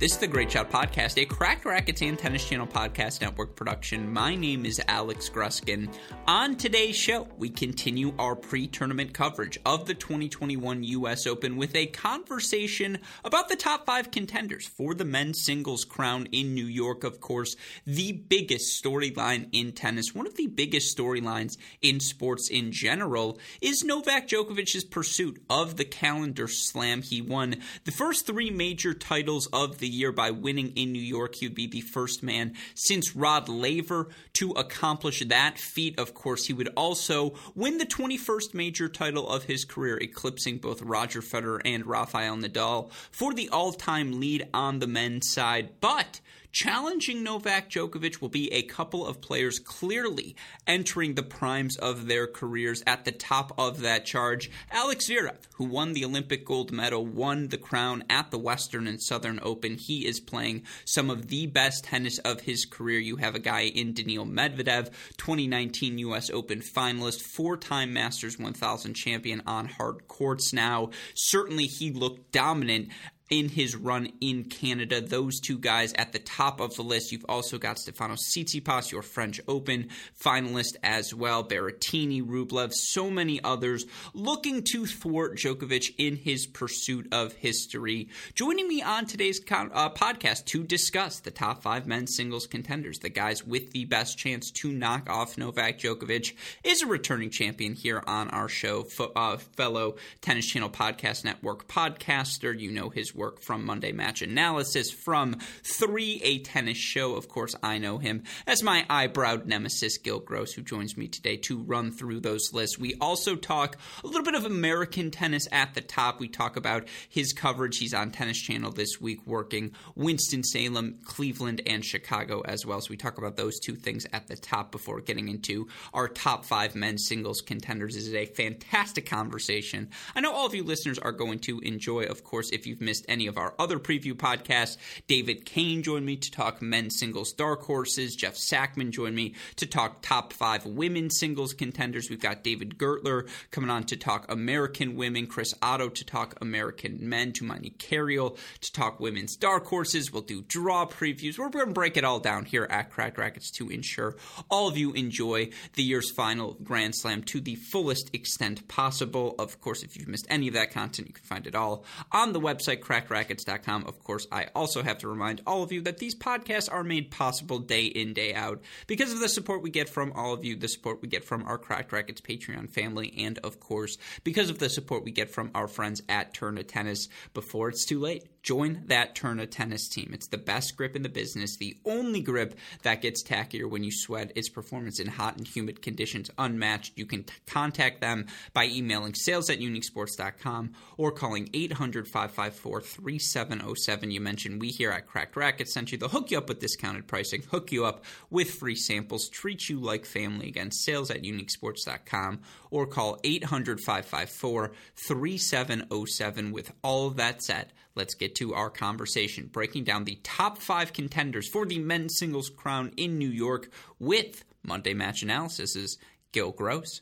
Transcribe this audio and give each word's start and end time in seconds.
This 0.00 0.12
is 0.12 0.18
the 0.18 0.28
Great 0.28 0.50
Shot 0.50 0.70
Podcast, 0.70 1.20
a 1.20 1.26
Cracked 1.26 1.66
Racquets 1.66 2.00
and 2.00 2.18
Tennis 2.18 2.48
Channel 2.48 2.66
Podcast 2.66 3.20
Network 3.20 3.54
production. 3.54 4.10
My 4.10 4.34
name 4.34 4.64
is 4.64 4.80
Alex 4.88 5.28
Gruskin. 5.28 5.94
On 6.26 6.56
today's 6.56 6.96
show, 6.96 7.28
we 7.36 7.50
continue 7.50 8.14
our 8.18 8.34
pre 8.34 8.66
tournament 8.66 9.12
coverage 9.12 9.58
of 9.66 9.84
the 9.84 9.92
2021 9.92 10.84
U.S. 10.84 11.26
Open 11.26 11.58
with 11.58 11.76
a 11.76 11.84
conversation 11.84 13.00
about 13.26 13.50
the 13.50 13.56
top 13.56 13.84
five 13.84 14.10
contenders 14.10 14.66
for 14.66 14.94
the 14.94 15.04
men's 15.04 15.44
singles 15.44 15.84
crown 15.84 16.28
in 16.32 16.54
New 16.54 16.64
York. 16.64 17.04
Of 17.04 17.20
course, 17.20 17.54
the 17.84 18.12
biggest 18.12 18.82
storyline 18.82 19.50
in 19.52 19.72
tennis, 19.72 20.14
one 20.14 20.26
of 20.26 20.36
the 20.36 20.46
biggest 20.46 20.96
storylines 20.96 21.58
in 21.82 22.00
sports 22.00 22.48
in 22.48 22.72
general, 22.72 23.38
is 23.60 23.84
Novak 23.84 24.28
Djokovic's 24.28 24.82
pursuit 24.82 25.42
of 25.50 25.76
the 25.76 25.84
calendar 25.84 26.48
slam. 26.48 27.02
He 27.02 27.20
won 27.20 27.56
the 27.84 27.92
first 27.92 28.26
three 28.26 28.48
major 28.50 28.94
titles 28.94 29.46
of 29.52 29.76
the 29.76 29.89
year 29.90 30.12
by 30.12 30.30
winning 30.30 30.72
in 30.76 30.92
New 30.92 31.02
York. 31.02 31.34
He 31.34 31.46
would 31.46 31.54
be 31.54 31.66
the 31.66 31.80
first 31.80 32.22
man 32.22 32.54
since 32.74 33.16
Rod 33.16 33.48
Laver 33.48 34.08
to 34.34 34.52
accomplish 34.52 35.20
that 35.26 35.58
feat. 35.58 35.98
Of 35.98 36.14
course, 36.14 36.46
he 36.46 36.52
would 36.52 36.70
also 36.76 37.34
win 37.54 37.78
the 37.78 37.86
21st 37.86 38.54
major 38.54 38.88
title 38.88 39.28
of 39.28 39.44
his 39.44 39.64
career, 39.64 39.98
eclipsing 39.98 40.58
both 40.58 40.82
Roger 40.82 41.20
Federer 41.20 41.60
and 41.64 41.86
Rafael 41.86 42.36
Nadal 42.36 42.90
for 43.10 43.34
the 43.34 43.48
all 43.48 43.72
time 43.72 44.20
lead 44.20 44.48
on 44.54 44.78
the 44.78 44.86
men's 44.86 45.30
side. 45.30 45.70
But 45.80 46.20
Challenging 46.52 47.22
Novak 47.22 47.70
Djokovic 47.70 48.20
will 48.20 48.28
be 48.28 48.52
a 48.52 48.62
couple 48.62 49.06
of 49.06 49.20
players 49.20 49.60
clearly 49.60 50.34
entering 50.66 51.14
the 51.14 51.22
primes 51.22 51.76
of 51.76 52.08
their 52.08 52.26
careers 52.26 52.82
at 52.88 53.04
the 53.04 53.12
top 53.12 53.52
of 53.56 53.80
that 53.82 54.04
charge. 54.04 54.50
Alex 54.72 55.08
Zverev, 55.08 55.36
who 55.54 55.64
won 55.64 55.92
the 55.92 56.04
Olympic 56.04 56.44
gold 56.44 56.72
medal, 56.72 57.06
won 57.06 57.48
the 57.48 57.56
crown 57.56 58.02
at 58.10 58.32
the 58.32 58.38
Western 58.38 58.88
and 58.88 59.00
Southern 59.00 59.38
Open. 59.42 59.76
He 59.76 60.04
is 60.04 60.18
playing 60.18 60.64
some 60.84 61.08
of 61.08 61.28
the 61.28 61.46
best 61.46 61.84
tennis 61.84 62.18
of 62.18 62.40
his 62.40 62.64
career. 62.64 62.98
You 62.98 63.16
have 63.16 63.36
a 63.36 63.40
guy 63.40 63.62
in 63.62 63.92
Daniil 63.92 64.26
Medvedev, 64.26 64.90
2019 65.18 65.98
U.S. 65.98 66.30
Open 66.30 66.60
finalist, 66.60 67.22
four 67.22 67.56
time 67.56 67.92
Masters 67.92 68.40
1000 68.40 68.94
champion 68.94 69.40
on 69.46 69.66
hard 69.66 70.08
courts 70.08 70.52
now. 70.52 70.90
Certainly, 71.14 71.66
he 71.66 71.92
looked 71.92 72.32
dominant 72.32 72.88
in 73.30 73.48
his 73.48 73.76
run 73.76 74.10
in 74.20 74.44
Canada. 74.44 75.00
Those 75.00 75.38
two 75.38 75.56
guys 75.56 75.92
at 75.92 76.12
the 76.12 76.18
top 76.18 76.60
of 76.60 76.74
the 76.74 76.82
list. 76.82 77.12
You've 77.12 77.24
also 77.28 77.58
got 77.58 77.78
Stefano 77.78 78.14
Tsitsipas, 78.14 78.90
your 78.90 79.02
French 79.02 79.40
Open 79.46 79.88
finalist 80.20 80.74
as 80.82 81.14
well. 81.14 81.44
Berrettini, 81.44 82.22
Rublev, 82.26 82.72
so 82.72 83.08
many 83.08 83.42
others 83.42 83.86
looking 84.14 84.64
to 84.72 84.84
thwart 84.84 85.36
Djokovic 85.36 85.94
in 85.96 86.16
his 86.16 86.46
pursuit 86.46 87.06
of 87.12 87.32
history. 87.34 88.08
Joining 88.34 88.66
me 88.66 88.82
on 88.82 89.06
today's 89.06 89.38
con- 89.38 89.70
uh, 89.72 89.90
podcast 89.90 90.46
to 90.46 90.64
discuss 90.64 91.20
the 91.20 91.30
top 91.30 91.62
five 91.62 91.86
men's 91.86 92.16
singles 92.16 92.48
contenders, 92.48 92.98
the 92.98 93.08
guys 93.08 93.46
with 93.46 93.70
the 93.70 93.84
best 93.84 94.18
chance 94.18 94.50
to 94.50 94.72
knock 94.72 95.08
off 95.08 95.38
Novak 95.38 95.78
Djokovic, 95.78 96.34
is 96.64 96.82
a 96.82 96.86
returning 96.86 97.30
champion 97.30 97.74
here 97.74 98.02
on 98.08 98.28
our 98.30 98.48
show, 98.48 98.82
fo- 98.82 99.12
uh, 99.14 99.36
fellow 99.36 99.94
Tennis 100.20 100.46
Channel 100.46 100.70
Podcast 100.70 101.24
Network 101.24 101.68
podcaster. 101.68 102.58
You 102.58 102.72
know 102.72 102.88
his 102.88 103.14
work 103.20 103.42
from 103.42 103.66
Monday 103.66 103.92
Match 103.92 104.22
Analysis, 104.22 104.90
from 104.90 105.36
3 105.62 106.22
A 106.24 106.38
Tennis 106.38 106.78
Show. 106.78 107.16
Of 107.16 107.28
course, 107.28 107.54
I 107.62 107.76
know 107.76 107.98
him 107.98 108.22
as 108.46 108.62
my 108.62 108.86
eyebrowed 108.88 109.44
nemesis, 109.44 109.98
Gil 109.98 110.20
Gross, 110.20 110.54
who 110.54 110.62
joins 110.62 110.96
me 110.96 111.06
today 111.06 111.36
to 111.36 111.58
run 111.58 111.92
through 111.92 112.20
those 112.20 112.54
lists. 112.54 112.78
We 112.78 112.94
also 112.98 113.36
talk 113.36 113.76
a 114.02 114.06
little 114.06 114.22
bit 114.22 114.34
of 114.34 114.46
American 114.46 115.10
tennis 115.10 115.46
at 115.52 115.74
the 115.74 115.82
top. 115.82 116.18
We 116.18 116.28
talk 116.28 116.56
about 116.56 116.88
his 117.10 117.34
coverage. 117.34 117.76
He's 117.76 117.92
on 117.92 118.10
Tennis 118.10 118.40
Channel 118.40 118.72
this 118.72 118.98
week 119.02 119.26
working 119.26 119.72
Winston-Salem, 119.96 121.00
Cleveland, 121.04 121.60
and 121.66 121.84
Chicago 121.84 122.40
as 122.46 122.64
well. 122.64 122.80
So 122.80 122.88
we 122.88 122.96
talk 122.96 123.18
about 123.18 123.36
those 123.36 123.60
two 123.60 123.76
things 123.76 124.06
at 124.14 124.28
the 124.28 124.36
top 124.36 124.72
before 124.72 125.02
getting 125.02 125.28
into 125.28 125.68
our 125.92 126.08
top 126.08 126.46
five 126.46 126.74
men's 126.74 127.06
singles 127.06 127.42
contenders. 127.42 127.96
This 127.96 128.06
is 128.06 128.14
a 128.14 128.24
fantastic 128.24 129.04
conversation. 129.04 129.90
I 130.14 130.20
know 130.20 130.32
all 130.32 130.46
of 130.46 130.54
you 130.54 130.64
listeners 130.64 130.98
are 130.98 131.12
going 131.12 131.40
to 131.40 131.58
enjoy, 131.58 132.04
of 132.04 132.24
course, 132.24 132.48
if 132.50 132.66
you've 132.66 132.80
missed 132.80 133.04
any 133.10 133.26
of 133.26 133.36
our 133.36 133.54
other 133.58 133.78
preview 133.78 134.14
podcasts. 134.14 134.76
David 135.06 135.44
Kane 135.44 135.82
joined 135.82 136.06
me 136.06 136.16
to 136.16 136.30
talk 136.30 136.62
men's 136.62 136.98
singles 136.98 137.32
dark 137.32 137.62
horses. 137.62 138.14
Jeff 138.14 138.34
Sackmann 138.34 138.90
joined 138.90 139.16
me 139.16 139.34
to 139.56 139.66
talk 139.66 140.00
top 140.02 140.32
five 140.32 140.64
women's 140.64 141.18
singles 141.18 141.52
contenders. 141.52 142.08
We've 142.08 142.20
got 142.20 142.44
David 142.44 142.78
Gertler 142.78 143.28
coming 143.50 143.70
on 143.70 143.84
to 143.84 143.96
talk 143.96 144.30
American 144.30 144.96
women, 144.96 145.26
Chris 145.26 145.54
Oddo 145.60 145.88
to 145.88 146.04
talk 146.04 146.36
American 146.40 146.98
men, 147.00 147.32
Tumaini 147.32 147.76
Carayol 147.76 148.36
to 148.60 148.72
talk 148.72 149.00
women's 149.00 149.36
dark 149.36 149.66
horses. 149.66 150.12
We'll 150.12 150.22
do 150.22 150.42
draw 150.42 150.86
previews. 150.86 151.38
We're 151.38 151.48
going 151.48 151.66
to 151.66 151.72
break 151.72 151.96
it 151.96 152.04
all 152.04 152.20
down 152.20 152.44
here 152.44 152.66
at 152.70 152.90
Cracked 152.90 153.18
Racquets 153.18 153.50
to 153.52 153.68
ensure 153.70 154.16
all 154.50 154.68
of 154.68 154.76
you 154.76 154.92
enjoy 154.92 155.50
the 155.74 155.82
year's 155.82 156.10
final 156.10 156.56
Grand 156.62 156.94
Slam 156.94 157.22
to 157.24 157.40
the 157.40 157.56
fullest 157.56 158.14
extent 158.14 158.68
possible. 158.68 159.34
Of 159.38 159.60
course, 159.60 159.82
if 159.82 159.96
you've 159.96 160.08
missed 160.08 160.26
any 160.28 160.48
of 160.48 160.54
that 160.54 160.70
content, 160.70 161.08
you 161.08 161.14
can 161.14 161.24
find 161.24 161.46
it 161.46 161.54
all 161.54 161.84
on 162.12 162.32
the 162.32 162.40
website, 162.40 162.80
crackedracquets.com. 163.00 163.84
Of 163.86 164.02
course, 164.02 164.26
I 164.30 164.46
also 164.54 164.82
have 164.82 164.98
to 164.98 165.08
remind 165.08 165.42
all 165.46 165.62
of 165.62 165.72
you 165.72 165.82
that 165.82 165.98
these 165.98 166.14
podcasts 166.14 166.72
are 166.72 166.84
made 166.84 167.10
possible 167.10 167.58
day 167.58 167.84
in, 167.84 168.12
day 168.12 168.34
out 168.34 168.60
because 168.86 169.12
of 169.12 169.20
the 169.20 169.28
support 169.28 169.62
we 169.62 169.70
get 169.70 169.88
from 169.88 170.12
all 170.14 170.34
of 170.34 170.44
you, 170.44 170.56
the 170.56 170.68
support 170.68 171.02
we 171.02 171.08
get 171.08 171.24
from 171.24 171.44
our 171.44 171.58
Cracked 171.58 171.92
Racquets 171.92 172.20
Patreon 172.20 172.70
family, 172.70 173.12
and 173.18 173.38
of 173.38 173.60
course, 173.60 173.98
because 174.24 174.50
of 174.50 174.58
the 174.58 174.68
support 174.68 175.04
we 175.04 175.10
get 175.10 175.30
from 175.30 175.50
our 175.54 175.68
friends 175.68 176.02
at 176.08 176.34
Tourna 176.34 176.66
Tennis 176.66 177.08
before 177.34 177.68
it's 177.68 177.84
too 177.84 178.00
late. 178.00 178.24
Join 178.42 178.84
that 178.86 179.14
Tourna 179.14 179.50
Tennis 179.50 179.88
team. 179.88 180.10
It's 180.14 180.28
the 180.28 180.38
best 180.38 180.76
grip 180.76 180.96
in 180.96 181.02
the 181.02 181.08
business, 181.08 181.56
the 181.56 181.76
only 181.84 182.20
grip 182.20 182.58
that 182.82 183.02
gets 183.02 183.22
tackier 183.22 183.68
when 183.68 183.84
you 183.84 183.92
sweat. 183.92 184.32
Its 184.34 184.48
performance 184.48 184.98
in 184.98 185.08
hot 185.08 185.36
and 185.36 185.46
humid 185.46 185.82
conditions 185.82 186.30
unmatched. 186.38 186.96
You 186.96 187.04
can 187.06 187.24
t- 187.24 187.34
contact 187.46 188.00
them 188.00 188.26
by 188.54 188.66
emailing 188.66 189.14
sales 189.14 189.50
at 189.50 189.60
uniquesports.com 189.60 190.72
or 190.96 191.12
calling 191.12 191.50
800 191.52 192.08
554 192.08 192.80
3707. 192.80 194.10
You 194.10 194.20
mentioned 194.20 194.60
we 194.60 194.68
here 194.68 194.90
at 194.90 195.06
Cracked 195.06 195.36
Racquets 195.36 195.74
sent 195.74 195.92
you. 195.92 195.98
They'll 195.98 196.08
hook 196.08 196.30
you 196.30 196.38
up 196.38 196.48
with 196.48 196.60
discounted 196.60 197.06
pricing, 197.06 197.42
hook 197.50 197.72
you 197.72 197.84
up 197.84 198.04
with 198.30 198.50
free 198.50 198.76
samples, 198.76 199.28
treat 199.28 199.68
you 199.68 199.78
like 199.80 200.06
family. 200.06 200.48
Again, 200.48 200.70
sales 200.70 201.10
at 201.10 201.22
uniquesports.com 201.22 202.40
or 202.70 202.86
call 202.86 203.18
800 203.24 203.80
554 203.80 204.72
3707. 205.06 206.52
With 206.52 206.72
all 206.82 207.06
of 207.06 207.16
that 207.16 207.42
said, 207.42 207.72
let's 207.94 208.14
get 208.14 208.34
to 208.36 208.54
our 208.54 208.70
conversation, 208.70 209.48
breaking 209.52 209.84
down 209.84 210.04
the 210.04 210.18
top 210.22 210.58
five 210.58 210.92
contenders 210.92 211.48
for 211.48 211.66
the 211.66 211.78
men's 211.78 212.18
singles 212.18 212.50
crown 212.50 212.92
in 212.96 213.18
New 213.18 213.30
York 213.30 213.70
with 213.98 214.44
Monday 214.62 214.94
Match 214.94 215.22
Analysis's 215.22 215.98
Gil 216.32 216.52
Gross. 216.52 217.00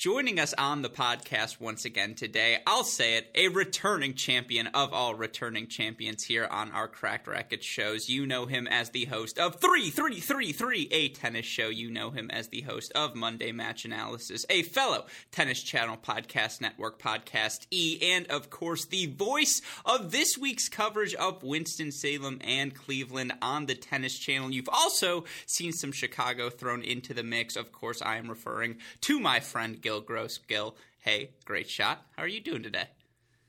Joining 0.00 0.40
us 0.40 0.54
on 0.54 0.80
the 0.80 0.88
podcast 0.88 1.60
once 1.60 1.84
again 1.84 2.14
today, 2.14 2.56
I'll 2.66 2.84
say 2.84 3.18
it, 3.18 3.26
a 3.34 3.48
returning 3.48 4.14
champion 4.14 4.68
of 4.68 4.94
all 4.94 5.14
returning 5.14 5.66
champions 5.66 6.24
here 6.24 6.48
on 6.50 6.72
our 6.72 6.88
Cracked 6.88 7.26
Racquet 7.26 7.62
shows. 7.62 8.08
You 8.08 8.24
know 8.24 8.46
him 8.46 8.66
as 8.66 8.88
the 8.88 9.04
host 9.04 9.38
of 9.38 9.56
3333, 9.56 10.88
a 10.90 11.08
tennis 11.10 11.44
show. 11.44 11.68
You 11.68 11.90
know 11.90 12.08
him 12.12 12.30
as 12.30 12.48
the 12.48 12.62
host 12.62 12.92
of 12.94 13.14
Monday 13.14 13.52
Match 13.52 13.84
Analysis, 13.84 14.46
a 14.48 14.62
fellow 14.62 15.04
Tennis 15.32 15.62
Channel 15.62 15.98
Podcast 15.98 16.62
Network 16.62 16.98
podcast 16.98 17.66
E, 17.70 17.98
and 18.00 18.26
of 18.28 18.48
course, 18.48 18.86
the 18.86 19.04
voice 19.04 19.60
of 19.84 20.12
this 20.12 20.38
week's 20.38 20.70
coverage 20.70 21.12
of 21.12 21.42
Winston-Salem 21.42 22.40
and 22.42 22.74
Cleveland 22.74 23.34
on 23.42 23.66
the 23.66 23.74
Tennis 23.74 24.18
Channel. 24.18 24.50
You've 24.50 24.70
also 24.72 25.24
seen 25.44 25.72
some 25.72 25.92
Chicago 25.92 26.48
thrown 26.48 26.80
into 26.80 27.12
the 27.12 27.22
mix. 27.22 27.54
Of 27.54 27.70
course, 27.70 28.00
I 28.00 28.16
am 28.16 28.30
referring 28.30 28.78
to 29.02 29.20
my 29.20 29.40
friend 29.40 29.78
Gil 29.78 29.89
Gross. 29.98 30.38
Gil, 30.38 30.76
hey, 31.00 31.30
great 31.46 31.68
shot. 31.68 32.02
How 32.16 32.22
are 32.22 32.28
you 32.28 32.40
doing 32.40 32.62
today? 32.62 32.84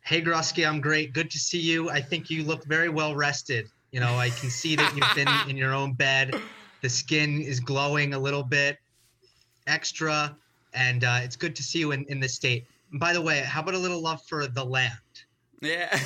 Hey, 0.04 0.22
Grusky, 0.22 0.68
I'm 0.68 0.82
great. 0.82 1.14
Good 1.14 1.30
to 1.30 1.38
see 1.38 1.60
you. 1.60 1.90
I 1.90 2.02
think 2.02 2.30
you 2.30 2.44
look 2.44 2.64
very 2.66 2.90
well 2.90 3.16
rested. 3.16 3.68
You 3.92 4.00
know, 4.00 4.16
I 4.18 4.30
can 4.30 4.50
see 4.50 4.76
that 4.78 4.96
you've 4.96 5.16
been 5.16 5.28
in 5.50 5.58
your 5.58 5.74
own 5.74 5.94
bed. 5.94 6.34
the 6.82 6.90
skin 6.90 7.42
is 7.42 7.60
glowing 7.60 8.14
a 8.14 8.20
little 8.20 8.44
bit 8.44 8.78
extra, 9.68 10.36
and 10.74 11.04
uh, 11.04 11.20
it's 11.22 11.36
good 11.36 11.56
to 11.58 11.64
see 11.64 11.80
you 11.80 11.92
in, 11.92 12.06
in 12.06 12.20
this 12.20 12.34
state. 12.34 12.66
And 12.92 13.00
by 13.00 13.14
the 13.14 13.22
way, 13.22 13.42
how 13.42 13.62
about 13.62 13.76
a 13.76 13.80
little 13.80 14.02
love 14.02 14.22
for 14.28 14.48
the 14.48 14.64
land? 14.64 14.92
Yeah. 15.62 16.00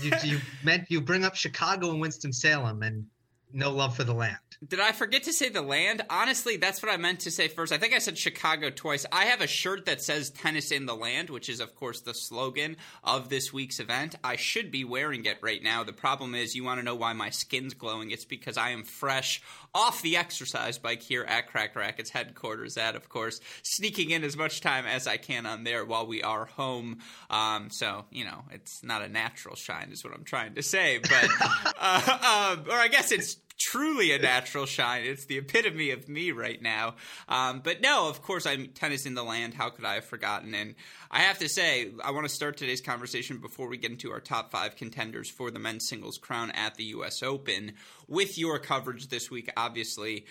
you, 0.00 0.12
you 0.22 0.40
meant 0.62 0.84
you 0.88 1.00
bring 1.00 1.24
up 1.24 1.34
Chicago 1.34 1.90
and 1.90 2.00
Winston 2.00 2.32
Salem, 2.32 2.82
and 2.82 3.06
no 3.52 3.70
love 3.70 3.96
for 3.96 4.04
the 4.04 4.14
land. 4.14 4.38
Did 4.66 4.78
I 4.78 4.92
forget 4.92 5.24
to 5.24 5.32
say 5.32 5.48
the 5.48 5.60
land? 5.60 6.02
Honestly, 6.08 6.56
that's 6.56 6.84
what 6.84 6.92
I 6.92 6.96
meant 6.96 7.20
to 7.20 7.32
say 7.32 7.48
first. 7.48 7.72
I 7.72 7.78
think 7.78 7.94
I 7.94 7.98
said 7.98 8.16
Chicago 8.16 8.70
twice. 8.70 9.04
I 9.10 9.24
have 9.24 9.40
a 9.40 9.48
shirt 9.48 9.86
that 9.86 10.00
says 10.00 10.30
Tennis 10.30 10.70
in 10.70 10.86
the 10.86 10.94
Land, 10.94 11.30
which 11.30 11.48
is, 11.48 11.58
of 11.58 11.74
course, 11.74 12.00
the 12.00 12.14
slogan 12.14 12.76
of 13.02 13.28
this 13.28 13.52
week's 13.52 13.80
event. 13.80 14.14
I 14.22 14.36
should 14.36 14.70
be 14.70 14.84
wearing 14.84 15.24
it 15.24 15.38
right 15.42 15.60
now. 15.60 15.82
The 15.82 15.92
problem 15.92 16.36
is, 16.36 16.54
you 16.54 16.62
want 16.62 16.78
to 16.78 16.84
know 16.84 16.94
why 16.94 17.12
my 17.12 17.30
skin's 17.30 17.74
glowing? 17.74 18.12
It's 18.12 18.24
because 18.24 18.56
I 18.56 18.70
am 18.70 18.84
fresh 18.84 19.42
off 19.74 20.00
the 20.00 20.16
exercise 20.16 20.78
bike 20.78 21.02
here 21.02 21.24
at 21.24 21.48
Cracked 21.48 21.74
Racquets 21.74 22.10
headquarters. 22.10 22.74
That, 22.74 22.94
of 22.94 23.08
course, 23.08 23.40
sneaking 23.64 24.10
in 24.10 24.22
as 24.22 24.36
much 24.36 24.60
time 24.60 24.86
as 24.86 25.08
I 25.08 25.16
can 25.16 25.44
on 25.44 25.64
there 25.64 25.84
while 25.84 26.06
we 26.06 26.22
are 26.22 26.44
home. 26.44 26.98
Um, 27.30 27.68
so, 27.70 28.04
you 28.12 28.24
know, 28.24 28.44
it's 28.52 28.84
not 28.84 29.02
a 29.02 29.08
natural 29.08 29.56
shine, 29.56 29.90
is 29.90 30.04
what 30.04 30.14
I'm 30.14 30.24
trying 30.24 30.54
to 30.54 30.62
say. 30.62 30.98
But, 30.98 31.28
uh, 31.80 32.54
um, 32.58 32.70
or 32.70 32.76
I 32.76 32.86
guess 32.86 33.10
it's 33.10 33.34
truly 33.58 34.12
a 34.12 34.18
natural 34.18 34.66
shine. 34.66 35.04
It's 35.04 35.26
the 35.26 35.38
epitome 35.38 35.90
of 35.90 36.08
me 36.08 36.32
right 36.32 36.60
now. 36.60 36.94
Um, 37.28 37.60
but 37.62 37.80
no, 37.80 38.08
of 38.08 38.22
course, 38.22 38.46
I'm 38.46 38.68
tennis 38.68 39.06
in 39.06 39.14
the 39.14 39.22
land. 39.22 39.54
How 39.54 39.70
could 39.70 39.84
I 39.84 39.94
have 39.94 40.04
forgotten? 40.04 40.54
And 40.54 40.74
I 41.10 41.20
have 41.20 41.38
to 41.38 41.48
say, 41.48 41.90
I 42.02 42.10
want 42.10 42.24
to 42.26 42.34
start 42.34 42.56
today's 42.56 42.80
conversation 42.80 43.38
before 43.38 43.68
we 43.68 43.76
get 43.76 43.90
into 43.90 44.10
our 44.12 44.20
top 44.20 44.50
five 44.50 44.76
contenders 44.76 45.30
for 45.30 45.50
the 45.50 45.58
men's 45.58 45.88
singles 45.88 46.18
crown 46.18 46.50
at 46.52 46.74
the 46.76 46.84
U.S. 46.84 47.22
Open 47.22 47.72
with 48.08 48.38
your 48.38 48.58
coverage 48.58 49.08
this 49.08 49.30
week, 49.30 49.50
obviously. 49.56 50.26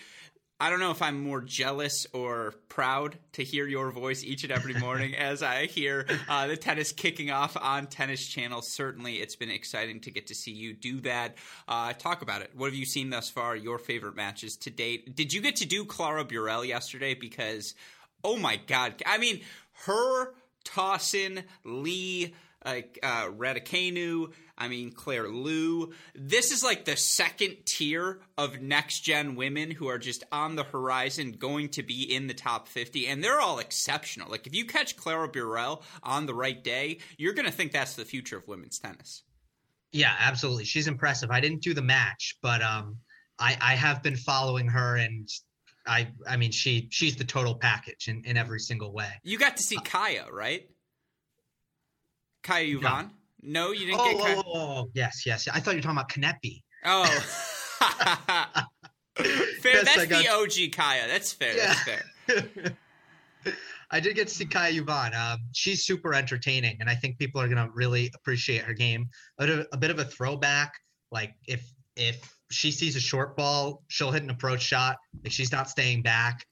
I 0.62 0.70
don't 0.70 0.78
know 0.78 0.92
if 0.92 1.02
I'm 1.02 1.20
more 1.20 1.40
jealous 1.40 2.06
or 2.12 2.54
proud 2.68 3.18
to 3.32 3.42
hear 3.42 3.66
your 3.66 3.90
voice 3.90 4.22
each 4.22 4.44
and 4.44 4.52
every 4.52 4.74
morning 4.78 5.16
as 5.16 5.42
I 5.42 5.66
hear 5.66 6.06
uh, 6.28 6.46
the 6.46 6.56
tennis 6.56 6.92
kicking 6.92 7.32
off 7.32 7.56
on 7.60 7.88
Tennis 7.88 8.24
Channel. 8.28 8.62
Certainly, 8.62 9.14
it's 9.14 9.34
been 9.34 9.50
exciting 9.50 9.98
to 10.02 10.12
get 10.12 10.28
to 10.28 10.36
see 10.36 10.52
you 10.52 10.72
do 10.72 11.00
that. 11.00 11.34
Uh, 11.66 11.94
talk 11.94 12.22
about 12.22 12.42
it. 12.42 12.52
What 12.54 12.66
have 12.66 12.76
you 12.76 12.86
seen 12.86 13.10
thus 13.10 13.28
far? 13.28 13.56
Your 13.56 13.76
favorite 13.76 14.14
matches 14.14 14.56
to 14.58 14.70
date? 14.70 15.16
Did 15.16 15.32
you 15.32 15.40
get 15.40 15.56
to 15.56 15.66
do 15.66 15.84
Clara 15.84 16.24
Burel 16.24 16.64
yesterday? 16.64 17.14
Because, 17.14 17.74
oh 18.22 18.36
my 18.36 18.54
God. 18.68 19.02
I 19.04 19.18
mean, 19.18 19.40
her 19.86 20.32
tossing 20.62 21.42
Lee 21.64 22.34
like 22.64 23.00
uh, 23.02 23.26
Raducanu, 23.26 24.30
I 24.62 24.68
mean 24.68 24.92
Claire 24.92 25.28
Liu. 25.28 25.92
This 26.14 26.52
is 26.52 26.62
like 26.62 26.84
the 26.84 26.96
second 26.96 27.56
tier 27.66 28.20
of 28.38 28.62
next 28.62 29.00
gen 29.00 29.34
women 29.34 29.72
who 29.72 29.88
are 29.88 29.98
just 29.98 30.22
on 30.30 30.54
the 30.54 30.62
horizon, 30.62 31.32
going 31.32 31.70
to 31.70 31.82
be 31.82 32.14
in 32.14 32.28
the 32.28 32.34
top 32.34 32.68
fifty, 32.68 33.08
and 33.08 33.24
they're 33.24 33.40
all 33.40 33.58
exceptional. 33.58 34.30
Like 34.30 34.46
if 34.46 34.54
you 34.54 34.64
catch 34.64 34.96
Clara 34.96 35.28
Burel 35.28 35.82
on 36.04 36.26
the 36.26 36.34
right 36.34 36.62
day, 36.62 36.98
you're 37.16 37.32
going 37.32 37.46
to 37.46 37.52
think 37.52 37.72
that's 37.72 37.96
the 37.96 38.04
future 38.04 38.36
of 38.36 38.46
women's 38.46 38.78
tennis. 38.78 39.24
Yeah, 39.90 40.14
absolutely. 40.16 40.64
She's 40.64 40.86
impressive. 40.86 41.32
I 41.32 41.40
didn't 41.40 41.62
do 41.62 41.74
the 41.74 41.82
match, 41.82 42.38
but 42.40 42.62
um, 42.62 42.98
I, 43.40 43.58
I 43.60 43.74
have 43.74 44.02
been 44.02 44.16
following 44.16 44.68
her 44.68 44.96
and 44.96 45.28
I 45.84 46.12
I 46.28 46.36
mean 46.36 46.52
she 46.52 46.86
she's 46.92 47.16
the 47.16 47.24
total 47.24 47.56
package 47.56 48.06
in, 48.06 48.22
in 48.24 48.36
every 48.36 48.60
single 48.60 48.92
way. 48.92 49.10
You 49.24 49.36
got 49.36 49.56
to 49.56 49.62
see 49.64 49.76
uh, 49.76 49.80
Kaja, 49.80 50.30
right? 50.30 50.68
Kaja 52.44 52.78
Juvan? 52.78 52.82
No. 52.82 53.10
No, 53.42 53.72
you 53.72 53.86
didn't 53.86 54.00
oh, 54.00 54.12
get 54.12 54.20
Kaya. 54.20 54.36
Oh, 54.38 54.42
oh, 54.46 54.52
oh, 54.54 54.90
yes, 54.94 55.24
yes. 55.26 55.48
I 55.52 55.58
thought 55.60 55.72
you 55.72 55.78
were 55.78 55.82
talking 55.82 55.98
about 55.98 56.10
Kanepi. 56.10 56.62
Oh. 56.84 57.04
fair. 59.16 59.74
Yes, 59.74 59.84
That's 59.84 60.06
got... 60.06 60.22
the 60.22 60.28
OG 60.28 60.70
Kaia. 60.72 61.08
That's 61.08 61.32
fair. 61.32 61.56
Yeah. 61.56 61.74
That's 62.26 62.50
fair. 62.50 62.76
I 63.90 64.00
did 64.00 64.16
get 64.16 64.28
to 64.28 64.34
see 64.34 64.46
Kaja 64.46 64.78
Juvan. 64.78 65.14
Um, 65.14 65.40
she's 65.52 65.84
super 65.84 66.14
entertaining, 66.14 66.78
and 66.80 66.88
I 66.88 66.94
think 66.94 67.18
people 67.18 67.40
are 67.40 67.48
gonna 67.48 67.68
really 67.74 68.10
appreciate 68.14 68.62
her 68.62 68.72
game. 68.72 69.08
A 69.38 69.46
bit, 69.46 69.58
of, 69.58 69.66
a 69.72 69.76
bit 69.76 69.90
of 69.90 69.98
a 69.98 70.04
throwback. 70.04 70.72
Like 71.10 71.34
if 71.46 71.68
if 71.96 72.34
she 72.50 72.70
sees 72.70 72.96
a 72.96 73.00
short 73.00 73.36
ball, 73.36 73.82
she'll 73.88 74.10
hit 74.10 74.22
an 74.22 74.30
approach 74.30 74.62
shot. 74.62 74.96
If 75.24 75.32
she's 75.32 75.52
not 75.52 75.68
staying 75.68 76.02
back, 76.02 76.46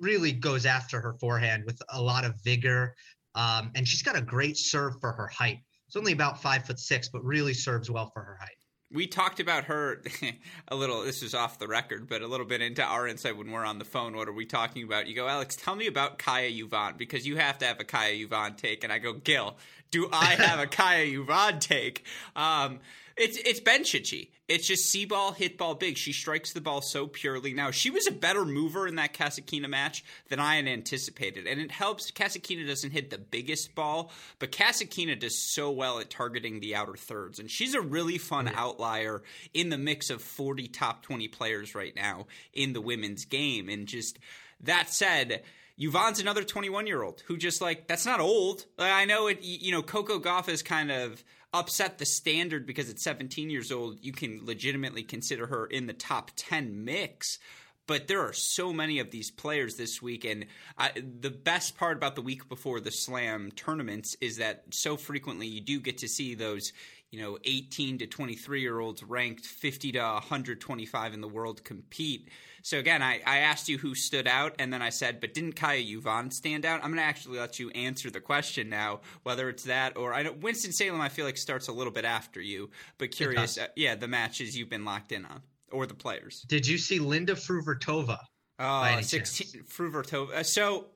really 0.00 0.32
goes 0.32 0.64
after 0.64 1.00
her 1.00 1.14
forehand 1.20 1.64
with 1.66 1.80
a 1.90 2.00
lot 2.00 2.24
of 2.24 2.34
vigor. 2.42 2.94
Um, 3.34 3.72
and 3.74 3.86
she's 3.86 4.02
got 4.02 4.16
a 4.16 4.22
great 4.22 4.56
serve 4.56 4.94
for 5.00 5.12
her 5.12 5.26
height. 5.28 5.58
It's 5.96 6.00
only 6.02 6.12
about 6.12 6.42
five 6.42 6.66
foot 6.66 6.78
six, 6.78 7.08
but 7.08 7.24
really 7.24 7.54
serves 7.54 7.90
well 7.90 8.10
for 8.10 8.20
her 8.20 8.36
height. 8.38 8.58
We 8.92 9.06
talked 9.06 9.40
about 9.40 9.64
her 9.64 10.02
a 10.68 10.76
little. 10.76 11.02
This 11.02 11.22
is 11.22 11.34
off 11.34 11.58
the 11.58 11.66
record, 11.66 12.06
but 12.06 12.20
a 12.20 12.26
little 12.26 12.44
bit 12.44 12.60
into 12.60 12.82
our 12.82 13.08
insight 13.08 13.38
when 13.38 13.50
we're 13.50 13.64
on 13.64 13.78
the 13.78 13.86
phone. 13.86 14.14
What 14.14 14.28
are 14.28 14.34
we 14.34 14.44
talking 14.44 14.82
about? 14.82 15.06
You 15.06 15.16
go, 15.16 15.26
Alex, 15.26 15.56
tell 15.56 15.74
me 15.74 15.86
about 15.86 16.18
Kaja 16.18 16.54
Juvan 16.54 16.98
because 16.98 17.26
you 17.26 17.36
have 17.38 17.56
to 17.60 17.64
have 17.64 17.80
a 17.80 17.84
Kaja 17.84 18.28
Juvan 18.28 18.58
take. 18.58 18.84
And 18.84 18.92
I 18.92 18.98
go, 18.98 19.14
Gil, 19.14 19.56
do 19.90 20.10
I 20.12 20.34
have 20.38 20.60
a 20.60 20.66
Kaja 20.66 21.10
Juvan 21.14 21.60
take? 21.60 22.04
Um, 22.36 22.80
it's 23.16 23.38
it's 23.38 23.60
Bencic. 23.60 24.28
It's 24.48 24.66
just 24.66 24.84
see 24.86 25.06
ball, 25.06 25.32
hit 25.32 25.58
ball 25.58 25.74
big. 25.74 25.96
She 25.96 26.12
strikes 26.12 26.52
the 26.52 26.60
ball 26.60 26.80
so 26.80 27.06
purely. 27.06 27.52
Now, 27.52 27.72
she 27.72 27.90
was 27.90 28.06
a 28.06 28.12
better 28.12 28.44
mover 28.44 28.86
in 28.86 28.94
that 28.96 29.12
Kasatkina 29.12 29.68
match 29.68 30.04
than 30.28 30.38
I 30.38 30.56
had 30.56 30.68
anticipated. 30.68 31.46
And 31.46 31.60
it 31.60 31.72
helps. 31.72 32.10
Kasatkina 32.12 32.66
doesn't 32.66 32.92
hit 32.92 33.10
the 33.10 33.18
biggest 33.18 33.74
ball, 33.74 34.12
but 34.38 34.52
Kasatkina 34.52 35.18
does 35.18 35.36
so 35.36 35.70
well 35.70 35.98
at 35.98 36.10
targeting 36.10 36.60
the 36.60 36.76
outer 36.76 36.94
thirds. 36.94 37.38
And 37.38 37.50
she's 37.50 37.74
a 37.74 37.80
really 37.80 38.18
fun 38.18 38.48
outlier 38.54 39.22
in 39.52 39.70
the 39.70 39.78
mix 39.78 40.10
of 40.10 40.22
40 40.22 40.68
top 40.68 41.02
20 41.02 41.26
players 41.28 41.74
right 41.74 41.96
now 41.96 42.26
in 42.52 42.72
the 42.72 42.80
women's 42.80 43.24
game. 43.24 43.68
And 43.68 43.88
just 43.88 44.18
that 44.60 44.90
said, 44.90 45.42
Juvan's 45.78 46.20
another 46.20 46.44
21 46.44 46.86
year 46.86 47.02
old 47.02 47.22
who 47.26 47.36
just 47.36 47.60
like 47.60 47.86
that's 47.86 48.06
not 48.06 48.20
old. 48.20 48.64
I 48.78 49.04
know 49.06 49.26
it. 49.26 49.42
You 49.42 49.72
know, 49.72 49.82
Coco 49.82 50.18
Gauff 50.18 50.48
is 50.48 50.62
kind 50.62 50.90
of 50.90 51.22
upset 51.58 51.98
the 51.98 52.06
standard 52.06 52.66
because 52.66 52.90
at 52.90 52.98
17 52.98 53.50
years 53.50 53.72
old 53.72 53.98
you 54.02 54.12
can 54.12 54.40
legitimately 54.44 55.02
consider 55.02 55.46
her 55.46 55.66
in 55.66 55.86
the 55.86 55.92
top 55.92 56.30
10 56.36 56.84
mix. 56.84 57.38
But 57.86 58.08
there 58.08 58.22
are 58.22 58.32
so 58.32 58.72
many 58.72 58.98
of 58.98 59.12
these 59.12 59.30
players 59.30 59.76
this 59.76 60.02
week, 60.02 60.24
and 60.24 60.46
I, 60.76 60.90
the 61.20 61.30
best 61.30 61.76
part 61.78 61.96
about 61.96 62.16
the 62.16 62.22
week 62.22 62.48
before 62.48 62.80
the 62.80 62.90
Slam 62.90 63.52
tournaments 63.52 64.16
is 64.20 64.38
that 64.38 64.64
so 64.70 64.96
frequently 64.96 65.46
you 65.46 65.60
do 65.60 65.78
get 65.78 65.98
to 65.98 66.08
see 66.08 66.34
those 66.34 66.72
you 67.10 67.20
know 67.20 67.38
18 67.44 67.98
to 67.98 68.06
23 68.06 68.60
year 68.60 68.78
olds 68.78 69.02
ranked 69.02 69.46
50 69.46 69.92
to 69.92 69.98
125 69.98 71.14
in 71.14 71.20
the 71.20 71.28
world 71.28 71.64
compete. 71.64 72.28
So 72.62 72.78
again 72.78 73.02
I, 73.02 73.20
I 73.24 73.38
asked 73.38 73.68
you 73.68 73.78
who 73.78 73.94
stood 73.94 74.26
out 74.26 74.54
and 74.58 74.72
then 74.72 74.82
i 74.82 74.90
said 74.90 75.20
but 75.20 75.34
didn't 75.34 75.54
kaja 75.54 75.86
juvan 75.86 76.32
stand 76.32 76.64
out? 76.64 76.80
I'm 76.82 76.90
going 76.90 76.96
to 76.96 77.04
actually 77.04 77.38
let 77.38 77.58
you 77.58 77.70
answer 77.70 78.10
the 78.10 78.20
question 78.20 78.68
now 78.68 79.00
whether 79.22 79.48
it's 79.48 79.64
that 79.64 79.96
or 79.96 80.12
i 80.12 80.22
know 80.22 80.32
winston-salem 80.32 81.00
i 81.00 81.08
feel 81.08 81.24
like 81.24 81.36
starts 81.36 81.68
a 81.68 81.72
little 81.72 81.92
bit 81.92 82.04
after 82.04 82.40
you 82.40 82.70
but 82.98 83.12
curious 83.12 83.56
uh, 83.56 83.68
yeah 83.76 83.94
the 83.94 84.08
matches 84.08 84.56
you've 84.56 84.70
been 84.70 84.84
locked 84.84 85.12
in 85.12 85.24
on 85.24 85.42
or 85.72 85.84
the 85.84 85.94
players. 85.94 86.44
Did 86.48 86.66
you 86.66 86.78
see 86.78 86.98
linda 86.98 87.34
fruhvirtova 87.34 88.18
oh 88.58 89.00
16 89.00 89.62
fruhvirtova 89.62 90.34
uh, 90.34 90.42
so 90.42 90.86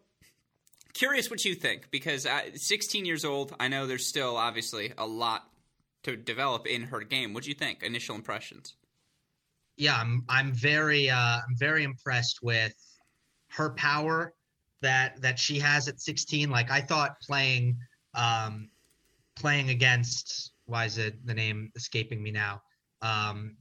curious 0.92 1.30
what 1.30 1.44
you 1.44 1.54
think 1.54 1.90
because 1.90 2.26
uh, 2.26 2.40
16 2.54 3.04
years 3.04 3.24
old 3.24 3.54
i 3.60 3.68
know 3.68 3.86
there's 3.86 4.06
still 4.06 4.36
obviously 4.36 4.92
a 4.98 5.06
lot 5.06 5.49
to 6.02 6.16
develop 6.16 6.66
in 6.66 6.82
her 6.82 7.00
game. 7.00 7.34
What 7.34 7.44
do 7.44 7.50
you 7.50 7.54
think? 7.54 7.82
Initial 7.82 8.16
impressions? 8.16 8.76
Yeah, 9.76 9.96
I'm 9.96 10.24
I'm 10.28 10.52
very 10.52 11.08
uh, 11.08 11.16
I'm 11.16 11.56
very 11.58 11.84
impressed 11.84 12.42
with 12.42 12.74
her 13.48 13.70
power 13.70 14.34
that 14.82 15.20
that 15.22 15.38
she 15.38 15.58
has 15.58 15.88
at 15.88 16.00
16. 16.00 16.50
Like 16.50 16.70
I 16.70 16.80
thought 16.80 17.20
playing 17.20 17.76
um, 18.14 18.68
playing 19.36 19.70
against 19.70 20.52
why 20.66 20.84
is 20.84 20.98
it 20.98 21.14
the 21.26 21.34
name 21.34 21.70
escaping 21.76 22.22
me 22.22 22.30
now? 22.30 22.62
Um. 23.02 23.56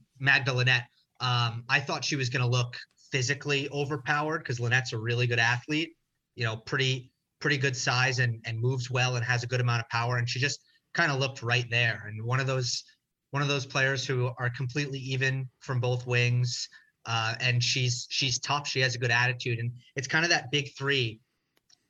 Um, 1.20 1.64
I 1.68 1.80
thought 1.80 2.04
she 2.04 2.16
was 2.16 2.28
going 2.28 2.42
to 2.42 2.48
look 2.48 2.76
physically 3.10 3.68
overpowered 3.70 4.38
because 4.38 4.58
Linette's 4.58 4.92
a 4.92 4.98
really 4.98 5.26
good 5.26 5.38
athlete. 5.38 5.90
You 6.34 6.44
know, 6.44 6.56
pretty 6.56 7.10
pretty 7.40 7.56
good 7.56 7.76
size 7.76 8.18
and 8.18 8.40
and 8.44 8.60
moves 8.60 8.90
well 8.90 9.16
and 9.16 9.24
has 9.24 9.42
a 9.42 9.46
good 9.46 9.60
amount 9.60 9.80
of 9.80 9.88
power. 9.88 10.18
And 10.18 10.28
she 10.28 10.38
just 10.38 10.60
kind 10.94 11.12
of 11.12 11.18
looked 11.18 11.42
right 11.42 11.68
there. 11.70 12.04
And 12.06 12.24
one 12.24 12.40
of 12.40 12.46
those 12.46 12.84
one 13.30 13.42
of 13.42 13.48
those 13.48 13.66
players 13.66 14.04
who 14.06 14.30
are 14.38 14.50
completely 14.50 14.98
even 14.98 15.48
from 15.60 15.80
both 15.80 16.06
wings. 16.06 16.68
Uh, 17.06 17.34
and 17.40 17.64
she's 17.64 18.06
she's 18.10 18.38
tough. 18.38 18.68
She 18.68 18.80
has 18.80 18.94
a 18.94 18.98
good 18.98 19.10
attitude, 19.10 19.58
and 19.58 19.72
it's 19.96 20.06
kind 20.06 20.24
of 20.24 20.30
that 20.30 20.50
big 20.50 20.70
three. 20.76 21.20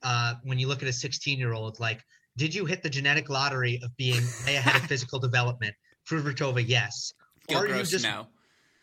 Uh, 0.02 0.34
when 0.44 0.58
you 0.58 0.68
look 0.68 0.82
at 0.82 0.88
a 0.88 0.92
16 0.92 1.38
year 1.38 1.52
old, 1.52 1.80
like, 1.80 2.02
did 2.36 2.54
you 2.54 2.64
hit 2.64 2.82
the 2.82 2.88
genetic 2.88 3.28
lottery 3.28 3.80
of 3.82 3.94
being 3.96 4.22
way 4.46 4.56
ahead 4.56 4.76
of 4.76 4.82
physical 4.82 5.18
development? 5.18 5.74
Fruhvirtova, 6.08 6.66
yes. 6.66 7.12
Are 7.54 7.66
you 7.66 7.82
just 7.82 8.04
no? 8.04 8.28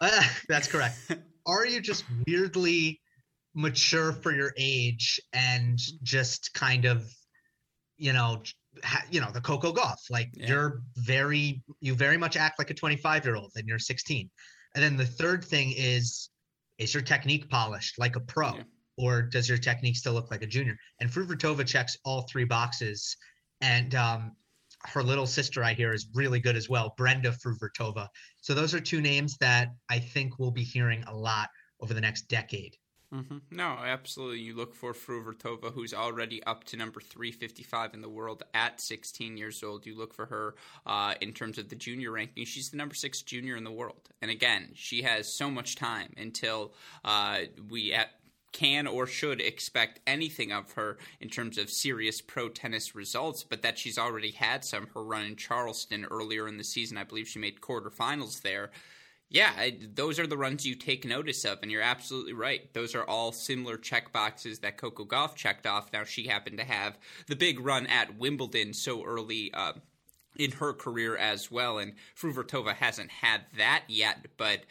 Uh, 0.02 0.22
that's 0.50 0.68
correct. 0.68 0.98
are 1.46 1.66
you 1.66 1.80
just 1.82 2.04
weirdly 2.28 3.00
mature 3.56 4.12
for 4.12 4.32
your 4.32 4.54
age 4.58 5.20
and 5.34 5.80
just 6.04 6.54
kind 6.54 6.86
of, 6.86 7.10
you 7.98 8.14
know, 8.14 8.44
you 9.12 9.22
know 9.22 9.32
the 9.32 9.42
Coco 9.42 9.74
Gauff. 9.74 9.98
Like 10.10 10.30
yeah. 10.34 10.48
you're 10.48 10.82
very 10.98 11.64
you 11.80 11.96
very 11.96 12.18
much 12.18 12.38
act 12.38 12.60
like 12.60 12.70
a 12.70 12.74
25 12.74 13.26
year 13.26 13.36
old 13.36 13.52
and 13.56 13.68
you're 13.68 13.80
16. 13.80 14.30
And 14.76 14.84
then 14.84 14.98
the 14.98 15.06
third 15.06 15.44
thing 15.44 15.74
is 15.76 16.30
is 16.78 16.94
your 16.94 17.04
technique 17.04 17.50
polished 17.50 17.98
like 17.98 18.16
a 18.16 18.20
pro, 18.20 18.56
yeah. 18.56 18.64
or 18.98 19.22
does 19.22 19.50
your 19.50 19.58
technique 19.58 19.96
still 19.96 20.14
look 20.14 20.30
like 20.30 20.44
a 20.44 20.48
junior? 20.48 20.78
And 21.00 21.10
Fruhvirtova 21.10 21.66
checks 21.66 21.98
all 22.06 22.28
three 22.30 22.46
boxes. 22.46 23.18
And 23.62 23.96
um, 23.96 24.34
her 24.86 25.02
little 25.02 25.26
sister, 25.26 25.64
I 25.64 25.74
hear, 25.74 25.94
is 25.94 26.08
really 26.14 26.40
good 26.40 26.56
as 26.56 26.70
well, 26.70 26.94
Brenda 26.98 27.32
Fruhvirtova. 27.32 28.08
So 28.42 28.54
those 28.54 28.74
are 28.76 28.80
two 28.80 29.02
names 29.02 29.38
that 29.40 29.70
I 29.90 29.98
think 30.00 30.38
we'll 30.38 30.52
be 30.52 30.64
hearing 30.64 31.04
a 31.08 31.16
lot 31.16 31.50
over 31.82 31.94
the 31.94 32.02
next 32.02 32.28
decade. 32.28 32.76
Mm-hmm. 33.14 33.38
No, 33.52 33.78
absolutely. 33.84 34.40
You 34.40 34.56
look 34.56 34.76
for 34.76 34.94
Fruhvirtova, 34.94 35.74
who's 35.74 35.94
already 35.94 36.44
up 36.44 36.66
to 36.66 36.78
number 36.78 37.00
355 37.00 37.94
in 37.94 38.02
the 38.02 38.10
world 38.10 38.44
at 38.54 38.82
16 38.82 39.38
years 39.38 39.64
old. 39.64 39.86
You 39.86 39.98
look 39.98 40.14
for 40.14 40.26
her 40.26 40.56
uh, 40.86 41.14
in 41.22 41.32
terms 41.32 41.58
of 41.58 41.70
the 41.70 41.76
junior 41.76 42.12
ranking. 42.12 42.44
She's 42.46 42.70
the 42.70 42.78
number 42.78 42.96
six 42.96 43.22
junior 43.22 43.56
in 43.56 43.64
the 43.64 43.72
world. 43.72 44.10
And 44.22 44.30
again, 44.30 44.72
she 44.74 45.04
has 45.04 45.34
so 45.34 45.50
much 45.50 45.76
time 45.76 46.14
until 46.18 46.74
uh, 47.06 47.42
we 47.70 47.94
at 47.94 48.10
can 48.54 48.88
or 48.88 49.06
should 49.06 49.40
expect 49.40 50.00
anything 50.08 50.52
of 50.52 50.72
her 50.72 50.98
in 51.20 51.30
terms 51.30 51.58
of 51.58 51.70
serious 51.70 52.22
pro 52.22 52.50
tennis 52.50 52.96
results, 52.96 53.44
but 53.44 53.62
that 53.62 53.78
she's 53.78 54.00
already 54.00 54.32
had 54.32 54.66
some. 54.66 54.88
Her 54.94 55.04
run 55.04 55.24
in 55.24 55.36
Charleston 55.36 56.06
earlier 56.06 56.48
in 56.48 56.58
the 56.58 56.64
season, 56.64 56.98
I 56.98 57.04
believe 57.04 57.28
she 57.28 57.40
made 57.40 57.62
quarterfinals 57.62 58.42
there 58.42 58.72
yeah, 59.30 59.70
those 59.94 60.20
are 60.20 60.28
the 60.28 60.38
runs 60.38 60.66
you 60.66 60.76
take 60.76 61.04
notice 61.06 61.44
of, 61.44 61.60
and 61.62 61.70
you're 61.70 61.82
absolutely 61.82 62.34
right. 62.34 62.74
Those 62.74 62.96
are 62.96 63.04
all 63.04 63.32
similar 63.34 63.78
check 63.78 64.14
boxes 64.14 64.60
that 64.60 64.78
Coco 64.78 65.04
Gauff 65.04 65.36
checked 65.36 65.68
off. 65.68 65.92
Now 65.92 66.06
she 66.06 66.28
happened 66.28 66.58
to 66.60 66.64
have 66.64 66.98
the 67.28 67.36
big 67.36 67.60
run 67.60 67.88
at 67.88 68.18
Wimbledon 68.18 68.74
so 68.74 69.04
early 69.04 69.52
uh, 69.54 69.74
in 70.38 70.52
her 70.52 70.72
career 70.74 71.18
as 71.18 71.52
well, 71.52 71.78
and 71.78 71.94
Fruhvirtova 72.16 72.74
hasn't 72.74 73.12
had 73.12 73.42
that 73.58 73.84
yet, 73.88 74.28
but 74.38 74.62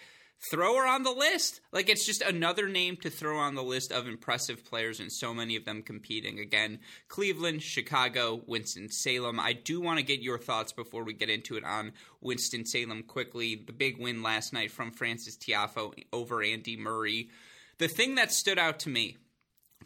throw 0.51 0.77
her 0.77 0.87
on 0.87 1.03
the 1.03 1.13
list. 1.13 1.61
Like 1.73 1.89
it's 1.89 2.07
just 2.07 2.23
another 2.23 2.69
name 2.69 2.97
to 2.99 3.11
throw 3.11 3.39
on 3.39 3.55
the 3.55 3.63
list 3.63 3.93
of 3.93 4.07
impressive 4.07 4.65
players 4.65 5.01
and 5.01 5.11
so 5.11 5.35
many 5.35 5.57
of 5.57 5.65
them 5.65 5.83
competing. 5.83 6.39
Again, 6.39 6.81
Cleveland, 7.09 7.63
Chicago, 7.63 8.43
Winston-Salem. 8.47 9.41
I 9.41 9.53
do 9.53 9.81
want 9.81 9.99
to 9.99 10.05
get 10.05 10.21
your 10.21 10.39
thoughts 10.39 10.73
before 10.73 11.05
we 11.05 11.13
get 11.13 11.31
into 11.31 11.57
it 11.57 11.65
on 11.65 11.93
Winston-Salem 12.21 13.05
quickly. 13.05 13.55
The 13.55 13.73
big 13.73 13.99
win 13.99 14.23
last 14.23 14.53
night 14.53 14.71
from 14.71 14.91
Francis 14.91 15.37
Tiafoe 15.37 15.95
over 16.13 16.43
Andy 16.43 16.77
Murray. 16.77 17.31
The 17.79 17.89
thing 17.89 18.15
that 18.15 18.33
stood 18.33 18.59
out 18.59 18.81
to 18.81 18.89
me 18.89 19.17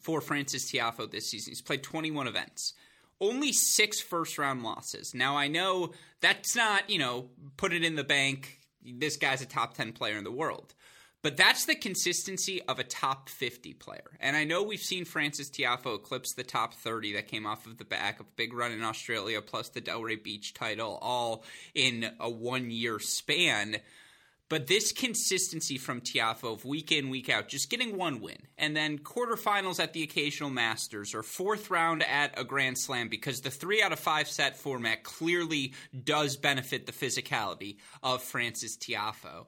for 0.00 0.20
Francis 0.20 0.70
Tiafoe 0.70 1.10
this 1.10 1.30
season, 1.30 1.50
he's 1.50 1.62
played 1.62 1.82
21 1.82 2.26
events 2.26 2.74
only 3.20 3.52
six 3.52 4.00
first 4.00 4.38
round 4.38 4.62
losses. 4.62 5.14
Now, 5.14 5.36
I 5.36 5.48
know 5.48 5.92
that's 6.20 6.56
not, 6.56 6.88
you 6.88 6.98
know, 6.98 7.28
put 7.56 7.72
it 7.72 7.84
in 7.84 7.96
the 7.96 8.04
bank, 8.04 8.59
this 8.84 9.16
guy's 9.16 9.42
a 9.42 9.46
top 9.46 9.74
10 9.74 9.92
player 9.92 10.16
in 10.16 10.24
the 10.24 10.32
world. 10.32 10.74
But 11.22 11.36
that's 11.36 11.66
the 11.66 11.74
consistency 11.74 12.62
of 12.62 12.78
a 12.78 12.84
top 12.84 13.28
50 13.28 13.74
player. 13.74 14.10
And 14.20 14.36
I 14.36 14.44
know 14.44 14.62
we've 14.62 14.80
seen 14.80 15.04
Francis 15.04 15.50
Tiafoe 15.50 15.96
eclipse 15.96 16.32
the 16.32 16.44
top 16.44 16.72
30 16.72 17.12
that 17.12 17.28
came 17.28 17.44
off 17.44 17.66
of 17.66 17.76
the 17.76 17.84
back 17.84 18.20
of 18.20 18.26
a 18.26 18.36
big 18.36 18.54
run 18.54 18.72
in 18.72 18.82
Australia 18.82 19.42
plus 19.42 19.68
the 19.68 19.82
Delray 19.82 20.22
Beach 20.22 20.54
title 20.54 20.98
all 21.02 21.44
in 21.74 22.10
a 22.18 22.30
one 22.30 22.70
year 22.70 22.98
span. 22.98 23.76
But 24.50 24.66
this 24.66 24.90
consistency 24.90 25.78
from 25.78 26.00
Tiafoe 26.00 26.54
of 26.54 26.64
week 26.64 26.90
in, 26.90 27.08
week 27.08 27.28
out, 27.28 27.46
just 27.46 27.70
getting 27.70 27.96
one 27.96 28.20
win, 28.20 28.36
and 28.58 28.76
then 28.76 28.98
quarterfinals 28.98 29.78
at 29.78 29.92
the 29.92 30.02
occasional 30.02 30.50
Masters 30.50 31.14
or 31.14 31.22
fourth 31.22 31.70
round 31.70 32.02
at 32.02 32.36
a 32.38 32.42
Grand 32.42 32.76
Slam, 32.76 33.08
because 33.08 33.40
the 33.40 33.50
three 33.50 33.80
out 33.80 33.92
of 33.92 34.00
five 34.00 34.28
set 34.28 34.58
format 34.58 35.04
clearly 35.04 35.72
does 36.04 36.36
benefit 36.36 36.84
the 36.84 36.92
physicality 36.92 37.76
of 38.02 38.24
Francis 38.24 38.76
Tiafoe. 38.76 39.46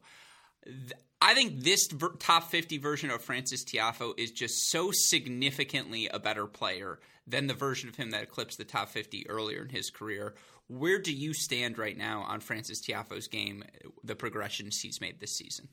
I 1.20 1.34
think 1.34 1.64
this 1.64 1.88
top 2.20 2.44
50 2.44 2.78
version 2.78 3.10
of 3.10 3.22
Francis 3.22 3.64
Tiafoe 3.64 4.14
is 4.16 4.30
just 4.30 4.70
so 4.70 4.92
significantly 4.92 6.08
a 6.08 6.20
better 6.20 6.46
player 6.46 7.00
than 7.26 7.48
the 7.48 7.54
version 7.54 7.88
of 7.88 7.96
him 7.96 8.10
that 8.10 8.22
eclipsed 8.22 8.58
the 8.58 8.64
top 8.64 8.88
50 8.88 9.28
earlier 9.28 9.62
in 9.62 9.68
his 9.68 9.90
career, 9.90 10.34
where 10.78 10.98
do 10.98 11.12
you 11.12 11.34
stand 11.34 11.78
right 11.78 11.96
now 11.96 12.22
on 12.22 12.40
Francis 12.40 12.80
Tiafoe's 12.80 13.28
game, 13.28 13.62
the 14.04 14.14
progressions 14.14 14.80
he's 14.80 15.00
made 15.00 15.20
this 15.20 15.36
season? 15.36 15.68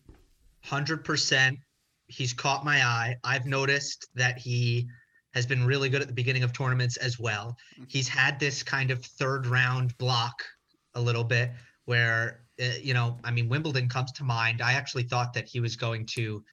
100%. 0.65 1.57
He's 2.07 2.33
caught 2.33 2.65
my 2.65 2.83
eye. 2.83 3.15
I've 3.23 3.45
noticed 3.45 4.07
that 4.15 4.37
he 4.37 4.87
has 5.33 5.45
been 5.45 5.65
really 5.65 5.89
good 5.89 6.01
at 6.01 6.07
the 6.07 6.13
beginning 6.13 6.43
of 6.43 6.51
tournaments 6.53 6.97
as 6.97 7.19
well. 7.19 7.55
Mm-hmm. 7.75 7.83
He's 7.87 8.07
had 8.07 8.39
this 8.39 8.63
kind 8.63 8.91
of 8.91 9.03
third 9.05 9.45
round 9.45 9.97
block 9.97 10.43
a 10.95 11.01
little 11.01 11.23
bit 11.23 11.51
where, 11.85 12.41
uh, 12.61 12.65
you 12.81 12.93
know, 12.93 13.17
I 13.23 13.31
mean, 13.31 13.47
Wimbledon 13.47 13.87
comes 13.87 14.11
to 14.13 14.23
mind. 14.23 14.61
I 14.61 14.73
actually 14.73 15.03
thought 15.03 15.33
that 15.33 15.47
he 15.47 15.59
was 15.59 15.75
going 15.75 16.07
to 16.07 16.43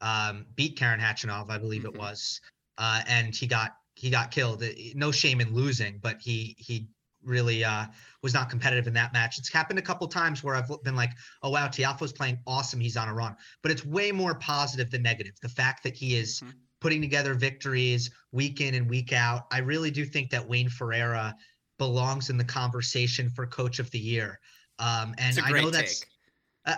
um, 0.00 0.46
beat 0.54 0.76
Karen 0.76 1.00
Khachanov, 1.00 1.50
I 1.50 1.58
believe 1.58 1.82
mm-hmm. 1.82 1.96
it 1.96 1.98
was, 1.98 2.40
uh, 2.78 3.02
and 3.08 3.34
he 3.34 3.46
got 3.46 3.72
he 3.94 4.10
got 4.10 4.30
killed. 4.30 4.64
No 4.94 5.12
shame 5.12 5.40
in 5.40 5.54
losing, 5.54 5.98
but 6.02 6.16
he 6.20 6.56
he 6.58 6.88
really 7.24 7.64
uh, 7.64 7.86
was 8.22 8.34
not 8.34 8.50
competitive 8.50 8.86
in 8.86 8.94
that 8.94 9.12
match. 9.12 9.38
It's 9.38 9.52
happened 9.52 9.78
a 9.78 9.82
couple 9.82 10.06
times 10.08 10.42
where 10.42 10.54
I've 10.54 10.70
been 10.82 10.96
like, 10.96 11.10
oh 11.42 11.50
wow, 11.50 11.68
Tiafoe's 11.68 12.12
playing 12.12 12.38
awesome. 12.46 12.80
He's 12.80 12.96
on 12.96 13.08
a 13.08 13.14
run, 13.14 13.36
but 13.62 13.72
it's 13.72 13.84
way 13.84 14.12
more 14.12 14.34
positive 14.34 14.90
than 14.90 15.02
negative. 15.02 15.34
The 15.42 15.48
fact 15.48 15.82
that 15.84 15.94
he 15.94 16.16
is 16.16 16.40
mm-hmm. 16.40 16.50
putting 16.80 17.00
together 17.00 17.34
victories 17.34 18.10
week 18.32 18.60
in 18.60 18.74
and 18.74 18.88
week 18.88 19.12
out. 19.12 19.46
I 19.50 19.58
really 19.58 19.90
do 19.90 20.04
think 20.04 20.30
that 20.30 20.46
Wayne 20.46 20.68
Ferreira 20.68 21.34
belongs 21.78 22.30
in 22.30 22.36
the 22.36 22.44
conversation 22.44 23.28
for 23.30 23.46
Coach 23.46 23.78
of 23.78 23.90
the 23.90 23.98
Year. 23.98 24.38
Um, 24.78 25.14
and 25.18 25.38
I 25.38 25.50
know 25.50 25.70
that's. 25.70 26.00
Take. 26.00 26.08
Uh, 26.64 26.76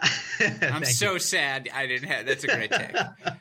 I'm 0.63 0.83
so 0.83 1.13
you. 1.13 1.19
sad 1.19 1.69
I 1.75 1.87
didn't 1.87 2.09
have. 2.09 2.25
That's 2.25 2.43
a 2.43 2.47
great 2.47 2.71
take. 2.71 2.97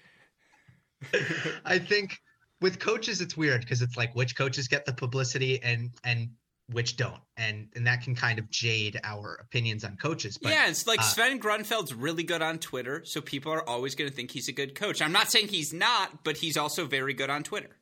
I 1.66 1.80
think 1.80 2.20
with 2.62 2.80
coaches 2.80 3.22
it's 3.22 3.38
weird 3.38 3.62
because 3.62 3.82
it's 3.82 3.98
like 3.98 4.14
which 4.16 4.36
coaches 4.36 4.68
get 4.68 4.86
the 4.86 4.94
publicity 4.94 5.62
and 5.64 5.92
and 6.04 6.30
which 6.74 6.98
don't. 6.98 7.22
And 7.38 7.68
and 7.76 7.88
that 7.88 8.02
can 8.02 8.16
kind 8.16 8.40
of 8.40 8.50
jade 8.50 9.00
our 9.04 9.40
opinions 9.42 9.84
on 9.84 9.98
coaches 9.98 10.38
but 10.38 10.52
yeah 10.52 10.70
it's 10.70 10.86
like 10.86 11.00
uh, 11.00 11.04
sven 11.04 11.40
groeneveld's 11.40 11.94
really 11.94 12.24
good 12.24 12.44
on 12.44 12.60
twitter 12.60 13.04
so 13.06 13.22
people 13.22 13.52
are 13.52 13.68
always 13.68 13.96
going 13.96 14.10
to 14.10 14.16
think 14.16 14.30
he's 14.32 14.48
a 14.48 14.52
good 14.52 14.76
coach. 14.76 15.02
I'm 15.02 15.12
not 15.12 15.32
saying 15.32 15.48
he's 15.48 15.74
not 15.74 16.24
but 16.24 16.38
he's 16.38 16.58
also 16.58 16.86
very 16.86 17.14
good 17.14 17.30
on 17.30 17.44
twitter. 17.44 17.76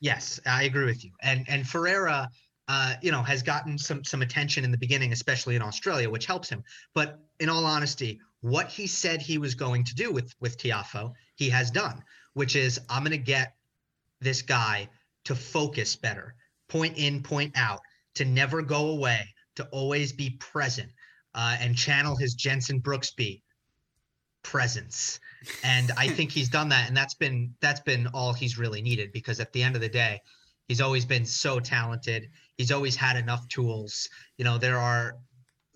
Yes 0.00 0.40
i 0.46 0.64
agree 0.64 0.84
with 0.84 1.04
you. 1.04 1.12
And 1.22 1.46
and 1.48 1.66
ferreira 1.66 2.28
uh, 2.68 2.94
you 3.02 3.10
know 3.10 3.22
has 3.22 3.42
gotten 3.42 3.76
some 3.78 4.04
some 4.04 4.22
attention 4.22 4.64
in 4.64 4.70
the 4.70 4.78
beginning 4.78 5.12
especially 5.12 5.56
in 5.56 5.62
australia 5.62 6.08
which 6.10 6.26
helps 6.26 6.48
him. 6.48 6.62
But 6.94 7.18
in 7.40 7.48
all 7.48 7.64
honesty 7.64 8.20
what 8.42 8.68
he 8.68 8.86
said 8.86 9.22
he 9.22 9.38
was 9.38 9.54
going 9.54 9.84
to 9.84 9.94
do 9.94 10.12
with 10.12 10.34
with 10.40 10.58
tiafoe 10.58 11.12
he 11.36 11.48
has 11.48 11.70
done 11.70 12.02
which 12.34 12.56
is 12.56 12.78
i'm 12.90 13.02
going 13.02 13.12
to 13.12 13.18
get 13.18 13.54
this 14.20 14.42
guy 14.42 14.88
to 15.24 15.34
focus 15.34 15.96
better 15.96 16.34
point 16.68 16.96
in 16.98 17.22
point 17.22 17.52
out 17.56 17.80
to 18.14 18.24
never 18.24 18.62
go 18.62 18.88
away, 18.88 19.34
to 19.56 19.64
always 19.70 20.12
be 20.12 20.30
present, 20.38 20.90
uh, 21.34 21.56
and 21.60 21.76
channel 21.76 22.16
his 22.16 22.34
Jenson 22.34 22.80
Brooksby 22.80 23.42
presence. 24.42 25.20
And 25.64 25.90
I 25.96 26.08
think 26.08 26.30
he's 26.30 26.48
done 26.48 26.68
that, 26.70 26.88
and 26.88 26.96
that's 26.96 27.14
been 27.14 27.54
that's 27.60 27.80
been 27.80 28.06
all 28.08 28.32
he's 28.32 28.58
really 28.58 28.82
needed 28.82 29.12
because 29.12 29.40
at 29.40 29.52
the 29.52 29.62
end 29.62 29.74
of 29.74 29.80
the 29.80 29.88
day, 29.88 30.20
he's 30.68 30.80
always 30.80 31.04
been 31.04 31.26
so 31.26 31.58
talented. 31.58 32.28
He's 32.56 32.70
always 32.70 32.96
had 32.96 33.16
enough 33.16 33.48
tools. 33.48 34.08
You 34.36 34.44
know, 34.44 34.58
there 34.58 34.78
are 34.78 35.16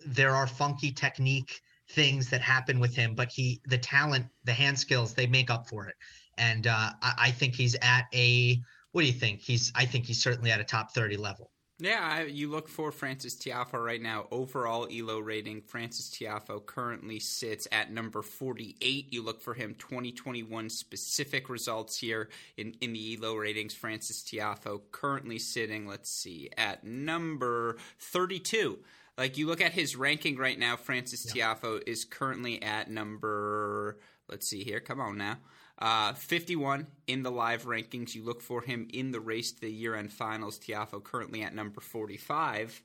there 0.07 0.35
are 0.35 0.47
funky 0.47 0.93
technique 0.93 1.61
things 1.91 2.29
that 2.31 2.41
happen 2.41 2.81
with 2.81 2.95
him, 2.95 3.15
but 3.15 3.29
he 3.31 3.61
the 3.67 3.79
talent, 3.79 4.27
the 4.45 4.53
hand 4.53 4.79
skills, 4.79 5.15
they 5.15 5.27
make 5.27 5.51
up 5.51 5.69
for 5.69 5.89
it. 5.89 5.97
And 6.39 6.67
uh, 6.67 6.91
I, 7.03 7.15
I 7.19 7.31
think 7.31 7.55
he's 7.55 7.77
at 7.83 8.05
a 8.15 8.61
what 8.93 9.03
do 9.03 9.07
you 9.07 9.13
think? 9.13 9.41
He's 9.41 9.73
I 9.75 9.85
think 9.85 10.07
he's 10.07 10.23
certainly 10.23 10.51
at 10.51 10.61
a 10.61 10.65
top 10.65 10.93
30 10.93 11.17
level. 11.17 11.51
Yeah, 11.79 12.23
you 12.23 12.51
look 12.51 12.69
for 12.69 12.91
Francis 12.91 13.35
Tiafoe 13.35 13.85
right 13.85 14.01
now. 14.01 14.29
Overall 14.31 14.89
ELO 14.91 15.19
rating, 15.19 15.61
Francis 15.61 16.09
Tiafoe 16.09 16.65
currently 16.65 17.19
sits 17.19 17.69
at 17.71 17.93
number 17.93 18.23
48. 18.23 19.13
You 19.13 19.23
look 19.23 19.43
for 19.43 19.53
him 19.53 19.75
2021 19.79 20.71
specific 20.71 21.51
results 21.51 21.99
here 21.99 22.31
in, 22.57 22.75
in 22.81 22.95
the 22.95 23.19
ELO 23.19 23.35
ratings. 23.35 23.75
Francis 23.75 24.23
Tiafoe 24.23 24.81
currently 24.91 25.39
sitting, 25.39 25.87
let's 25.87 26.11
see, 26.11 26.49
at 26.57 26.83
number 26.83 27.77
32. 27.99 28.79
Like 29.19 29.37
you 29.37 29.47
look 29.47 29.61
at 29.61 29.73
his 29.73 29.97
ranking 29.97 30.39
right 30.39 30.59
now, 30.59 30.77
Francis 30.77 31.35
yeah. 31.35 31.55
Tiafoe 31.55 31.83
is 31.87 32.07
currently 32.07 32.63
at 32.63 32.91
number, 32.91 33.99
let's 34.31 34.49
see 34.49 34.65
here, 34.65 34.81
come 34.81 35.01
on 35.01 35.19
now. 35.19 35.37
Uh, 35.79 36.15
51 36.15 36.87
in 37.07 37.23
the 37.23 37.31
live 37.31 37.67
rankings. 37.67 38.15
You 38.15 38.25
look 38.25 38.41
for 38.41 38.63
him 38.63 38.89
in 38.93 39.13
the 39.13 39.21
race 39.21 39.53
to 39.53 39.61
the 39.61 39.71
year 39.71 39.95
end 39.95 40.13
finals. 40.13 40.59
Tiafoe 40.59 41.05
currently 41.05 41.43
at 41.43 41.55
number 41.55 41.81
45. 41.81 42.83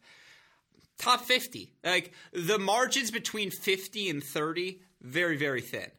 Top 0.97 1.21
50. 1.21 1.71
Like 1.85 2.13
the 2.33 2.59
margins 2.59 3.09
between 3.09 3.49
50 3.49 4.09
and 4.09 4.23
30, 4.23 4.81
very, 5.01 5.37
very 5.37 5.61
thin. 5.61 5.89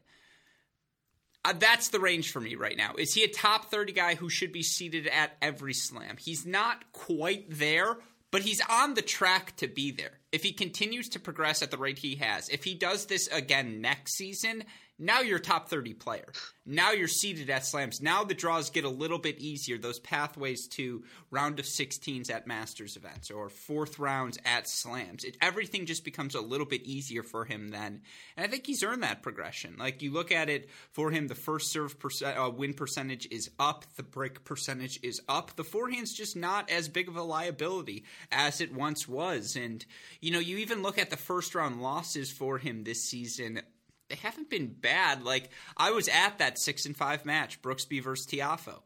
Uh, 1.45 1.53
that's 1.57 1.89
the 1.89 1.99
range 1.99 2.31
for 2.31 2.39
me 2.39 2.55
right 2.55 2.77
now. 2.77 2.93
Is 2.97 3.13
he 3.13 3.23
a 3.23 3.27
top 3.27 3.65
30 3.65 3.91
guy 3.91 4.15
who 4.15 4.29
should 4.29 4.53
be 4.53 4.63
seated 4.63 5.07
at 5.07 5.35
every 5.41 5.73
slam? 5.73 6.15
He's 6.17 6.45
not 6.45 6.91
quite 6.93 7.45
there, 7.49 7.97
but 8.31 8.43
he's 8.43 8.61
on 8.69 8.93
the 8.93 9.01
track 9.01 9.55
to 9.57 9.67
be 9.67 9.91
there. 9.91 10.19
If 10.31 10.43
he 10.43 10.53
continues 10.53 11.09
to 11.09 11.19
progress 11.19 11.61
at 11.61 11.69
the 11.69 11.77
rate 11.77 11.99
he 11.99 12.15
has, 12.15 12.47
if 12.49 12.63
he 12.63 12.75
does 12.75 13.07
this 13.07 13.27
again 13.27 13.81
next 13.81 14.15
season, 14.15 14.63
now 15.03 15.19
you're 15.19 15.39
top 15.39 15.67
30 15.67 15.93
player. 15.95 16.31
Now 16.65 16.91
you're 16.91 17.09
seated 17.09 17.49
at 17.49 17.65
slams. 17.65 18.01
Now 18.01 18.23
the 18.23 18.33
draws 18.33 18.69
get 18.69 18.85
a 18.85 18.89
little 18.89 19.19
bit 19.19 19.37
easier. 19.37 19.77
Those 19.77 19.99
pathways 19.99 20.65
to 20.69 21.03
round 21.29 21.59
of 21.59 21.65
16s 21.65 22.31
at 22.31 22.47
Masters 22.47 22.95
events 22.95 23.29
or 23.29 23.49
fourth 23.49 23.99
rounds 23.99 24.39
at 24.45 24.69
slams. 24.69 25.25
It, 25.25 25.35
everything 25.41 25.85
just 25.85 26.05
becomes 26.05 26.35
a 26.35 26.41
little 26.41 26.65
bit 26.65 26.83
easier 26.83 27.21
for 27.21 27.43
him 27.43 27.69
then. 27.69 28.01
And 28.37 28.45
I 28.45 28.49
think 28.49 28.65
he's 28.65 28.81
earned 28.81 29.03
that 29.03 29.21
progression. 29.21 29.75
Like 29.77 30.01
you 30.01 30.13
look 30.13 30.31
at 30.31 30.49
it 30.49 30.69
for 30.93 31.11
him, 31.11 31.27
the 31.27 31.35
first 31.35 31.71
serve 31.71 31.99
percent, 31.99 32.37
uh, 32.37 32.49
win 32.49 32.73
percentage 32.73 33.27
is 33.29 33.49
up, 33.59 33.83
the 33.97 34.03
break 34.03 34.45
percentage 34.45 34.99
is 35.03 35.21
up. 35.27 35.57
The 35.57 35.65
forehand's 35.65 36.13
just 36.13 36.37
not 36.37 36.71
as 36.71 36.87
big 36.87 37.09
of 37.09 37.17
a 37.17 37.23
liability 37.23 38.05
as 38.31 38.61
it 38.61 38.73
once 38.73 39.05
was. 39.05 39.57
And, 39.57 39.85
you 40.21 40.31
know, 40.31 40.39
you 40.39 40.59
even 40.59 40.81
look 40.81 40.97
at 40.97 41.09
the 41.09 41.17
first 41.17 41.55
round 41.55 41.81
losses 41.81 42.31
for 42.31 42.57
him 42.57 42.85
this 42.85 43.03
season 43.03 43.61
they 44.09 44.15
haven't 44.15 44.49
been 44.49 44.67
bad. 44.67 45.23
Like 45.23 45.49
I 45.77 45.91
was 45.91 46.07
at 46.07 46.39
that 46.39 46.59
six 46.59 46.85
and 46.85 46.95
five 46.95 47.25
match, 47.25 47.61
Brooksby 47.61 48.01
versus 48.03 48.27
Tiafoe. 48.27 48.81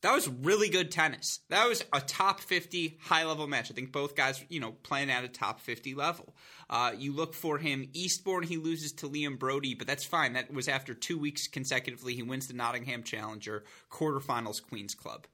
That 0.00 0.14
was 0.14 0.28
really 0.28 0.68
good 0.68 0.92
tennis. 0.92 1.40
That 1.50 1.68
was 1.68 1.84
a 1.92 2.00
top 2.00 2.38
50 2.40 2.98
high 3.02 3.24
level 3.24 3.48
match. 3.48 3.68
I 3.68 3.74
think 3.74 3.90
both 3.90 4.14
guys, 4.14 4.44
you 4.48 4.60
know, 4.60 4.70
playing 4.70 5.10
at 5.10 5.24
a 5.24 5.28
top 5.28 5.58
50 5.58 5.94
level. 5.96 6.36
Uh, 6.70 6.92
you 6.96 7.12
look 7.12 7.34
for 7.34 7.58
him. 7.58 7.88
Eastbourne, 7.94 8.44
he 8.44 8.58
loses 8.58 8.92
to 8.92 9.08
Liam 9.08 9.38
Broady, 9.38 9.74
but 9.74 9.88
that's 9.88 10.04
fine. 10.04 10.34
That 10.34 10.52
was 10.52 10.68
after 10.68 10.94
two 10.94 11.18
weeks 11.18 11.48
consecutively. 11.48 12.14
He 12.14 12.22
wins 12.22 12.46
the 12.46 12.54
Nottingham 12.54 13.02
Challenger, 13.02 13.64
quarterfinals, 13.90 14.62
Queen's 14.62 14.94
Club. 14.94 15.26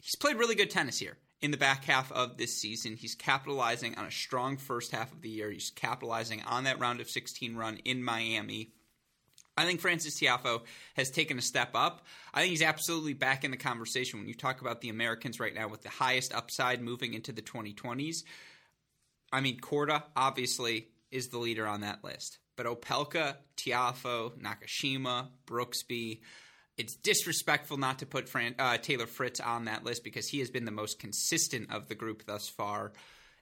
He's 0.00 0.16
played 0.16 0.36
really 0.36 0.54
good 0.54 0.70
tennis 0.70 1.00
here 1.00 1.16
in 1.42 1.50
the 1.50 1.56
back 1.56 1.84
half 1.84 2.12
of 2.12 2.36
this 2.36 2.56
season. 2.56 2.96
He's 2.96 3.14
capitalizing 3.14 3.96
on 3.96 4.04
a 4.04 4.10
strong 4.10 4.56
first 4.56 4.92
half 4.92 5.12
of 5.12 5.22
the 5.22 5.30
year. 5.30 5.50
He's 5.50 5.70
capitalizing 5.70 6.42
on 6.42 6.64
that 6.64 6.78
round 6.78 7.00
of 7.00 7.08
16 7.08 7.56
run 7.56 7.78
in 7.84 8.02
Miami. 8.02 8.72
I 9.56 9.66
think 9.66 9.80
Francis 9.80 10.18
Tiafoe 10.18 10.62
has 10.94 11.10
taken 11.10 11.38
a 11.38 11.42
step 11.42 11.70
up. 11.74 12.06
I 12.32 12.40
think 12.40 12.50
he's 12.50 12.62
absolutely 12.62 13.14
back 13.14 13.44
in 13.44 13.50
the 13.50 13.56
conversation 13.56 14.18
when 14.18 14.28
you 14.28 14.34
talk 14.34 14.60
about 14.60 14.80
the 14.80 14.88
Americans 14.88 15.40
right 15.40 15.54
now 15.54 15.68
with 15.68 15.82
the 15.82 15.90
highest 15.90 16.34
upside 16.34 16.80
moving 16.80 17.14
into 17.14 17.32
the 17.32 17.42
2020s. 17.42 18.24
I 19.32 19.40
mean, 19.40 19.60
Korda 19.60 20.02
obviously 20.16 20.88
is 21.10 21.28
the 21.28 21.38
leader 21.38 21.66
on 21.66 21.82
that 21.82 22.02
list, 22.02 22.38
but 22.56 22.66
Opelka, 22.66 23.36
Tiafoe, 23.56 24.32
Nakashima, 24.40 25.28
Brooksby, 25.46 26.20
it's 26.80 26.96
disrespectful 26.96 27.76
not 27.76 27.98
to 27.98 28.06
put 28.06 28.26
Fran- 28.26 28.54
uh, 28.58 28.78
Taylor 28.78 29.06
Fritz 29.06 29.38
on 29.38 29.66
that 29.66 29.84
list 29.84 30.02
because 30.02 30.26
he 30.26 30.38
has 30.38 30.50
been 30.50 30.64
the 30.64 30.70
most 30.70 30.98
consistent 30.98 31.70
of 31.70 31.88
the 31.88 31.94
group 31.94 32.24
thus 32.24 32.48
far. 32.48 32.92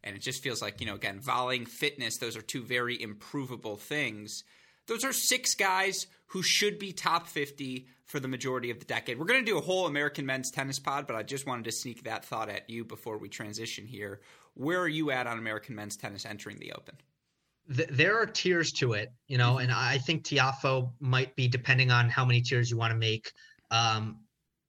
And 0.03 0.17
it 0.17 0.23
just 0.23 0.43
feels 0.43 0.61
like, 0.61 0.81
you 0.81 0.89
know, 0.89 0.97
again, 0.97 1.21
volleying, 1.21 1.65
fitness, 1.65 2.19
those 2.19 2.37
are 2.37 2.43
two 2.43 2.63
very 2.63 3.01
improvable 3.01 3.77
things. 3.77 4.43
Those 4.89 5.05
are 5.05 5.13
six 5.13 5.55
guys 5.55 6.09
who 6.27 6.43
should 6.43 6.81
be 6.81 6.93
top 6.93 7.29
50 7.29 7.87
for 8.07 8.19
the 8.19 8.27
majority 8.27 8.71
of 8.73 8.81
the 8.81 8.87
decade. 8.87 9.21
We're 9.21 9.27
going 9.27 9.45
to 9.45 9.51
do 9.51 9.59
a 9.59 9.63
whole 9.63 9.87
American 9.87 10.27
men's 10.27 10.51
tennis 10.51 10.81
pod, 10.81 11.07
but 11.07 11.15
I 11.15 11.23
just 11.23 11.47
wanted 11.47 11.67
to 11.67 11.73
sneak 11.73 12.05
that 12.05 12.25
thought 12.25 12.49
at 12.49 12.69
you 12.69 12.85
before 12.85 13.19
we 13.19 13.29
transition 13.29 13.87
here. 13.87 14.21
Where 14.55 14.81
are 14.81 14.89
you 14.89 15.13
at 15.13 15.29
on 15.29 15.39
American 15.39 15.77
men's 15.77 15.97
tennis 15.97 16.27
entering 16.27 16.59
the 16.59 16.73
Open? 16.73 16.97
Th- 17.75 17.89
there 17.91 18.19
are 18.19 18.27
tiers 18.27 18.73
to 18.73 18.95
it, 18.95 19.13
you 19.27 19.39
know, 19.39 19.59
and 19.59 19.71
I 19.71 19.99
think 19.99 20.25
Tiafoe 20.25 20.91
might 21.01 21.37
be 21.37 21.49
depending 21.49 21.91
on 21.91 22.09
how 22.09 22.25
many 22.25 22.41
tiers 22.41 22.71
you 22.71 22.77
want 22.77 22.93
to 22.93 22.99
make. 22.99 23.33
Um, 23.71 24.21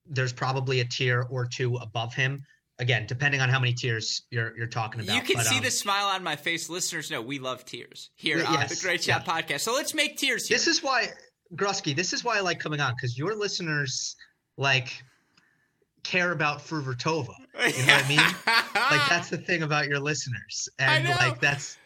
there's 0.05 0.33
probably 0.33 0.79
a 0.79 0.85
tier 0.85 1.25
or 1.29 1.45
two 1.45 1.75
above 1.77 2.13
him. 2.13 2.43
Again, 2.79 3.05
depending 3.07 3.41
on 3.41 3.49
how 3.49 3.59
many 3.59 3.73
tiers 3.73 4.23
you're 4.31 4.57
you're 4.57 4.67
talking 4.67 5.01
about. 5.01 5.15
You 5.15 5.21
can 5.21 5.35
but, 5.35 5.45
see 5.45 5.57
um, 5.57 5.63
the 5.63 5.71
smile 5.71 6.07
on 6.07 6.23
my 6.23 6.37
face. 6.37 6.69
Listeners 6.69 7.11
know 7.11 7.21
we 7.21 7.37
love 7.37 7.65
tears 7.65 8.09
here 8.15 8.37
Y- 8.37 8.45
on 8.45 8.53
yes, 8.53 8.79
the 8.79 8.87
Great 8.87 9.03
Shot 9.03 9.25
podcast. 9.25 9.61
So 9.61 9.73
let's 9.73 9.93
make 9.93 10.17
tears 10.17 10.47
here. 10.47 10.57
This 10.57 10.67
is 10.67 10.81
why 10.81 11.09
Grusky, 11.55 11.93
this 11.93 12.13
is 12.13 12.23
why 12.23 12.37
I 12.37 12.39
like 12.39 12.59
coming 12.59 12.79
on 12.79 12.93
because 12.95 13.17
your 13.17 13.35
listeners 13.35 14.15
like 14.57 15.03
care 16.03 16.31
about 16.31 16.59
Fruhvirtova. 16.59 17.33
You 17.53 17.85
know 17.85 17.93
what 17.93 18.05
I 18.05 18.07
mean? 18.07 18.17
like 18.47 19.09
that's 19.09 19.29
the 19.29 19.37
thing 19.37 19.63
about 19.63 19.87
your 19.87 19.99
listeners, 19.99 20.69
and 20.79 21.09
like 21.09 21.41
that's 21.41 21.77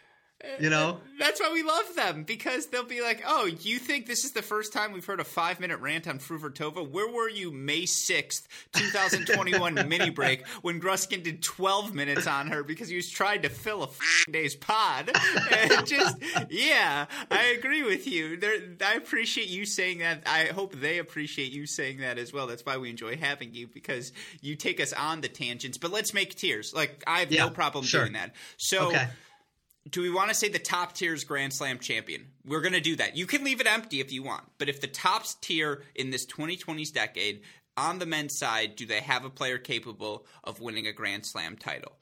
you 0.59 0.69
know 0.69 0.99
That's 1.19 1.39
why 1.39 1.51
we 1.53 1.63
love 1.63 1.95
them 1.95 2.23
because 2.23 2.67
they'll 2.67 2.83
be 2.83 3.01
like, 3.01 3.23
"Oh, 3.25 3.45
you 3.45 3.79
think 3.79 4.07
this 4.07 4.25
is 4.25 4.31
the 4.31 4.41
first 4.41 4.73
time 4.73 4.91
we've 4.91 5.05
heard 5.05 5.19
a 5.19 5.23
five 5.23 5.59
minute 5.59 5.79
rant 5.79 6.07
on 6.07 6.19
Fruhvirtova? 6.19 6.89
Where 6.89 7.07
were 7.07 7.29
you 7.29 7.51
May 7.51 7.85
sixth, 7.85 8.47
two 8.73 8.87
thousand 8.87 9.25
twenty 9.27 9.57
one 9.57 9.75
mini 9.87 10.09
break 10.09 10.45
when 10.61 10.81
Gruskin 10.81 11.23
did 11.23 11.41
twelve 11.41 11.93
minutes 11.93 12.27
on 12.27 12.47
her 12.47 12.63
because 12.63 12.89
he 12.89 12.95
was 12.95 13.09
trying 13.09 13.41
to 13.43 13.49
fill 13.49 13.83
a 13.83 13.89
day's 14.31 14.55
pod?" 14.55 15.11
And 15.51 15.87
just 15.87 16.17
yeah, 16.49 17.05
I 17.31 17.45
agree 17.57 17.83
with 17.83 18.07
you. 18.07 18.37
There, 18.37 18.57
I 18.85 18.95
appreciate 18.95 19.47
you 19.47 19.65
saying 19.65 19.99
that. 19.99 20.23
I 20.25 20.45
hope 20.45 20.73
they 20.75 20.97
appreciate 20.99 21.51
you 21.51 21.65
saying 21.65 21.99
that 21.99 22.17
as 22.17 22.33
well. 22.33 22.47
That's 22.47 22.65
why 22.65 22.77
we 22.77 22.89
enjoy 22.89 23.15
having 23.17 23.53
you 23.53 23.67
because 23.67 24.11
you 24.41 24.55
take 24.55 24.79
us 24.81 24.93
on 24.93 25.21
the 25.21 25.27
tangents. 25.29 25.77
But 25.77 25.91
let's 25.91 26.13
make 26.13 26.35
tears. 26.35 26.73
Like 26.73 27.03
I 27.07 27.19
have 27.19 27.31
Yeah, 27.31 27.45
no 27.45 27.49
problem 27.51 27.85
sure. 27.85 28.01
doing 28.01 28.13
that. 28.13 28.35
So 28.57 28.87
okay. 28.87 29.07
Do 29.89 30.01
we 30.01 30.09
want 30.09 30.29
to 30.29 30.35
say 30.35 30.49
the 30.49 30.59
top 30.59 30.93
tier's 30.93 31.23
Grand 31.23 31.53
Slam 31.53 31.79
champion? 31.79 32.27
We're 32.45 32.61
going 32.61 32.73
to 32.73 32.81
do 32.81 32.95
that. 32.97 33.17
You 33.17 33.25
can 33.25 33.43
leave 33.43 33.61
it 33.61 33.67
empty 33.67 33.99
if 33.99 34.11
you 34.11 34.23
want, 34.23 34.43
but 34.57 34.69
if 34.69 34.81
the 34.81 34.87
top 34.87 35.25
tier 35.41 35.83
in 35.95 36.09
this 36.09 36.25
2020s 36.25 36.93
decade 36.93 37.41
on 37.75 37.99
the 37.99 38.05
men's 38.05 38.37
side, 38.37 38.75
do 38.75 38.85
they 38.85 39.01
have 39.01 39.25
a 39.25 39.29
player 39.29 39.57
capable 39.57 40.25
of 40.43 40.61
winning 40.61 40.87
a 40.87 40.93
Grand 40.93 41.25
Slam 41.25 41.57
title? 41.57 41.93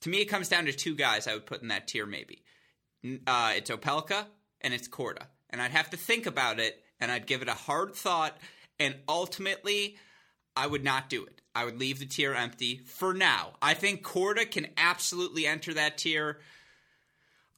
To 0.00 0.08
me, 0.08 0.20
it 0.20 0.26
comes 0.26 0.48
down 0.48 0.64
to 0.64 0.72
two 0.72 0.94
guys 0.94 1.26
I 1.26 1.34
would 1.34 1.46
put 1.46 1.62
in 1.62 1.68
that 1.68 1.86
tier, 1.86 2.06
maybe. 2.06 2.42
Uh, 3.26 3.52
it's 3.56 3.70
Opelka 3.70 4.26
and 4.60 4.74
it's 4.74 4.88
Korda. 4.88 5.26
And 5.50 5.60
I'd 5.60 5.70
have 5.72 5.90
to 5.90 5.96
think 5.96 6.26
about 6.26 6.58
it 6.58 6.82
and 7.00 7.10
I'd 7.10 7.26
give 7.26 7.42
it 7.42 7.48
a 7.48 7.54
hard 7.54 7.94
thought. 7.94 8.36
And 8.78 8.94
ultimately, 9.08 9.96
I 10.56 10.66
would 10.66 10.84
not 10.84 11.10
do 11.10 11.24
it. 11.24 11.40
I 11.54 11.64
would 11.64 11.78
leave 11.78 11.98
the 11.98 12.06
tier 12.06 12.34
empty 12.34 12.78
for 12.78 13.12
now. 13.12 13.52
I 13.60 13.74
think 13.74 14.02
Korda 14.02 14.50
can 14.50 14.68
absolutely 14.76 15.46
enter 15.46 15.74
that 15.74 15.98
tier. 15.98 16.38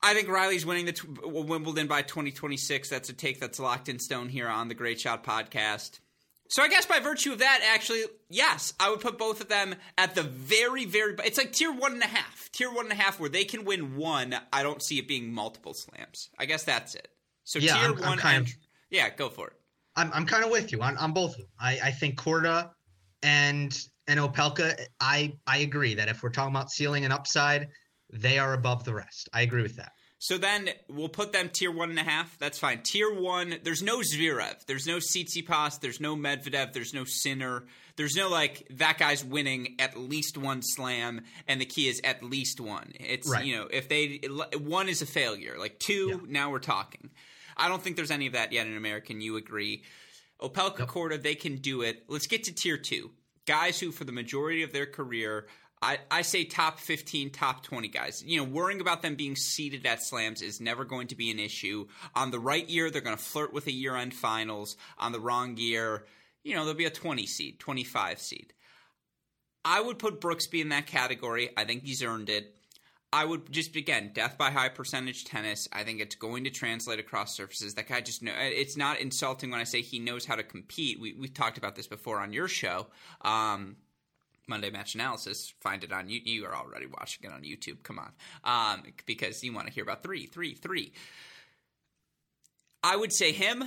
I 0.03 0.15
think 0.15 0.29
Riley's 0.29 0.67
winning 0.67 0.87
the 0.87 0.93
t- 0.93 1.07
Wimbledon 1.25 1.87
by 1.87 2.03
2026. 2.03 2.89
That's 2.89 3.09
a 3.09 3.13
take 3.13 3.39
that's 3.41 3.59
locked 3.61 3.89
in 3.89 3.99
stone 3.99 4.29
here 4.29 4.49
on 4.49 4.69
the 4.69 4.75
Great 4.75 5.01
Shot 5.01 5.23
podcast. 5.25 6.01
So 6.49 6.63
I 6.63 6.69
guess 6.69 6.85
by 6.85 7.01
virtue 7.01 7.33
of 7.33 7.39
that, 7.39 7.61
actually, 7.73 8.03
yes, 8.29 8.75
I 8.79 8.91
would 8.91 9.01
put 9.01 9.17
both 9.17 9.41
of 9.41 9.49
them 9.49 9.75
at 9.97 10.15
the 10.15 10.23
very, 10.23 10.85
very. 10.85 11.15
It's 11.25 11.39
like 11.39 11.53
tier 11.53 11.73
one 11.73 11.93
and 11.93 12.03
a 12.03 12.07
half, 12.09 12.51
tier 12.53 12.71
one 12.71 12.87
and 12.87 12.93
a 12.93 12.97
half, 13.03 13.19
where 13.19 13.31
they 13.31 13.45
can 13.45 13.65
win 13.65 13.97
one. 13.97 14.35
I 14.53 14.63
don't 14.63 14.83
see 14.83 14.99
it 14.99 15.09
being 15.09 15.33
multiple 15.33 15.73
slams. 15.73 16.29
I 16.39 16.45
guess 16.45 16.65
that's 16.65 16.95
it. 16.95 17.09
So 17.45 17.59
Yeah, 17.59 17.75
tier 17.75 17.83
I'm- 17.85 17.95
I'm 18.03 18.09
one, 18.11 18.19
kind 18.19 18.37
and, 18.39 18.47
of- 18.49 18.53
yeah, 18.91 19.09
go 19.11 19.29
for 19.31 19.49
it. 19.49 19.55
I'm 19.97 20.11
I'm 20.13 20.27
kind 20.27 20.45
of 20.45 20.51
with 20.51 20.73
you 20.73 20.83
on, 20.83 20.97
on 20.99 21.13
both 21.13 21.33
of 21.33 21.39
them. 21.39 21.49
I, 21.61 21.79
I 21.85 21.91
think 21.91 22.17
Korda 22.19 22.71
and 23.23 23.79
and 24.07 24.19
Opelka, 24.21 24.79
I 25.01 25.35
I 25.47 25.59
agree 25.59 25.95
that 25.95 26.09
if 26.09 26.23
we're 26.23 26.31
talking 26.31 26.55
about 26.55 26.71
ceiling 26.71 27.05
and 27.05 27.13
upside, 27.13 27.69
they 28.13 28.39
are 28.39 28.53
above 28.53 28.85
the 28.85 28.95
rest. 28.95 29.29
I 29.33 29.43
agree 29.43 29.63
with 29.63 29.77
that. 29.77 29.93
So 30.19 30.39
then 30.39 30.71
we'll 30.89 31.09
put 31.09 31.33
them 31.33 31.49
tier 31.49 31.73
one 31.73 31.91
and 31.91 31.99
a 31.99 32.05
half. 32.05 32.39
That's 32.39 32.57
fine. 32.59 32.83
Tier 32.85 33.13
one, 33.13 33.57
there's 33.65 33.83
no 33.83 33.99
Zverev, 33.99 34.67
there's 34.67 34.87
no 34.87 34.99
Tsitsipas, 34.99 35.81
there's 35.81 36.01
no 36.01 36.15
Medvedev, 36.15 36.73
there's 36.73 36.95
no 36.95 37.03
Sinner, 37.05 37.65
there's 37.97 38.15
no 38.15 38.29
like 38.29 38.65
that 38.71 38.99
guy's 38.99 39.25
winning 39.25 39.75
at 39.81 39.97
least 39.99 40.39
one 40.39 40.63
slam, 40.63 41.23
and 41.49 41.61
the 41.61 41.65
key 41.65 41.89
is 41.89 42.01
at 42.05 42.23
least 42.23 42.61
one. 42.61 42.93
It's 43.01 43.29
Right. 43.29 43.45
you 43.45 43.57
know 43.57 43.67
if 43.69 43.89
they 43.89 44.21
one 44.57 44.89
is 44.89 45.03
a 45.03 45.07
failure, 45.07 45.57
like 45.59 45.81
two, 45.81 46.09
Yeah. 46.11 46.17
now 46.29 46.51
we're 46.53 46.61
talking. 46.61 47.11
I 47.57 47.69
don't 47.69 47.83
think 47.83 47.97
there's 47.97 48.13
any 48.13 48.29
of 48.29 48.35
that 48.35 48.53
yet 48.53 48.69
in 48.69 48.77
American. 48.77 49.21
You 49.21 49.37
agree? 49.37 49.83
Opelka 50.41 50.87
Korda, 50.87 51.21
they 51.21 51.35
can 51.35 51.57
do 51.57 51.83
it. 51.83 52.05
Let's 52.09 52.27
get 52.29 52.45
to 52.45 52.53
tier 52.55 52.77
two. 52.77 53.11
Guys 53.47 53.81
who, 53.81 53.91
for 53.91 54.05
the 54.05 54.13
majority 54.13 54.63
of 54.63 54.73
their 54.73 54.87
career, 54.87 55.49
I, 55.83 55.99
I 56.11 56.23
say 56.23 56.45
top 56.45 56.79
15, 56.79 57.31
top 57.31 57.65
20 57.65 57.89
guys. 57.89 58.23
You 58.25 58.39
know, 58.39 58.45
worrying 58.45 58.81
about 58.81 59.03
them 59.03 59.17
being 59.17 59.35
seeded 59.35 59.85
at 59.85 60.03
slams 60.03 60.41
is 60.41 60.61
never 60.61 60.85
going 60.85 61.09
to 61.09 61.17
be 61.17 61.31
an 61.33 61.41
issue. 61.41 61.89
On 62.15 62.31
the 62.31 62.39
right 62.39 62.69
year, 62.69 62.89
they're 62.89 63.03
going 63.03 63.17
to 63.17 63.23
flirt 63.23 63.53
with 63.53 63.67
a 63.67 63.73
year 63.73 63.97
end 63.97 64.15
finals. 64.15 64.77
On 64.99 65.11
the 65.11 65.21
wrong 65.21 65.57
year, 65.57 66.07
you 66.45 66.55
know, 66.55 66.65
there'll 66.65 66.79
be 66.79 66.85
a 66.85 66.91
20 66.91 67.27
seed, 67.27 67.59
25 67.59 68.21
seed. 68.21 68.53
I 69.65 69.81
would 69.81 69.99
put 69.99 70.21
Brooksby 70.21 70.61
in 70.61 70.69
that 70.71 70.87
category. 70.87 71.51
I 71.57 71.65
think 71.65 71.83
he's 71.83 72.03
earned 72.03 72.31
it. 72.31 72.57
I 73.13 73.25
would 73.25 73.53
just 73.53 73.77
again 73.77 74.13
death 74.15 74.39
by 74.39 74.51
high 74.51 74.71
percentage 74.71 75.25
tennis. 75.25 75.69
I 75.71 75.85
think 75.85 76.01
it's 76.01 76.15
going 76.15 76.45
to 76.45 76.51
translate 76.51 76.99
across 76.99 77.37
surfaces. 77.37 77.75
That 77.75 77.87
guy 77.87 78.01
just 78.01 78.23
know 78.23 78.33
it's 78.39 78.77
not 78.77 79.01
insulting 79.01 79.51
when 79.51 79.61
I 79.61 79.65
say 79.65 79.83
he 79.83 79.99
knows 79.99 80.25
how 80.25 80.37
to 80.37 80.43
compete. 80.43 80.99
We 80.99 81.13
we 81.13 81.29
talked 81.29 81.59
about 81.59 81.77
this 81.77 81.87
before 81.87 82.21
on 82.21 82.33
your 82.33 82.49
show. 82.49 82.87
Um, 83.21 83.77
Monday 84.49 84.71
Match 84.71 84.95
Analysis. 84.95 85.53
Find 85.61 85.85
it 85.85 85.93
on 85.93 86.09
you. 86.09 86.21
You 86.25 86.45
are 86.47 86.55
already 86.55 86.87
watching 86.87 87.29
it 87.29 87.33
on 87.33 87.43
YouTube. 87.43 87.83
Come 87.83 87.99
on, 87.99 88.13
um, 88.45 88.83
because 89.07 89.43
you 89.43 89.53
want 89.53 89.67
to 89.69 89.73
hear 89.73 89.85
about 89.85 90.03
three, 90.03 90.27
three, 90.27 90.55
three. 90.55 90.93
I 92.83 92.97
would 92.97 93.13
say 93.13 93.33
him, 93.33 93.65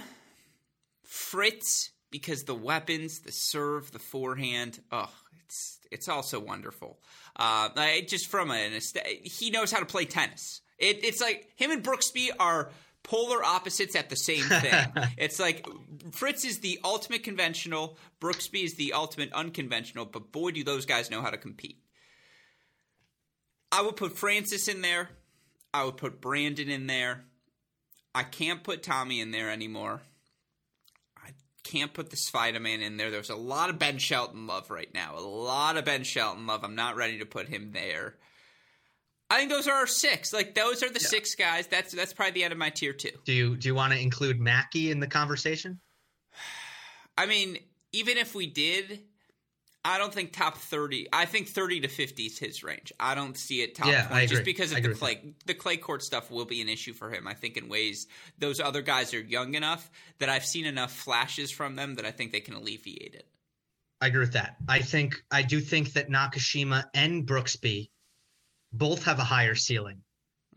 Fritz, 1.03 1.91
because 2.11 2.43
the 2.43 2.55
weapons, 2.55 3.19
the 3.19 3.31
serve, 3.31 3.91
the 3.91 3.99
forehand. 3.99 4.79
Oh, 4.91 5.11
it's 5.45 5.79
it's 5.91 6.09
also 6.09 6.39
wonderful. 6.39 6.99
Uh, 7.35 7.69
I- 7.75 8.05
just 8.07 8.27
from 8.27 8.51
an 8.51 8.79
he 9.23 9.49
knows 9.51 9.71
how 9.71 9.79
to 9.79 9.85
play 9.85 10.05
tennis. 10.05 10.61
It, 10.77 11.05
it's 11.05 11.21
like 11.21 11.49
him 11.55 11.71
and 11.71 11.81
Brooksby 11.83 12.29
are 12.37 12.69
polar 13.05 13.43
opposites 13.43 13.95
at 13.95 14.09
the 14.09 14.15
same 14.15 14.43
thing. 14.43 14.87
it's 15.17 15.39
like 15.39 15.65
Fritz 16.11 16.43
is 16.43 16.59
the 16.59 16.79
ultimate 16.83 17.23
conventional, 17.23 17.97
Brooksby 18.19 18.63
is 18.63 18.73
the 18.73 18.93
ultimate 18.93 19.31
unconventional, 19.31 20.05
but 20.05 20.31
boy, 20.31 20.51
do 20.51 20.63
those 20.63 20.85
guys 20.85 21.09
know 21.09 21.21
how 21.21 21.29
to 21.29 21.37
compete. 21.37 21.79
I 23.71 23.81
would 23.81 23.95
put 23.95 24.17
Francis 24.17 24.67
in 24.67 24.81
there. 24.81 25.09
I 25.73 25.85
would 25.85 25.97
put 25.97 26.21
Brandon 26.21 26.69
in 26.69 26.87
there. 26.87 27.25
I 28.13 28.23
can't 28.23 28.63
put 28.63 28.83
Tommy 28.83 29.19
in 29.19 29.31
there 29.31 29.51
anymore. 29.51 30.01
I 31.17 31.31
can't 31.63 31.93
put 31.93 32.09
the 32.09 32.17
Spider 32.17 32.61
Man 32.61 32.81
in 32.81 32.97
there. 32.97 33.11
There's 33.11 33.29
a 33.29 33.35
lot 33.35 33.69
of 33.69 33.77
Ben 33.77 33.97
Shelton 33.97 34.47
love 34.47 34.69
right 34.69 34.93
now. 34.93 35.17
A 35.17 35.19
lot 35.19 35.75
of 35.75 35.85
Ben 35.85 36.03
Shelton 36.03 36.47
love. 36.47 36.63
I'm 36.63 36.75
not 36.75 36.95
ready 36.95 37.19
to 37.19 37.25
put 37.25 37.49
him 37.49 37.71
there. 37.73 38.15
I 39.29 39.39
think 39.39 39.49
those 39.49 39.67
are 39.67 39.73
our 39.73 39.87
six. 39.87 40.33
Like 40.33 40.53
those 40.53 40.83
are 40.83 40.89
the 40.89 40.99
yeah. 41.01 41.07
six 41.07 41.35
guys. 41.35 41.67
That's 41.67 41.93
that's 41.93 42.13
probably 42.13 42.33
the 42.33 42.43
end 42.43 42.53
of 42.53 42.59
my 42.59 42.69
tier 42.69 42.93
two. 42.93 43.11
Do 43.25 43.33
you 43.33 43.55
do 43.55 43.67
you 43.67 43.75
want 43.75 43.93
to 43.93 43.99
include 43.99 44.39
Mackey 44.39 44.91
in 44.91 44.99
the 44.99 45.07
conversation? 45.07 45.79
I 47.17 47.25
mean, 47.25 47.57
even 47.91 48.17
if 48.17 48.35
we 48.35 48.45
did, 48.45 48.99
I 49.83 49.97
don't 49.97 50.13
think 50.13 50.31
top 50.31 50.57
thirty. 50.57 51.07
I 51.11 51.25
think 51.25 51.47
thirty 51.47 51.79
to 51.79 51.87
fifty 51.87 52.23
is 52.23 52.37
his 52.37 52.63
range. 52.63 52.93
I 52.99 53.15
don't 53.15 53.35
see 53.35 53.63
it 53.63 53.73
top 53.73 53.87
yeah, 53.87 54.07
20 54.07 54.27
just 54.27 54.43
because 54.43 54.71
of 54.71 54.83
the 54.83 54.93
clay. 54.93 55.33
The 55.47 55.53
clay 55.55 55.77
court 55.77 56.03
stuff 56.03 56.29
will 56.29 56.45
be 56.45 56.61
an 56.61 56.69
issue 56.69 56.93
for 56.93 57.09
him. 57.09 57.27
I 57.27 57.33
think 57.33 57.57
in 57.57 57.67
ways 57.67 58.05
those 58.37 58.59
other 58.59 58.83
guys 58.83 59.13
are 59.15 59.21
young 59.21 59.55
enough 59.55 59.89
that 60.19 60.29
I've 60.29 60.45
seen 60.45 60.65
enough 60.65 60.91
flashes 60.93 61.49
from 61.49 61.75
them 61.75 61.95
that 61.95 62.05
I 62.05 62.11
think 62.11 62.31
they 62.31 62.41
can 62.41 62.53
alleviate 62.53 63.15
it. 63.15 63.27
I 64.01 64.07
agree 64.07 64.19
with 64.19 64.33
that. 64.33 64.57
I 64.69 64.79
think 64.79 65.23
I 65.31 65.41
do 65.41 65.59
think 65.59 65.93
that 65.93 66.09
Nakashima 66.09 66.83
and 66.93 67.25
Brooksby 67.25 67.89
both 68.77 69.03
have 69.03 69.19
a 69.19 69.23
higher 69.23 69.55
ceiling 69.55 70.01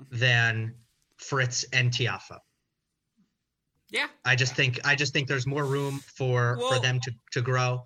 mm-hmm. 0.01 0.19
than 0.19 0.75
Fritz 1.17 1.65
and 1.73 1.91
Tiafoe. 1.91 2.39
Yeah. 3.91 4.09
I 4.25 4.37
just 4.37 4.55
think 4.55 4.81
I 4.85 4.95
just 4.95 5.13
think 5.13 5.29
there's 5.29 5.47
more 5.47 5.65
room 5.65 6.01
for 6.01 6.57
well, 6.59 6.75
for 6.75 6.81
them 6.81 7.01
to 7.01 7.13
to 7.33 7.41
grow 7.41 7.83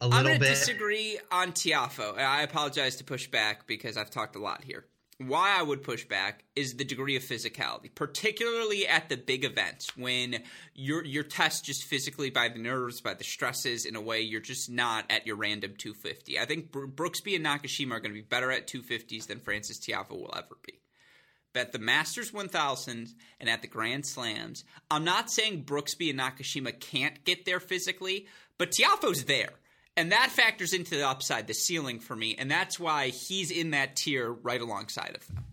a 0.00 0.08
little 0.08 0.24
bit. 0.24 0.32
I'm 0.32 0.40
bit. 0.40 0.48
disagree 0.48 1.18
on 1.30 1.52
Tiafoe. 1.52 2.18
I 2.18 2.42
apologize 2.42 2.96
to 2.96 3.04
push 3.04 3.28
back 3.28 3.66
because 3.66 3.96
I've 3.96 4.10
talked 4.10 4.36
a 4.36 4.40
lot 4.40 4.64
here. 4.64 4.86
Why 5.18 5.56
I 5.56 5.62
would 5.62 5.84
push 5.84 6.04
back 6.04 6.42
is 6.56 6.74
the 6.74 6.84
degree 6.84 7.14
of 7.14 7.22
physicality, 7.22 7.94
particularly 7.94 8.86
at 8.86 9.08
the 9.08 9.16
big 9.16 9.44
events 9.44 9.96
when 9.96 10.42
you're 10.74 11.04
you're 11.04 11.22
tested 11.22 11.66
just 11.66 11.84
physically 11.84 12.30
by 12.30 12.48
the 12.48 12.58
nerves, 12.58 13.00
by 13.00 13.14
the 13.14 13.22
stresses 13.22 13.84
in 13.86 13.94
a 13.94 14.00
way 14.00 14.20
you're 14.20 14.40
just 14.40 14.68
not 14.68 15.04
at 15.10 15.26
your 15.26 15.36
random 15.36 15.74
250. 15.78 16.38
I 16.38 16.46
think 16.46 16.72
Brooksby 16.72 17.36
and 17.36 17.46
Nakashima 17.46 17.92
are 17.92 18.00
going 18.00 18.10
to 18.10 18.20
be 18.20 18.22
better 18.22 18.50
at 18.50 18.66
250s 18.66 19.28
than 19.28 19.38
Francis 19.38 19.78
Tiafoe 19.78 20.10
will 20.10 20.34
ever 20.36 20.56
be. 20.66 20.80
But 21.52 21.60
at 21.60 21.72
the 21.72 21.78
Masters 21.78 22.32
1000 22.32 23.14
and 23.38 23.48
at 23.48 23.62
the 23.62 23.68
Grand 23.68 24.04
Slams, 24.04 24.64
I'm 24.90 25.04
not 25.04 25.30
saying 25.30 25.64
Brooksby 25.64 26.10
and 26.10 26.18
Nakashima 26.18 26.80
can't 26.80 27.24
get 27.24 27.44
there 27.44 27.60
physically, 27.60 28.26
but 28.58 28.72
Tiafoe's 28.72 29.24
there. 29.24 29.52
And 29.96 30.12
that 30.12 30.30
factors 30.30 30.72
into 30.72 30.96
the 30.96 31.06
upside, 31.06 31.46
the 31.46 31.54
ceiling 31.54 32.00
for 32.00 32.16
me. 32.16 32.34
And 32.36 32.50
that's 32.50 32.80
why 32.80 33.08
he's 33.08 33.50
in 33.50 33.70
that 33.70 33.96
tier 33.96 34.32
right 34.32 34.60
alongside 34.60 35.14
of 35.14 35.26
them. 35.28 35.44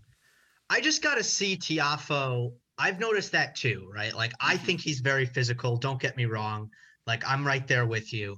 I 0.69 0.81
just 0.81 1.03
got 1.03 1.15
to 1.15 1.23
see 1.23 1.57
Tiafoe. 1.57 2.53
I've 2.77 2.99
noticed 2.99 3.33
that 3.33 3.55
too, 3.55 3.89
right? 3.93 4.15
Like, 4.15 4.33
I 4.39 4.55
mm-hmm. 4.55 4.65
think 4.65 4.81
he's 4.81 4.99
very 4.99 5.25
physical. 5.25 5.77
Don't 5.77 6.01
get 6.01 6.17
me 6.17 6.25
wrong. 6.25 6.69
Like, 7.05 7.23
I'm 7.27 7.45
right 7.45 7.67
there 7.67 7.85
with 7.85 8.13
you. 8.13 8.37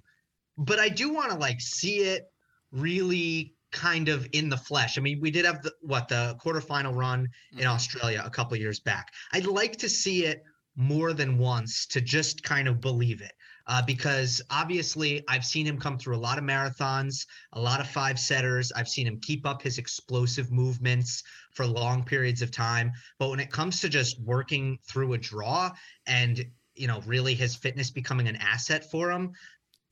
But 0.57 0.79
I 0.79 0.89
do 0.89 1.13
want 1.13 1.31
to, 1.31 1.37
like, 1.37 1.61
see 1.61 1.97
it 1.99 2.23
really 2.71 3.55
kind 3.71 4.09
of 4.09 4.27
in 4.33 4.49
the 4.49 4.57
flesh. 4.57 4.97
I 4.97 5.01
mean, 5.01 5.19
we 5.19 5.31
did 5.31 5.45
have 5.45 5.61
the 5.63 5.73
what 5.81 6.07
the 6.07 6.37
quarterfinal 6.43 6.95
run 6.95 7.27
in 7.53 7.59
mm-hmm. 7.59 7.67
Australia 7.67 8.21
a 8.25 8.29
couple 8.29 8.55
years 8.57 8.79
back. 8.79 9.11
I'd 9.31 9.45
like 9.45 9.77
to 9.77 9.89
see 9.89 10.25
it 10.25 10.43
more 10.75 11.13
than 11.13 11.37
once 11.37 11.87
to 11.87 12.01
just 12.01 12.43
kind 12.43 12.67
of 12.67 12.81
believe 12.81 13.21
it 13.21 13.33
uh, 13.67 13.81
because 13.81 14.41
obviously 14.49 15.23
I've 15.27 15.45
seen 15.45 15.65
him 15.65 15.79
come 15.79 15.97
through 15.97 16.15
a 16.15 16.17
lot 16.17 16.37
of 16.37 16.43
marathons, 16.43 17.25
a 17.53 17.61
lot 17.61 17.79
of 17.79 17.87
five 17.87 18.19
setters. 18.19 18.71
I've 18.75 18.89
seen 18.89 19.07
him 19.07 19.19
keep 19.21 19.45
up 19.45 19.61
his 19.61 19.77
explosive 19.77 20.51
movements 20.51 21.23
for 21.51 21.65
long 21.65 22.03
periods 22.03 22.41
of 22.41 22.51
time. 22.51 22.91
But 23.19 23.29
when 23.29 23.39
it 23.39 23.51
comes 23.51 23.79
to 23.81 23.89
just 23.89 24.19
working 24.21 24.79
through 24.87 25.13
a 25.13 25.17
draw 25.17 25.71
and 26.07 26.43
you 26.75 26.87
know 26.87 27.01
really 27.05 27.35
his 27.35 27.55
fitness 27.55 27.91
becoming 27.91 28.27
an 28.27 28.35
asset 28.37 28.89
for 28.89 29.11
him, 29.11 29.33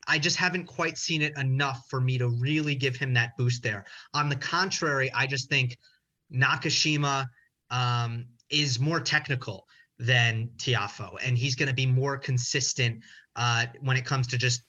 I 0.07 0.19
just 0.19 0.37
haven't 0.37 0.65
quite 0.65 0.97
seen 0.97 1.21
it 1.21 1.37
enough 1.37 1.85
for 1.89 2.01
me 2.01 2.17
to 2.17 2.27
really 2.27 2.75
give 2.75 2.95
him 2.95 3.13
that 3.13 3.37
boost 3.37 3.63
there. 3.63 3.85
On 4.13 4.29
the 4.29 4.35
contrary, 4.35 5.11
I 5.13 5.27
just 5.27 5.47
think 5.49 5.77
Nakashima 6.33 7.27
um, 7.69 8.25
is 8.49 8.79
more 8.79 8.99
technical 8.99 9.67
than 9.99 10.49
Tiafoe, 10.57 11.17
and 11.23 11.37
he's 11.37 11.55
going 11.55 11.69
to 11.69 11.75
be 11.75 11.85
more 11.85 12.17
consistent 12.17 13.03
uh, 13.35 13.65
when 13.81 13.97
it 13.97 14.05
comes 14.05 14.27
to 14.27 14.37
just 14.37 14.63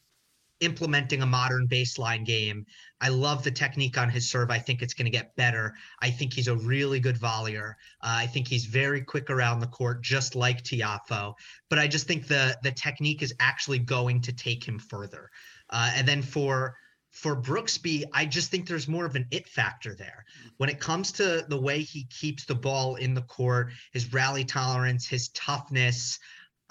implementing 0.62 1.22
a 1.22 1.27
modern 1.27 1.66
baseline 1.68 2.25
game. 2.25 2.64
I 3.01 3.09
love 3.09 3.42
the 3.42 3.51
technique 3.51 3.98
on 3.98 4.09
his 4.09 4.31
serve. 4.31 4.51
I 4.51 4.59
think 4.59 4.81
it's 4.81 4.94
going 4.94 5.07
to 5.07 5.11
get 5.11 5.35
better. 5.35 5.75
I 6.01 6.11
think 6.11 6.33
he's 6.33 6.48
a 6.48 6.57
really 6.57 7.01
good 7.01 7.18
volleyer. 7.18 7.70
Uh, 8.01 8.22
I 8.22 8.27
think 8.29 8.46
he's 8.46 8.64
very 8.64 9.03
quick 9.03 9.29
around 9.29 9.61
the 9.61 9.66
court, 9.66 10.03
just 10.03 10.37
like 10.37 10.62
Tiafoe. 10.62 11.35
But 11.68 11.79
I 11.79 11.88
just 11.88 12.07
think 12.07 12.29
the 12.29 12.57
the 12.62 12.72
technique 12.72 13.22
is 13.22 13.35
actually 13.40 13.81
going 13.81 14.20
to 14.22 14.33
take 14.33 14.64
him 14.64 14.79
further. 14.79 15.31
Uh, 15.68 15.90
and 15.96 16.07
then 16.07 16.22
for 16.22 16.77
for 17.11 17.37
Brooksby, 17.37 18.05
I 18.14 18.25
just 18.25 18.51
think 18.51 18.66
there's 18.66 18.88
more 18.88 19.05
of 19.05 19.16
an 19.16 19.27
it 19.31 19.46
factor 19.46 19.94
there. 19.94 20.25
When 20.57 20.70
it 20.70 20.81
comes 20.81 21.12
to 21.12 21.44
the 21.46 21.61
way 21.61 21.83
he 21.83 22.05
keeps 22.05 22.46
the 22.46 22.55
ball 22.55 22.94
in 22.94 23.12
the 23.12 23.22
court, 23.22 23.72
his 23.92 24.12
rally 24.14 24.44
tolerance, 24.44 25.07
his 25.07 25.29
toughness, 25.31 26.18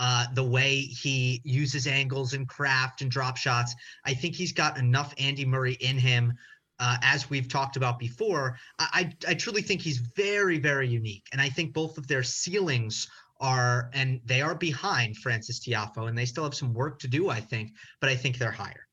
uh, 0.01 0.25
the 0.33 0.43
way 0.43 0.77
he 0.77 1.39
uses 1.43 1.85
angles 1.85 2.33
and 2.33 2.49
craft 2.49 3.03
and 3.03 3.11
drop 3.11 3.37
shots. 3.37 3.75
I 4.03 4.15
think 4.15 4.35
he's 4.35 4.51
got 4.51 4.79
enough 4.79 5.13
Andy 5.19 5.45
Murray 5.45 5.77
in 5.79 5.97
him. 5.97 6.33
Uh, 6.79 6.97
as 7.03 7.29
we've 7.29 7.47
talked 7.47 7.77
about 7.77 7.99
before, 7.99 8.57
I, 8.79 9.13
I 9.27 9.35
truly 9.35 9.61
think 9.61 9.81
he's 9.81 9.99
very, 9.99 10.57
very 10.57 10.87
unique. 10.87 11.27
And 11.31 11.39
I 11.39 11.47
think 11.47 11.73
both 11.73 11.99
of 11.99 12.07
their 12.07 12.23
ceilings 12.23 13.07
are, 13.39 13.91
and 13.93 14.19
they 14.25 14.41
are 14.41 14.55
behind 14.55 15.17
Francis 15.17 15.59
Tiafoe, 15.59 16.09
and 16.09 16.17
they 16.17 16.25
still 16.25 16.45
have 16.45 16.55
some 16.55 16.73
work 16.73 16.97
to 17.01 17.07
do, 17.07 17.29
I 17.29 17.39
think, 17.39 17.69
but 17.99 18.09
I 18.09 18.15
think 18.15 18.39
they're 18.39 18.49
higher. 18.49 18.87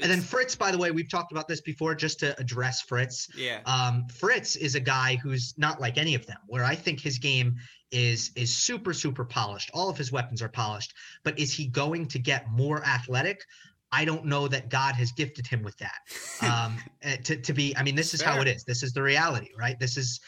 And 0.00 0.10
then 0.10 0.20
Fritz, 0.20 0.54
by 0.54 0.70
the 0.70 0.78
way, 0.78 0.90
we've 0.90 1.10
talked 1.10 1.32
about 1.32 1.48
this 1.48 1.60
before, 1.60 1.94
just 1.94 2.20
to 2.20 2.38
address 2.38 2.82
Fritz. 2.82 3.28
Yeah. 3.36 3.60
Um, 3.66 4.06
Fritz 4.08 4.56
is 4.56 4.74
a 4.74 4.80
guy 4.80 5.16
who's 5.16 5.54
not 5.56 5.80
like 5.80 5.98
any 5.98 6.14
of 6.14 6.26
them, 6.26 6.38
where 6.46 6.64
I 6.64 6.74
think 6.74 7.00
his 7.00 7.18
game 7.18 7.56
is 7.90 8.30
is 8.36 8.54
super 8.54 8.92
super 8.92 9.24
polished. 9.24 9.70
All 9.72 9.88
of 9.88 9.96
his 9.96 10.12
weapons 10.12 10.42
are 10.42 10.48
polished, 10.48 10.94
but 11.24 11.38
is 11.38 11.52
he 11.52 11.66
going 11.66 12.06
to 12.08 12.18
get 12.18 12.50
more 12.50 12.84
athletic? 12.84 13.44
I 13.90 14.04
don't 14.04 14.26
know 14.26 14.48
that 14.48 14.68
God 14.68 14.94
has 14.96 15.12
gifted 15.12 15.46
him 15.46 15.62
with 15.62 15.76
that. 15.78 15.98
Um, 16.40 16.78
eh, 17.02 17.16
to 17.24 17.36
to 17.36 17.52
be, 17.52 17.76
I 17.76 17.82
mean, 17.82 17.96
this 17.96 18.14
is 18.14 18.22
Fair. 18.22 18.32
how 18.32 18.40
it 18.40 18.46
is. 18.46 18.62
This 18.62 18.84
is 18.84 18.92
the 18.92 19.02
reality, 19.02 19.48
right? 19.58 19.78
This 19.80 19.96
is. 19.96 20.20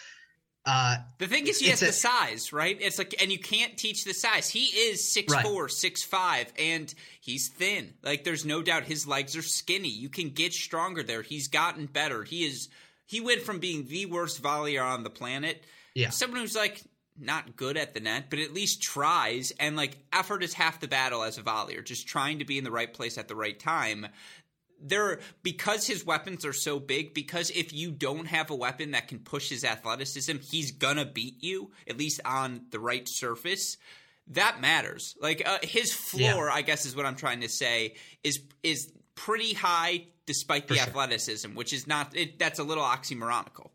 Uh, 0.66 0.96
the 1.18 1.26
thing 1.26 1.46
is, 1.46 1.58
he 1.58 1.68
has 1.70 1.82
a, 1.82 1.86
the 1.86 1.92
size, 1.92 2.52
right? 2.52 2.76
It's 2.80 2.98
like, 2.98 3.14
and 3.20 3.32
you 3.32 3.38
can't 3.38 3.76
teach 3.78 4.04
the 4.04 4.12
size. 4.12 4.48
He 4.48 4.64
is 4.64 5.10
six 5.10 5.32
right. 5.32 5.44
four, 5.44 5.68
six 5.68 6.02
five, 6.02 6.52
and 6.58 6.92
he's 7.20 7.48
thin. 7.48 7.94
Like, 8.02 8.24
there's 8.24 8.44
no 8.44 8.60
doubt 8.60 8.84
his 8.84 9.06
legs 9.06 9.36
are 9.36 9.42
skinny. 9.42 9.88
You 9.88 10.10
can 10.10 10.30
get 10.30 10.52
stronger 10.52 11.02
there. 11.02 11.22
He's 11.22 11.48
gotten 11.48 11.86
better. 11.86 12.24
He 12.24 12.44
is. 12.44 12.68
He 13.06 13.20
went 13.20 13.40
from 13.40 13.58
being 13.58 13.86
the 13.86 14.06
worst 14.06 14.42
volleyer 14.42 14.84
on 14.84 15.02
the 15.02 15.10
planet. 15.10 15.64
Yeah. 15.94 16.10
Someone 16.10 16.40
who's 16.40 16.54
like 16.54 16.82
not 17.18 17.56
good 17.56 17.76
at 17.76 17.94
the 17.94 18.00
net, 18.00 18.26
but 18.30 18.38
at 18.38 18.54
least 18.54 18.82
tries. 18.82 19.52
And 19.58 19.76
like 19.76 19.98
effort 20.12 20.42
is 20.42 20.54
half 20.54 20.80
the 20.80 20.88
battle 20.88 21.22
as 21.22 21.38
a 21.38 21.42
volleyer, 21.42 21.84
just 21.84 22.06
trying 22.06 22.38
to 22.38 22.44
be 22.44 22.58
in 22.58 22.64
the 22.64 22.70
right 22.70 22.92
place 22.92 23.18
at 23.18 23.28
the 23.28 23.34
right 23.34 23.58
time. 23.58 24.06
There, 24.82 25.20
because 25.42 25.86
his 25.86 26.04
weapons 26.04 26.44
are 26.44 26.52
so 26.52 26.78
big, 26.78 27.14
because 27.14 27.50
if 27.50 27.72
you 27.72 27.90
don't 27.90 28.26
have 28.26 28.50
a 28.50 28.54
weapon 28.54 28.92
that 28.92 29.08
can 29.08 29.18
push 29.18 29.48
his 29.48 29.64
athleticism, 29.64 30.38
he's 30.38 30.72
gonna 30.72 31.04
beat 31.04 31.42
you, 31.42 31.70
at 31.88 31.98
least 31.98 32.20
on 32.24 32.62
the 32.70 32.78
right 32.78 33.08
surface. 33.08 33.76
That 34.28 34.60
matters. 34.60 35.16
Like 35.20 35.46
uh, 35.46 35.58
his 35.62 35.92
floor, 35.92 36.46
yeah. 36.46 36.54
I 36.54 36.62
guess 36.62 36.86
is 36.86 36.94
what 36.94 37.06
I'm 37.06 37.16
trying 37.16 37.40
to 37.40 37.48
say, 37.48 37.94
is 38.22 38.40
is 38.62 38.92
pretty 39.14 39.54
high 39.54 40.06
despite 40.26 40.68
the 40.68 40.78
athleticism, 40.80 41.54
which 41.54 41.72
is 41.72 41.86
not. 41.86 42.16
It, 42.16 42.38
that's 42.38 42.58
a 42.58 42.64
little 42.64 42.84
oxymoronical. 42.84 43.70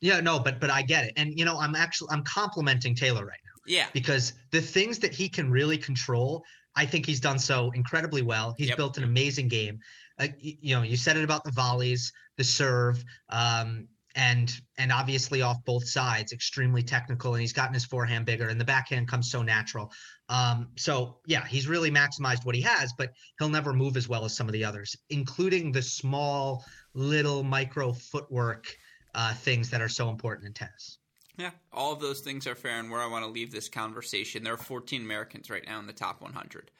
Yeah, 0.00 0.20
no, 0.20 0.38
but 0.38 0.60
but 0.60 0.70
I 0.70 0.82
get 0.82 1.04
it. 1.04 1.12
And 1.16 1.38
you 1.38 1.44
know, 1.44 1.58
I'm 1.58 1.74
actually 1.74 2.08
I'm 2.12 2.24
complimenting 2.24 2.94
Taylor 2.94 3.24
right 3.24 3.40
now. 3.44 3.48
Yeah. 3.66 3.86
Because 3.92 4.32
the 4.50 4.60
things 4.60 4.98
that 5.00 5.12
he 5.12 5.28
can 5.28 5.50
really 5.50 5.76
control, 5.76 6.44
I 6.74 6.86
think 6.86 7.06
he's 7.06 7.20
done 7.20 7.38
so 7.38 7.70
incredibly 7.74 8.22
well. 8.22 8.54
He's 8.56 8.68
yep. 8.68 8.76
built 8.76 8.96
an 8.96 9.04
amazing 9.04 9.48
game. 9.48 9.80
Uh, 10.18 10.28
you, 10.40 10.74
know, 10.74 10.82
you 10.82 10.96
said 10.96 11.16
it 11.16 11.24
about 11.24 11.44
the 11.44 11.52
volleys, 11.52 12.12
the 12.36 12.44
serve, 12.44 13.04
um, 13.30 13.86
and 14.14 14.60
and 14.78 14.90
obviously 14.90 15.42
off 15.42 15.64
both 15.64 15.88
sides, 15.88 16.32
extremely 16.32 16.82
technical. 16.82 17.34
And 17.34 17.40
he's 17.40 17.52
gotten 17.52 17.74
his 17.74 17.84
forehand 17.84 18.26
bigger, 18.26 18.48
and 18.48 18.60
the 18.60 18.64
backhand 18.64 19.08
comes 19.08 19.30
so 19.30 19.42
natural. 19.42 19.92
Um, 20.28 20.68
so 20.76 21.18
yeah, 21.26 21.46
he's 21.46 21.68
really 21.68 21.90
maximized 21.90 22.44
what 22.44 22.54
he 22.54 22.60
has, 22.62 22.92
but 22.98 23.10
he'll 23.38 23.48
never 23.48 23.72
move 23.72 23.96
as 23.96 24.08
well 24.08 24.24
as 24.24 24.36
some 24.36 24.48
of 24.48 24.52
the 24.52 24.64
others, 24.64 24.96
including 25.10 25.70
the 25.72 25.82
small 25.82 26.64
little 26.94 27.44
micro 27.44 27.92
footwork 27.92 28.66
uh, 29.14 29.34
things 29.34 29.70
that 29.70 29.80
are 29.80 29.88
so 29.88 30.10
important 30.10 30.46
in 30.46 30.52
tennis. 30.52 30.98
Yeah, 31.36 31.50
all 31.72 31.92
of 31.92 32.00
those 32.00 32.20
things 32.20 32.46
are 32.48 32.56
fair. 32.56 32.80
And 32.80 32.90
where 32.90 33.00
I 33.00 33.06
want 33.06 33.24
to 33.24 33.30
leave 33.30 33.52
this 33.52 33.68
conversation, 33.68 34.42
there 34.42 34.54
are 34.54 34.58
14 34.58 35.00
Americans 35.00 35.48
right 35.48 35.64
now 35.64 35.78
in 35.78 35.86
the 35.86 35.92
top 35.92 36.20
100. 36.20 36.72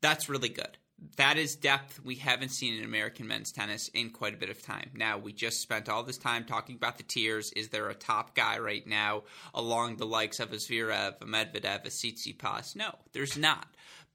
That's 0.00 0.30
really 0.30 0.48
good. 0.48 0.78
That 1.16 1.36
is 1.36 1.54
depth 1.54 2.00
we 2.04 2.16
haven't 2.16 2.48
seen 2.48 2.74
in 2.74 2.84
American 2.84 3.28
men's 3.28 3.52
tennis 3.52 3.88
in 3.94 4.10
quite 4.10 4.34
a 4.34 4.36
bit 4.36 4.50
of 4.50 4.62
time. 4.62 4.90
Now, 4.94 5.16
we 5.18 5.32
just 5.32 5.60
spent 5.60 5.88
all 5.88 6.02
this 6.02 6.18
time 6.18 6.44
talking 6.44 6.74
about 6.74 6.96
the 6.96 7.04
tiers. 7.04 7.52
Is 7.52 7.68
there 7.68 7.88
a 7.88 7.94
top 7.94 8.34
guy 8.34 8.58
right 8.58 8.86
now 8.86 9.22
along 9.54 9.96
the 9.96 10.06
likes 10.06 10.40
of 10.40 10.52
a 10.52 10.56
Zverev, 10.56 11.20
a 11.20 11.24
Medvedev, 11.24 11.84
a 11.84 11.88
Tsitsipas? 11.88 12.74
No, 12.74 12.94
there's 13.12 13.36
not. 13.36 13.68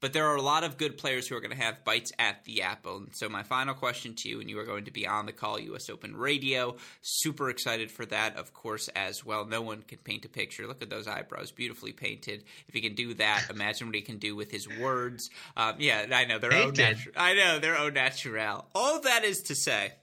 But 0.04 0.12
there 0.12 0.26
are 0.26 0.36
a 0.36 0.42
lot 0.42 0.64
of 0.64 0.76
good 0.76 0.98
players 0.98 1.26
who 1.26 1.34
are 1.34 1.40
going 1.40 1.56
to 1.56 1.62
have 1.64 1.82
bites 1.82 2.12
at 2.18 2.44
the 2.44 2.60
apple. 2.60 2.98
And 2.98 3.16
so, 3.16 3.26
my 3.30 3.42
final 3.42 3.72
question 3.72 4.12
to 4.18 4.28
you, 4.28 4.38
and 4.38 4.50
you 4.50 4.58
are 4.58 4.66
going 4.66 4.84
to 4.84 4.90
be 4.90 5.06
on 5.06 5.24
the 5.24 5.32
call 5.32 5.58
US 5.58 5.88
Open 5.88 6.14
Radio. 6.14 6.76
Super 7.00 7.48
excited 7.48 7.90
for 7.90 8.04
that, 8.04 8.36
of 8.36 8.52
course, 8.52 8.88
as 8.88 9.24
well. 9.24 9.46
No 9.46 9.62
one 9.62 9.80
can 9.80 9.96
paint 9.96 10.26
a 10.26 10.28
picture. 10.28 10.66
Look 10.66 10.82
at 10.82 10.90
those 10.90 11.08
eyebrows, 11.08 11.52
beautifully 11.52 11.92
painted. 11.92 12.44
If 12.68 12.74
he 12.74 12.82
can 12.82 12.94
do 12.94 13.14
that, 13.14 13.46
imagine 13.48 13.86
what 13.86 13.96
he 13.96 14.02
can 14.02 14.18
do 14.18 14.36
with 14.36 14.50
his 14.50 14.68
words. 14.68 15.30
Um, 15.56 15.76
yeah, 15.78 16.04
I 16.12 16.26
know 16.26 16.38
they're 16.38 16.52
own 16.52 16.74
natu- 16.74 17.12
I 17.16 17.32
know 17.32 17.58
they're 17.58 17.78
au 17.78 17.88
naturel. 17.88 18.66
All 18.74 19.00
that 19.00 19.24
is 19.24 19.40
to 19.44 19.54
say, 19.54 19.94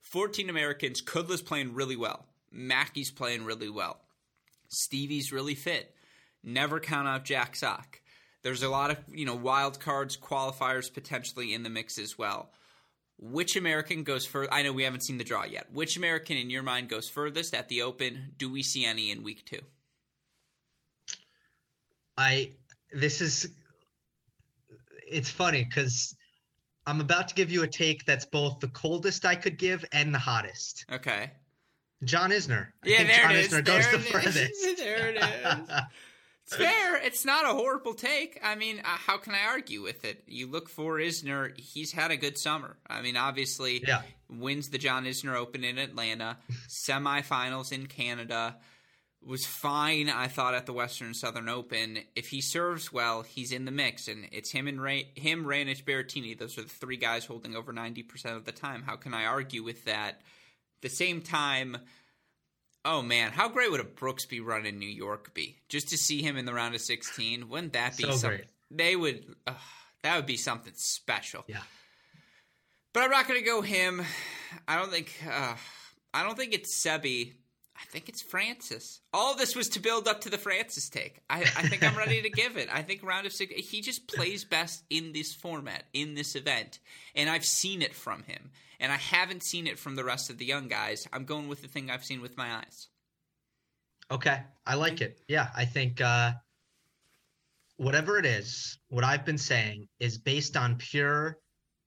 14 0.00 0.50
Americans. 0.50 1.00
Kudla's 1.00 1.42
playing 1.42 1.74
really 1.74 1.94
well. 1.94 2.26
Mackey's 2.50 3.12
playing 3.12 3.44
really 3.44 3.70
well. 3.70 4.00
Stevie's 4.66 5.30
really 5.30 5.54
fit. 5.54 5.94
Never 6.42 6.80
count 6.80 7.06
out 7.06 7.24
Jack 7.24 7.54
Sock. 7.54 8.00
There's 8.44 8.62
a 8.62 8.68
lot 8.68 8.90
of 8.90 8.98
you 9.12 9.24
know 9.24 9.34
wild 9.34 9.80
cards, 9.80 10.16
qualifiers 10.16 10.92
potentially 10.92 11.54
in 11.54 11.64
the 11.64 11.70
mix 11.70 11.98
as 11.98 12.16
well. 12.16 12.50
Which 13.18 13.56
American 13.56 14.04
goes 14.04 14.26
further? 14.26 14.52
I 14.52 14.62
know 14.62 14.72
we 14.72 14.84
haven't 14.84 15.00
seen 15.00 15.18
the 15.18 15.24
draw 15.24 15.44
yet. 15.44 15.72
Which 15.72 15.96
American, 15.96 16.36
in 16.36 16.50
your 16.50 16.62
mind, 16.62 16.88
goes 16.88 17.08
furthest 17.08 17.54
at 17.54 17.68
the 17.68 17.82
Open? 17.82 18.32
Do 18.36 18.52
we 18.52 18.62
see 18.62 18.84
any 18.84 19.10
in 19.10 19.22
week 19.22 19.44
two? 19.46 19.60
I 22.18 22.52
this 22.92 23.22
is 23.22 23.48
it's 25.08 25.30
funny 25.30 25.64
because 25.64 26.14
I'm 26.86 27.00
about 27.00 27.28
to 27.28 27.34
give 27.34 27.50
you 27.50 27.62
a 27.62 27.68
take 27.68 28.04
that's 28.04 28.26
both 28.26 28.60
the 28.60 28.68
coldest 28.68 29.24
I 29.24 29.36
could 29.36 29.56
give 29.56 29.84
and 29.90 30.14
the 30.14 30.18
hottest. 30.18 30.84
Okay. 30.92 31.30
John 32.04 32.30
Isner. 32.30 32.68
I 32.84 32.88
yeah, 32.88 33.04
there 33.04 33.22
John 33.22 33.30
it 33.30 33.36
is. 33.38 33.48
Isner 33.48 33.64
there 33.64 33.82
goes 33.82 33.90
the 33.90 33.98
furthest. 34.00 34.78
there 34.78 35.08
it 35.08 35.16
is. 35.16 35.70
It's 36.46 36.56
fair. 36.56 36.96
It's 36.96 37.24
not 37.24 37.46
a 37.46 37.54
horrible 37.54 37.94
take. 37.94 38.38
I 38.42 38.54
mean, 38.54 38.80
uh, 38.80 38.82
how 38.84 39.16
can 39.16 39.34
I 39.34 39.46
argue 39.46 39.82
with 39.82 40.04
it? 40.04 40.24
You 40.26 40.46
look 40.46 40.68
for 40.68 40.98
Isner. 40.98 41.58
He's 41.58 41.92
had 41.92 42.10
a 42.10 42.18
good 42.18 42.36
summer. 42.36 42.76
I 42.86 43.00
mean, 43.00 43.16
obviously, 43.16 43.82
yeah. 43.86 44.02
wins 44.28 44.68
the 44.68 44.76
John 44.76 45.06
Isner 45.06 45.34
Open 45.34 45.64
in 45.64 45.78
Atlanta, 45.78 46.36
semifinals 46.68 47.72
in 47.72 47.86
Canada. 47.86 48.56
Was 49.26 49.46
fine, 49.46 50.10
I 50.10 50.28
thought, 50.28 50.52
at 50.52 50.66
the 50.66 50.74
Western 50.74 51.14
Southern 51.14 51.48
Open. 51.48 52.00
If 52.14 52.28
he 52.28 52.42
serves 52.42 52.92
well, 52.92 53.22
he's 53.22 53.52
in 53.52 53.64
the 53.64 53.70
mix, 53.70 54.06
and 54.06 54.28
it's 54.30 54.50
him 54.50 54.68
and 54.68 54.78
Ray, 54.78 55.08
him, 55.14 55.46
Raonic, 55.46 55.84
Berrettini. 55.84 56.38
Those 56.38 56.58
are 56.58 56.62
the 56.62 56.68
three 56.68 56.98
guys 56.98 57.24
holding 57.24 57.56
over 57.56 57.72
ninety 57.72 58.02
percent 58.02 58.36
of 58.36 58.44
the 58.44 58.52
time. 58.52 58.82
How 58.82 58.96
can 58.96 59.14
I 59.14 59.24
argue 59.24 59.62
with 59.62 59.86
that? 59.86 60.10
At 60.10 60.82
the 60.82 60.90
same 60.90 61.22
time, 61.22 61.78
Oh 62.84 63.02
man, 63.02 63.32
how 63.32 63.48
great 63.48 63.70
would 63.70 63.80
a 63.80 63.84
Brooksby 63.84 64.44
run 64.44 64.66
in 64.66 64.78
New 64.78 64.88
York 64.88 65.32
be? 65.32 65.56
Just 65.68 65.88
to 65.88 65.98
see 65.98 66.22
him 66.22 66.36
in 66.36 66.44
the 66.44 66.52
round 66.52 66.74
of 66.74 66.80
16, 66.80 67.48
wouldn't 67.48 67.72
that 67.72 67.96
be 67.96 68.04
so 68.04 68.10
something? 68.10 68.38
Great. 68.38 68.48
They 68.70 68.96
would. 68.96 69.24
Uh, 69.46 69.54
that 70.02 70.16
would 70.16 70.26
be 70.26 70.36
something 70.36 70.72
special. 70.76 71.44
Yeah. 71.46 71.62
But 72.92 73.04
I'm 73.04 73.10
not 73.10 73.26
going 73.26 73.40
to 73.40 73.46
go 73.46 73.62
him. 73.62 74.02
I 74.68 74.76
don't 74.76 74.90
think. 74.90 75.14
Uh, 75.28 75.54
I 76.12 76.22
don't 76.22 76.36
think 76.36 76.52
it's 76.52 76.74
Sebi. 76.76 77.32
I 77.76 77.84
think 77.86 78.08
it's 78.08 78.22
Francis. 78.22 79.00
All 79.12 79.34
this 79.36 79.56
was 79.56 79.68
to 79.70 79.80
build 79.80 80.06
up 80.06 80.20
to 80.22 80.30
the 80.30 80.38
Francis 80.38 80.88
take. 80.88 81.20
I, 81.28 81.40
I 81.40 81.68
think 81.68 81.82
I'm 81.82 81.96
ready 81.96 82.22
to 82.22 82.30
give 82.30 82.56
it. 82.56 82.68
I 82.72 82.82
think 82.82 83.02
round 83.02 83.26
of 83.26 83.32
six. 83.32 83.52
He 83.68 83.80
just 83.80 84.06
plays 84.06 84.44
best 84.44 84.84
in 84.90 85.12
this 85.12 85.34
format, 85.34 85.84
in 85.92 86.14
this 86.14 86.36
event, 86.36 86.78
and 87.14 87.28
I've 87.28 87.44
seen 87.44 87.82
it 87.82 87.94
from 87.94 88.22
him 88.22 88.50
and 88.80 88.92
I 88.92 88.96
haven't 88.96 89.42
seen 89.42 89.66
it 89.66 89.78
from 89.78 89.96
the 89.96 90.04
rest 90.04 90.30
of 90.30 90.38
the 90.38 90.44
young 90.44 90.68
guys. 90.68 91.06
I'm 91.12 91.24
going 91.24 91.48
with 91.48 91.62
the 91.62 91.68
thing 91.68 91.90
I've 91.90 92.04
seen 92.04 92.20
with 92.20 92.36
my 92.36 92.56
eyes. 92.56 92.88
Okay, 94.10 94.42
I 94.66 94.74
like 94.74 95.00
it. 95.00 95.20
Yeah, 95.28 95.48
I 95.56 95.64
think 95.64 96.00
uh, 96.00 96.32
whatever 97.76 98.18
it 98.18 98.26
is, 98.26 98.78
what 98.88 99.04
I've 99.04 99.24
been 99.24 99.38
saying 99.38 99.88
is 100.00 100.18
based 100.18 100.56
on 100.56 100.76
pure 100.76 101.38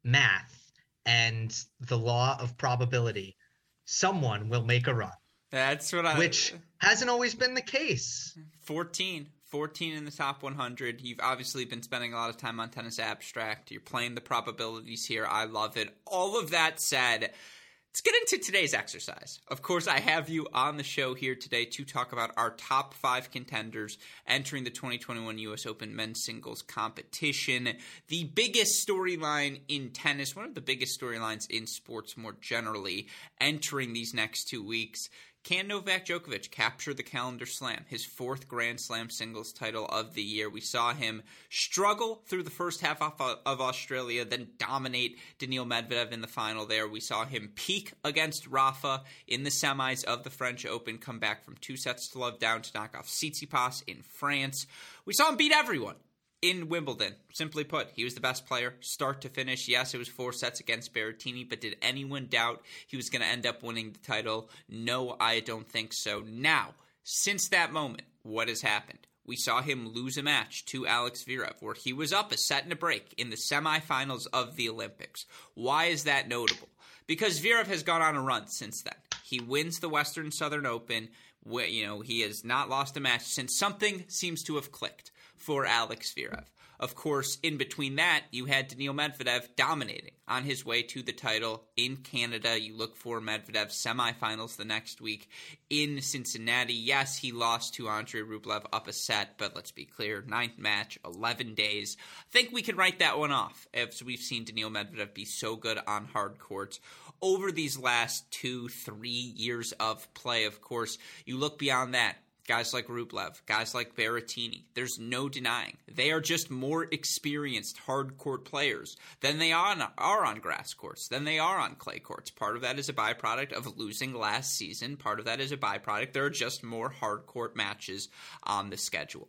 math 0.04 0.72
and 1.06 1.56
the 1.80 1.98
law 1.98 2.38
of 2.40 2.58
probability. 2.58 3.38
Someone 3.86 4.50
will 4.50 4.64
make 4.64 4.88
a 4.88 4.94
run. 4.94 5.12
That's 5.52 5.94
what 5.94 6.06
I. 6.06 6.18
Which 6.18 6.54
hasn't 6.78 7.10
always 7.10 7.36
been 7.36 7.54
the 7.54 7.62
case. 7.62 8.38
14. 8.66 9.28
14 9.48 9.94
in 9.94 10.06
the 10.06 10.12
top 10.12 10.44
100. 10.44 11.02
You've 11.02 11.22
obviously 11.22 11.64
been 11.64 11.82
spending 11.82 12.14
a 12.14 12.18
lot 12.18 12.30
of 12.30 12.38
time 12.38 12.60
on 12.60 12.70
Tennis 12.70 13.00
Abstract. 13.00 13.72
You're 13.72 13.80
playing 13.80 14.16
the 14.16 14.22
probabilities 14.22 15.06
here. 15.06 15.26
I 15.26 15.46
love 15.46 15.78
it. 15.78 15.96
All 16.06 16.38
of 16.38 16.52
that 16.52 16.82
said, 16.82 17.22
let's 17.22 18.02
get 18.02 18.14
into 18.16 18.46
today's 18.46 18.74
exercise. 18.74 19.40
Of 19.48 19.62
course, 19.62 19.88
I 19.88 20.02
have 20.02 20.28
you 20.28 20.48
on 20.54 20.76
the 20.76 20.84
show 20.84 21.14
here 21.14 21.34
today 21.34 21.64
to 21.64 21.86
talk 21.86 22.12
about 22.12 22.32
our 22.36 22.52
top 22.52 22.94
five 22.94 23.32
contenders 23.32 23.98
entering 24.28 24.66
the 24.66 24.70
2021 24.70 25.38
U.S. 25.38 25.66
Open 25.66 25.96
men's 25.96 26.26
singles 26.26 26.62
competition. 26.62 27.70
The 28.10 28.26
biggest 28.26 28.86
storyline 28.86 29.62
in 29.70 29.92
tennis, 29.92 30.36
one 30.36 30.44
of 30.44 30.56
the 30.56 30.62
biggest 30.62 31.00
storylines 31.00 31.50
in 31.50 31.68
sports 31.68 32.18
more 32.18 32.36
generally, 32.42 33.08
entering 33.40 33.94
these 33.94 34.14
next 34.14 34.50
two 34.50 34.62
weeks. 34.62 35.10
Can 35.48 35.70
Novak 35.70 36.06
Djokovic 36.06 36.52
capture 36.52 36.94
the 36.94 37.04
calendar 37.04 37.46
slam, 37.46 37.86
his 37.88 38.04
fourth 38.04 38.50
Grand 38.50 38.82
Slam 38.82 39.10
singles 39.10 39.54
title 39.54 39.86
of 39.86 40.14
the 40.14 40.22
year? 40.22 40.50
We 40.50 40.60
saw 40.60 40.94
him 40.94 41.24
struggle 41.50 42.22
through 42.26 42.44
the 42.44 42.50
first 42.50 42.82
half 42.82 43.02
of 43.02 43.62
Australia, 43.62 44.26
then 44.26 44.50
dominate 44.58 45.18
Daniil 45.40 45.66
Medvedev 45.66 46.12
in 46.12 46.20
the 46.20 46.28
final 46.28 46.66
there. 46.66 46.86
We 46.86 47.00
saw 47.00 47.24
him 47.24 47.54
peak 47.56 47.94
against 48.04 48.46
Rafa 48.48 49.04
in 49.26 49.44
the 49.44 49.50
semis 49.50 50.04
of 50.04 50.26
the 50.26 50.30
French 50.30 50.66
Open, 50.66 50.98
come 50.98 51.20
back 51.20 51.46
from 51.46 51.56
two 51.62 51.78
sets 51.78 52.10
to 52.10 52.20
love 52.20 52.40
down 52.40 52.62
to 52.64 52.72
knock 52.76 52.98
off 52.98 53.08
Tsitsipas 53.08 53.84
in 53.88 54.02
France. 54.02 54.68
We 55.06 55.14
saw 55.14 55.30
him 55.30 55.38
beat 55.38 55.54
everyone 55.54 55.96
in 56.42 56.70
Wimbledon. 56.70 57.16
Simply 57.34 57.64
put, 57.64 57.90
he 57.94 58.04
was 58.04 58.14
the 58.14 58.22
best 58.22 58.46
player, 58.46 58.76
start 58.80 59.22
to 59.22 59.30
finish. 59.30 59.68
Yes, 59.68 59.94
it 59.94 59.98
was 59.98 60.08
four 60.08 60.34
sets 60.34 60.60
against 60.60 60.94
Berrettini, 60.94 61.48
but 61.48 61.62
did 61.62 61.78
anyone 61.82 62.28
doubt 62.28 62.62
he 62.86 62.98
was 62.98 63.10
going 63.10 63.22
to 63.22 63.28
end 63.28 63.46
up 63.46 63.64
winning 63.64 63.92
the 63.92 64.00
title? 64.00 64.50
No, 64.70 65.16
I 65.20 65.40
don't 65.40 65.68
think 65.68 65.94
so. 65.94 66.24
Now, 66.28 66.74
since 67.04 67.50
that 67.50 67.72
moment, 67.72 68.04
what 68.24 68.50
has 68.50 68.62
happened? 68.62 69.00
We 69.26 69.36
saw 69.36 69.62
him 69.62 69.90
lose 69.90 70.18
a 70.18 70.24
match 70.24 70.66
to 70.66 70.88
Alex 70.88 71.24
Zverev, 71.24 71.56
where 71.60 71.74
he 71.74 71.92
was 71.92 72.14
up 72.14 72.32
a 72.32 72.38
set 72.38 72.64
and 72.64 72.72
a 72.72 72.78
break 72.78 73.14
in 73.18 73.30
the 73.30 73.36
semifinals 73.36 74.26
of 74.32 74.56
the 74.56 74.70
Olympics. 74.70 75.26
Why 75.54 75.86
is 75.86 76.06
that 76.06 76.30
notable? 76.30 76.70
Because 77.08 77.42
Zverev 77.42 77.68
has 77.68 77.84
gone 77.84 78.02
on 78.02 78.16
a 78.16 78.22
run 78.22 78.48
since 78.48 78.82
then. 78.84 78.96
He 79.24 79.42
wins 79.42 79.80
the 79.80 79.90
Western 79.90 80.32
Southern 80.32 80.66
Open. 80.66 81.10
You 81.46 81.86
know, 81.86 82.02
he 82.02 82.22
has 82.22 82.46
not 82.46 82.70
lost 82.70 82.96
a 82.96 83.02
match 83.02 83.24
since 83.24 83.58
something 83.58 84.06
seems 84.08 84.44
to 84.44 84.56
have 84.56 84.72
clicked 84.72 85.12
for 85.38 85.66
Alex 85.66 86.14
Zverev. 86.14 86.46
Of 86.80 86.94
course, 86.94 87.40
in 87.42 87.58
between 87.58 87.96
that, 87.96 88.26
you 88.30 88.46
had 88.46 88.68
Daniil 88.68 88.94
Medvedev 88.94 89.56
dominating 89.56 90.12
on 90.28 90.44
his 90.44 90.64
way 90.64 90.84
to 90.84 91.02
the 91.02 91.12
title 91.12 91.64
in 91.76 91.98
Canada. 91.98 92.60
You 92.60 92.78
look 92.78 92.96
for 92.96 93.20
Medvedev 93.20 93.72
semifinals 93.72 94.58
the 94.58 94.66
next 94.66 95.02
week 95.02 95.28
in 95.72 96.02
Cincinnati. 96.02 96.76
Yes, 96.76 97.18
he 97.18 97.32
lost 97.32 97.74
to 97.76 97.88
Andre 97.88 98.22
Rublev 98.22 98.66
up 98.72 98.88
a 98.88 98.94
set, 98.94 99.40
but 99.40 99.56
let's 99.56 99.72
be 99.72 99.86
clear, 99.86 100.24
ninth 100.28 100.60
match, 100.60 101.00
11 101.04 101.56
days. 101.56 101.98
I 102.20 102.32
think 102.32 102.52
we 102.52 102.62
can 102.62 102.76
write 102.76 103.00
that 103.00 103.18
one 103.18 103.32
off 103.32 103.68
as 103.74 104.04
we've 104.04 104.20
seen 104.20 104.46
Daniil 104.46 104.70
Medvedev 104.70 105.16
be 105.16 105.26
so 105.26 105.56
good 105.56 105.80
on 105.88 106.06
hard 106.06 106.38
courts 106.38 106.80
over 107.24 107.52
these 107.52 107.80
last 107.80 108.30
two, 108.30 108.68
three 108.70 109.34
years 109.36 109.72
of 109.74 110.14
play. 110.14 110.46
Of 110.46 110.62
course, 110.62 111.00
you 111.26 111.38
look 111.38 111.58
beyond 111.58 111.96
that 111.96 112.18
guys 112.48 112.74
like 112.74 112.88
Rublev, 112.88 113.42
guys 113.46 113.76
like 113.76 113.96
Berrettini. 113.96 114.64
There's 114.74 114.98
no 114.98 115.30
denying. 115.30 115.78
They 115.88 116.12
are 116.12 116.22
just 116.22 116.50
more 116.50 116.88
experienced 116.90 117.78
hard 117.78 118.18
court 118.18 118.46
players 118.46 118.96
than 119.22 119.38
they 119.38 119.52
are 119.52 119.72
on, 119.72 119.84
are 119.98 120.26
on 120.26 120.40
grass 120.40 120.74
courts, 120.74 121.10
than 121.10 121.26
they 121.26 121.40
are 121.40 121.60
on 121.60 121.76
clay 121.76 122.00
courts. 122.00 122.32
Part 122.32 122.56
of 122.56 122.62
that 122.62 122.80
is 122.80 122.90
a 122.90 122.94
byproduct 122.94 123.52
of 123.52 123.78
losing 123.78 124.14
last 124.14 124.56
season. 124.56 124.98
Part 124.98 125.20
of 125.20 125.26
that 125.26 125.42
is 125.42 125.52
a 125.52 125.58
byproduct. 125.58 126.14
There 126.14 126.26
are 126.26 126.30
just 126.30 126.64
more 126.64 126.90
hard 126.90 127.26
court 127.28 127.56
matches 127.56 128.10
on 128.44 128.70
the 128.70 128.78
schedule. 128.78 129.28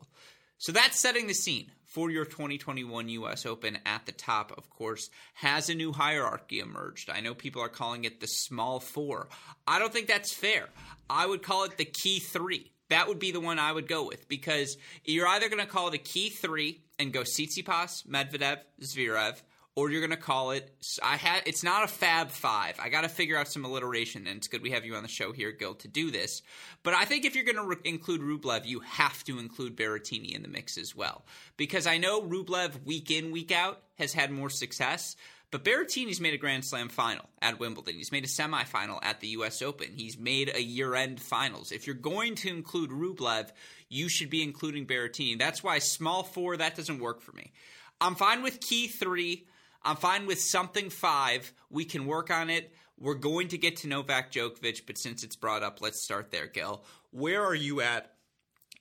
So 0.59 0.73
that's 0.73 0.99
setting 0.99 1.27
the 1.27 1.35
scene 1.35 1.71
for 1.85 2.11
your 2.11 2.25
2021 2.25 3.09
US 3.09 3.47
Open 3.47 3.79
at 3.87 4.07
the 4.07 4.13
top, 4.13 4.53
of 4.57 4.69
course, 4.71 5.09
has 5.35 5.69
a 5.69 5.75
new 5.75 5.93
hierarchy 5.93 6.61
emerged. 6.61 7.11
I 7.11 7.21
know 7.21 7.35
people 7.35 7.63
are 7.63 7.69
calling 7.69 8.05
it 8.05 8.21
the 8.21 8.27
small 8.27 8.79
four. 8.79 9.29
I 9.67 9.79
don't 9.79 9.93
think 9.93 10.07
that's 10.07 10.33
fair. 10.33 10.69
I 11.09 11.27
would 11.27 11.43
call 11.43 11.65
it 11.65 11.77
the 11.77 11.85
key 11.85 12.19
three. 12.19 12.73
That 12.91 13.09
would 13.09 13.19
be 13.19 13.33
the 13.33 13.41
one 13.41 13.59
I 13.59 13.73
would 13.73 13.89
go 13.89 14.07
with 14.07 14.29
because 14.29 14.77
you're 15.05 15.29
either 15.29 15.49
going 15.49 15.65
to 15.65 15.71
call 15.71 15.89
it 15.89 15.95
a 15.95 15.99
key 15.99 16.31
three 16.31 16.81
and 16.99 17.13
go 17.13 17.23
Tsitsipas, 17.23 18.07
Medvedev, 18.07 18.59
Zverev, 18.83 19.41
or 19.79 19.91
you're 19.91 20.01
going 20.01 20.11
to 20.11 20.17
call 20.17 20.51
it 20.51 20.75
I 21.05 21.17
had 21.17 21.43
it's 21.47 21.63
not 21.63 21.85
a 21.85 21.87
Fab 21.87 22.31
5. 22.31 22.81
I 22.81 22.89
got 22.89 23.03
to 23.03 23.09
figure 23.09 23.37
out 23.37 23.47
some 23.47 23.65
alliteration 23.65 24.27
and 24.27 24.39
it's 24.39 24.49
good 24.49 24.63
we 24.63 24.73
have 24.73 24.85
you 24.85 24.97
on 24.97 25.03
the 25.03 25.09
show 25.09 25.33
here 25.33 25.53
Gil 25.53 25.75
to 25.77 25.89
do 25.89 26.11
this. 26.11 26.43
But 26.83 26.95
I 26.95 27.05
think 27.05 27.25
if 27.25 27.37
you're 27.37 27.45
going 27.45 27.57
to 27.57 27.67
re- 27.67 27.77
include 27.85 28.21
Rublev, 28.21 28.67
you 28.67 28.81
have 28.81 29.23
to 29.25 29.39
include 29.39 29.77
Berrettini 29.77 30.35
in 30.35 30.43
the 30.43 30.49
mix 30.49 30.77
as 30.79 30.97
well. 30.97 31.25
Because 31.57 31.87
I 31.87 31.99
know 31.99 32.23
Rublev 32.23 32.85
week 32.85 33.13
in 33.13 33.31
week 33.31 33.53
out 33.53 33.83
has 33.99 34.13
had 34.13 34.33
more 34.33 34.51
success, 34.51 35.15
but 35.51 35.65
Berrettini's 35.65 36.21
made 36.21 36.35
a 36.35 36.39
Grand 36.39 36.65
Slam 36.65 36.89
final 36.89 37.29
at 37.41 37.59
Wimbledon. 37.59 37.95
He's 37.95 38.13
made 38.13 38.25
a 38.25 38.29
semifinal 38.29 38.99
at 39.03 39.21
the 39.21 39.29
US 39.29 39.63
Open. 39.63 39.89
He's 39.95 40.19
made 40.19 40.51
a 40.55 40.63
year-end 40.63 41.21
finals. 41.21 41.73
If 41.73 41.87
you're 41.87 41.97
going 41.97 42.35
to 42.37 42.49
include 42.49 42.91
Rublev, 42.91 43.51
you 43.89 44.09
should 44.09 44.31
be 44.31 44.43
including 44.43 44.87
Berrettini. 44.87 45.39
That's 45.39 45.65
why 45.65 45.79
small 45.79 46.23
4 46.23 46.59
that 46.59 46.77
doesn't 46.77 47.01
work 47.01 47.23
for 47.23 47.33
me. 47.33 47.53
I'm 48.01 48.15
fine 48.15 48.43
with 48.43 48.61
key 48.61 48.89
3. 48.89 49.47
I'm 49.83 49.97
fine 49.97 50.27
with 50.27 50.41
something 50.41 50.91
5. 50.91 51.53
We 51.71 51.85
can 51.85 52.07
work 52.07 52.31
on 52.31 52.51
it. 52.51 52.75
We're 53.01 53.15
going 53.15 53.49
to 53.49 53.59
get 53.59 53.77
to 53.77 53.89
Novak 53.89 54.33
Djokovic, 54.33 54.83
but 54.87 54.99
since 54.99 55.23
it's 55.23 55.37
brought 55.37 55.63
up, 55.63 55.81
let's 55.81 56.03
start 56.03 56.31
there, 56.31 56.47
Gil. 56.47 56.85
Where 57.11 57.45
are 57.45 57.55
you 57.55 57.81
at 57.81 58.13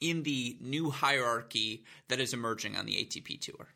in 0.01 0.23
the 0.23 0.57
new 0.59 0.89
hierarchy 0.89 1.85
that 2.07 2.19
is 2.19 2.33
emerging 2.33 2.75
on 2.75 2.85
the 2.85 2.93
ATP 2.93 3.39
Tour? 3.39 3.67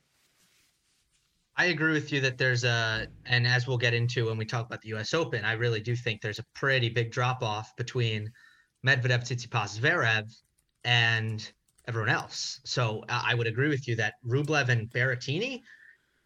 I 1.57 1.65
agree 1.65 1.93
with 1.93 2.11
you 2.11 2.21
that 2.21 2.37
there's 2.37 2.63
a, 2.63 3.07
and 3.25 3.45
as 3.45 3.67
we'll 3.67 3.77
get 3.77 3.93
into 3.93 4.27
when 4.27 4.37
we 4.37 4.45
talk 4.45 4.65
about 4.65 4.81
the 4.81 4.89
U.S. 4.89 5.13
Open, 5.13 5.43
I 5.43 5.53
really 5.53 5.81
do 5.81 5.95
think 5.95 6.21
there's 6.21 6.39
a 6.39 6.45
pretty 6.55 6.89
big 6.89 7.11
drop 7.11 7.43
off 7.43 7.75
between 7.75 8.31
Medvedev, 8.85 9.21
Tsitsipas, 9.21 9.79
Zverev, 9.79 10.33
and 10.83 11.51
everyone 11.87 12.09
else. 12.09 12.61
So 12.63 13.03
I 13.09 13.35
would 13.35 13.47
agree 13.47 13.69
with 13.69 13.87
you 13.87 13.95
that 13.97 14.13
Rublev 14.25 14.69
and 14.69 14.89
Berrettini. 14.89 15.61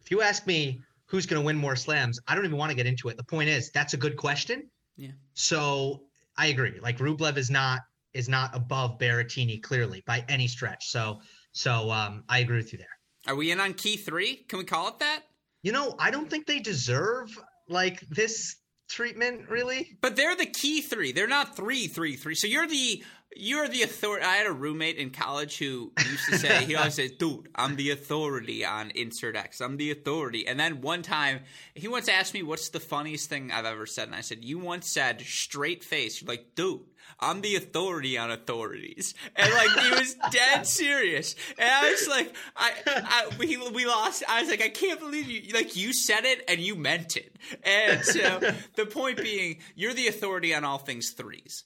If 0.00 0.10
you 0.10 0.22
ask 0.22 0.46
me 0.46 0.80
who's 1.06 1.26
going 1.26 1.40
to 1.40 1.44
win 1.44 1.56
more 1.56 1.76
slams, 1.76 2.20
I 2.26 2.34
don't 2.34 2.44
even 2.44 2.56
want 2.56 2.70
to 2.70 2.76
get 2.76 2.86
into 2.86 3.08
it. 3.08 3.16
The 3.16 3.24
point 3.24 3.48
is, 3.48 3.70
that's 3.70 3.94
a 3.94 3.96
good 3.96 4.16
question. 4.16 4.70
Yeah. 4.96 5.10
So 5.34 6.02
I 6.36 6.46
agree. 6.46 6.78
Like 6.80 6.98
Rublev 6.98 7.36
is 7.36 7.50
not 7.50 7.80
is 8.14 8.28
not 8.28 8.54
above 8.54 8.98
Berrettini 8.98 9.62
clearly 9.62 10.02
by 10.06 10.24
any 10.28 10.46
stretch. 10.46 10.88
So 10.88 11.20
so 11.52 11.90
um, 11.90 12.24
I 12.28 12.38
agree 12.38 12.56
with 12.56 12.72
you 12.72 12.78
there. 12.78 12.95
Are 13.26 13.34
we 13.34 13.50
in 13.50 13.60
on 13.60 13.74
key 13.74 13.96
three? 13.96 14.36
Can 14.48 14.58
we 14.58 14.64
call 14.64 14.88
it 14.88 14.98
that? 15.00 15.22
You 15.62 15.72
know, 15.72 15.94
I 15.98 16.10
don't 16.10 16.30
think 16.30 16.46
they 16.46 16.60
deserve 16.60 17.36
like 17.68 18.00
this 18.08 18.56
treatment 18.88 19.48
really. 19.48 19.98
But 20.00 20.16
they're 20.16 20.36
the 20.36 20.46
key 20.46 20.80
three. 20.80 21.12
They're 21.12 21.26
not 21.26 21.56
three, 21.56 21.88
three, 21.88 22.16
three. 22.16 22.34
So 22.34 22.46
you're 22.46 22.68
the 22.68 23.02
you're 23.38 23.68
the 23.68 23.82
authority. 23.82 24.24
I 24.24 24.36
had 24.36 24.46
a 24.46 24.52
roommate 24.52 24.96
in 24.96 25.10
college 25.10 25.58
who 25.58 25.92
used 26.08 26.28
to 26.30 26.38
say, 26.38 26.64
he 26.64 26.74
always 26.74 26.94
says, 26.94 27.12
dude, 27.18 27.48
I'm 27.54 27.76
the 27.76 27.90
authority 27.90 28.64
on 28.64 28.90
insert 28.90 29.36
X. 29.36 29.60
I'm 29.60 29.76
the 29.76 29.90
authority. 29.90 30.46
And 30.46 30.58
then 30.58 30.80
one 30.80 31.02
time, 31.02 31.40
he 31.74 31.86
once 31.86 32.08
asked 32.08 32.32
me, 32.32 32.42
what's 32.42 32.70
the 32.70 32.80
funniest 32.80 33.28
thing 33.28 33.52
I've 33.52 33.66
ever 33.66 33.84
said? 33.84 34.08
And 34.08 34.14
I 34.14 34.22
said, 34.22 34.42
you 34.42 34.58
once 34.58 34.90
said, 34.90 35.20
straight 35.20 35.84
face, 35.84 36.22
you're 36.22 36.28
like, 36.28 36.54
dude, 36.54 36.80
I'm 37.18 37.40
the 37.40 37.56
authority 37.56 38.18
on 38.18 38.30
authorities. 38.30 39.14
And 39.34 39.52
like, 39.52 39.70
he 39.78 39.90
was 39.90 40.16
dead 40.30 40.66
serious. 40.66 41.34
And 41.58 41.68
I 41.68 41.90
was 41.90 42.08
like, 42.08 42.34
I, 42.56 42.72
I 42.86 43.28
we, 43.38 43.56
we 43.70 43.86
lost. 43.86 44.22
I 44.28 44.40
was 44.40 44.50
like, 44.50 44.62
I 44.62 44.68
can't 44.68 45.00
believe 45.00 45.28
you, 45.28 45.52
like, 45.54 45.76
you 45.76 45.92
said 45.92 46.24
it 46.24 46.44
and 46.48 46.60
you 46.60 46.76
meant 46.76 47.16
it. 47.16 47.36
And 47.62 48.04
so 48.04 48.40
the 48.74 48.86
point 48.86 49.22
being, 49.22 49.58
you're 49.74 49.94
the 49.94 50.08
authority 50.08 50.54
on 50.54 50.64
all 50.64 50.78
things 50.78 51.10
threes. 51.10 51.64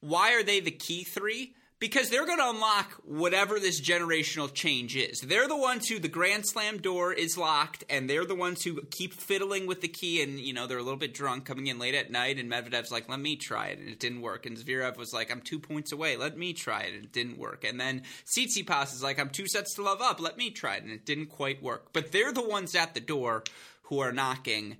Why 0.00 0.34
are 0.34 0.42
they 0.42 0.60
the 0.60 0.70
key 0.70 1.04
three? 1.04 1.54
Because 1.84 2.08
they're 2.08 2.24
going 2.24 2.38
to 2.38 2.48
unlock 2.48 2.92
whatever 3.04 3.60
this 3.60 3.78
generational 3.78 4.50
change 4.50 4.96
is. 4.96 5.20
They're 5.20 5.46
the 5.46 5.54
ones 5.54 5.86
who 5.86 5.98
the 5.98 6.08
Grand 6.08 6.48
Slam 6.48 6.78
door 6.78 7.12
is 7.12 7.36
locked, 7.36 7.84
and 7.90 8.08
they're 8.08 8.24
the 8.24 8.34
ones 8.34 8.64
who 8.64 8.80
keep 8.90 9.12
fiddling 9.12 9.66
with 9.66 9.82
the 9.82 9.88
key. 9.88 10.22
And 10.22 10.40
you 10.40 10.54
know 10.54 10.66
they're 10.66 10.78
a 10.78 10.82
little 10.82 10.98
bit 10.98 11.12
drunk, 11.12 11.44
coming 11.44 11.66
in 11.66 11.78
late 11.78 11.94
at 11.94 12.10
night, 12.10 12.38
and 12.38 12.50
Medvedev's 12.50 12.90
like, 12.90 13.10
"Let 13.10 13.20
me 13.20 13.36
try 13.36 13.66
it," 13.66 13.80
and 13.80 13.90
it 13.90 14.00
didn't 14.00 14.22
work. 14.22 14.46
And 14.46 14.56
Zverev 14.56 14.96
was 14.96 15.12
like, 15.12 15.30
"I'm 15.30 15.42
two 15.42 15.58
points 15.58 15.92
away. 15.92 16.16
Let 16.16 16.38
me 16.38 16.54
try 16.54 16.84
it," 16.84 16.94
and 16.94 17.04
it 17.04 17.12
didn't 17.12 17.36
work. 17.36 17.64
And 17.64 17.78
then 17.78 18.04
Tsitsipas 18.24 18.94
is 18.94 19.02
like, 19.02 19.18
"I'm 19.18 19.28
two 19.28 19.46
sets 19.46 19.74
to 19.74 19.82
love 19.82 20.00
up. 20.00 20.20
Let 20.20 20.38
me 20.38 20.48
try 20.52 20.76
it," 20.76 20.84
and 20.84 20.90
it 20.90 21.04
didn't 21.04 21.26
quite 21.26 21.62
work. 21.62 21.92
But 21.92 22.12
they're 22.12 22.32
the 22.32 22.48
ones 22.48 22.74
at 22.74 22.94
the 22.94 23.00
door 23.00 23.44
who 23.82 23.98
are 23.98 24.10
knocking. 24.10 24.78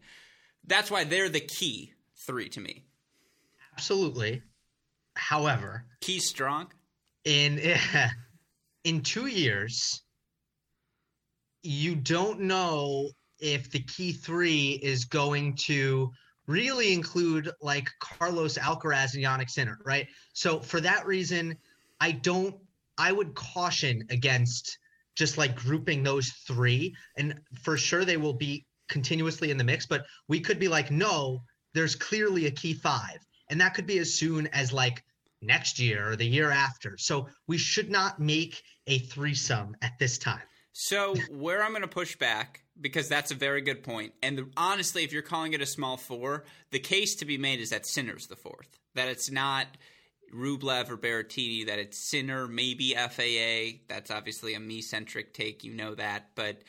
That's 0.67 0.91
why 0.91 1.05
they're 1.05 1.29
the 1.29 1.41
key 1.41 1.93
three 2.27 2.49
to 2.49 2.63
me. 2.63 2.87
Absolutely. 3.75 4.41
However, 5.17 5.85
key 6.01 6.19
strong 6.19 6.73
in 7.25 7.61
in 8.85 9.01
2 9.01 9.27
years 9.27 10.03
you 11.63 11.97
don't 11.97 12.41
know 12.41 13.11
if 13.41 13.71
the 13.71 13.81
key 13.81 14.13
3 14.13 14.81
is 14.83 15.07
going 15.07 15.55
to 15.55 16.13
really 16.47 16.93
include 16.93 17.51
like 17.61 17.89
Carlos 18.01 18.59
Alcaraz 18.59 19.15
and 19.15 19.25
Jannik 19.25 19.51
Sinner, 19.51 19.79
right? 19.85 20.07
So 20.35 20.61
for 20.61 20.81
that 20.81 21.07
reason, 21.07 21.57
I 22.01 22.13
don't 22.13 22.55
I 22.99 23.13
would 23.13 23.35
caution 23.35 24.05
against 24.11 24.79
just 25.17 25.39
like 25.39 25.57
grouping 25.57 26.03
those 26.03 26.29
three 26.47 26.95
and 27.17 27.41
for 27.63 27.77
sure 27.77 28.05
they 28.05 28.17
will 28.17 28.35
be 28.35 28.67
continuously 28.89 29.51
in 29.51 29.57
the 29.57 29.65
mix, 29.65 29.87
but 29.87 30.05
we 30.29 30.41
could 30.41 30.59
be 30.59 30.69
like 30.69 30.91
no, 30.91 31.43
there's 31.73 31.95
clearly 31.95 32.47
a 32.47 32.51
key 32.51 32.75
5 32.75 33.01
and 33.51 33.61
that 33.61 33.75
could 33.75 33.87
be 33.87 33.99
as 33.99 34.15
soon 34.15 34.47
as 34.49 34.73
like 34.73 35.03
next 35.47 35.79
year 35.79 36.11
or 36.11 36.17
the 36.17 36.27
year 36.27 36.51
after. 36.51 36.97
So 36.99 37.29
we 37.47 37.59
should 37.59 37.91
not 37.91 38.19
make 38.19 38.63
a 38.87 38.99
threesome 38.99 39.77
at 39.83 39.99
this 39.99 40.19
time. 40.19 40.43
So 40.73 41.15
where 41.31 41.63
I'm 41.63 41.71
going 41.71 41.83
to 41.83 41.89
push 41.89 42.17
back 42.17 42.65
because 42.81 43.09
that's 43.09 43.31
a 43.31 43.37
very 43.37 43.61
good 43.61 43.83
point. 43.85 44.13
And 44.23 44.39
the, 44.39 44.51
honestly, 44.57 45.05
if 45.05 45.13
you're 45.13 45.23
calling 45.23 45.53
it 45.53 45.61
a 45.61 45.67
small 45.67 45.97
four, 45.97 46.45
the 46.73 46.81
case 46.81 47.15
to 47.17 47.25
be 47.25 47.39
made 47.39 47.61
is 47.61 47.71
that 47.71 47.87
Sinner's 47.87 48.27
the 48.27 48.37
fourth. 48.37 48.69
That 48.95 49.09
it's 49.09 49.31
not 49.31 49.67
Rublev 50.35 50.91
or 50.91 50.97
Berrettini. 50.97 51.67
That 51.67 51.79
it's 51.79 52.11
Sinner, 52.11 52.49
maybe 52.49 52.95
FAA. 52.95 53.79
That's 53.89 54.11
obviously 54.11 54.55
a 54.55 54.61
me 54.61 54.83
centric 54.83 55.33
take. 55.33 55.63
You 55.63 55.75
know 55.75 55.95
that, 55.95 56.31
but 56.35 56.63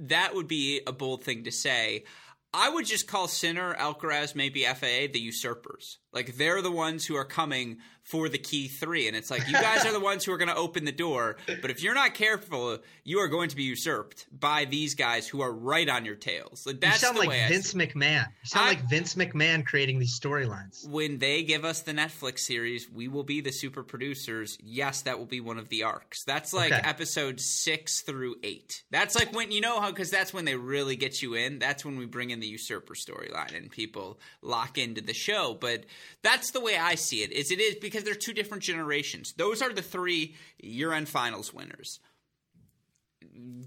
that 0.00 0.34
would 0.34 0.48
be 0.48 0.82
a 0.86 0.92
bold 0.92 1.24
thing 1.24 1.44
to 1.44 1.52
say. 1.52 2.04
I 2.52 2.70
would 2.70 2.86
just 2.86 3.08
call 3.08 3.28
Sinner, 3.28 3.74
Alcaraz, 3.74 4.34
maybe 4.34 4.64
FAA 4.64 5.08
the 5.12 5.20
usurpers. 5.20 5.98
Like 6.12 6.36
they're 6.36 6.62
the 6.62 6.70
ones 6.70 7.04
who 7.04 7.16
are 7.16 7.24
coming 7.24 7.78
for 8.08 8.28
the 8.30 8.38
key 8.38 8.68
three. 8.68 9.06
And 9.06 9.14
it's 9.14 9.30
like, 9.30 9.46
you 9.46 9.52
guys 9.52 9.84
are 9.84 9.92
the 9.92 10.00
ones 10.00 10.24
who 10.24 10.32
are 10.32 10.38
going 10.38 10.48
to 10.48 10.56
open 10.56 10.86
the 10.86 10.92
door. 10.92 11.36
But 11.60 11.70
if 11.70 11.82
you're 11.82 11.94
not 11.94 12.14
careful, 12.14 12.78
you 13.04 13.18
are 13.18 13.28
going 13.28 13.50
to 13.50 13.56
be 13.56 13.64
usurped 13.64 14.26
by 14.32 14.64
these 14.64 14.94
guys 14.94 15.28
who 15.28 15.42
are 15.42 15.52
right 15.52 15.88
on 15.88 16.06
your 16.06 16.14
tails. 16.14 16.66
Like, 16.66 16.80
that's 16.80 17.02
you 17.02 17.08
sound 17.08 17.18
like 17.18 17.30
Vince 17.48 17.74
McMahon. 17.74 18.26
You 18.26 18.48
sound 18.48 18.66
I, 18.66 18.68
like 18.70 18.88
Vince 18.88 19.14
McMahon 19.14 19.64
creating 19.64 19.98
these 19.98 20.18
storylines. 20.18 20.88
When 20.88 21.18
they 21.18 21.42
give 21.42 21.66
us 21.66 21.82
the 21.82 21.92
Netflix 21.92 22.40
series, 22.40 22.90
we 22.90 23.08
will 23.08 23.24
be 23.24 23.42
the 23.42 23.52
super 23.52 23.82
producers. 23.82 24.56
Yes, 24.62 25.02
that 25.02 25.18
will 25.18 25.26
be 25.26 25.40
one 25.40 25.58
of 25.58 25.68
the 25.68 25.82
arcs. 25.82 26.24
That's 26.24 26.54
like 26.54 26.72
okay. 26.72 26.80
episode 26.88 27.40
six 27.40 28.00
through 28.00 28.36
eight. 28.42 28.84
That's 28.90 29.14
like 29.14 29.34
when, 29.34 29.52
you 29.52 29.60
know 29.60 29.80
how, 29.80 29.90
because 29.90 30.10
that's 30.10 30.32
when 30.32 30.46
they 30.46 30.56
really 30.56 30.96
get 30.96 31.20
you 31.20 31.34
in. 31.34 31.58
That's 31.58 31.84
when 31.84 31.98
we 31.98 32.06
bring 32.06 32.30
in 32.30 32.40
the 32.40 32.46
usurper 32.46 32.94
storyline 32.94 33.54
and 33.54 33.70
people 33.70 34.18
lock 34.40 34.78
into 34.78 35.02
the 35.02 35.12
show. 35.12 35.56
But 35.60 35.84
that's 36.22 36.52
the 36.52 36.60
way 36.60 36.78
I 36.78 36.94
see 36.94 37.22
it, 37.22 37.32
is 37.32 37.50
it 37.50 37.60
is 37.60 37.74
because 37.74 37.97
because 37.98 38.04
they're 38.04 38.14
two 38.14 38.32
different 38.32 38.62
generations. 38.62 39.32
Those 39.36 39.60
are 39.60 39.72
the 39.72 39.82
three 39.82 40.36
year 40.60 40.92
end 40.92 41.08
finals 41.08 41.52
winners. 41.52 41.98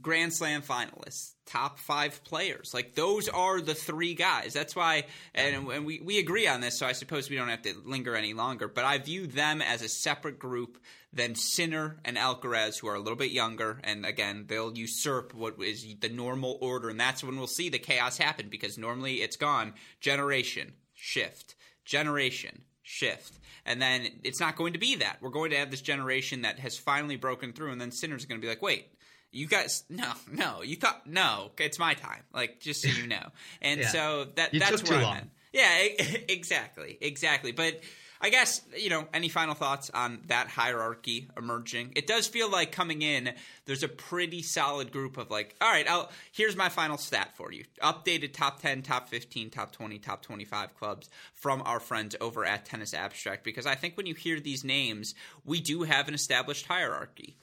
Grand 0.02 0.34
Slam 0.34 0.62
finalists, 0.62 1.34
top 1.46 1.78
five 1.80 2.24
players. 2.24 2.74
Like 2.74 2.96
those 2.96 3.28
are 3.28 3.60
the 3.60 3.76
three 3.76 4.14
guys. 4.14 4.54
That's 4.54 4.76
why, 4.76 5.06
and, 5.36 5.70
and, 5.70 5.86
we, 5.86 6.00
we 6.00 6.20
agree 6.20 6.48
on 6.48 6.62
this, 6.62 6.80
so 6.80 6.86
I 6.86 6.94
suppose 6.94 7.30
we 7.30 7.36
don't 7.36 7.50
have 7.50 7.62
to 7.64 7.76
linger 7.86 8.16
any 8.16 8.34
longer. 8.34 8.68
But 8.68 8.86
I 8.86 8.98
view 8.98 9.28
them 9.28 9.62
as 9.62 9.82
a 9.82 9.90
separate 9.90 10.40
group 10.40 10.78
than 11.14 11.36
Sinner 11.36 11.98
and 12.06 12.18
Alcaraz, 12.18 12.80
who 12.80 12.88
are 12.88 12.96
a 12.96 13.00
little 13.00 13.18
bit 13.18 13.32
younger. 13.32 13.80
And 13.84 14.06
again, 14.06 14.46
they'll 14.48 14.76
usurp 14.76 15.34
what 15.34 15.62
is 15.62 15.86
the 16.00 16.10
normal 16.10 16.58
order. 16.62 16.90
And 16.90 17.00
that's 17.00 17.24
when 17.24 17.38
we'll 17.38 17.48
see 17.48 17.70
the 17.70 17.80
chaos 17.80 18.18
happen 18.18 18.48
because 18.50 18.78
normally 18.78 19.16
it's 19.16 19.38
gone 19.38 19.74
generation, 20.00 20.74
shift, 20.94 21.56
generation, 21.86 22.64
shift. 22.82 23.41
And 23.66 23.82
then 23.82 24.08
it's 24.24 24.40
not 24.40 24.56
going 24.56 24.74
to 24.74 24.80
be 24.80 24.96
that. 24.98 25.18
We're 25.22 25.30
going 25.30 25.52
to 25.52 25.58
have 25.58 25.70
this 25.70 25.82
generation 25.82 26.42
that 26.44 26.60
has 26.60 26.78
finally 26.78 27.16
broken 27.16 27.54
through, 27.54 27.72
and 27.72 27.80
then 27.80 27.92
Sinner's 27.92 28.24
are 28.24 28.28
going 28.28 28.42
to 28.42 28.46
be 28.46 28.50
like, 28.50 28.62
wait, 28.62 28.88
you 29.32 29.48
guys, 29.48 29.84
no, 29.90 30.12
no, 30.32 30.62
you 30.62 30.76
thought, 30.76 31.06
no, 31.08 31.52
it's 31.58 31.80
my 31.80 31.94
time. 31.94 32.24
Like, 32.34 32.60
just 32.60 32.82
so 32.82 32.90
you 32.90 33.08
know. 33.08 33.28
And 33.62 33.82
yeah. 33.82 33.88
so 33.88 34.28
that 34.36 34.54
you 34.54 34.60
that's 34.60 34.90
where 34.90 35.00
I'm 35.00 35.18
at. 35.18 35.28
Yeah, 35.54 35.80
exactly, 36.30 36.98
exactly. 37.02 37.52
But 37.52 37.82
I 38.24 38.30
guess, 38.30 38.62
you 38.78 38.92
know, 38.92 39.08
any 39.16 39.30
final 39.30 39.56
thoughts 39.56 39.90
on 39.90 40.22
that 40.28 40.48
hierarchy 40.48 41.28
emerging? 41.36 41.94
It 41.96 42.06
does 42.06 42.28
feel 42.28 42.52
like 42.52 42.72
coming 42.72 43.02
in, 43.02 43.34
there's 43.66 43.82
a 43.82 43.88
pretty 43.88 44.44
solid 44.44 44.92
group 44.92 45.18
of 45.18 45.32
like, 45.32 45.56
all 45.60 45.72
right, 45.72 45.90
I'll, 45.90 46.12
here's 46.32 46.56
my 46.56 46.70
final 46.70 47.00
stat 47.00 47.36
for 47.36 47.52
you. 47.52 47.64
Updated 47.82 48.34
top 48.34 48.62
10, 48.62 48.84
top 48.84 49.10
15, 49.10 49.50
top 49.50 49.72
20, 49.72 49.98
top 49.98 50.22
25 50.22 50.76
clubs 50.76 51.10
from 51.34 51.64
our 51.66 51.80
friends 51.80 52.16
over 52.22 52.46
at 52.46 52.66
Tennis 52.66 52.94
Abstract 52.94 53.44
because 53.44 53.66
I 53.66 53.74
think 53.74 53.98
when 53.98 54.06
you 54.06 54.14
hear 54.14 54.40
these 54.40 54.64
names, 54.64 55.16
we 55.44 55.60
do 55.60 55.82
have 55.82 56.08
an 56.08 56.14
established 56.14 56.68
hierarchy. 56.68 57.38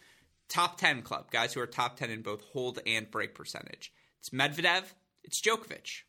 Top 0.48 0.78
10 0.78 1.02
club, 1.02 1.32
guys 1.32 1.54
who 1.54 1.60
are 1.60 1.66
top 1.66 1.96
10 1.96 2.08
in 2.08 2.22
both 2.22 2.42
hold 2.52 2.78
and 2.86 3.10
break 3.10 3.34
percentage. 3.34 3.92
It's 4.20 4.30
Medvedev, 4.30 4.84
it's 5.24 5.40
Djokovic. 5.40 6.02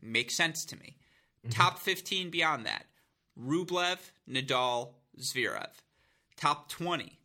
Makes 0.00 0.34
sense 0.34 0.64
to 0.64 0.76
me. 0.76 0.96
Mm-hmm. 1.44 1.50
Top 1.50 1.78
15 1.78 2.30
beyond 2.30 2.64
that 2.64 2.86
Rublev, 3.40 3.98
Nadal, 4.28 4.90
Zverev. 5.18 5.70
Top 6.36 6.68
20 6.68 7.18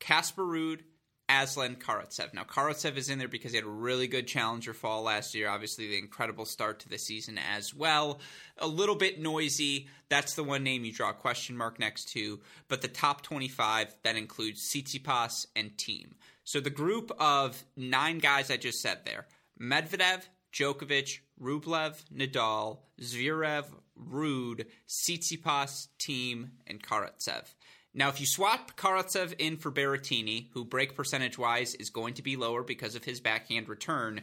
Casper 0.00 0.42
Ruud, 0.42 0.80
Aslan 1.28 1.76
Karatsev. 1.76 2.34
Now, 2.34 2.42
Karatsev 2.42 2.96
is 2.96 3.08
in 3.08 3.18
there 3.18 3.28
because 3.28 3.52
he 3.52 3.56
had 3.56 3.66
a 3.66 3.70
really 3.70 4.08
good 4.08 4.26
challenger 4.26 4.74
fall 4.74 5.02
last 5.02 5.34
year. 5.34 5.48
Obviously, 5.48 5.86
the 5.86 5.98
incredible 5.98 6.44
start 6.44 6.80
to 6.80 6.88
the 6.88 6.98
season 6.98 7.38
as 7.38 7.72
well. 7.72 8.18
A 8.58 8.66
little 8.66 8.96
bit 8.96 9.20
noisy. 9.20 9.88
That's 10.08 10.34
the 10.34 10.42
one 10.42 10.64
name 10.64 10.84
you 10.84 10.92
draw 10.92 11.10
a 11.10 11.14
question 11.14 11.56
mark 11.56 11.78
next 11.78 12.08
to. 12.12 12.40
But 12.68 12.82
the 12.82 12.88
top 12.88 13.22
25, 13.22 13.94
that 14.02 14.16
includes 14.16 14.68
Tsitsipas 14.68 15.46
and 15.54 15.70
Thiem. 15.76 16.14
So 16.42 16.58
the 16.58 16.70
group 16.70 17.12
of 17.20 17.62
nine 17.76 18.18
guys 18.18 18.50
I 18.50 18.56
just 18.56 18.80
said 18.80 19.00
there 19.04 19.26
Medvedev, 19.60 20.22
Djokovic, 20.52 21.20
Rublev, 21.40 22.02
Nadal, 22.12 22.78
Zverev, 23.00 23.66
Ruud, 24.08 24.66
Tsitsipas, 24.88 25.88
Thiem, 25.98 26.50
and 26.66 26.82
Karatsev. 26.82 27.54
Now, 27.92 28.08
if 28.08 28.20
you 28.20 28.26
swap 28.26 28.76
Karatsev 28.76 29.34
in 29.38 29.56
for 29.56 29.72
Berrettini, 29.72 30.48
who 30.52 30.64
break 30.64 30.94
percentage 30.94 31.38
wise 31.38 31.74
is 31.74 31.90
going 31.90 32.14
to 32.14 32.22
be 32.22 32.36
lower 32.36 32.62
because 32.62 32.94
of 32.94 33.04
his 33.04 33.20
backhand 33.20 33.68
return, 33.68 34.22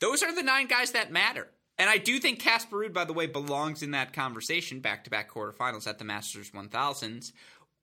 those 0.00 0.22
are 0.22 0.34
the 0.34 0.42
nine 0.42 0.66
guys 0.66 0.92
that 0.92 1.10
matter. 1.10 1.48
And 1.78 1.88
I 1.88 1.96
do 1.96 2.18
think 2.18 2.38
Casper 2.38 2.76
Ruud, 2.76 2.92
by 2.92 3.04
the 3.04 3.14
way, 3.14 3.26
belongs 3.26 3.82
in 3.82 3.92
that 3.92 4.12
conversation 4.12 4.80
back 4.80 5.04
to 5.04 5.10
back 5.10 5.30
quarterfinals 5.30 5.86
at 5.86 5.98
the 5.98 6.04
Masters 6.04 6.50
1000s. 6.50 7.32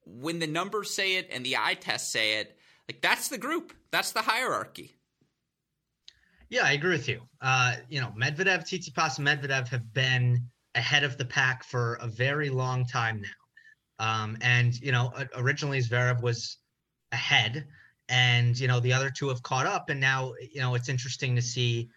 When 0.06 0.38
the 0.38 0.46
numbers 0.46 0.94
say 0.94 1.16
it 1.16 1.28
and 1.32 1.44
the 1.44 1.56
eye 1.56 1.74
test 1.74 2.12
say 2.12 2.38
it, 2.38 2.56
like 2.88 3.00
that's 3.00 3.28
the 3.28 3.38
group, 3.38 3.72
that's 3.90 4.12
the 4.12 4.22
hierarchy. 4.22 4.96
Yeah, 6.48 6.64
I 6.64 6.72
agree 6.72 6.90
with 6.92 7.08
you. 7.08 7.20
Uh, 7.40 7.76
you 7.88 8.00
know, 8.00 8.12
Medvedev, 8.18 8.64
Tsitsipas, 8.64 9.18
and 9.18 9.26
Medvedev 9.26 9.68
have 9.68 9.92
been 9.92 10.46
ahead 10.74 11.04
of 11.04 11.18
the 11.18 11.24
pack 11.24 11.64
for 11.64 11.94
a 12.00 12.06
very 12.06 12.50
long 12.50 12.86
time 12.86 13.20
now. 13.20 14.04
Um, 14.04 14.38
and 14.40 14.74
you 14.80 14.92
know, 14.92 15.12
originally 15.36 15.78
Zverev 15.80 16.22
was 16.22 16.58
ahead, 17.12 17.66
and 18.08 18.58
you 18.58 18.68
know 18.68 18.80
the 18.80 18.92
other 18.92 19.10
two 19.10 19.28
have 19.28 19.42
caught 19.42 19.66
up, 19.66 19.90
and 19.90 20.00
now 20.00 20.32
you 20.52 20.60
know 20.60 20.74
it's 20.74 20.88
interesting 20.88 21.36
to 21.36 21.42
see. 21.42 21.90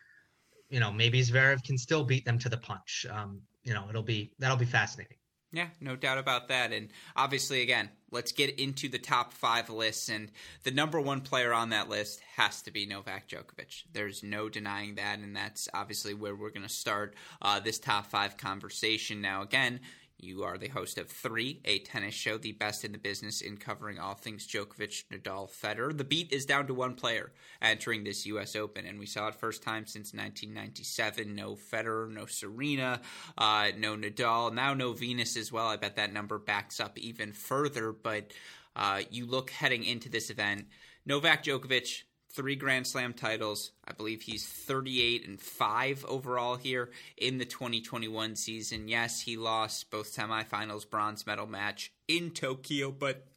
You 0.69 0.79
know, 0.79 0.91
maybe 0.91 1.21
Zverev 1.21 1.63
can 1.63 1.77
still 1.77 2.03
beat 2.03 2.25
them 2.25 2.39
to 2.39 2.49
the 2.49 2.57
punch. 2.57 3.05
Um, 3.09 3.41
you 3.63 3.73
know, 3.73 3.85
it'll 3.89 4.03
be 4.03 4.33
that'll 4.39 4.57
be 4.57 4.65
fascinating. 4.65 5.17
Yeah, 5.53 5.67
no 5.79 5.95
doubt 5.95 6.17
about 6.17 6.47
that. 6.47 6.73
And 6.73 6.89
obviously, 7.15 7.61
again, 7.61 7.89
let's 8.09 8.31
get 8.31 8.59
into 8.59 8.89
the 8.89 8.97
top 8.97 9.33
five 9.33 9.69
lists. 9.69 10.09
And 10.09 10.31
the 10.63 10.71
number 10.71 10.99
one 10.99 11.21
player 11.21 11.53
on 11.53 11.69
that 11.69 11.89
list 11.89 12.21
has 12.37 12.63
to 12.63 12.71
be 12.71 12.87
Novak 12.87 13.29
Djokovic. 13.29 13.83
There's 13.93 14.23
no 14.23 14.49
denying 14.49 14.95
that. 14.95 15.19
And 15.19 15.35
that's 15.35 15.69
obviously 15.71 16.15
where 16.15 16.35
we're 16.35 16.49
going 16.49 16.67
to 16.67 16.73
start 16.73 17.13
uh, 17.39 17.59
this 17.59 17.77
top 17.77 18.07
five 18.07 18.35
conversation. 18.35 19.21
Now, 19.21 19.43
again, 19.43 19.79
you 20.23 20.43
are 20.43 20.57
the 20.57 20.69
host 20.69 20.97
of 20.97 21.09
Three, 21.09 21.59
a 21.65 21.79
tennis 21.79 22.15
show, 22.15 22.37
the 22.37 22.53
best 22.53 22.85
in 22.85 22.93
the 22.93 22.97
business 22.97 23.41
in 23.41 23.57
covering 23.57 23.99
all 23.99 24.15
things 24.15 24.47
Djokovic, 24.47 25.03
Nadal, 25.11 25.51
Federer. 25.51 25.95
The 25.95 26.03
beat 26.03 26.31
is 26.31 26.45
down 26.45 26.67
to 26.67 26.73
one 26.73 26.95
player 26.95 27.31
entering 27.61 28.03
this 28.03 28.25
U.S. 28.27 28.55
Open, 28.55 28.85
and 28.85 28.97
we 28.97 29.05
saw 29.05 29.27
it 29.27 29.35
first 29.35 29.61
time 29.61 29.85
since 29.85 30.13
1997. 30.13 31.35
No 31.35 31.55
Federer, 31.55 32.09
no 32.09 32.25
Serena, 32.25 33.01
uh, 33.37 33.71
no 33.77 33.95
Nadal, 33.95 34.53
now 34.53 34.73
no 34.73 34.93
Venus 34.93 35.35
as 35.35 35.51
well. 35.51 35.67
I 35.67 35.75
bet 35.75 35.97
that 35.97 36.13
number 36.13 36.39
backs 36.39 36.79
up 36.79 36.97
even 36.97 37.33
further. 37.33 37.91
But 37.91 38.31
uh, 38.75 39.01
you 39.11 39.25
look 39.25 39.49
heading 39.49 39.83
into 39.83 40.09
this 40.09 40.29
event, 40.29 40.67
Novak 41.05 41.43
Djokovic 41.43 42.03
three 42.33 42.55
Grand 42.55 42.87
Slam 42.87 43.13
titles. 43.13 43.71
I 43.85 43.93
believe 43.93 44.23
he's 44.23 44.45
38 44.45 45.27
and 45.27 45.39
5 45.39 46.05
overall 46.07 46.55
here 46.55 46.89
in 47.17 47.37
the 47.37 47.45
2021 47.45 48.35
season. 48.35 48.87
Yes, 48.87 49.21
he 49.21 49.37
lost 49.37 49.91
both 49.91 50.13
semifinals 50.13 50.89
bronze 50.89 51.25
medal 51.25 51.47
match 51.47 51.91
in 52.07 52.31
Tokyo, 52.31 52.91
but 52.91 53.27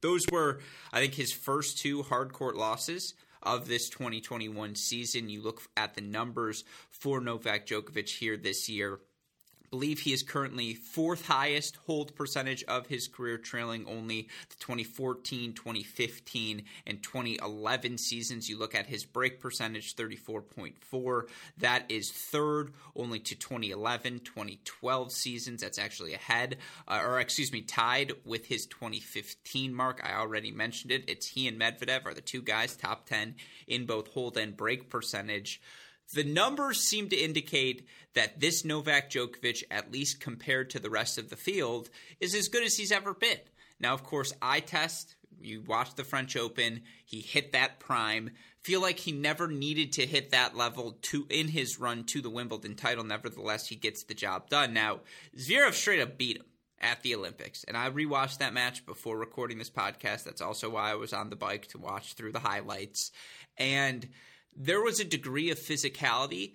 those 0.00 0.22
were 0.30 0.60
I 0.92 1.00
think 1.00 1.14
his 1.14 1.32
first 1.32 1.78
two 1.78 2.02
hard 2.02 2.32
court 2.32 2.56
losses 2.56 3.14
of 3.42 3.68
this 3.68 3.88
2021 3.88 4.76
season. 4.76 5.28
You 5.28 5.42
look 5.42 5.62
at 5.76 5.94
the 5.94 6.00
numbers 6.00 6.64
for 6.90 7.20
Novak 7.20 7.66
Djokovic 7.66 8.08
here 8.08 8.36
this 8.36 8.68
year 8.68 9.00
believe 9.72 10.00
he 10.00 10.12
is 10.12 10.22
currently 10.22 10.74
fourth 10.74 11.26
highest 11.26 11.76
hold 11.86 12.14
percentage 12.14 12.62
of 12.64 12.86
his 12.86 13.08
career, 13.08 13.38
trailing 13.38 13.86
only 13.88 14.28
the 14.50 14.56
2014, 14.60 15.54
2015, 15.54 16.62
and 16.86 17.02
2011 17.02 17.96
seasons. 17.96 18.50
You 18.50 18.58
look 18.58 18.74
at 18.74 18.86
his 18.86 19.06
break 19.06 19.40
percentage, 19.40 19.96
34.4. 19.96 21.22
That 21.56 21.86
is 21.88 22.12
third 22.12 22.74
only 22.94 23.18
to 23.20 23.34
2011, 23.34 24.20
2012 24.20 25.10
seasons. 25.10 25.62
That's 25.62 25.78
actually 25.78 26.12
ahead, 26.12 26.58
uh, 26.86 27.00
or 27.02 27.18
excuse 27.18 27.50
me, 27.50 27.62
tied 27.62 28.12
with 28.26 28.44
his 28.44 28.66
2015 28.66 29.74
mark. 29.74 30.02
I 30.04 30.18
already 30.20 30.50
mentioned 30.50 30.92
it. 30.92 31.08
It's 31.08 31.28
he 31.28 31.48
and 31.48 31.58
Medvedev 31.58 32.04
are 32.04 32.12
the 32.14 32.20
two 32.20 32.42
guys 32.42 32.76
top 32.76 33.06
10 33.06 33.36
in 33.66 33.86
both 33.86 34.08
hold 34.08 34.36
and 34.36 34.54
break 34.54 34.90
percentage. 34.90 35.62
The 36.14 36.24
numbers 36.24 36.80
seem 36.80 37.08
to 37.08 37.16
indicate 37.16 37.86
that 38.14 38.40
this 38.40 38.64
Novak 38.64 39.10
Djokovic, 39.10 39.62
at 39.70 39.92
least 39.92 40.20
compared 40.20 40.70
to 40.70 40.78
the 40.78 40.90
rest 40.90 41.18
of 41.18 41.30
the 41.30 41.36
field, 41.36 41.88
is 42.20 42.34
as 42.34 42.48
good 42.48 42.64
as 42.64 42.76
he's 42.76 42.92
ever 42.92 43.14
been. 43.14 43.40
Now, 43.80 43.94
of 43.94 44.04
course, 44.04 44.32
eye 44.40 44.60
test, 44.60 45.16
you 45.40 45.62
watch 45.66 45.94
the 45.94 46.04
French 46.04 46.36
Open, 46.36 46.82
he 47.04 47.20
hit 47.20 47.52
that 47.52 47.80
prime. 47.80 48.30
Feel 48.62 48.80
like 48.80 49.00
he 49.00 49.12
never 49.12 49.48
needed 49.48 49.92
to 49.94 50.06
hit 50.06 50.30
that 50.30 50.56
level 50.56 50.98
to 51.02 51.26
in 51.28 51.48
his 51.48 51.80
run 51.80 52.04
to 52.04 52.20
the 52.20 52.30
Wimbledon 52.30 52.76
title. 52.76 53.02
Nevertheless, 53.02 53.68
he 53.68 53.74
gets 53.74 54.04
the 54.04 54.14
job 54.14 54.48
done. 54.48 54.72
Now, 54.72 55.00
Zverev 55.36 55.72
straight 55.72 56.00
up 56.00 56.16
beat 56.16 56.36
him 56.36 56.44
at 56.78 57.02
the 57.02 57.14
Olympics. 57.14 57.64
And 57.64 57.76
I 57.76 57.90
rewatched 57.90 58.38
that 58.38 58.52
match 58.52 58.84
before 58.86 59.16
recording 59.16 59.58
this 59.58 59.70
podcast. 59.70 60.24
That's 60.24 60.40
also 60.40 60.70
why 60.70 60.90
I 60.90 60.94
was 60.94 61.12
on 61.12 61.30
the 61.30 61.36
bike 61.36 61.68
to 61.68 61.78
watch 61.78 62.14
through 62.14 62.32
the 62.32 62.40
highlights. 62.40 63.10
And 63.56 64.08
there 64.56 64.82
was 64.82 65.00
a 65.00 65.04
degree 65.04 65.50
of 65.50 65.58
physicality 65.58 66.54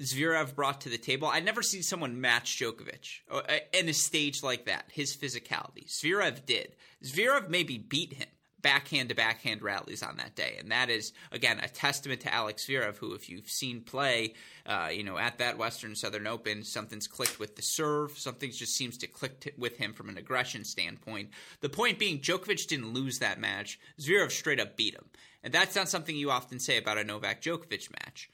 Zverev 0.00 0.54
brought 0.54 0.80
to 0.82 0.88
the 0.88 0.98
table. 0.98 1.28
I 1.28 1.40
never 1.40 1.62
seen 1.62 1.82
someone 1.82 2.20
match 2.20 2.58
Djokovic 2.58 3.20
uh, 3.30 3.42
in 3.74 3.88
a 3.88 3.92
stage 3.92 4.42
like 4.42 4.64
that. 4.64 4.86
His 4.90 5.14
physicality, 5.14 5.86
Zverev 5.86 6.46
did. 6.46 6.74
Zverev 7.04 7.50
maybe 7.50 7.76
beat 7.76 8.14
him 8.14 8.28
backhand 8.62 9.08
to 9.08 9.14
backhand 9.14 9.62
rallies 9.62 10.02
on 10.02 10.16
that 10.18 10.34
day, 10.34 10.56
and 10.58 10.70
that 10.70 10.90
is 10.90 11.12
again 11.32 11.60
a 11.60 11.68
testament 11.68 12.22
to 12.22 12.32
Alex 12.32 12.66
Zverev, 12.66 12.96
who, 12.96 13.14
if 13.14 13.28
you've 13.28 13.50
seen 13.50 13.82
play, 13.82 14.34
uh, 14.66 14.88
you 14.90 15.04
know 15.04 15.18
at 15.18 15.38
that 15.38 15.58
Western 15.58 15.94
Southern 15.94 16.26
Open, 16.26 16.64
something's 16.64 17.06
clicked 17.06 17.38
with 17.38 17.56
the 17.56 17.62
serve. 17.62 18.18
Something 18.18 18.50
just 18.50 18.76
seems 18.76 18.96
to 18.98 19.06
click 19.06 19.40
t- 19.40 19.52
with 19.58 19.76
him 19.76 19.92
from 19.92 20.08
an 20.08 20.16
aggression 20.16 20.64
standpoint. 20.64 21.30
The 21.60 21.68
point 21.68 21.98
being, 21.98 22.20
Djokovic 22.20 22.66
didn't 22.68 22.94
lose 22.94 23.18
that 23.18 23.40
match. 23.40 23.78
Zverev 24.00 24.30
straight 24.30 24.60
up 24.60 24.76
beat 24.76 24.94
him. 24.94 25.10
And 25.42 25.52
that's 25.52 25.74
not 25.74 25.88
something 25.88 26.16
you 26.16 26.30
often 26.30 26.60
say 26.60 26.76
about 26.76 26.98
a 26.98 27.04
Novak 27.04 27.40
Djokovic 27.40 27.90
match. 27.90 28.28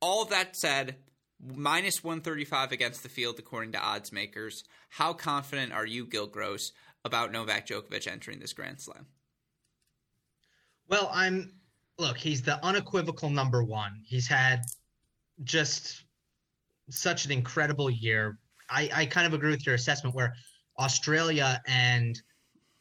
All 0.00 0.24
that 0.26 0.56
said, 0.56 0.96
minus 1.40 2.02
135 2.02 2.72
against 2.72 3.02
the 3.02 3.08
field, 3.08 3.38
according 3.38 3.72
to 3.72 3.78
odds 3.78 4.12
makers. 4.12 4.64
How 4.88 5.12
confident 5.12 5.72
are 5.72 5.86
you, 5.86 6.06
Gil 6.06 6.26
Gross, 6.26 6.72
about 7.04 7.32
Novak 7.32 7.66
Djokovic 7.66 8.10
entering 8.10 8.40
this 8.40 8.52
Grand 8.52 8.80
Slam? 8.80 9.06
Well, 10.88 11.10
I'm 11.12 11.52
look, 11.98 12.16
he's 12.16 12.42
the 12.42 12.62
unequivocal 12.64 13.30
number 13.30 13.62
one. 13.62 14.02
He's 14.04 14.28
had 14.28 14.62
just 15.44 16.04
such 16.90 17.24
an 17.24 17.32
incredible 17.32 17.90
year. 17.90 18.38
I, 18.70 18.90
I 18.94 19.06
kind 19.06 19.26
of 19.26 19.34
agree 19.34 19.50
with 19.50 19.66
your 19.66 19.74
assessment 19.74 20.14
where 20.14 20.34
Australia 20.78 21.62
and 21.66 22.20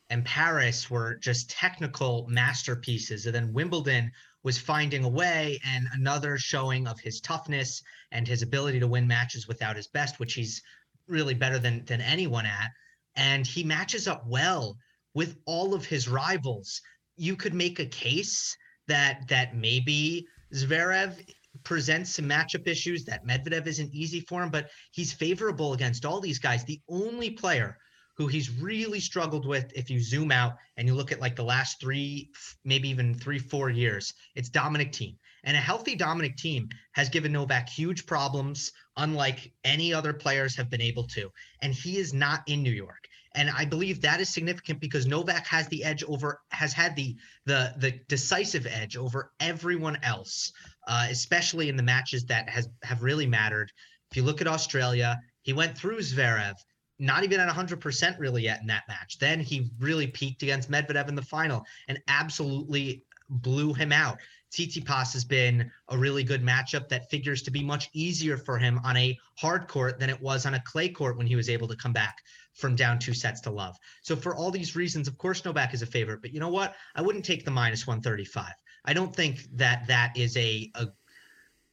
and 0.10 0.24
Paris 0.24 0.90
were 0.90 1.16
just 1.16 1.50
technical 1.50 2.28
masterpieces. 2.30 3.26
And 3.26 3.36
then 3.36 3.54
Wimbledon 3.54 4.12
was 4.44 4.58
finding 4.58 5.04
a 5.04 5.10
way 5.10 5.60
and 5.66 5.88
another 5.94 6.38
showing 6.38 6.88
of 6.88 7.00
his 7.00 7.20
toughness 7.20 7.82
and 8.12 8.28
his 8.28 8.44
ability 8.44 8.80
to 8.80 8.88
win 8.88 9.08
matches 9.08 9.48
without 9.48 9.76
his 9.76 9.88
best, 9.88 10.20
which 10.20 10.34
he's 10.34 10.62
really 11.08 11.34
better 11.34 11.58
than 11.58 11.84
than 11.86 12.02
anyone 12.02 12.46
at. 12.46 12.72
And 13.16 13.46
he 13.48 13.64
matches 13.64 14.08
up 14.08 14.26
well 14.28 14.78
with 15.14 15.38
all 15.46 15.74
of 15.74 15.86
his 15.86 16.08
rivals. 16.08 16.82
You 17.18 17.36
could 17.36 17.54
make 17.54 17.80
a 17.80 17.86
case 17.86 18.56
that 18.88 19.28
that 19.30 19.56
maybe 19.56 20.28
Zverev 20.54 21.18
presents 21.64 22.12
some 22.16 22.26
matchup 22.26 22.68
issues 22.68 23.06
that 23.06 23.26
Medvedev 23.26 23.66
isn't 23.66 23.94
easy 23.94 24.20
for 24.20 24.44
him, 24.44 24.50
but 24.50 24.70
he's 24.92 25.14
favorable 25.14 25.74
against 25.74 26.06
all 26.06 26.20
these 26.20 26.40
guys. 26.40 26.64
The 26.64 26.82
only 26.90 27.32
player 27.32 27.78
who 28.16 28.28
he's 28.28 28.50
really 28.50 29.00
struggled 29.00 29.46
with 29.46 29.72
if 29.76 29.90
you 29.90 30.00
zoom 30.00 30.32
out 30.32 30.58
and 30.78 30.88
you 30.88 30.96
look 30.96 31.12
at 31.12 31.20
like 31.20 31.36
the 31.36 31.44
last 31.44 31.80
three, 31.80 32.30
maybe 32.64 32.90
even 32.90 33.14
three, 33.14 33.40
four 33.40 33.70
years, 33.70 34.14
it's 34.36 34.50
Dominic 34.50 34.92
Thiem. 34.92 35.16
And 35.44 35.56
a 35.56 35.60
healthy 35.60 35.96
Dominic 35.96 36.38
Thiem 36.38 36.72
has 36.94 37.10
given 37.10 37.32
Novak 37.32 37.70
huge 37.70 38.06
problems, 38.06 38.72
unlike 38.98 39.52
any 39.64 39.94
other 39.94 40.14
players 40.14 40.56
have 40.56 40.70
been 40.70 40.82
able 40.82 41.04
to. 41.10 41.32
And 41.62 41.74
he 41.74 41.98
is 41.98 42.14
not 42.14 42.42
in 42.48 42.64
New 42.64 42.72
York. 42.72 43.08
And 43.36 43.50
I 43.50 43.66
believe 43.66 44.02
that 44.02 44.22
is 44.22 44.30
significant 44.30 44.80
because 44.80 45.06
Novak 45.06 45.46
has 45.48 45.68
the 45.68 45.84
edge 45.84 46.04
over, 46.06 46.40
has 46.50 46.72
had 46.72 46.96
the 46.96 47.18
the 47.46 47.74
the 47.78 47.92
decisive 48.08 48.66
edge 48.66 48.96
over 48.96 49.34
everyone 49.42 50.00
else, 50.04 50.54
uh, 50.88 51.08
especially 51.10 51.68
in 51.68 51.76
the 51.76 51.84
matches 51.84 52.26
that 52.28 52.50
has 52.50 52.70
have 52.84 53.04
really 53.04 53.28
mattered. 53.28 53.72
If 54.10 54.16
you 54.16 54.24
look 54.24 54.40
at 54.40 54.48
Australia, 54.48 55.20
he 55.42 55.52
went 55.52 55.78
through 55.78 56.00
Zverev, 56.00 56.56
not 57.00 57.24
even 57.24 57.40
at 57.40 57.54
100% 57.54 58.20
really 58.20 58.44
yet 58.44 58.62
in 58.62 58.68
that 58.68 58.88
match. 58.88 59.18
Then 59.20 59.40
he 59.40 59.70
really 59.80 60.08
peaked 60.08 60.44
against 60.44 60.72
Medvedev 60.72 61.10
in 61.10 61.16
the 61.16 61.22
final 61.22 61.66
and 61.88 62.00
absolutely 62.08 63.04
blew 63.30 63.74
him 63.74 63.92
out. 63.92 64.18
Tsitsipas 64.52 65.12
has 65.12 65.26
been 65.26 65.70
a 65.90 65.98
really 65.98 66.24
good 66.24 66.42
matchup 66.42 66.88
that 66.88 67.10
figures 67.10 67.42
to 67.42 67.52
be 67.52 67.64
much 67.64 67.90
easier 67.94 68.38
for 68.38 68.58
him 68.58 68.80
on 68.86 68.96
a 68.96 69.18
hard 69.36 69.68
court 69.68 70.00
than 70.00 70.10
it 70.10 70.22
was 70.22 70.46
on 70.46 70.54
a 70.54 70.62
clay 70.62 70.88
court 70.88 71.18
when 71.18 71.28
he 71.28 71.36
was 71.36 71.50
able 71.50 71.68
to 71.68 71.76
come 71.76 71.92
back 71.92 72.20
from 72.54 72.76
down 72.76 72.98
two 72.98 73.14
sets 73.14 73.42
to 73.42 73.52
love. 73.52 73.76
So 74.02 74.16
for 74.16 74.34
all 74.34 74.52
these 74.52 74.76
reasons, 74.76 75.10
of 75.10 75.18
course, 75.18 75.44
Novak 75.44 75.74
is 75.74 75.82
a 75.82 75.86
favorite. 75.86 76.22
But 76.22 76.34
you 76.34 76.40
know 76.40 76.50
what? 76.50 76.76
I 76.96 77.02
wouldn't 77.02 77.26
take 77.26 77.44
the 77.44 77.52
minus 77.52 77.86
135. 77.86 78.54
I 78.86 78.94
don't 78.94 79.14
think 79.14 79.42
that 79.54 79.88
that 79.88 80.16
is 80.16 80.38
a, 80.38 80.72
a 80.76 80.88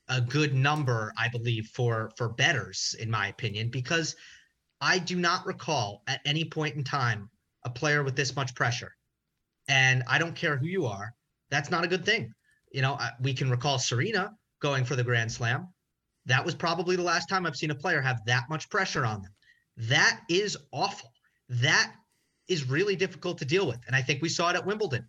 a 0.09 0.21
good 0.21 0.53
number, 0.53 1.13
I 1.17 1.29
believe, 1.29 1.69
for 1.69 2.11
for 2.17 2.29
bettors, 2.29 2.97
in 2.99 3.11
my 3.11 3.29
opinion, 3.29 3.71
because 3.71 4.17
I 4.83 4.99
do 4.99 5.17
not 5.17 5.47
recall 5.47 6.03
at 6.09 6.21
any 6.27 6.45
point 6.45 6.75
in 6.75 6.83
time 6.83 7.31
a 7.65 7.71
player 7.71 8.03
with 8.03 8.17
this 8.17 8.35
much 8.35 8.55
pressure. 8.57 8.93
And 9.69 10.03
I 10.09 10.19
don't 10.19 10.35
care 10.35 10.57
who 10.57 10.67
you 10.67 10.87
are, 10.87 11.15
that's 11.51 11.71
not 11.71 11.85
a 11.85 11.89
good 11.89 12.05
thing. 12.05 12.35
You 12.73 12.83
know, 12.83 12.99
we 13.21 13.33
can 13.33 13.49
recall 13.49 13.79
Serena 13.79 14.33
going 14.61 14.85
for 14.85 14.97
the 14.97 15.05
Grand 15.05 15.31
Slam. 15.31 15.69
That 16.27 16.45
was 16.45 16.55
probably 16.55 16.97
the 16.97 17.03
last 17.03 17.29
time 17.29 17.47
I've 17.47 17.57
seen 17.57 17.71
a 17.71 17.77
player 17.77 18.01
have 18.01 18.25
that 18.27 18.45
much 18.51 18.69
pressure 18.71 19.07
on 19.07 19.23
them. 19.23 19.33
That 19.77 20.21
is 20.29 20.57
awful. 20.73 21.11
That 21.49 21.93
is 22.49 22.69
really 22.69 22.97
difficult 22.97 23.39
to 23.39 23.45
deal 23.45 23.67
with. 23.67 23.79
And 23.87 23.95
I 23.95 24.03
think 24.03 24.21
we 24.21 24.29
saw 24.29 24.51
it 24.51 24.57
at 24.57 24.67
Wimbledon. 24.67 25.07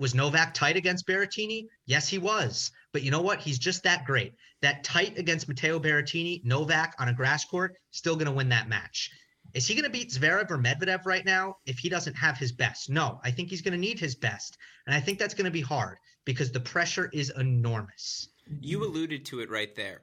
Was 0.00 0.14
Novak 0.14 0.54
tight 0.54 0.76
against 0.76 1.06
Berrettini? 1.06 1.66
Yes, 1.84 2.08
he 2.08 2.16
was. 2.16 2.72
But 2.92 3.02
you 3.02 3.10
know 3.10 3.20
what? 3.20 3.38
He's 3.38 3.58
just 3.58 3.82
that 3.82 4.06
great. 4.06 4.32
That 4.62 4.82
tight 4.82 5.18
against 5.18 5.46
Matteo 5.46 5.78
Berrettini, 5.78 6.42
Novak 6.42 6.94
on 6.98 7.08
a 7.08 7.12
grass 7.12 7.44
court, 7.44 7.76
still 7.90 8.14
going 8.16 8.26
to 8.26 8.32
win 8.32 8.48
that 8.48 8.66
match. 8.66 9.10
Is 9.52 9.66
he 9.66 9.74
going 9.74 9.84
to 9.84 9.90
beat 9.90 10.10
Zverev 10.10 10.50
or 10.50 10.56
Medvedev 10.56 11.04
right 11.04 11.24
now 11.26 11.56
if 11.66 11.78
he 11.78 11.90
doesn't 11.90 12.14
have 12.14 12.38
his 12.38 12.50
best? 12.50 12.88
No, 12.88 13.20
I 13.22 13.30
think 13.30 13.50
he's 13.50 13.60
going 13.60 13.74
to 13.74 13.78
need 13.78 14.00
his 14.00 14.14
best. 14.14 14.56
And 14.86 14.94
I 14.94 15.00
think 15.00 15.18
that's 15.18 15.34
going 15.34 15.44
to 15.44 15.50
be 15.50 15.60
hard 15.60 15.98
because 16.24 16.50
the 16.50 16.60
pressure 16.60 17.10
is 17.12 17.30
enormous. 17.36 18.30
You 18.60 18.82
alluded 18.84 19.26
to 19.26 19.40
it 19.40 19.50
right 19.50 19.74
there. 19.76 20.00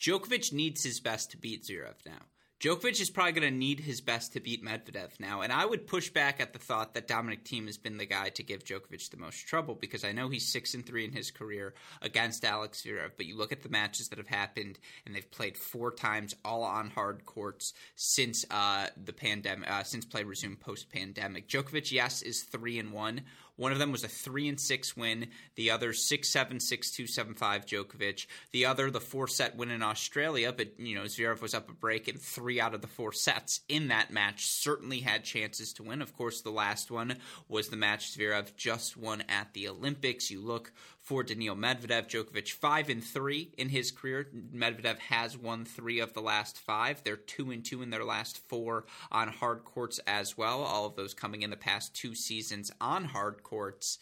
Djokovic 0.00 0.54
needs 0.54 0.82
his 0.82 1.00
best 1.00 1.30
to 1.32 1.36
beat 1.36 1.64
Zverev 1.64 1.96
now. 2.06 2.22
Djokovic 2.64 2.98
is 2.98 3.10
probably 3.10 3.32
going 3.32 3.52
to 3.52 3.58
need 3.58 3.80
his 3.80 4.00
best 4.00 4.32
to 4.32 4.40
beat 4.40 4.64
Medvedev 4.64 5.20
now, 5.20 5.42
and 5.42 5.52
I 5.52 5.66
would 5.66 5.86
push 5.86 6.08
back 6.08 6.40
at 6.40 6.54
the 6.54 6.58
thought 6.58 6.94
that 6.94 7.06
Dominic 7.06 7.44
Thiem 7.44 7.66
has 7.66 7.76
been 7.76 7.98
the 7.98 8.06
guy 8.06 8.30
to 8.30 8.42
give 8.42 8.64
Djokovic 8.64 9.10
the 9.10 9.18
most 9.18 9.46
trouble 9.46 9.74
because 9.74 10.02
I 10.02 10.12
know 10.12 10.30
he's 10.30 10.50
six 10.50 10.72
and 10.72 10.86
three 10.86 11.04
in 11.04 11.12
his 11.12 11.30
career 11.30 11.74
against 12.00 12.42
Alex 12.42 12.82
Zverev, 12.82 13.10
but 13.18 13.26
you 13.26 13.36
look 13.36 13.52
at 13.52 13.62
the 13.62 13.68
matches 13.68 14.08
that 14.08 14.16
have 14.16 14.28
happened, 14.28 14.78
and 15.04 15.14
they've 15.14 15.30
played 15.30 15.58
four 15.58 15.92
times, 15.92 16.34
all 16.42 16.62
on 16.62 16.88
hard 16.88 17.26
courts 17.26 17.74
since 17.96 18.46
uh, 18.50 18.86
the 18.96 19.12
pandemic, 19.12 19.70
uh, 19.70 19.82
since 19.82 20.06
play 20.06 20.24
resumed 20.24 20.60
post 20.60 20.90
pandemic. 20.90 21.46
Djokovic, 21.46 21.92
yes, 21.92 22.22
is 22.22 22.44
three 22.44 22.78
and 22.78 22.92
one 22.92 23.20
one 23.56 23.72
of 23.72 23.78
them 23.78 23.92
was 23.92 24.04
a 24.04 24.08
three 24.08 24.48
and 24.48 24.60
six 24.60 24.96
win. 24.96 25.28
The 25.54 25.70
other 25.70 25.92
six 25.92 26.28
seven 26.28 26.60
six 26.60 26.90
two 26.90 27.06
seven 27.06 27.34
five 27.34 27.66
Djokovic. 27.66 28.26
The 28.52 28.66
other 28.66 28.90
the 28.90 29.00
four 29.00 29.28
set 29.28 29.56
win 29.56 29.70
in 29.70 29.82
Australia, 29.82 30.52
but 30.52 30.78
you 30.78 30.94
know 30.94 31.04
Zverev 31.04 31.40
was 31.40 31.54
up 31.54 31.68
a 31.68 31.72
break 31.72 32.08
in 32.08 32.16
three 32.16 32.60
out 32.60 32.74
of 32.74 32.80
the 32.80 32.88
four 32.88 33.12
sets 33.12 33.60
in 33.68 33.88
that 33.88 34.10
match. 34.10 34.46
Certainly 34.46 35.00
had 35.00 35.24
chances 35.24 35.72
to 35.74 35.82
win. 35.82 36.02
Of 36.02 36.16
course, 36.16 36.40
the 36.40 36.50
last 36.50 36.90
one 36.90 37.16
was 37.48 37.68
the 37.68 37.76
match 37.76 38.16
Zverev 38.16 38.56
just 38.56 38.96
won 38.96 39.22
at 39.28 39.52
the 39.52 39.68
Olympics. 39.68 40.30
You 40.30 40.40
look 40.40 40.72
for 41.04 41.22
Daniil 41.22 41.54
Medvedev. 41.54 42.08
Djokovic 42.08 42.50
five 42.50 42.88
and 42.88 43.04
three 43.04 43.50
in 43.56 43.68
his 43.68 43.92
career. 43.92 44.26
Medvedev 44.52 44.98
has 44.98 45.38
won 45.38 45.64
three 45.64 46.00
of 46.00 46.14
the 46.14 46.22
last 46.22 46.58
five. 46.58 47.04
They're 47.04 47.16
two 47.16 47.50
and 47.50 47.64
two 47.64 47.82
in 47.82 47.90
their 47.90 48.04
last 48.04 48.38
four 48.48 48.86
on 49.12 49.28
hard 49.28 49.64
courts 49.64 50.00
as 50.06 50.36
well. 50.36 50.62
All 50.62 50.86
of 50.86 50.96
those 50.96 51.14
coming 51.14 51.42
in 51.42 51.50
the 51.50 51.56
past 51.56 51.94
two 51.94 52.14
seasons 52.14 52.72
on 52.80 53.04
hard 53.04 53.42
courts. 53.42 53.98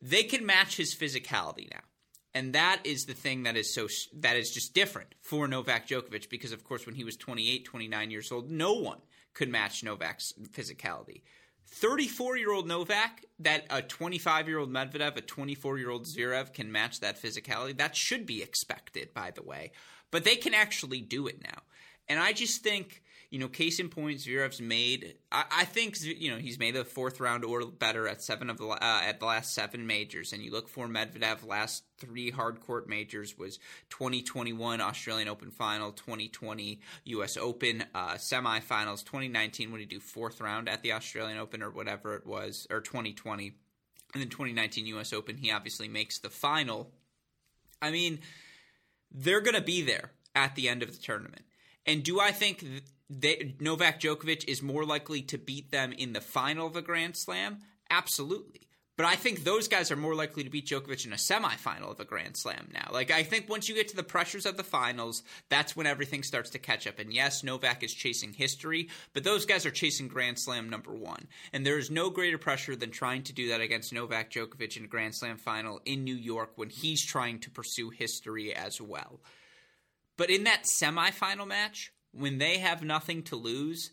They 0.00 0.22
can 0.22 0.46
match 0.46 0.76
his 0.76 0.94
physicality 0.94 1.70
now. 1.70 1.80
And 2.34 2.54
that 2.54 2.80
is 2.84 3.04
the 3.04 3.14
thing 3.14 3.44
that 3.44 3.56
is 3.56 3.74
so 3.74 3.88
that 4.14 4.36
is 4.36 4.50
just 4.50 4.74
different 4.74 5.14
for 5.20 5.48
Novak 5.48 5.88
Djokovic 5.88 6.30
because 6.30 6.52
of 6.52 6.64
course 6.64 6.86
when 6.86 6.94
he 6.94 7.04
was 7.04 7.16
28, 7.16 7.64
29 7.64 8.10
years 8.10 8.32
old, 8.32 8.50
no 8.50 8.74
one 8.74 8.98
could 9.34 9.48
match 9.48 9.82
Novak's 9.82 10.32
physicality. 10.52 11.22
34 11.70 12.36
year 12.36 12.52
old 12.52 12.66
Novak, 12.66 13.24
that 13.40 13.66
a 13.70 13.82
25 13.82 14.48
year 14.48 14.58
old 14.58 14.70
Medvedev, 14.70 15.16
a 15.16 15.20
24 15.20 15.78
year 15.78 15.90
old 15.90 16.06
Zverev 16.06 16.52
can 16.52 16.72
match 16.72 17.00
that 17.00 17.20
physicality. 17.20 17.76
That 17.76 17.96
should 17.96 18.26
be 18.26 18.42
expected, 18.42 19.14
by 19.14 19.30
the 19.30 19.42
way. 19.42 19.72
But 20.10 20.24
they 20.24 20.36
can 20.36 20.54
actually 20.54 21.00
do 21.00 21.26
it 21.26 21.42
now. 21.42 21.62
And 22.08 22.18
I 22.18 22.32
just 22.32 22.62
think 22.62 23.02
you 23.30 23.38
know, 23.38 23.48
case 23.48 23.78
in 23.78 23.90
point, 23.90 24.18
Zverev's 24.18 24.60
made. 24.60 25.16
I, 25.30 25.44
I, 25.50 25.64
think 25.66 26.00
you 26.02 26.30
know 26.30 26.38
he's 26.38 26.58
made 26.58 26.74
the 26.74 26.84
fourth 26.84 27.20
round 27.20 27.44
or 27.44 27.66
better 27.66 28.08
at 28.08 28.22
seven 28.22 28.48
of 28.48 28.56
the 28.56 28.66
uh, 28.66 28.78
at 28.80 29.20
the 29.20 29.26
last 29.26 29.54
seven 29.54 29.86
majors. 29.86 30.32
And 30.32 30.42
you 30.42 30.50
look 30.50 30.66
for 30.66 30.88
Medvedev 30.88 31.46
last 31.46 31.84
three 31.98 32.30
hard 32.30 32.60
court 32.60 32.88
majors 32.88 33.36
was 33.36 33.58
2021 33.90 34.80
Australian 34.80 35.28
Open 35.28 35.50
final, 35.50 35.92
2020 35.92 36.80
U.S. 37.04 37.36
Open 37.36 37.84
uh, 37.94 38.14
semifinals, 38.14 39.04
2019 39.04 39.72
when 39.72 39.80
he 39.80 39.86
do 39.86 40.00
fourth 40.00 40.40
round 40.40 40.66
at 40.66 40.82
the 40.82 40.92
Australian 40.92 41.38
Open 41.38 41.62
or 41.62 41.70
whatever 41.70 42.14
it 42.14 42.26
was, 42.26 42.66
or 42.70 42.80
2020, 42.80 43.52
and 44.14 44.22
then 44.22 44.30
2019 44.30 44.86
U.S. 44.86 45.12
Open 45.12 45.36
he 45.36 45.52
obviously 45.52 45.88
makes 45.88 46.18
the 46.18 46.30
final. 46.30 46.92
I 47.82 47.90
mean, 47.90 48.20
they're 49.12 49.42
going 49.42 49.54
to 49.54 49.60
be 49.60 49.82
there 49.82 50.12
at 50.34 50.54
the 50.54 50.70
end 50.70 50.82
of 50.82 50.90
the 50.90 51.02
tournament. 51.02 51.42
And 51.84 52.02
do 52.02 52.20
I 52.20 52.32
think 52.32 52.64
they, 53.10 53.54
Novak 53.60 54.00
Djokovic 54.00 54.44
is 54.46 54.62
more 54.62 54.84
likely 54.84 55.22
to 55.22 55.38
beat 55.38 55.70
them 55.70 55.92
in 55.92 56.12
the 56.12 56.20
final 56.20 56.66
of 56.66 56.76
a 56.76 56.82
Grand 56.82 57.16
Slam? 57.16 57.58
Absolutely. 57.90 58.68
But 58.98 59.06
I 59.06 59.14
think 59.14 59.44
those 59.44 59.68
guys 59.68 59.92
are 59.92 59.96
more 59.96 60.16
likely 60.16 60.42
to 60.42 60.50
beat 60.50 60.66
Djokovic 60.66 61.06
in 61.06 61.12
a 61.12 61.16
semifinal 61.16 61.92
of 61.92 62.00
a 62.00 62.04
Grand 62.04 62.36
Slam 62.36 62.68
now. 62.74 62.90
Like, 62.92 63.12
I 63.12 63.22
think 63.22 63.48
once 63.48 63.68
you 63.68 63.76
get 63.76 63.86
to 63.90 63.96
the 63.96 64.02
pressures 64.02 64.44
of 64.44 64.56
the 64.56 64.64
finals, 64.64 65.22
that's 65.48 65.76
when 65.76 65.86
everything 65.86 66.24
starts 66.24 66.50
to 66.50 66.58
catch 66.58 66.84
up. 66.84 66.98
And 66.98 67.14
yes, 67.14 67.44
Novak 67.44 67.84
is 67.84 67.94
chasing 67.94 68.32
history, 68.32 68.88
but 69.14 69.22
those 69.22 69.46
guys 69.46 69.64
are 69.64 69.70
chasing 69.70 70.08
Grand 70.08 70.40
Slam 70.40 70.68
number 70.68 70.92
one. 70.92 71.28
And 71.52 71.64
there 71.64 71.78
is 71.78 71.92
no 71.92 72.10
greater 72.10 72.38
pressure 72.38 72.74
than 72.74 72.90
trying 72.90 73.22
to 73.22 73.32
do 73.32 73.50
that 73.50 73.60
against 73.60 73.92
Novak 73.92 74.32
Djokovic 74.32 74.76
in 74.76 74.86
a 74.86 74.88
Grand 74.88 75.14
Slam 75.14 75.36
final 75.36 75.80
in 75.84 76.02
New 76.02 76.16
York 76.16 76.50
when 76.56 76.68
he's 76.68 77.06
trying 77.06 77.38
to 77.38 77.50
pursue 77.52 77.90
history 77.90 78.52
as 78.52 78.80
well. 78.80 79.20
But 80.16 80.28
in 80.28 80.42
that 80.42 80.64
semifinal 80.82 81.46
match, 81.46 81.92
when 82.12 82.38
they 82.38 82.58
have 82.58 82.82
nothing 82.82 83.22
to 83.24 83.36
lose, 83.36 83.90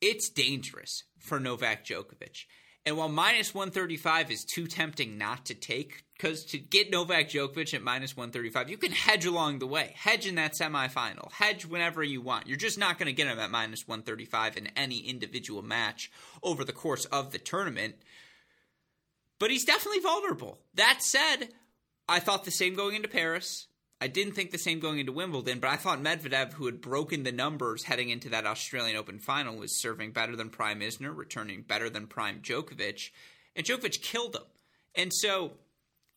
it's 0.00 0.30
dangerous 0.30 1.04
for 1.18 1.38
Novak 1.38 1.84
Djokovic. 1.84 2.44
And 2.84 2.96
while 2.96 3.08
minus 3.08 3.54
135 3.54 4.32
is 4.32 4.44
too 4.44 4.66
tempting 4.66 5.16
not 5.16 5.46
to 5.46 5.54
take, 5.54 6.02
because 6.16 6.44
to 6.46 6.58
get 6.58 6.90
Novak 6.90 7.28
Djokovic 7.28 7.74
at 7.74 7.82
minus 7.82 8.16
135, 8.16 8.68
you 8.68 8.76
can 8.76 8.90
hedge 8.90 9.24
along 9.24 9.60
the 9.60 9.68
way. 9.68 9.94
Hedge 9.96 10.26
in 10.26 10.34
that 10.34 10.54
semifinal. 10.54 11.30
Hedge 11.30 11.64
whenever 11.64 12.02
you 12.02 12.20
want. 12.20 12.48
You're 12.48 12.56
just 12.56 12.78
not 12.78 12.98
going 12.98 13.06
to 13.06 13.12
get 13.12 13.28
him 13.28 13.38
at 13.38 13.52
minus 13.52 13.86
135 13.86 14.56
in 14.56 14.66
any 14.76 14.98
individual 14.98 15.62
match 15.62 16.10
over 16.42 16.64
the 16.64 16.72
course 16.72 17.04
of 17.06 17.30
the 17.30 17.38
tournament. 17.38 17.94
But 19.38 19.52
he's 19.52 19.64
definitely 19.64 20.00
vulnerable. 20.00 20.58
That 20.74 21.02
said, 21.02 21.50
I 22.08 22.18
thought 22.18 22.44
the 22.44 22.50
same 22.50 22.74
going 22.74 22.96
into 22.96 23.08
Paris. 23.08 23.68
I 24.02 24.08
didn't 24.08 24.32
think 24.32 24.50
the 24.50 24.58
same 24.58 24.80
going 24.80 24.98
into 24.98 25.12
Wimbledon, 25.12 25.60
but 25.60 25.70
I 25.70 25.76
thought 25.76 26.02
Medvedev, 26.02 26.54
who 26.54 26.66
had 26.66 26.80
broken 26.80 27.22
the 27.22 27.30
numbers 27.30 27.84
heading 27.84 28.10
into 28.10 28.30
that 28.30 28.44
Australian 28.44 28.96
Open 28.96 29.20
final, 29.20 29.54
was 29.54 29.80
serving 29.80 30.10
better 30.10 30.34
than 30.34 30.50
Prime 30.50 30.80
Isner, 30.80 31.16
returning 31.16 31.62
better 31.62 31.88
than 31.88 32.08
Prime 32.08 32.40
Djokovic, 32.40 33.10
and 33.54 33.64
Djokovic 33.64 34.02
killed 34.02 34.34
him. 34.34 34.42
And 34.96 35.14
so, 35.14 35.52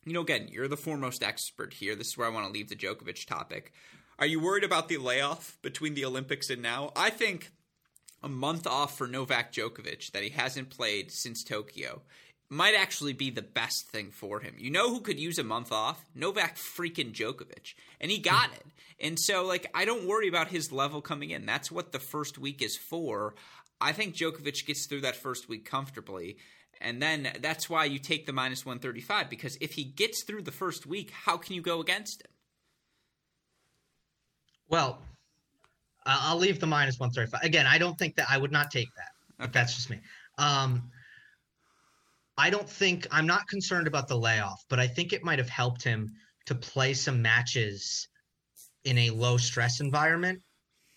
you 0.03 0.13
know, 0.13 0.21
again, 0.21 0.47
you're 0.49 0.67
the 0.67 0.75
foremost 0.75 1.21
expert 1.21 1.75
here. 1.75 1.95
This 1.95 2.07
is 2.07 2.17
where 2.17 2.25
I 2.25 2.31
want 2.31 2.47
to 2.47 2.51
leave 2.51 2.69
the 2.69 2.75
Djokovic 2.75 3.27
topic. 3.27 3.71
Are 4.17 4.25
you 4.25 4.39
worried 4.39 4.63
about 4.63 4.87
the 4.89 4.97
layoff 4.97 5.59
between 5.61 5.93
the 5.93 6.05
Olympics 6.05 6.49
and 6.49 6.63
now? 6.63 6.91
I 6.95 7.11
think 7.11 7.51
a 8.23 8.27
month 8.27 8.65
off 8.65 8.97
for 8.97 9.05
Novak 9.05 9.53
Djokovic 9.53 10.11
that 10.13 10.23
he 10.23 10.29
hasn't 10.29 10.71
played 10.71 11.11
since 11.11 11.43
Tokyo 11.43 12.01
might 12.49 12.75
actually 12.75 13.13
be 13.13 13.29
the 13.29 13.41
best 13.41 13.89
thing 13.89 14.11
for 14.11 14.39
him. 14.39 14.55
You 14.57 14.69
know 14.69 14.89
who 14.89 15.01
could 15.01 15.19
use 15.19 15.39
a 15.39 15.43
month 15.43 15.71
off? 15.71 16.05
Novak 16.13 16.57
freaking 16.57 17.11
Djokovic. 17.11 17.73
And 17.99 18.11
he 18.11 18.19
got 18.19 18.53
it. 18.53 18.65
And 18.99 19.19
so, 19.19 19.45
like, 19.45 19.69
I 19.73 19.85
don't 19.85 20.07
worry 20.07 20.27
about 20.27 20.49
his 20.49 20.71
level 20.71 21.01
coming 21.01 21.31
in. 21.31 21.45
That's 21.45 21.71
what 21.71 21.91
the 21.91 21.99
first 21.99 22.37
week 22.37 22.61
is 22.61 22.77
for. 22.77 23.35
I 23.81 23.91
think 23.91 24.15
Djokovic 24.15 24.65
gets 24.65 24.85
through 24.85 25.01
that 25.01 25.15
first 25.15 25.49
week 25.49 25.65
comfortably. 25.65 26.37
And 26.81 27.01
then 27.01 27.31
that's 27.41 27.69
why 27.69 27.85
you 27.85 27.99
take 27.99 28.25
the 28.25 28.33
minus 28.33 28.65
135, 28.65 29.29
because 29.29 29.57
if 29.61 29.73
he 29.73 29.83
gets 29.83 30.23
through 30.23 30.43
the 30.43 30.51
first 30.51 30.85
week, 30.85 31.11
how 31.11 31.37
can 31.37 31.55
you 31.55 31.61
go 31.61 31.79
against 31.79 32.21
him? 32.21 32.31
Well, 34.67 34.99
I'll 36.05 36.37
leave 36.37 36.59
the 36.59 36.67
minus 36.67 36.99
135. 36.99 37.43
Again, 37.43 37.65
I 37.65 37.77
don't 37.77 37.97
think 37.97 38.15
that 38.15 38.27
I 38.29 38.37
would 38.37 38.51
not 38.51 38.71
take 38.71 38.89
that. 38.95 39.11
but 39.37 39.53
that's 39.53 39.75
just 39.75 39.89
me. 39.89 39.99
Um, 40.37 40.91
I 42.37 42.49
don't 42.49 42.69
think 42.69 43.07
I'm 43.11 43.27
not 43.27 43.47
concerned 43.47 43.87
about 43.87 44.07
the 44.07 44.17
layoff, 44.17 44.63
but 44.69 44.79
I 44.79 44.87
think 44.87 45.13
it 45.13 45.23
might 45.23 45.39
have 45.39 45.49
helped 45.49 45.83
him 45.83 46.09
to 46.47 46.55
play 46.55 46.93
some 46.93 47.21
matches 47.21 48.07
in 48.83 48.97
a 48.97 49.09
low 49.09 49.37
stress 49.37 49.79
environment. 49.79 50.41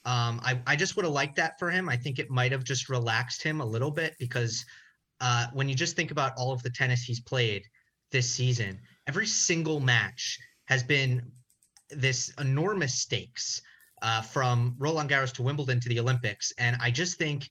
Um, 0.04 0.40
I, 0.42 0.60
I 0.66 0.76
just 0.76 0.96
would 0.96 1.04
have 1.04 1.14
liked 1.14 1.36
that 1.36 1.58
for 1.58 1.70
him. 1.70 1.88
I 1.88 1.96
think 1.96 2.18
it 2.18 2.30
might 2.30 2.52
have 2.52 2.64
just 2.64 2.88
relaxed 2.88 3.42
him 3.42 3.60
a 3.60 3.66
little 3.66 3.90
bit 3.90 4.14
because 4.18 4.64
uh, 5.20 5.46
when 5.52 5.68
you 5.68 5.74
just 5.74 5.96
think 5.96 6.10
about 6.10 6.32
all 6.36 6.52
of 6.52 6.62
the 6.62 6.70
tennis 6.70 7.02
he's 7.02 7.20
played 7.20 7.62
this 8.10 8.28
season, 8.28 8.78
every 9.06 9.26
single 9.26 9.80
match 9.80 10.38
has 10.66 10.82
been 10.82 11.22
this 11.90 12.32
enormous 12.38 12.94
stakes 12.94 13.60
uh, 14.02 14.22
from 14.22 14.74
Roland 14.78 15.10
Garros 15.10 15.32
to 15.34 15.42
Wimbledon 15.42 15.80
to 15.80 15.88
the 15.88 16.00
Olympics. 16.00 16.52
And 16.58 16.76
I 16.80 16.90
just 16.90 17.18
think 17.18 17.48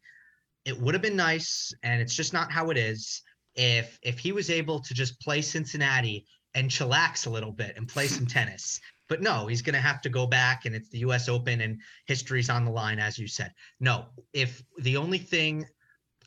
it 0.65 0.79
would 0.79 0.93
have 0.93 1.01
been 1.01 1.15
nice, 1.15 1.73
and 1.83 2.01
it's 2.01 2.13
just 2.13 2.33
not 2.33 2.51
how 2.51 2.69
it 2.69 2.77
is, 2.77 3.21
if 3.57 3.99
if 4.03 4.19
he 4.19 4.31
was 4.31 4.49
able 4.49 4.79
to 4.79 4.93
just 4.93 5.19
play 5.19 5.41
Cincinnati 5.41 6.25
and 6.53 6.69
chillax 6.69 7.27
a 7.27 7.29
little 7.29 7.51
bit 7.51 7.75
and 7.75 7.87
play 7.87 8.07
some 8.07 8.25
tennis. 8.37 8.79
But 9.09 9.21
no, 9.21 9.47
he's 9.47 9.61
going 9.61 9.73
to 9.73 9.79
have 9.79 10.01
to 10.01 10.09
go 10.09 10.27
back, 10.27 10.65
and 10.65 10.75
it's 10.75 10.89
the 10.89 10.99
U.S. 10.99 11.29
Open, 11.29 11.61
and 11.61 11.79
history's 12.05 12.49
on 12.49 12.65
the 12.65 12.71
line, 12.71 12.99
as 12.99 13.17
you 13.17 13.27
said. 13.27 13.53
No, 13.79 14.05
if 14.33 14.61
the 14.79 14.97
only 14.97 15.17
thing 15.17 15.65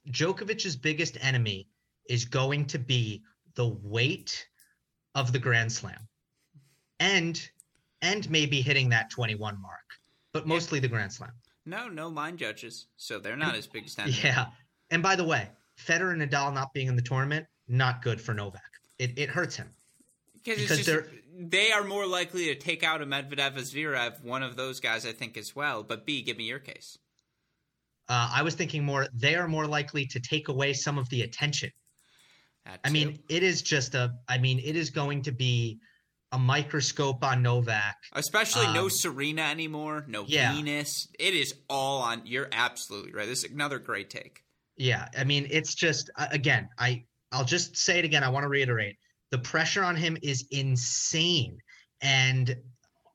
Djokovic's 0.08 0.76
biggest 0.76 1.18
enemy 1.20 1.68
is 2.08 2.24
going 2.24 2.66
to 2.66 2.78
be 2.78 3.22
the 3.54 3.68
weight 3.68 4.46
of 5.14 5.32
the 5.32 5.38
Grand 5.38 5.70
Slam, 5.70 6.08
and 6.98 7.40
and 8.02 8.28
maybe 8.30 8.62
hitting 8.62 8.88
that 8.88 9.10
21 9.10 9.60
mark, 9.60 9.74
but 10.32 10.46
mostly 10.46 10.80
the 10.80 10.88
Grand 10.88 11.12
Slam. 11.12 11.32
No, 11.66 11.88
no 11.88 12.08
line 12.08 12.38
judges, 12.38 12.86
so 12.96 13.18
they're 13.18 13.36
not 13.36 13.54
as 13.54 13.66
big 13.66 13.84
as 13.84 13.94
that. 13.96 14.24
Yeah, 14.24 14.46
and 14.90 15.02
by 15.02 15.16
the 15.16 15.24
way, 15.24 15.50
Federer 15.86 16.12
and 16.12 16.22
Nadal 16.22 16.52
not 16.52 16.72
being 16.72 16.88
in 16.88 16.96
the 16.96 17.02
tournament 17.02 17.46
not 17.68 18.02
good 18.02 18.20
for 18.20 18.34
Novak. 18.34 18.62
It 18.98 19.18
it 19.18 19.28
hurts 19.30 19.56
him 19.56 19.70
because 20.44 20.68
just, 20.68 20.86
they're 20.86 21.06
they 21.38 21.72
are 21.72 21.84
more 21.84 22.06
likely 22.06 22.46
to 22.46 22.54
take 22.54 22.82
out 22.82 23.00
a 23.00 23.06
Medvedev, 23.06 23.56
a 23.56 23.60
Zverev, 23.60 24.22
one 24.22 24.42
of 24.42 24.56
those 24.56 24.80
guys, 24.80 25.06
I 25.06 25.12
think, 25.12 25.38
as 25.38 25.56
well. 25.56 25.82
But 25.82 26.04
B, 26.04 26.22
give 26.22 26.36
me 26.36 26.44
your 26.44 26.58
case. 26.58 26.98
Uh, 28.08 28.30
I 28.34 28.42
was 28.42 28.54
thinking 28.54 28.84
more. 28.84 29.06
They 29.14 29.36
are 29.36 29.48
more 29.48 29.66
likely 29.66 30.06
to 30.06 30.20
take 30.20 30.48
away 30.48 30.72
some 30.74 30.98
of 30.98 31.08
the 31.08 31.22
attention. 31.22 31.70
I 32.84 32.90
mean, 32.90 33.18
it 33.28 33.42
is 33.42 33.62
just 33.62 33.94
a. 33.94 34.12
I 34.28 34.38
mean, 34.38 34.58
it 34.58 34.76
is 34.76 34.90
going 34.90 35.22
to 35.22 35.32
be 35.32 35.78
a 36.32 36.38
microscope 36.38 37.24
on 37.24 37.42
Novak. 37.42 37.96
Especially 38.12 38.66
um, 38.66 38.74
no 38.74 38.88
Serena 38.88 39.42
anymore, 39.42 40.04
no 40.06 40.24
yeah. 40.26 40.54
Venus. 40.54 41.08
It 41.18 41.34
is 41.34 41.54
all 41.68 42.02
on. 42.02 42.22
You're 42.26 42.48
absolutely 42.52 43.12
right. 43.12 43.26
This 43.26 43.44
is 43.44 43.52
another 43.52 43.78
great 43.78 44.10
take. 44.10 44.42
Yeah, 44.80 45.08
I 45.14 45.24
mean, 45.24 45.46
it's 45.50 45.74
just 45.74 46.08
again. 46.16 46.66
I 46.78 47.04
I'll 47.32 47.44
just 47.44 47.76
say 47.76 47.98
it 47.98 48.06
again. 48.06 48.24
I 48.24 48.30
want 48.30 48.44
to 48.44 48.48
reiterate 48.48 48.96
the 49.30 49.36
pressure 49.36 49.84
on 49.84 49.94
him 49.94 50.16
is 50.22 50.46
insane, 50.50 51.58
and 52.00 52.56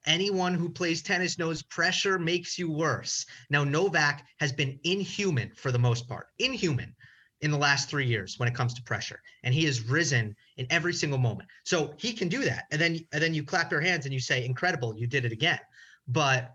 anyone 0.05 0.53
who 0.53 0.69
plays 0.69 1.01
tennis 1.01 1.39
knows 1.39 1.63
pressure 1.63 2.19
makes 2.19 2.59
you 2.59 2.69
worse. 2.69 3.25
Now 3.49 3.63
Novak 3.63 4.27
has 4.39 4.53
been 4.53 4.79
inhuman 4.83 5.53
for 5.55 5.71
the 5.71 5.79
most 5.79 6.07
part. 6.07 6.27
Inhuman 6.37 6.95
in 7.41 7.49
the 7.49 7.57
last 7.57 7.89
three 7.89 8.05
years 8.05 8.35
when 8.37 8.47
it 8.47 8.53
comes 8.53 8.75
to 8.75 8.83
pressure, 8.83 9.19
and 9.43 9.51
he 9.51 9.65
has 9.65 9.81
risen 9.89 10.35
in 10.57 10.67
every 10.69 10.93
single 10.93 11.17
moment. 11.17 11.49
So 11.63 11.95
he 11.97 12.13
can 12.13 12.27
do 12.27 12.43
that, 12.43 12.65
and 12.71 12.79
then 12.79 12.99
and 13.11 13.23
then 13.23 13.33
you 13.33 13.43
clap 13.43 13.71
your 13.71 13.81
hands 13.81 14.05
and 14.05 14.13
you 14.13 14.19
say, 14.19 14.45
"Incredible, 14.45 14.95
you 14.95 15.07
did 15.07 15.25
it 15.25 15.31
again." 15.31 15.59
But 16.07 16.51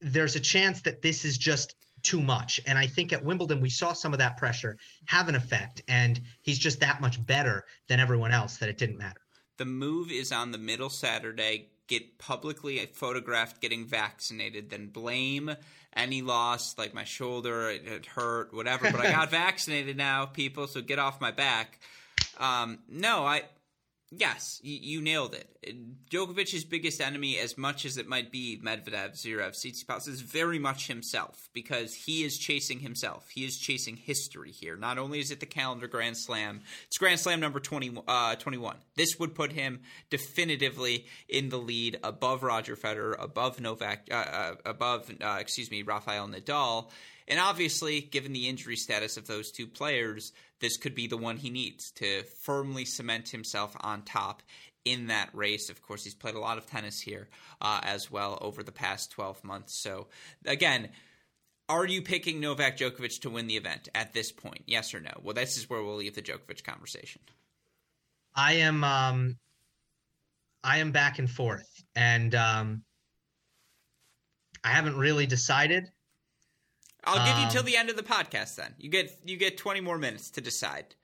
there's 0.00 0.36
a 0.36 0.40
chance 0.40 0.80
that 0.82 1.02
this 1.02 1.26
is 1.26 1.36
just 1.36 1.74
too 2.08 2.22
much, 2.22 2.58
and 2.66 2.78
I 2.78 2.86
think 2.86 3.12
at 3.12 3.22
Wimbledon 3.22 3.60
we 3.60 3.68
saw 3.68 3.92
some 3.92 4.14
of 4.14 4.18
that 4.18 4.38
pressure 4.38 4.78
have 5.04 5.28
an 5.28 5.34
effect, 5.34 5.82
and 5.88 6.18
he's 6.40 6.58
just 6.58 6.80
that 6.80 7.02
much 7.02 7.24
better 7.26 7.64
than 7.86 8.00
everyone 8.00 8.32
else 8.32 8.56
that 8.56 8.70
it 8.70 8.78
didn't 8.78 8.96
matter. 8.96 9.20
The 9.58 9.66
move 9.66 10.10
is 10.10 10.32
on 10.32 10.50
the 10.50 10.56
middle 10.56 10.88
Saturday. 10.88 11.68
Get 11.86 12.18
publicly 12.18 12.78
photographed 12.94 13.60
getting 13.60 13.86
vaccinated, 13.86 14.70
then 14.70 14.86
blame 14.86 15.54
any 15.94 16.22
loss, 16.22 16.78
like 16.78 16.94
my 16.94 17.04
shoulder, 17.04 17.68
it, 17.68 17.86
it 17.86 18.06
hurt, 18.06 18.54
whatever. 18.54 18.90
But 18.90 19.00
I 19.00 19.10
got 19.10 19.30
vaccinated 19.44 19.98
now, 19.98 20.24
people, 20.24 20.66
so 20.66 20.80
get 20.80 20.98
off 20.98 21.20
my 21.20 21.30
back. 21.30 21.78
Um, 22.38 22.78
no, 22.88 23.26
I 23.26 23.42
Yes, 24.10 24.58
you, 24.62 25.02
nailed 25.02 25.34
it. 25.34 26.08
Djokovic's 26.10 26.64
biggest 26.64 26.98
enemy, 26.98 27.38
as 27.38 27.58
much 27.58 27.84
as 27.84 27.98
it 27.98 28.08
might 28.08 28.32
be 28.32 28.58
Medvedev, 28.64 29.12
Zverev, 29.12 29.52
Tsitsipas, 29.52 30.08
is 30.08 30.22
very 30.22 30.58
much 30.58 30.86
himself 30.86 31.50
because 31.52 31.94
he 31.94 32.24
is 32.24 32.38
chasing 32.38 32.80
himself. 32.80 33.28
He 33.28 33.44
is 33.44 33.58
chasing 33.58 33.96
history 33.96 34.50
here. 34.50 34.76
Not 34.76 34.96
only 34.96 35.20
is 35.20 35.30
it 35.30 35.40
the 35.40 35.46
calendar 35.46 35.88
Grand 35.88 36.16
Slam, 36.16 36.62
it's 36.86 36.96
Grand 36.96 37.20
Slam 37.20 37.38
number 37.38 37.60
20, 37.60 37.98
uh, 38.08 38.36
21. 38.36 38.76
This 38.96 39.18
would 39.18 39.34
put 39.34 39.52
him 39.52 39.80
definitively 40.08 41.04
in 41.28 41.50
the 41.50 41.58
lead 41.58 41.98
above 42.02 42.42
Roger 42.42 42.76
Federer, 42.76 43.14
above 43.22 43.60
Novak, 43.60 44.08
uh, 44.10 44.14
uh, 44.14 44.54
above, 44.64 45.10
uh, 45.20 45.36
excuse 45.38 45.70
me, 45.70 45.82
Rafael 45.82 46.28
Nadal. 46.28 46.88
And 47.28 47.38
obviously, 47.38 48.00
given 48.00 48.32
the 48.32 48.48
injury 48.48 48.76
status 48.76 49.18
of 49.18 49.26
those 49.26 49.52
two 49.52 49.66
players, 49.66 50.32
this 50.60 50.78
could 50.78 50.94
be 50.94 51.06
the 51.06 51.18
one 51.18 51.36
he 51.36 51.50
needs 51.50 51.90
to 51.92 52.22
firmly 52.42 52.86
cement 52.86 53.28
himself 53.28 53.76
on 53.80 54.02
top 54.02 54.42
in 54.86 55.08
that 55.08 55.28
race. 55.34 55.68
Of 55.68 55.82
course, 55.82 56.02
he's 56.02 56.14
played 56.14 56.34
a 56.34 56.40
lot 56.40 56.56
of 56.56 56.66
tennis 56.66 57.00
here 57.00 57.28
uh, 57.60 57.80
as 57.82 58.10
well 58.10 58.38
over 58.40 58.62
the 58.62 58.72
past 58.72 59.10
12 59.12 59.44
months. 59.44 59.78
So, 59.78 60.06
again, 60.46 60.88
are 61.68 61.86
you 61.86 62.00
picking 62.00 62.40
Novak 62.40 62.78
Djokovic 62.78 63.20
to 63.20 63.30
win 63.30 63.46
the 63.46 63.58
event 63.58 63.90
at 63.94 64.14
this 64.14 64.32
point? 64.32 64.62
Yes 64.66 64.94
or 64.94 65.00
no? 65.00 65.12
Well, 65.22 65.34
this 65.34 65.58
is 65.58 65.68
where 65.68 65.82
we'll 65.82 65.96
leave 65.96 66.14
the 66.14 66.22
Djokovic 66.22 66.64
conversation. 66.64 67.20
I 68.34 68.54
am 68.54 68.84
um 68.84 69.36
I 70.64 70.78
am 70.78 70.92
back 70.92 71.18
and 71.18 71.28
forth 71.28 71.68
and 71.94 72.34
um 72.34 72.82
I 74.64 74.70
haven't 74.70 74.96
really 74.96 75.26
decided. 75.26 75.90
I'll 77.08 77.26
give 77.26 77.42
you 77.42 77.50
till 77.50 77.60
um, 77.60 77.66
the 77.66 77.76
end 77.76 77.90
of 77.90 77.96
the 77.96 78.02
podcast. 78.02 78.56
Then 78.56 78.74
you 78.78 78.90
get 78.90 79.18
you 79.24 79.36
get 79.36 79.56
twenty 79.56 79.80
more 79.80 79.98
minutes 79.98 80.30
to 80.32 80.40
decide. 80.40 80.94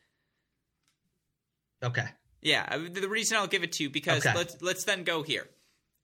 Okay. 1.83 2.07
Yeah, 2.41 2.77
the 2.77 3.09
reason 3.09 3.39
I'll 3.39 3.47
give 3.47 3.63
it 3.63 3.73
to 3.73 3.83
you 3.85 3.91
because 3.91 4.27
okay. 4.27 4.37
let's 4.37 4.61
let's 4.61 4.85
then 4.85 5.05
go 5.05 5.23
here. 5.23 5.49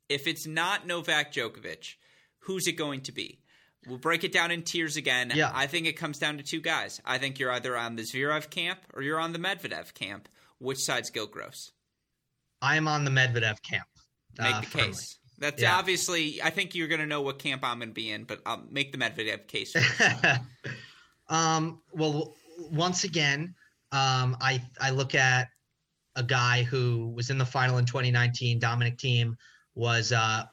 If 0.09 0.26
it's 0.26 0.46
not 0.46 0.86
Novak 0.86 1.32
Djokovic, 1.32 1.94
who's 2.40 2.66
it 2.66 2.72
going 2.72 3.03
to 3.03 3.12
be? 3.12 3.40
We'll 3.86 3.98
break 3.98 4.24
it 4.24 4.32
down 4.32 4.51
in 4.51 4.62
tiers 4.62 4.96
again. 4.96 5.32
Yeah. 5.34 5.51
I 5.55 5.66
think 5.66 5.86
it 5.86 5.94
comes 5.94 6.18
down 6.18 6.36
to 6.38 6.42
two 6.42 6.61
guys. 6.61 7.01
I 7.05 7.18
think 7.18 7.38
you're 7.38 7.53
either 7.53 7.76
on 7.76 7.96
the 7.96 8.03
Zverev 8.03 8.51
camp 8.51 8.80
or 8.92 9.03
you're 9.03 9.20
on 9.20 9.32
the 9.32 9.38
Medvedev 9.38 9.94
camp. 9.94 10.28
Which 10.59 10.78
side's 10.78 11.09
Gil 11.11 11.26
Gross? 11.26 11.72
I'm 12.61 12.88
on 12.88 13.05
the 13.05 13.11
Medvedev 13.11 13.62
camp. 13.62 13.86
Make 14.38 14.55
uh, 14.55 14.61
the 14.61 14.66
firmly. 14.66 14.86
case. 14.88 15.18
That's 15.41 15.62
yeah. 15.62 15.76
obviously. 15.76 16.41
I 16.43 16.51
think 16.51 16.74
you're 16.74 16.88
going 16.88 17.01
to 17.01 17.07
know 17.07 17.22
what 17.22 17.38
camp 17.38 17.64
I'm 17.64 17.78
going 17.78 17.88
to 17.88 17.95
be 17.95 18.11
in, 18.11 18.24
but 18.24 18.41
I'll 18.45 18.62
make 18.70 18.93
the 18.93 18.99
Medvedev 18.99 19.47
case. 19.47 19.74
um, 21.28 21.80
well, 21.93 22.36
once 22.70 23.05
again, 23.05 23.55
um, 23.91 24.36
I 24.41 24.62
I 24.80 24.91
look 24.91 25.14
at 25.14 25.49
a 26.16 26.22
guy 26.22 26.62
who 26.62 27.09
was 27.09 27.30
in 27.30 27.38
the 27.38 27.47
final 27.47 27.78
in 27.78 27.86
2019. 27.86 28.59
Dominic 28.59 28.99
Thiem 28.99 29.34
was 29.74 30.12
uh, 30.12 30.45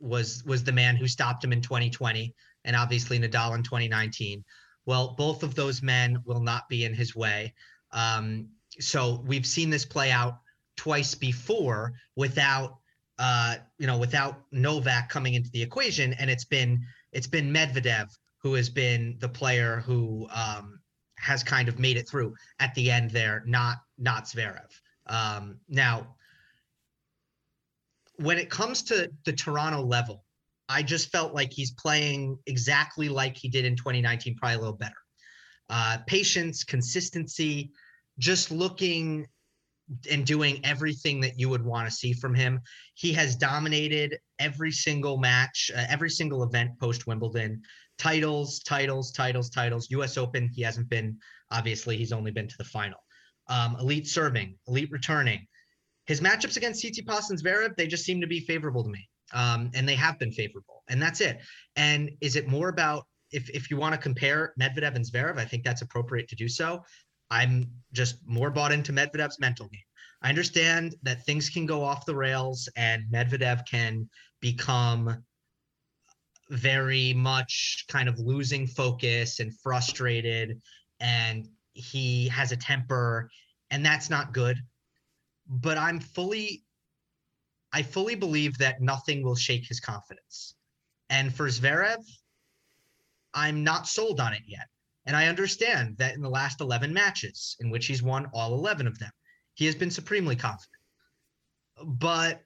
was 0.00 0.42
was 0.44 0.64
the 0.64 0.72
man 0.72 0.96
who 0.96 1.06
stopped 1.06 1.44
him 1.44 1.52
in 1.52 1.60
2020, 1.60 2.34
and 2.64 2.74
obviously 2.74 3.20
Nadal 3.20 3.54
in 3.54 3.62
2019. 3.62 4.44
Well, 4.86 5.14
both 5.16 5.44
of 5.44 5.54
those 5.54 5.82
men 5.82 6.18
will 6.24 6.40
not 6.40 6.68
be 6.68 6.84
in 6.84 6.92
his 6.92 7.14
way. 7.14 7.54
Um, 7.92 8.48
so 8.80 9.22
we've 9.24 9.46
seen 9.46 9.70
this 9.70 9.84
play 9.84 10.10
out 10.10 10.40
twice 10.76 11.14
before 11.14 11.92
without 12.16 12.78
uh, 13.18 13.56
you 13.78 13.86
know, 13.86 13.98
without 13.98 14.42
Novak 14.52 15.08
coming 15.08 15.34
into 15.34 15.50
the 15.50 15.62
equation, 15.62 16.12
and 16.14 16.30
it's 16.30 16.44
been 16.44 16.80
it's 17.12 17.26
been 17.26 17.52
Medvedev 17.52 18.08
who 18.42 18.54
has 18.54 18.68
been 18.68 19.16
the 19.20 19.28
player 19.28 19.82
who 19.86 20.26
um, 20.34 20.80
has 21.16 21.44
kind 21.44 21.68
of 21.68 21.78
made 21.78 21.96
it 21.96 22.08
through 22.08 22.34
at 22.58 22.74
the 22.74 22.90
end 22.90 23.10
there, 23.10 23.42
not 23.46 23.78
not 23.98 24.24
Zverev. 24.24 24.68
Um, 25.06 25.58
now, 25.68 26.16
when 28.16 28.38
it 28.38 28.50
comes 28.50 28.82
to 28.84 29.10
the 29.24 29.32
Toronto 29.32 29.82
level, 29.82 30.24
I 30.68 30.82
just 30.82 31.10
felt 31.10 31.34
like 31.34 31.52
he's 31.52 31.72
playing 31.72 32.38
exactly 32.46 33.08
like 33.08 33.36
he 33.36 33.48
did 33.48 33.64
in 33.64 33.76
2019, 33.76 34.36
probably 34.36 34.56
a 34.56 34.58
little 34.58 34.72
better. 34.74 34.94
Uh, 35.68 35.98
patience, 36.06 36.64
consistency, 36.64 37.70
just 38.18 38.50
looking 38.50 39.26
and 40.10 40.24
doing 40.24 40.60
everything 40.64 41.20
that 41.20 41.38
you 41.38 41.48
would 41.48 41.64
want 41.64 41.88
to 41.88 41.94
see 41.94 42.12
from 42.12 42.34
him. 42.34 42.60
He 42.94 43.12
has 43.12 43.36
dominated 43.36 44.18
every 44.38 44.72
single 44.72 45.18
match, 45.18 45.70
uh, 45.74 45.84
every 45.88 46.10
single 46.10 46.42
event 46.42 46.78
post 46.80 47.06
Wimbledon. 47.06 47.62
Titles, 47.98 48.60
titles, 48.60 49.12
titles, 49.12 49.50
titles. 49.50 49.88
U.S. 49.90 50.16
Open, 50.16 50.50
he 50.54 50.62
hasn't 50.62 50.88
been. 50.88 51.18
Obviously, 51.50 51.96
he's 51.96 52.12
only 52.12 52.30
been 52.30 52.48
to 52.48 52.58
the 52.58 52.64
final. 52.64 52.98
Um, 53.48 53.76
elite 53.78 54.06
serving, 54.06 54.56
elite 54.66 54.90
returning. 54.90 55.46
His 56.06 56.20
matchups 56.20 56.56
against 56.56 56.82
Tsitsipas 56.82 57.30
and 57.30 57.40
Zverev, 57.40 57.76
they 57.76 57.86
just 57.86 58.04
seem 58.04 58.20
to 58.20 58.26
be 58.26 58.40
favorable 58.40 58.82
to 58.82 58.90
me, 58.90 59.08
um, 59.32 59.70
and 59.74 59.88
they 59.88 59.94
have 59.94 60.18
been 60.18 60.32
favorable, 60.32 60.82
and 60.88 61.00
that's 61.00 61.20
it. 61.20 61.38
And 61.76 62.10
is 62.20 62.34
it 62.34 62.48
more 62.48 62.70
about 62.70 63.04
if 63.30 63.48
if 63.50 63.70
you 63.70 63.76
want 63.76 63.94
to 63.94 63.98
compare 64.00 64.52
Medvedev 64.60 64.94
and 64.94 65.04
Zverev, 65.04 65.38
I 65.38 65.44
think 65.44 65.64
that's 65.64 65.82
appropriate 65.82 66.28
to 66.28 66.36
do 66.36 66.48
so. 66.48 66.82
I'm 67.32 67.66
just 67.94 68.16
more 68.26 68.50
bought 68.50 68.72
into 68.72 68.92
Medvedev's 68.92 69.40
mental 69.40 69.66
game. 69.68 69.80
I 70.20 70.28
understand 70.28 70.94
that 71.02 71.24
things 71.24 71.48
can 71.48 71.64
go 71.64 71.82
off 71.82 72.04
the 72.04 72.14
rails 72.14 72.68
and 72.76 73.04
Medvedev 73.10 73.66
can 73.66 74.08
become 74.40 75.24
very 76.50 77.14
much 77.14 77.86
kind 77.88 78.06
of 78.06 78.18
losing 78.18 78.66
focus 78.66 79.40
and 79.40 79.58
frustrated 79.60 80.60
and 81.00 81.48
he 81.72 82.28
has 82.28 82.52
a 82.52 82.56
temper 82.56 83.30
and 83.70 83.84
that's 83.84 84.10
not 84.10 84.34
good. 84.34 84.58
But 85.48 85.78
i'm 85.78 86.00
fully 86.00 86.64
i 87.72 87.82
fully 87.82 88.14
believe 88.14 88.58
that 88.58 88.82
nothing 88.82 89.22
will 89.22 89.36
shake 89.36 89.66
his 89.66 89.80
confidence. 89.80 90.54
And 91.08 91.34
for 91.34 91.46
zverev 91.48 92.04
i'm 93.32 93.64
not 93.64 93.88
sold 93.88 94.20
on 94.20 94.34
it 94.34 94.42
yet 94.46 94.68
and 95.06 95.16
i 95.16 95.26
understand 95.26 95.96
that 95.98 96.14
in 96.14 96.22
the 96.22 96.28
last 96.28 96.60
11 96.60 96.92
matches 96.92 97.56
in 97.60 97.70
which 97.70 97.86
he's 97.86 98.02
won 98.02 98.26
all 98.32 98.54
11 98.54 98.86
of 98.86 98.98
them 98.98 99.10
he 99.54 99.66
has 99.66 99.74
been 99.74 99.90
supremely 99.90 100.36
confident 100.36 100.68
but 101.84 102.40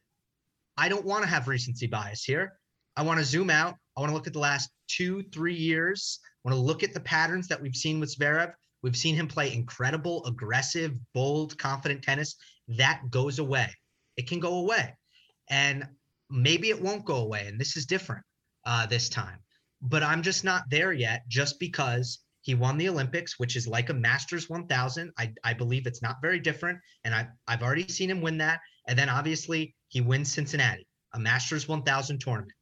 i 0.77 0.89
don't 0.89 1.05
want 1.05 1.23
to 1.23 1.29
have 1.29 1.49
recency 1.49 1.87
bias 1.87 2.25
here 2.25 2.55
i 2.97 3.03
want 3.03 3.19
to 3.19 3.25
zoom 3.25 3.51
out 3.51 3.77
I 3.97 4.01
want 4.01 4.11
to 4.11 4.15
look 4.15 4.27
at 4.27 4.35
the 4.35 4.39
last 4.39 4.71
two, 4.89 5.23
three 5.33 5.55
years. 5.55 6.21
I 6.23 6.49
want 6.49 6.57
to 6.57 6.65
look 6.65 6.83
at 6.83 6.93
the 6.93 7.01
patterns 7.01 7.49
that 7.49 7.61
we've 7.61 7.75
seen 7.75 7.99
with 7.99 8.15
Zverev. 8.17 8.53
We've 8.83 8.97
seen 8.97 9.15
him 9.15 9.27
play 9.27 9.53
incredible, 9.53 10.25
aggressive, 10.27 10.93
bold, 11.15 11.57
confident 11.59 12.03
tennis. 12.03 12.37
That 12.69 13.03
goes 13.11 13.39
away. 13.39 13.71
It 14.17 14.29
can 14.29 14.39
go 14.39 14.59
away. 14.59 14.95
And 15.49 15.89
maybe 16.31 16.69
it 16.69 16.81
won't 16.81 17.07
go 17.07 17.17
away. 17.17 17.47
And 17.47 17.59
this 17.59 17.77
is 17.77 17.87
different 17.87 18.25
uh, 18.67 18.87
this 18.87 19.09
time. 19.09 19.39
But 19.81 20.03
I'm 20.03 20.23
just 20.23 20.45
not 20.45 20.65
there 20.71 20.93
yet 20.93 21.23
just 21.27 21.59
because 21.59 22.19
he 22.47 22.55
won 22.55 22.79
the 22.79 22.89
Olympics, 22.89 23.41
which 23.41 23.57
is 23.57 23.67
like 23.67 23.91
a 23.91 23.95
Masters 23.95 24.49
1000. 24.49 25.11
I, 25.19 25.33
I 25.43 25.53
believe 25.53 25.85
it's 25.85 26.01
not 26.01 26.23
very 26.23 26.39
different. 26.39 26.79
And 27.03 27.13
I, 27.13 27.27
I've 27.49 27.61
already 27.61 27.89
seen 27.89 28.09
him 28.09 28.21
win 28.21 28.39
that. 28.39 28.61
And 28.87 28.97
then 28.97 29.09
obviously 29.09 29.75
he 29.89 30.01
wins 30.01 30.33
Cincinnati, 30.33 30.87
a 31.13 31.19
Masters 31.19 31.67
1000 31.67 32.21
tournament. 32.21 32.53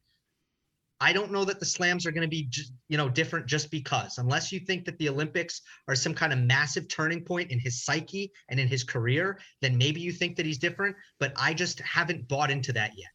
I 0.99 1.13
don't 1.13 1.31
know 1.31 1.45
that 1.45 1.59
the 1.59 1.67
slams 1.67 2.07
are 2.07 2.11
going 2.11 2.23
to 2.23 2.27
be, 2.27 2.49
you 2.87 2.97
know, 2.97 3.09
different 3.09 3.45
just 3.45 3.69
because, 3.69 4.17
unless 4.17 4.51
you 4.51 4.59
think 4.59 4.85
that 4.85 4.97
the 4.97 5.07
Olympics 5.07 5.61
are 5.87 5.93
some 5.93 6.15
kind 6.15 6.33
of 6.33 6.39
massive 6.39 6.87
turning 6.87 7.23
point 7.23 7.51
in 7.51 7.59
his 7.59 7.83
psyche 7.83 8.31
and 8.49 8.59
in 8.59 8.67
his 8.67 8.83
career, 8.83 9.37
then 9.61 9.77
maybe 9.77 10.01
you 10.01 10.11
think 10.11 10.35
that 10.37 10.47
he's 10.47 10.57
different. 10.57 10.95
But 11.19 11.31
I 11.37 11.53
just 11.53 11.79
haven't 11.81 12.27
bought 12.27 12.49
into 12.49 12.73
that 12.73 12.93
yet. 12.97 13.09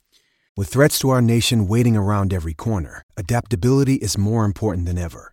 With 0.57 0.69
threats 0.69 1.01
to 1.01 1.11
our 1.11 1.23
nation 1.23 1.67
waiting 1.67 1.97
around 1.97 2.33
every 2.33 2.55
corner, 2.55 3.03
adaptability 3.17 3.97
is 3.97 4.17
more 4.17 4.45
important 4.45 4.87
than 4.87 4.99
ever. 4.99 5.33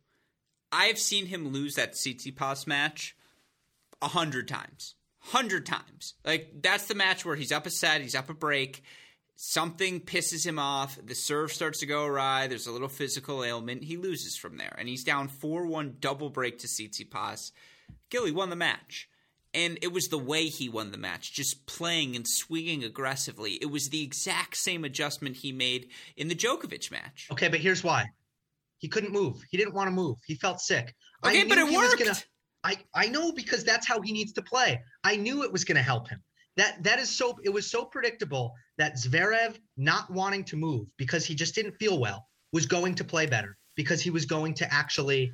I've 0.71 0.99
seen 0.99 1.25
him 1.25 1.49
lose 1.49 1.75
that 1.75 1.93
Tsitsipas 1.93 2.67
match 2.67 3.15
a 4.01 4.07
hundred 4.07 4.47
times. 4.47 4.95
Hundred 5.19 5.65
times. 5.65 6.15
Like, 6.25 6.61
that's 6.61 6.87
the 6.87 6.95
match 6.95 7.25
where 7.25 7.35
he's 7.35 7.51
up 7.51 7.65
a 7.65 7.69
set, 7.69 8.01
he's 8.01 8.15
up 8.15 8.29
a 8.29 8.33
break 8.33 8.83
something 9.43 9.99
pisses 9.99 10.45
him 10.45 10.59
off. 10.59 10.99
The 11.03 11.15
serve 11.15 11.51
starts 11.51 11.79
to 11.79 11.87
go 11.87 12.05
awry. 12.05 12.45
There's 12.45 12.67
a 12.67 12.71
little 12.71 12.87
physical 12.87 13.43
ailment. 13.43 13.83
He 13.83 13.97
loses 13.97 14.37
from 14.37 14.57
there, 14.57 14.75
and 14.77 14.87
he's 14.87 15.03
down 15.03 15.27
four 15.27 15.65
one 15.65 15.95
double 15.99 16.29
break 16.29 16.59
to 16.59 16.67
Tsitsipas. 16.67 17.51
Gilly 18.09 18.31
won 18.31 18.51
the 18.51 18.55
match. 18.55 19.09
And 19.53 19.77
it 19.81 19.91
was 19.91 20.07
the 20.07 20.17
way 20.17 20.45
he 20.45 20.69
won 20.69 20.91
the 20.91 20.97
match, 20.97 21.33
just 21.33 21.65
playing 21.65 22.15
and 22.15 22.25
swinging 22.25 22.85
aggressively. 22.85 23.53
It 23.53 23.69
was 23.69 23.89
the 23.89 24.01
exact 24.01 24.55
same 24.55 24.85
adjustment 24.85 25.35
he 25.37 25.51
made 25.51 25.89
in 26.15 26.29
the 26.29 26.35
Djokovic 26.35 26.89
match. 26.89 27.27
Okay, 27.29 27.49
but 27.49 27.59
here's 27.59 27.83
why. 27.83 28.11
He 28.81 28.89
couldn't 28.89 29.13
move. 29.13 29.41
He 29.49 29.57
didn't 29.57 29.73
want 29.73 29.87
to 29.87 29.91
move. 29.91 30.17
He 30.25 30.35
felt 30.35 30.59
sick. 30.59 30.93
Okay, 31.25 31.45
but 31.45 31.57
it 31.57 31.73
worked. 31.73 31.97
Gonna, 31.97 32.17
I, 32.63 32.77
I 32.93 33.07
know 33.07 33.31
because 33.31 33.63
that's 33.63 33.87
how 33.87 34.01
he 34.01 34.11
needs 34.11 34.33
to 34.33 34.41
play. 34.41 34.81
I 35.03 35.15
knew 35.15 35.43
it 35.43 35.51
was 35.51 35.63
going 35.63 35.77
to 35.77 35.81
help 35.81 36.09
him 36.09 36.21
that 36.57 36.83
that 36.83 36.99
is 36.99 37.09
so 37.09 37.37
it 37.43 37.49
was 37.49 37.69
so 37.69 37.85
predictable 37.85 38.53
that 38.77 38.95
Zverev 38.95 39.57
not 39.77 40.09
wanting 40.11 40.43
to 40.45 40.57
move 40.57 40.87
because 40.97 41.25
he 41.25 41.35
just 41.35 41.55
didn't 41.55 41.73
feel 41.73 41.99
well 41.99 42.27
was 42.51 42.65
going 42.65 42.95
to 42.95 43.03
play 43.03 43.25
better 43.25 43.57
because 43.75 44.01
he 44.01 44.09
was 44.09 44.25
going 44.25 44.53
to 44.55 44.73
actually 44.73 45.31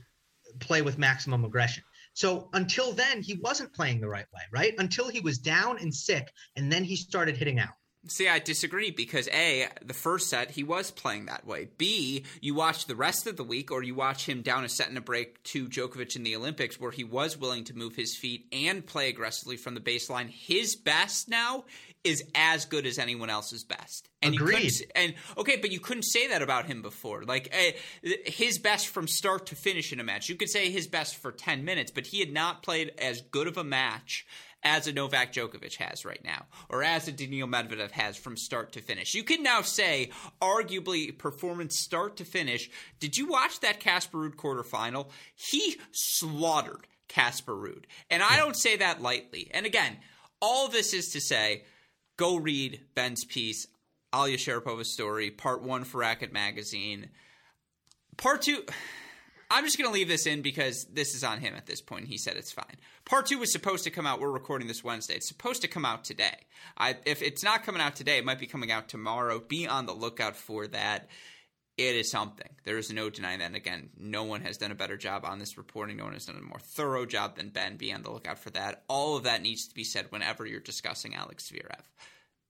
play 0.59 0.81
with 0.81 0.97
maximum 0.97 1.43
aggression. 1.43 1.83
So 2.13 2.49
until 2.53 2.93
then 2.93 3.21
he 3.21 3.39
wasn't 3.43 3.73
playing 3.73 3.99
the 3.99 4.09
right 4.09 4.25
way, 4.33 4.41
right? 4.51 4.73
Until 4.77 5.07
he 5.07 5.19
was 5.19 5.39
down 5.39 5.79
and 5.79 5.93
sick 5.93 6.31
and 6.55 6.71
then 6.71 6.83
he 6.83 6.95
started 6.95 7.35
hitting 7.37 7.59
out. 7.59 7.73
See, 8.09 8.27
I 8.27 8.39
disagree 8.39 8.91
because 8.91 9.27
A, 9.29 9.67
the 9.83 9.93
first 9.93 10.29
set, 10.29 10.51
he 10.51 10.63
was 10.63 10.91
playing 10.91 11.25
that 11.25 11.45
way. 11.45 11.67
B, 11.77 12.23
you 12.41 12.55
watch 12.55 12.85
the 12.85 12.95
rest 12.95 13.27
of 13.27 13.37
the 13.37 13.43
week 13.43 13.71
or 13.71 13.83
you 13.83 13.95
watch 13.95 14.27
him 14.27 14.41
down 14.41 14.63
a 14.63 14.69
set 14.69 14.89
and 14.89 14.97
a 14.97 15.01
break 15.01 15.43
to 15.43 15.67
Djokovic 15.67 16.15
in 16.15 16.23
the 16.23 16.35
Olympics 16.35 16.79
where 16.79 16.91
he 16.91 17.03
was 17.03 17.37
willing 17.37 17.63
to 17.65 17.77
move 17.77 17.95
his 17.95 18.15
feet 18.15 18.45
and 18.51 18.85
play 18.85 19.09
aggressively 19.09 19.57
from 19.57 19.73
the 19.73 19.81
baseline. 19.81 20.29
His 20.29 20.75
best 20.75 21.27
now 21.29 21.65
is 22.03 22.23
as 22.35 22.65
good 22.65 22.85
as 22.85 22.97
anyone 22.97 23.29
else's 23.29 23.63
best. 23.63 24.07
And 24.21 24.33
Agreed. 24.35 24.71
and 24.95 25.13
okay, 25.37 25.57
but 25.57 25.71
you 25.71 25.79
couldn't 25.79 26.03
say 26.03 26.27
that 26.29 26.41
about 26.41 26.65
him 26.65 26.81
before. 26.81 27.23
Like 27.23 27.53
uh, 27.53 28.09
his 28.25 28.57
best 28.57 28.87
from 28.87 29.07
start 29.07 29.47
to 29.47 29.55
finish 29.55 29.91
in 29.91 29.99
a 29.99 30.03
match. 30.03 30.29
You 30.29 30.35
could 30.35 30.49
say 30.49 30.71
his 30.71 30.87
best 30.87 31.17
for 31.17 31.31
10 31.31 31.65
minutes, 31.65 31.91
but 31.91 32.07
he 32.07 32.19
had 32.19 32.31
not 32.31 32.63
played 32.63 32.93
as 32.97 33.21
good 33.21 33.47
of 33.47 33.57
a 33.57 33.63
match 33.63 34.25
as 34.67 34.85
a 34.85 34.91
Novak 34.91 35.31
Djokovic 35.31 35.77
has 35.77 36.03
right 36.03 36.23
now, 36.25 36.45
or 36.69 36.83
as 36.83 37.07
a 37.07 37.11
Daniil 37.13 37.47
Medvedev 37.47 37.91
has 37.91 38.17
from 38.17 38.35
start 38.35 38.73
to 38.73 38.81
finish. 38.81 39.13
You 39.13 39.23
can 39.23 39.41
now 39.41 39.61
say, 39.61 40.11
arguably, 40.41 41.17
performance 41.17 41.79
start 41.79 42.17
to 42.17 42.25
finish. 42.25 42.69
Did 42.99 43.17
you 43.17 43.27
watch 43.27 43.61
that 43.61 43.79
Casper 43.79 44.17
Ruud 44.17 44.35
quarterfinal? 44.35 45.07
He 45.35 45.77
slaughtered 45.93 46.85
Casper 47.07 47.55
Ruud. 47.55 47.85
And 48.09 48.21
I 48.21 48.35
don't 48.35 48.57
say 48.57 48.75
that 48.75 49.01
lightly. 49.01 49.49
And 49.53 49.65
again, 49.65 49.97
all 50.41 50.67
this 50.67 50.93
is 50.93 51.07
to 51.13 51.21
say, 51.21 51.63
go 52.17 52.35
read 52.35 52.81
Ben's 52.93 53.23
piece, 53.23 53.67
Olya 54.13 54.35
Sharypova's 54.35 54.91
story, 54.93 55.31
part 55.31 55.63
one 55.63 55.85
for 55.85 55.99
Racquet 55.99 56.33
Magazine. 56.33 57.09
Part 58.17 58.41
two. 58.41 58.65
I'm 59.49 59.63
just 59.63 59.77
going 59.77 59.89
to 59.89 59.93
leave 59.93 60.09
this 60.09 60.25
in 60.25 60.41
because 60.41 60.85
this 60.91 61.15
is 61.15 61.23
on 61.23 61.39
him 61.39 61.55
at 61.55 61.65
this 61.65 61.81
point. 61.81 62.07
He 62.07 62.17
said 62.17 62.35
it's 62.35 62.51
fine. 62.51 62.75
Part 63.05 63.27
two 63.27 63.37
was 63.37 63.51
supposed 63.51 63.85
to 63.85 63.89
come 63.89 64.05
out. 64.05 64.19
We're 64.19 64.29
recording 64.29 64.67
this 64.67 64.83
Wednesday. 64.83 65.15
It's 65.15 65.27
supposed 65.27 65.61
to 65.61 65.69
come 65.69 65.85
out 65.85 66.03
today. 66.03 66.45
I, 66.77 66.95
if 67.05 67.21
it's 67.21 67.43
not 67.43 67.63
coming 67.63 67.81
out 67.81 67.95
today, 67.95 68.17
it 68.17 68.25
might 68.25 68.39
be 68.39 68.47
coming 68.47 68.71
out 68.71 68.89
tomorrow. 68.89 69.39
Be 69.39 69.65
on 69.65 69.85
the 69.85 69.93
lookout 69.93 70.35
for 70.35 70.67
that. 70.67 71.07
It 71.77 71.95
is 71.95 72.11
something. 72.11 72.49
There 72.65 72.77
is 72.77 72.91
no 72.91 73.09
denying 73.09 73.39
that. 73.39 73.45
And 73.45 73.55
again, 73.55 73.89
no 73.97 74.23
one 74.23 74.41
has 74.41 74.57
done 74.57 74.71
a 74.71 74.75
better 74.75 74.97
job 74.97 75.23
on 75.23 75.39
this 75.39 75.57
reporting. 75.57 75.97
No 75.97 76.05
one 76.05 76.13
has 76.13 76.25
done 76.25 76.35
a 76.35 76.41
more 76.41 76.59
thorough 76.59 77.05
job 77.05 77.37
than 77.37 77.49
Ben. 77.49 77.77
Be 77.77 77.93
on 77.93 78.01
the 78.01 78.11
lookout 78.11 78.39
for 78.39 78.49
that. 78.49 78.83
All 78.89 79.15
of 79.15 79.23
that 79.23 79.43
needs 79.43 79.67
to 79.67 79.75
be 79.75 79.83
said 79.83 80.07
whenever 80.09 80.45
you're 80.45 80.59
discussing 80.59 81.15
Alex 81.15 81.51
Zverev. 81.51 81.83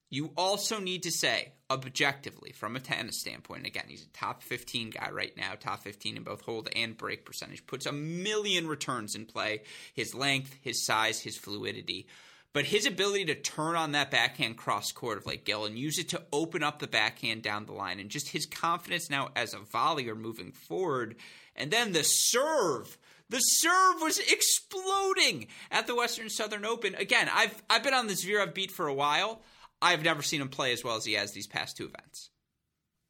You 0.10 0.32
also 0.38 0.80
need 0.80 1.03
to 1.03 1.12
say, 1.12 1.51
objectively, 1.70 2.53
from 2.53 2.78
a 2.78 2.80
tennis 2.80 3.20
standpoint, 3.20 3.66
again, 3.66 3.86
he's 3.88 4.03
a 4.05 4.18
top 4.18 4.41
15 4.41 4.91
guy 4.91 5.10
right 5.12 5.36
now, 5.36 5.53
top 5.60 5.84
15 5.84 6.18
in 6.18 6.24
both 6.24 6.41
hold 6.41 6.70
and 6.76 6.95
break 6.95 7.26
percentage, 7.26 7.68
puts 7.68 7.86
a 7.86 7.91
million 7.91 8.68
returns 8.68 9.16
in 9.16 9.26
play 9.26 9.64
his 9.93 10.16
length, 10.16 10.55
his 10.62 10.86
size, 10.86 11.20
his 11.20 11.38
fluidity. 11.38 12.08
But 12.53 12.66
his 12.66 12.86
ability 12.86 13.26
to 13.26 13.36
turn 13.36 13.76
on 13.76 13.91
that 13.91 14.10
backhand 14.10 14.58
cross 14.58 14.91
court 14.91 15.18
of 15.18 15.26
like 15.26 15.43
Gill 15.43 15.66
and 15.66 15.78
use 15.78 15.99
it 15.99 16.10
to 16.10 16.24
open 16.32 16.64
up 16.64 16.80
the 16.80 16.88
backhand 16.88 17.43
down 17.43 17.66
the 17.66 17.74
line, 17.74 17.99
and 17.99 18.10
just 18.10 18.30
his 18.30 18.45
confidence 18.45 19.10
now 19.10 19.30
as 19.36 19.53
a 19.53 19.58
volleyer 19.58 20.18
moving 20.18 20.53
forward, 20.53 21.18
and 21.55 21.70
then 21.70 21.91
the 21.91 22.03
serve. 22.03 22.97
The 23.30 23.39
serve 23.39 24.01
was 24.01 24.20
exploding 24.20 25.47
at 25.70 25.86
the 25.86 25.95
Western 25.95 26.30
Southern 26.30 26.64
Open. 26.64 26.95
Again, 26.95 27.30
I've 27.32 27.62
I've 27.70 27.84
been 27.84 27.93
on 27.93 28.08
the 28.08 28.14
Zverev 28.14 28.53
beat 28.53 28.72
for 28.72 28.88
a 28.88 28.93
while. 28.93 29.41
I've 29.82 30.04
never 30.04 30.22
seen 30.22 30.42
him 30.42 30.50
play 30.50 30.74
as 30.74 30.84
well 30.84 30.96
as 30.96 31.06
he 31.06 31.14
has 31.14 31.32
these 31.32 31.48
past 31.48 31.78
two 31.78 31.86
events. 31.86 32.32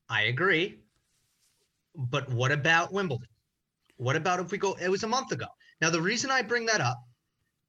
I 0.10 0.24
agree. 0.24 0.80
But 1.96 2.30
what 2.30 2.52
about 2.52 2.94
Wimbledon? 2.94 3.28
What 3.98 4.16
about 4.16 4.40
if 4.40 4.52
we 4.52 4.58
go? 4.58 4.74
It 4.80 4.90
was 4.90 5.04
a 5.04 5.08
month 5.08 5.32
ago. 5.32 5.48
Now, 5.82 5.90
the 5.90 6.02
reason 6.02 6.30
I 6.30 6.42
bring 6.42 6.66
that 6.68 6.82
up 6.82 6.98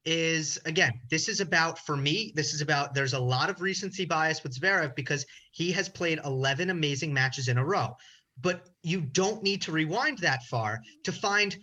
is 0.05 0.59
again, 0.65 0.93
this 1.11 1.29
is 1.29 1.41
about, 1.41 1.79
for 1.79 1.97
me, 1.97 2.33
this 2.35 2.55
is 2.55 2.61
about 2.61 2.95
there's 2.95 3.15
a 3.15 3.19
lot 3.19 3.51
of 3.51 3.61
recency 3.61 4.05
bias 4.05 4.43
with 4.43 4.59
Zverev 4.59 4.95
because 4.95 5.27
he 5.53 5.73
has 5.73 5.89
played 5.89 6.21
11 6.25 6.71
amazing 6.71 7.13
matches 7.13 7.49
in 7.49 7.59
a 7.59 7.65
row. 7.65 7.97
But 8.41 8.69
you 8.83 9.01
don't 9.01 9.43
need 9.43 9.63
to 9.63 9.73
rewind 9.73 10.19
that 10.19 10.45
far 10.45 10.81
to 11.05 11.13
find 11.13 11.57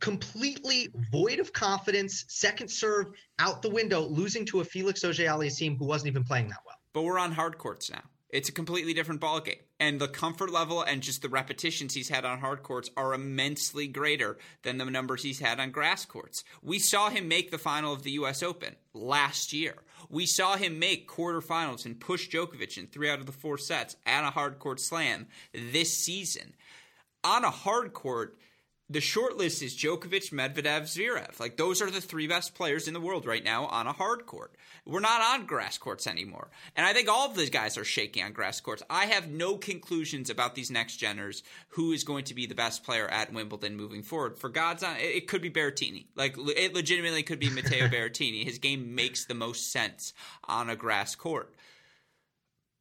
completely 0.00 0.88
void 1.10 1.38
of 1.38 1.52
confidence, 1.52 2.24
second 2.28 2.68
serve 2.68 3.06
out 3.38 3.62
the 3.62 3.70
window, 3.70 4.00
losing 4.00 4.44
to 4.46 4.60
a 4.60 4.64
Felix 4.64 5.04
Auger-Aliassime 5.04 5.78
who 5.78 5.84
wasn't 5.84 6.08
even 6.08 6.24
playing 6.24 6.48
that 6.48 6.60
well. 6.66 6.76
But 6.92 7.02
we're 7.02 7.18
on 7.18 7.32
hard 7.32 7.58
courts 7.58 7.90
now. 7.90 8.02
It's 8.30 8.50
a 8.50 8.52
completely 8.52 8.92
different 8.92 9.22
ballgame. 9.22 9.60
And 9.80 9.98
the 9.98 10.08
comfort 10.08 10.50
level 10.50 10.82
and 10.82 11.02
just 11.02 11.22
the 11.22 11.30
repetitions 11.30 11.94
he's 11.94 12.10
had 12.10 12.26
on 12.26 12.40
hard 12.40 12.62
courts 12.62 12.90
are 12.94 13.14
immensely 13.14 13.86
greater 13.86 14.36
than 14.64 14.76
the 14.76 14.84
numbers 14.84 15.22
he's 15.22 15.40
had 15.40 15.58
on 15.58 15.70
grass 15.70 16.04
courts. 16.04 16.44
We 16.62 16.78
saw 16.78 17.08
him 17.08 17.26
make 17.26 17.50
the 17.50 17.58
final 17.58 17.94
of 17.94 18.02
the 18.02 18.10
US 18.12 18.42
Open 18.42 18.76
last 18.92 19.54
year. 19.54 19.76
We 20.10 20.26
saw 20.26 20.56
him 20.56 20.78
make 20.78 21.08
quarterfinals 21.08 21.86
and 21.86 21.98
push 21.98 22.28
Djokovic 22.28 22.76
in 22.76 22.88
three 22.88 23.08
out 23.08 23.20
of 23.20 23.26
the 23.26 23.32
four 23.32 23.56
sets 23.56 23.96
at 24.04 24.26
a 24.26 24.30
hard 24.30 24.58
court 24.58 24.80
slam 24.80 25.28
this 25.54 25.96
season. 25.96 26.54
On 27.24 27.44
a 27.44 27.50
hard 27.50 27.94
court, 27.94 28.36
the 28.90 29.00
short 29.00 29.36
list 29.36 29.62
is 29.62 29.76
Djokovic, 29.76 30.32
Medvedev, 30.32 30.82
Zverev. 30.82 31.38
Like 31.38 31.56
those 31.56 31.82
are 31.82 31.90
the 31.90 32.00
three 32.00 32.26
best 32.26 32.54
players 32.54 32.88
in 32.88 32.94
the 32.94 33.00
world 33.00 33.26
right 33.26 33.44
now 33.44 33.66
on 33.66 33.86
a 33.86 33.92
hard 33.92 34.24
court. 34.24 34.54
We're 34.86 35.00
not 35.00 35.20
on 35.20 35.46
grass 35.46 35.76
courts 35.76 36.06
anymore. 36.06 36.48
And 36.74 36.86
I 36.86 36.94
think 36.94 37.08
all 37.08 37.28
of 37.28 37.36
these 37.36 37.50
guys 37.50 37.76
are 37.76 37.84
shaky 37.84 38.22
on 38.22 38.32
grass 38.32 38.60
courts. 38.60 38.82
I 38.88 39.06
have 39.06 39.28
no 39.28 39.56
conclusions 39.56 40.30
about 40.30 40.54
these 40.54 40.70
next 40.70 41.00
geners 41.00 41.42
who 41.70 41.92
is 41.92 42.02
going 42.02 42.24
to 42.24 42.34
be 42.34 42.46
the 42.46 42.54
best 42.54 42.82
player 42.82 43.06
at 43.08 43.32
Wimbledon 43.32 43.76
moving 43.76 44.02
forward. 44.02 44.38
For 44.38 44.48
God's 44.48 44.82
on 44.82 44.96
it 44.98 45.28
could 45.28 45.42
be 45.42 45.50
Berrettini. 45.50 46.06
Like 46.16 46.36
it 46.38 46.74
legitimately 46.74 47.24
could 47.24 47.40
be 47.40 47.50
Matteo 47.50 47.88
Berrettini. 47.88 48.44
His 48.44 48.58
game 48.58 48.94
makes 48.94 49.26
the 49.26 49.34
most 49.34 49.70
sense 49.70 50.14
on 50.44 50.70
a 50.70 50.76
grass 50.76 51.14
court. 51.14 51.54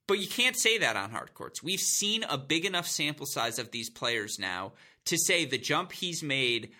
But 0.07 0.19
you 0.19 0.27
can't 0.27 0.57
say 0.57 0.77
that 0.77 0.95
on 0.95 1.11
hard 1.11 1.33
courts. 1.33 1.61
We've 1.61 1.81
seen 1.81 2.23
a 2.23 2.37
big 2.37 2.63
enough 2.63 2.87
sample 2.87 3.25
size 3.25 3.59
of 3.59 3.71
these 3.71 3.89
players 3.89 4.39
now 4.39 4.71
to 5.07 5.17
say 5.17 5.45
the 5.45 5.57
jump 5.57 5.91
he's 5.91 6.23
made 6.23 6.71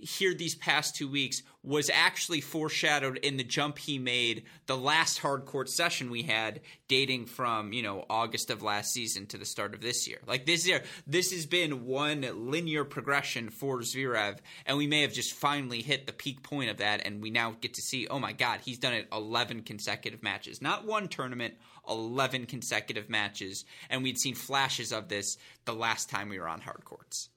here 0.00 0.34
these 0.34 0.54
past 0.54 0.96
two 0.96 1.08
weeks 1.08 1.42
was 1.62 1.90
actually 1.92 2.40
foreshadowed 2.40 3.18
in 3.18 3.36
the 3.36 3.44
jump 3.44 3.78
he 3.78 3.98
made 3.98 4.44
the 4.66 4.76
last 4.76 5.18
hard 5.18 5.44
court 5.44 5.68
session 5.68 6.10
we 6.10 6.22
had 6.22 6.60
dating 6.88 7.26
from 7.26 7.72
you 7.72 7.82
know 7.82 8.04
august 8.08 8.50
of 8.50 8.62
last 8.62 8.92
season 8.92 9.26
to 9.26 9.36
the 9.36 9.44
start 9.44 9.74
of 9.74 9.80
this 9.80 10.08
year. 10.08 10.18
Like 10.26 10.46
this 10.46 10.66
year 10.66 10.82
this 11.06 11.32
has 11.32 11.46
been 11.46 11.84
one 11.84 12.26
linear 12.50 12.84
progression 12.84 13.50
for 13.50 13.80
zverev 13.80 14.38
and 14.64 14.78
we 14.78 14.86
may 14.86 15.02
have 15.02 15.12
just 15.12 15.34
finally 15.34 15.82
hit 15.82 16.06
the 16.06 16.12
peak 16.12 16.42
point 16.42 16.70
of 16.70 16.78
that 16.78 17.02
and 17.04 17.22
we 17.22 17.30
now 17.30 17.54
get 17.60 17.74
to 17.74 17.82
see 17.82 18.06
oh 18.08 18.18
my 18.18 18.32
god 18.32 18.60
he's 18.64 18.78
done 18.78 18.94
it 18.94 19.08
11 19.12 19.62
consecutive 19.62 20.22
matches. 20.22 20.62
Not 20.62 20.86
one 20.86 21.08
tournament 21.08 21.54
11 21.88 22.46
consecutive 22.46 23.10
matches 23.10 23.64
and 23.90 24.02
we'd 24.02 24.18
seen 24.18 24.34
flashes 24.34 24.92
of 24.92 25.08
this 25.08 25.36
the 25.64 25.74
last 25.74 26.08
time 26.08 26.28
we 26.28 26.38
were 26.38 26.48
on 26.48 26.60
hard 26.60 26.84
courts 26.84 27.28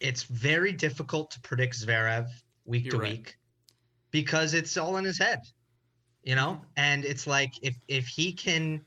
it's 0.00 0.24
very 0.24 0.72
difficult 0.72 1.30
to 1.32 1.40
predict 1.40 1.78
Zverev 1.78 2.28
week 2.64 2.84
You're 2.84 2.92
to 2.92 2.98
right. 2.98 3.10
week 3.12 3.36
because 4.10 4.54
it's 4.54 4.76
all 4.76 4.96
in 4.96 5.04
his 5.04 5.18
head, 5.18 5.40
you 6.24 6.34
know. 6.34 6.60
And 6.76 7.04
it's 7.04 7.26
like 7.26 7.52
if 7.62 7.76
if 7.86 8.06
he 8.06 8.32
can 8.32 8.82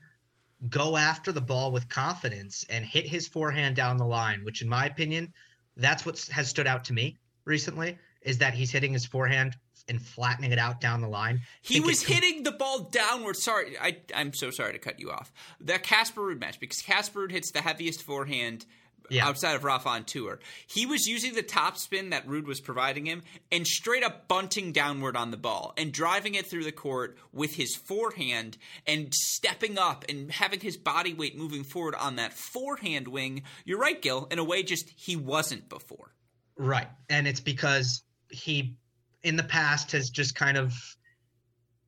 go 0.68 0.96
after 0.96 1.32
the 1.32 1.40
ball 1.40 1.72
with 1.72 1.88
confidence 1.88 2.64
and 2.68 2.84
hit 2.84 3.06
his 3.06 3.28
forehand 3.28 3.76
down 3.76 3.96
the 3.96 4.06
line, 4.06 4.44
which 4.44 4.62
in 4.62 4.68
my 4.68 4.86
opinion, 4.86 5.32
that's 5.76 6.04
what 6.04 6.18
has 6.32 6.48
stood 6.48 6.66
out 6.66 6.84
to 6.84 6.92
me 6.92 7.16
recently 7.44 7.98
is 8.22 8.38
that 8.38 8.54
he's 8.54 8.70
hitting 8.70 8.92
his 8.92 9.04
forehand 9.04 9.54
and 9.88 10.00
flattening 10.00 10.50
it 10.50 10.58
out 10.58 10.80
down 10.80 11.02
the 11.02 11.08
line. 11.08 11.42
He 11.60 11.78
was 11.80 12.02
hitting 12.02 12.42
the 12.42 12.52
ball 12.52 12.88
downward. 12.90 13.36
Sorry, 13.36 13.76
I, 13.78 13.98
I'm 14.14 14.32
so 14.32 14.50
sorry 14.50 14.72
to 14.72 14.78
cut 14.78 14.98
you 14.98 15.10
off. 15.10 15.30
That 15.60 15.82
Casper 15.82 16.22
Ruud 16.22 16.40
match 16.40 16.58
because 16.58 16.80
Casper 16.80 17.20
Ruud 17.20 17.32
hits 17.32 17.50
the 17.50 17.60
heaviest 17.60 18.02
forehand 18.02 18.64
yeah. 19.10 19.26
outside 19.26 19.54
of 19.54 19.64
Rafa 19.64 19.88
on 19.88 20.04
tour. 20.04 20.40
He 20.66 20.86
was 20.86 21.06
using 21.06 21.34
the 21.34 21.42
top 21.42 21.76
spin 21.76 22.10
that 22.10 22.26
Ruud 22.26 22.46
was 22.46 22.60
providing 22.60 23.06
him 23.06 23.22
and 23.50 23.66
straight 23.66 24.02
up 24.02 24.28
bunting 24.28 24.72
downward 24.72 25.16
on 25.16 25.30
the 25.30 25.36
ball 25.36 25.74
and 25.76 25.92
driving 25.92 26.34
it 26.34 26.46
through 26.46 26.64
the 26.64 26.72
court 26.72 27.16
with 27.32 27.54
his 27.54 27.74
forehand 27.74 28.56
and 28.86 29.12
stepping 29.14 29.78
up 29.78 30.04
and 30.08 30.30
having 30.30 30.60
his 30.60 30.76
body 30.76 31.14
weight 31.14 31.36
moving 31.36 31.64
forward 31.64 31.94
on 31.94 32.16
that 32.16 32.32
forehand 32.32 33.08
wing. 33.08 33.42
You're 33.64 33.78
right, 33.78 34.00
Gil, 34.00 34.26
in 34.30 34.38
a 34.38 34.44
way 34.44 34.62
just 34.62 34.90
he 34.96 35.16
wasn't 35.16 35.68
before. 35.68 36.14
Right. 36.56 36.88
And 37.08 37.26
it's 37.26 37.40
because 37.40 38.02
he 38.30 38.76
in 39.22 39.36
the 39.36 39.42
past 39.42 39.92
has 39.92 40.10
just 40.10 40.34
kind 40.34 40.56
of 40.56 40.74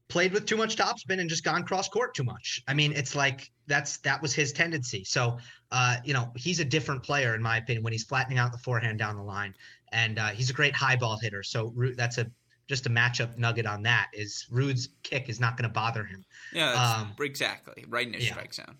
played 0.09 0.33
with 0.33 0.47
too 0.47 0.57
much 0.57 0.77
topspin 0.77 1.21
and 1.21 1.29
just 1.29 1.45
gone 1.45 1.65
cross 1.65 1.89
court 1.89 2.15
too 2.15 2.25
much. 2.25 2.63
I 2.67 2.75
mean, 2.75 2.93
it's 2.93 3.15
like 3.15 3.51
that's 3.67 3.99
that 3.99 4.23
was 4.23 4.35
his 4.35 4.53
tendency. 4.53 5.05
So, 5.05 5.39
uh, 5.71 5.97
you 6.05 6.15
know, 6.15 6.31
he's 6.37 6.61
a 6.61 6.65
different 6.65 7.03
player 7.03 7.35
in 7.35 7.43
my 7.43 7.59
opinion 7.59 7.83
when 7.83 7.93
he's 7.93 8.05
flattening 8.05 8.39
out 8.39 8.53
the 8.53 8.59
forehand 8.59 8.99
down 8.99 9.17
the 9.17 9.23
line, 9.23 9.55
and 9.93 10.19
uh, 10.19 10.29
he's 10.29 10.51
a 10.51 10.53
great 10.53 10.75
high 10.75 10.97
ball 10.97 11.19
hitter. 11.21 11.43
So 11.43 11.73
that's 11.97 12.19
a 12.19 12.31
just 12.69 12.87
a 12.87 12.91
matchup 12.91 13.37
nugget 13.39 13.67
on 13.67 13.83
that 13.85 14.09
is 14.13 14.47
Ruud's 14.51 14.89
kick 15.03 15.29
is 15.29 15.39
not 15.39 15.57
going 15.57 15.69
to 15.69 15.73
bother 15.73 16.05
him. 16.05 16.25
Yeah, 16.53 16.73
um, 16.73 17.13
exactly 17.21 17.85
right 17.89 18.07
in 18.07 18.15
his 18.15 18.27
yeah, 18.27 18.33
strike 18.33 18.55
zone. 18.55 18.77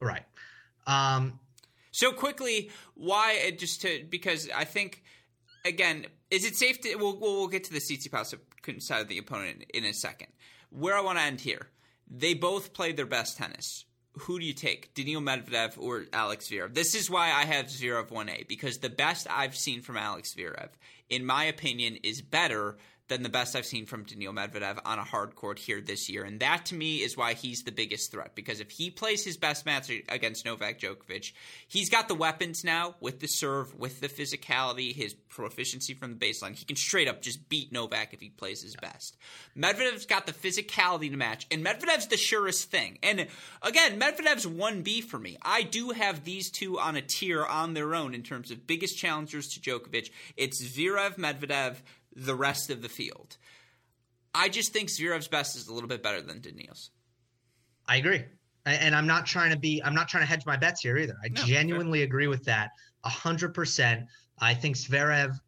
Right. 0.00 0.24
Um, 0.86 1.38
so 1.90 2.12
quickly, 2.12 2.70
why 2.94 3.52
just 3.58 3.82
to 3.82 4.04
because 4.08 4.48
I 4.54 4.64
think 4.64 5.02
again, 5.64 6.06
is 6.30 6.44
it 6.44 6.56
safe 6.56 6.80
to? 6.82 6.94
We'll 6.96 7.18
we'll, 7.18 7.48
get 7.48 7.64
to 7.64 7.72
the 7.72 7.80
Tsitsipas 7.80 8.34
side 8.82 9.00
of 9.00 9.08
the 9.08 9.18
opponent 9.18 9.64
in 9.74 9.84
a 9.84 9.92
second 9.92 10.28
where 10.70 10.96
I 10.96 11.00
want 11.00 11.18
to 11.18 11.24
end 11.24 11.40
here. 11.40 11.68
They 12.10 12.34
both 12.34 12.72
played 12.72 12.96
their 12.96 13.06
best 13.06 13.36
tennis. 13.36 13.84
Who 14.22 14.38
do 14.38 14.44
you 14.44 14.52
take, 14.52 14.94
Daniil 14.94 15.20
Medvedev 15.20 15.78
or 15.78 16.06
Alex 16.12 16.48
Zverev? 16.48 16.74
This 16.74 16.94
is 16.94 17.10
why 17.10 17.30
I 17.32 17.44
have 17.44 17.66
Zverev 17.66 18.08
1A 18.08 18.48
because 18.48 18.78
the 18.78 18.90
best 18.90 19.26
I've 19.30 19.56
seen 19.56 19.80
from 19.80 19.96
Alex 19.96 20.34
Zverev, 20.34 20.68
in 21.08 21.24
my 21.24 21.44
opinion, 21.44 21.98
is 22.02 22.22
better 22.22 22.76
than 23.08 23.22
the 23.22 23.28
best 23.28 23.56
I've 23.56 23.66
seen 23.66 23.86
from 23.86 24.04
Daniil 24.04 24.32
Medvedev 24.32 24.78
on 24.84 24.98
a 24.98 25.04
hard 25.04 25.34
court 25.34 25.58
here 25.58 25.80
this 25.80 26.08
year. 26.08 26.24
And 26.24 26.40
that 26.40 26.66
to 26.66 26.74
me 26.74 26.98
is 26.98 27.16
why 27.16 27.34
he's 27.34 27.62
the 27.62 27.72
biggest 27.72 28.12
threat. 28.12 28.34
Because 28.34 28.60
if 28.60 28.70
he 28.70 28.90
plays 28.90 29.24
his 29.24 29.36
best 29.36 29.66
match 29.66 29.90
against 30.08 30.44
Novak 30.44 30.78
Djokovic, 30.78 31.32
he's 31.66 31.90
got 31.90 32.08
the 32.08 32.14
weapons 32.14 32.64
now 32.64 32.94
with 33.00 33.20
the 33.20 33.26
serve, 33.26 33.74
with 33.78 34.00
the 34.00 34.08
physicality, 34.08 34.94
his 34.94 35.14
proficiency 35.14 35.94
from 35.94 36.18
the 36.18 36.26
baseline. 36.26 36.54
He 36.54 36.64
can 36.64 36.76
straight 36.76 37.08
up 37.08 37.22
just 37.22 37.48
beat 37.48 37.72
Novak 37.72 38.12
if 38.12 38.20
he 38.20 38.28
plays 38.28 38.62
his 38.62 38.76
best. 38.76 39.16
Medvedev's 39.56 40.06
got 40.06 40.26
the 40.26 40.32
physicality 40.32 41.10
to 41.10 41.16
match, 41.16 41.46
and 41.50 41.64
Medvedev's 41.64 42.08
the 42.08 42.16
surest 42.16 42.70
thing. 42.70 42.98
And 43.02 43.26
again, 43.62 43.98
Medvedev's 43.98 44.46
1B 44.46 45.04
for 45.04 45.18
me. 45.18 45.38
I 45.42 45.62
do 45.62 45.90
have 45.90 46.24
these 46.24 46.50
two 46.50 46.78
on 46.78 46.96
a 46.96 47.02
tier 47.02 47.44
on 47.44 47.74
their 47.74 47.94
own 47.94 48.14
in 48.14 48.22
terms 48.22 48.50
of 48.50 48.66
biggest 48.66 48.98
challengers 48.98 49.48
to 49.54 49.60
Djokovic. 49.60 50.10
It's 50.36 50.62
Zverev, 50.62 51.16
Medvedev, 51.16 51.76
the 52.18 52.34
rest 52.34 52.70
of 52.70 52.82
the 52.82 52.88
field. 52.88 53.36
I 54.34 54.48
just 54.48 54.72
think 54.72 54.88
Zverev's 54.88 55.28
best 55.28 55.56
is 55.56 55.68
a 55.68 55.74
little 55.74 55.88
bit 55.88 56.02
better 56.02 56.20
than 56.20 56.40
Daniil's. 56.40 56.90
I 57.86 57.96
agree. 57.96 58.24
And 58.66 58.94
I'm 58.94 59.06
not 59.06 59.24
trying 59.24 59.50
to 59.50 59.58
be, 59.58 59.82
I'm 59.82 59.94
not 59.94 60.08
trying 60.08 60.24
to 60.24 60.28
hedge 60.28 60.44
my 60.44 60.56
bets 60.56 60.82
here 60.82 60.98
either. 60.98 61.16
I 61.24 61.28
no, 61.28 61.42
genuinely 61.42 62.00
fair. 62.00 62.06
agree 62.06 62.26
with 62.26 62.44
that 62.44 62.70
100%. 63.06 64.06
I 64.40 64.54
think 64.54 64.76
Zverev 64.76 65.38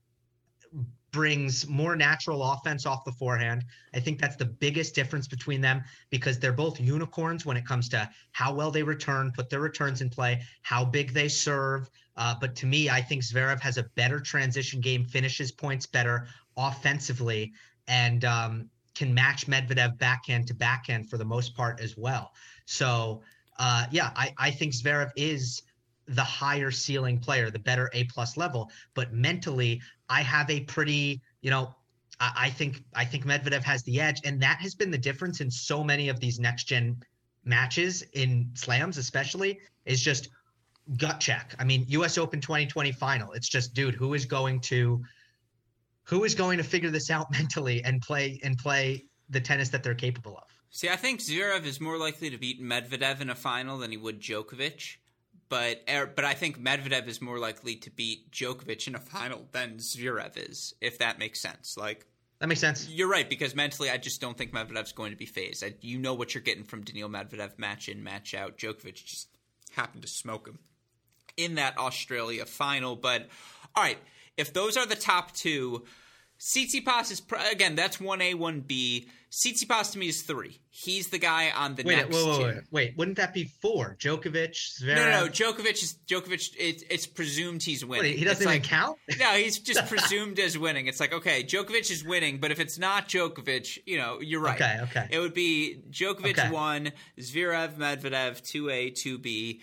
brings 1.12 1.68
more 1.68 1.96
natural 1.96 2.42
offense 2.42 2.86
off 2.86 3.04
the 3.04 3.12
forehand. 3.12 3.64
I 3.94 4.00
think 4.00 4.20
that's 4.20 4.36
the 4.36 4.44
biggest 4.44 4.94
difference 4.94 5.26
between 5.26 5.60
them 5.60 5.82
because 6.10 6.38
they're 6.38 6.52
both 6.52 6.80
unicorns 6.80 7.44
when 7.44 7.56
it 7.56 7.66
comes 7.66 7.88
to 7.90 8.08
how 8.32 8.54
well 8.54 8.70
they 8.70 8.82
return, 8.82 9.32
put 9.34 9.50
their 9.50 9.60
returns 9.60 10.00
in 10.00 10.08
play, 10.08 10.42
how 10.62 10.84
big 10.84 11.12
they 11.12 11.28
serve. 11.28 11.90
Uh, 12.16 12.34
but 12.40 12.54
to 12.56 12.66
me, 12.66 12.88
I 12.88 13.00
think 13.00 13.22
Zverev 13.22 13.60
has 13.60 13.76
a 13.76 13.84
better 13.96 14.20
transition 14.20 14.80
game, 14.80 15.04
finishes 15.04 15.50
points 15.50 15.86
better, 15.86 16.28
offensively 16.68 17.52
and 17.88 18.24
um, 18.24 18.70
can 18.94 19.12
match 19.12 19.46
Medvedev 19.46 19.98
backhand 19.98 20.46
to 20.48 20.54
backhand 20.54 21.08
for 21.08 21.16
the 21.16 21.24
most 21.24 21.56
part 21.56 21.80
as 21.80 21.96
well. 21.96 22.32
So 22.66 23.22
uh, 23.58 23.86
yeah, 23.90 24.10
I, 24.16 24.32
I 24.38 24.50
think 24.50 24.72
Zverev 24.72 25.10
is 25.16 25.62
the 26.08 26.24
higher 26.24 26.70
ceiling 26.70 27.18
player, 27.18 27.50
the 27.50 27.58
better 27.58 27.90
A 27.92 28.04
plus 28.04 28.36
level. 28.36 28.70
But 28.94 29.12
mentally, 29.12 29.80
I 30.08 30.22
have 30.22 30.50
a 30.50 30.60
pretty, 30.60 31.20
you 31.42 31.50
know, 31.50 31.74
I, 32.18 32.32
I 32.36 32.50
think 32.50 32.82
I 32.94 33.04
think 33.04 33.24
Medvedev 33.24 33.62
has 33.62 33.82
the 33.84 34.00
edge, 34.00 34.20
and 34.24 34.40
that 34.42 34.58
has 34.60 34.74
been 34.74 34.90
the 34.90 34.98
difference 34.98 35.40
in 35.40 35.50
so 35.50 35.84
many 35.84 36.08
of 36.08 36.20
these 36.20 36.40
next 36.40 36.64
gen 36.64 36.96
matches 37.44 38.02
in 38.14 38.50
slams, 38.54 38.98
especially, 38.98 39.60
is 39.84 40.00
just 40.00 40.30
gut 40.96 41.20
check. 41.20 41.54
I 41.58 41.64
mean, 41.64 41.84
U.S. 41.88 42.18
Open 42.18 42.40
2020 42.40 42.92
final. 42.92 43.32
It's 43.32 43.48
just, 43.48 43.74
dude, 43.74 43.94
who 43.94 44.14
is 44.14 44.24
going 44.24 44.60
to 44.62 45.02
who 46.10 46.24
is 46.24 46.34
going 46.34 46.58
to 46.58 46.64
figure 46.64 46.90
this 46.90 47.10
out 47.10 47.30
mentally 47.38 47.82
and 47.84 48.02
play 48.02 48.40
and 48.42 48.58
play 48.58 49.04
the 49.28 49.40
tennis 49.40 49.70
that 49.70 49.82
they're 49.82 49.94
capable 49.94 50.36
of? 50.36 50.44
See, 50.70 50.88
I 50.88 50.96
think 50.96 51.20
Zverev 51.20 51.64
is 51.64 51.80
more 51.80 51.96
likely 51.96 52.30
to 52.30 52.38
beat 52.38 52.62
Medvedev 52.62 53.20
in 53.20 53.30
a 53.30 53.34
final 53.34 53.78
than 53.78 53.90
he 53.90 53.96
would 53.96 54.20
Djokovic. 54.20 54.96
But 55.48 55.82
er, 55.88 56.06
but 56.14 56.24
I 56.24 56.34
think 56.34 56.60
Medvedev 56.60 57.08
is 57.08 57.20
more 57.20 57.38
likely 57.38 57.76
to 57.76 57.90
beat 57.90 58.30
Djokovic 58.30 58.86
in 58.86 58.94
a 58.94 59.00
final 59.00 59.48
than 59.50 59.78
Zverev 59.78 60.36
is, 60.36 60.74
if 60.80 60.98
that 60.98 61.18
makes 61.18 61.40
sense. 61.40 61.76
Like 61.76 62.06
that 62.38 62.48
makes 62.48 62.60
sense. 62.60 62.88
You're 62.88 63.08
right 63.08 63.28
because 63.28 63.54
mentally, 63.54 63.90
I 63.90 63.96
just 63.96 64.20
don't 64.20 64.38
think 64.38 64.52
Medvedev's 64.52 64.92
going 64.92 65.10
to 65.10 65.16
be 65.16 65.26
fazed. 65.26 65.64
I, 65.64 65.74
you 65.80 65.98
know 65.98 66.14
what 66.14 66.34
you're 66.34 66.42
getting 66.42 66.64
from 66.64 66.82
Daniil 66.82 67.08
Medvedev, 67.08 67.58
match 67.58 67.88
in, 67.88 68.04
match 68.04 68.32
out. 68.32 68.58
Djokovic 68.58 69.04
just 69.04 69.28
happened 69.72 70.02
to 70.02 70.08
smoke 70.08 70.46
him 70.46 70.60
in 71.36 71.56
that 71.56 71.78
Australia 71.78 72.46
final. 72.46 72.94
But 72.94 73.28
all 73.74 73.82
right, 73.82 73.98
if 74.36 74.52
those 74.52 74.76
are 74.76 74.86
the 74.86 74.94
top 74.94 75.32
two, 75.32 75.84
Tsitsipas 76.40 77.10
is 77.10 77.22
again 77.52 77.76
that's 77.76 78.00
one 78.00 78.22
A 78.22 78.32
one 78.32 78.60
B. 78.60 79.08
Tsitsipas 79.30 79.92
to 79.92 79.98
me 79.98 80.08
is 80.08 80.22
three. 80.22 80.58
He's 80.70 81.08
the 81.08 81.18
guy 81.18 81.50
on 81.54 81.74
the 81.74 81.82
wait, 81.84 81.96
next. 81.96 82.16
Wait, 82.16 82.26
wait, 82.26 82.40
wait, 82.42 82.62
wait. 82.70 82.96
Wouldn't 82.96 83.18
that 83.18 83.34
be 83.34 83.44
four? 83.44 83.96
Djokovic, 84.00 84.54
Zverev. 84.80 84.96
No, 84.96 85.04
no, 85.04 85.24
no. 85.26 85.28
Djokovic 85.28 85.82
is 85.82 85.96
Djokovic. 86.08 86.56
It, 86.58 86.82
it's 86.88 87.06
presumed 87.06 87.62
he's 87.62 87.84
winning. 87.84 88.12
Wait, 88.12 88.18
he 88.18 88.24
doesn't 88.24 88.42
it's 88.42 88.52
even 88.52 88.54
like, 88.54 88.64
count. 88.64 88.98
no, 89.20 89.32
he's 89.32 89.58
just 89.60 89.86
presumed 89.86 90.38
as 90.38 90.56
winning. 90.56 90.86
It's 90.86 90.98
like 90.98 91.12
okay, 91.12 91.44
Djokovic 91.44 91.90
is 91.90 92.02
winning, 92.02 92.38
but 92.38 92.50
if 92.50 92.58
it's 92.58 92.78
not 92.78 93.06
Djokovic, 93.06 93.78
you 93.84 93.98
know, 93.98 94.20
you're 94.22 94.40
right. 94.40 94.60
Okay, 94.60 94.80
okay. 94.84 95.08
It 95.10 95.18
would 95.18 95.34
be 95.34 95.82
Djokovic 95.90 96.38
Okay. 96.38 96.50
one, 96.50 96.92
Zverev, 97.18 97.74
Medvedev 97.74 98.42
two 98.42 98.70
A, 98.70 98.88
two 98.88 99.18
B. 99.18 99.60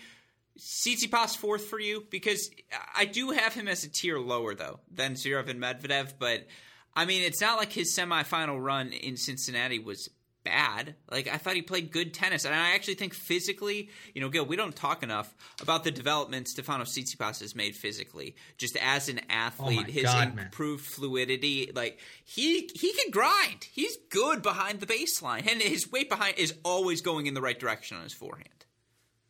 Tsitsipas 0.56 1.36
fourth 1.36 1.64
for 1.66 1.78
you 1.78 2.04
because 2.10 2.50
I 2.96 3.04
do 3.04 3.30
have 3.30 3.54
him 3.54 3.68
as 3.68 3.84
a 3.84 3.88
tier 3.88 4.18
lower 4.18 4.54
though 4.54 4.80
than 4.90 5.14
Zverev 5.14 5.48
and 5.48 5.60
Medvedev, 5.60 6.14
but 6.18 6.46
I 6.94 7.04
mean 7.04 7.22
it's 7.22 7.40
not 7.40 7.58
like 7.58 7.72
his 7.72 7.96
semifinal 7.96 8.62
run 8.62 8.92
in 8.92 9.16
Cincinnati 9.16 9.78
was 9.78 10.08
bad. 10.44 10.94
Like 11.10 11.28
I 11.28 11.36
thought 11.36 11.54
he 11.56 11.62
played 11.62 11.90
good 11.92 12.14
tennis, 12.14 12.44
and 12.44 12.54
I 12.54 12.74
actually 12.74 12.94
think 12.94 13.12
physically, 13.14 13.90
you 14.14 14.20
know, 14.20 14.28
Gil, 14.30 14.46
we 14.46 14.56
don't 14.56 14.74
talk 14.74 15.02
enough 15.02 15.34
about 15.60 15.84
the 15.84 15.90
development 15.90 16.48
Stefano 16.48 16.84
Tsitsipas 16.84 17.40
has 17.40 17.54
made 17.54 17.74
physically, 17.76 18.34
just 18.56 18.76
as 18.80 19.08
an 19.08 19.20
athlete, 19.28 19.86
Oh 19.88 19.92
his 19.92 20.04
God, 20.04 20.34
man. 20.34 20.46
improved 20.46 20.84
fluidity. 20.86 21.70
Like 21.74 21.98
he 22.24 22.70
he 22.74 22.92
can 22.94 23.10
grind. 23.10 23.64
He's 23.70 23.96
good 24.10 24.42
behind 24.42 24.80
the 24.80 24.86
baseline, 24.86 25.46
and 25.46 25.60
his 25.60 25.90
weight 25.90 26.08
behind 26.08 26.38
is 26.38 26.54
always 26.64 27.02
going 27.02 27.26
in 27.26 27.34
the 27.34 27.42
right 27.42 27.58
direction 27.58 27.96
on 27.96 28.04
his 28.04 28.14
forehand. 28.14 28.48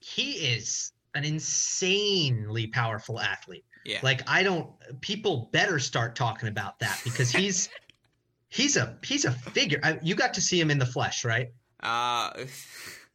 He 0.01 0.33
is 0.33 0.93
an 1.15 1.25
insanely 1.25 2.69
powerful 2.69 3.19
athlete. 3.19 3.65
Yeah. 3.89 4.01
Like 4.03 4.23
I 4.29 4.43
don't. 4.43 4.69
People 5.01 5.49
better 5.53 5.79
start 5.79 6.15
talking 6.15 6.49
about 6.49 6.79
that 6.81 7.01
because 7.05 7.31
he's 7.31 7.69
he's 8.49 8.77
a 8.77 8.97
he's 9.03 9.25
a 9.25 9.33
figure. 9.33 9.81
I, 9.83 9.99
you 10.03 10.15
got 10.15 10.35
to 10.35 10.41
see 10.41 10.61
him 10.61 10.71
in 10.71 10.79
the 10.79 10.87
flesh, 10.87 11.25
right? 11.25 11.49
Uh, 11.81 12.33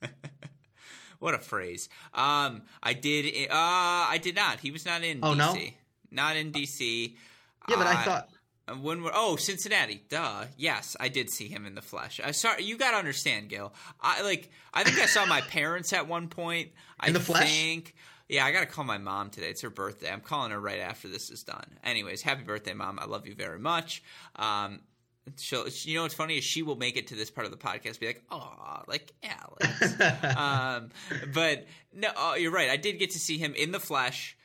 what 1.20 1.34
a 1.34 1.40
phrase. 1.40 1.90
Um, 2.14 2.64
I 2.82 2.94
did. 2.94 3.50
Uh, 3.50 3.54
I 3.54 4.20
did 4.22 4.36
not. 4.36 4.60
He 4.60 4.72
was 4.72 4.86
not 4.86 5.04
in 5.04 5.20
Oh, 5.24 5.34
DC. 5.34 5.38
no? 5.38 5.58
Not 6.12 6.36
in 6.36 6.52
DC. 6.52 7.16
Yeah, 7.70 7.76
but 7.78 7.88
I 7.88 7.94
Uh, 7.94 8.04
thought 8.04 8.30
uh, 8.68 8.74
When 8.76 9.04
we're, 9.04 9.12
oh 9.14 9.36
Cincinnati, 9.36 10.04
duh. 10.10 10.46
Yes, 10.58 10.96
I 11.00 11.08
did 11.10 11.30
see 11.30 11.48
him 11.48 11.66
in 11.66 11.76
the 11.76 11.82
flesh. 11.82 12.20
I 12.24 12.32
sorry, 12.32 12.64
you 12.64 12.78
got 12.78 12.92
to 12.92 12.98
understand, 12.98 13.50
Gil. 13.50 13.74
I 14.02 14.22
like. 14.22 14.50
I 14.74 14.84
think 14.84 15.00
I 15.00 15.06
saw 15.06 15.26
my 15.26 15.42
parents 15.50 15.94
at 15.94 16.08
one 16.08 16.28
point. 16.30 16.72
I 17.00 17.08
In 17.08 17.14
the 17.14 17.20
flesh? 17.20 17.50
Think, 17.52 17.96
yeah, 18.30 18.46
I 18.46 18.52
got 18.52 18.62
to 18.62 18.66
call 18.66 18.84
my 18.86 18.98
mom 18.98 19.30
today. 19.30 19.50
It's 19.50 19.62
her 19.62 19.70
birthday. 19.70 20.12
I'm 20.12 20.22
calling 20.22 20.52
her 20.52 20.60
right 20.60 20.80
after 20.80 21.08
this 21.08 21.30
is 21.30 21.44
done. 21.44 21.78
Anyways, 21.84 22.22
happy 22.22 22.44
birthday, 22.44 22.74
mom. 22.74 23.00
I 23.00 23.06
love 23.06 23.28
you 23.28 23.36
very 23.36 23.60
much. 23.60 24.02
Um, 24.36 24.80
she'll, 25.38 25.68
you 25.70 25.96
know 25.96 26.04
what's 26.04 26.14
funny 26.16 26.38
is 26.38 26.44
she 26.44 26.64
will 26.64 26.76
make 26.76 26.98
it 26.98 27.08
to 27.08 27.16
this 27.16 27.30
part 27.32 27.46
of 27.46 27.52
the 27.52 27.58
podcast, 27.58 28.00
be 28.00 28.08
like, 28.08 28.24
"Oh, 28.32 28.82
like 28.88 29.12
Alex." 29.24 30.02
um, 30.38 30.90
but 31.34 31.66
no, 31.94 32.10
oh, 32.16 32.36
you're 32.36 32.52
right. 32.52 32.70
I 32.70 32.78
did 32.78 33.00
get 33.00 33.12
to 33.12 33.20
see 33.20 33.38
him 33.38 33.54
in 33.56 33.72
the 33.72 33.80
flesh. 33.80 34.38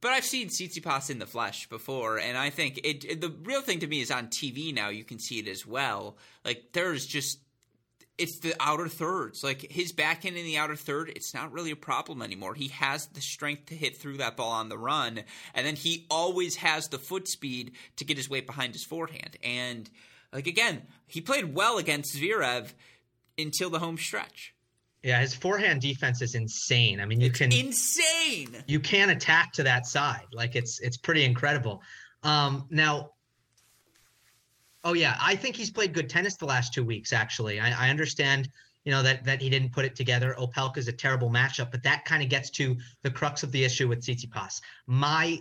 But 0.00 0.10
I've 0.10 0.24
seen 0.24 0.48
Tsitsipas 0.48 1.10
in 1.10 1.20
the 1.20 1.26
flesh 1.26 1.68
before, 1.68 2.18
and 2.18 2.36
I 2.36 2.50
think 2.50 2.78
it, 2.78 3.04
it- 3.04 3.20
The 3.20 3.32
real 3.44 3.62
thing 3.62 3.78
to 3.80 3.86
me 3.86 4.00
is 4.00 4.10
on 4.10 4.26
TV 4.28 4.74
now. 4.74 4.88
You 4.88 5.04
can 5.04 5.20
see 5.20 5.38
it 5.38 5.46
as 5.46 5.64
well. 5.64 6.16
Like 6.44 6.70
there's 6.72 7.06
just, 7.06 7.38
it's 8.18 8.38
the 8.40 8.54
outer 8.60 8.88
thirds. 8.88 9.42
Like 9.42 9.70
his 9.70 9.92
backhand 9.92 10.36
in 10.36 10.44
the 10.44 10.58
outer 10.58 10.76
third, 10.76 11.08
it's 11.10 11.34
not 11.34 11.52
really 11.52 11.70
a 11.70 11.76
problem 11.76 12.22
anymore. 12.22 12.54
He 12.54 12.68
has 12.68 13.06
the 13.06 13.20
strength 13.20 13.66
to 13.66 13.74
hit 13.74 13.96
through 13.96 14.18
that 14.18 14.36
ball 14.36 14.50
on 14.52 14.68
the 14.68 14.78
run, 14.78 15.22
and 15.54 15.66
then 15.66 15.76
he 15.76 16.06
always 16.10 16.56
has 16.56 16.88
the 16.88 16.98
foot 16.98 17.26
speed 17.28 17.72
to 17.96 18.04
get 18.04 18.16
his 18.16 18.28
weight 18.30 18.46
behind 18.46 18.74
his 18.74 18.84
forehand. 18.84 19.36
And 19.42 19.88
like 20.32 20.46
again, 20.46 20.82
he 21.06 21.20
played 21.20 21.54
well 21.54 21.78
against 21.78 22.14
Zverev 22.16 22.72
until 23.38 23.70
the 23.70 23.78
home 23.78 23.96
stretch. 23.98 24.54
yeah, 25.02 25.20
his 25.20 25.34
forehand 25.34 25.80
defense 25.80 26.22
is 26.22 26.34
insane. 26.34 27.00
I 27.00 27.06
mean, 27.06 27.20
you 27.20 27.30
can 27.30 27.50
Insane. 27.50 28.62
you 28.66 28.78
can 28.78 29.10
attack 29.10 29.52
to 29.54 29.62
that 29.64 29.86
side. 29.86 30.26
Like 30.32 30.54
it's 30.54 30.80
it's 30.80 30.96
pretty 30.98 31.24
incredible. 31.24 31.82
Um, 32.22 32.66
now, 32.70 33.10
oh 34.84 34.94
yeah, 34.94 35.16
I 35.20 35.36
think 35.36 35.56
he's 35.56 35.70
played 35.70 35.92
good 35.92 36.08
tennis 36.08 36.36
the 36.36 36.46
last 36.46 36.72
two 36.74 36.84
weeks. 36.84 37.12
Actually, 37.12 37.60
I, 37.60 37.86
I 37.86 37.90
understand. 37.90 38.48
You 38.84 38.90
know 38.90 39.02
that 39.04 39.24
that 39.24 39.40
he 39.40 39.48
didn't 39.48 39.72
put 39.72 39.84
it 39.84 39.94
together. 39.94 40.34
Opelka 40.38 40.78
is 40.78 40.88
a 40.88 40.92
terrible 40.92 41.30
matchup, 41.30 41.70
but 41.70 41.84
that 41.84 42.04
kind 42.04 42.22
of 42.22 42.28
gets 42.28 42.50
to 42.50 42.76
the 43.02 43.10
crux 43.10 43.44
of 43.44 43.52
the 43.52 43.64
issue 43.64 43.86
with 43.86 44.00
Tsitsipas. 44.00 44.60
My 44.86 45.38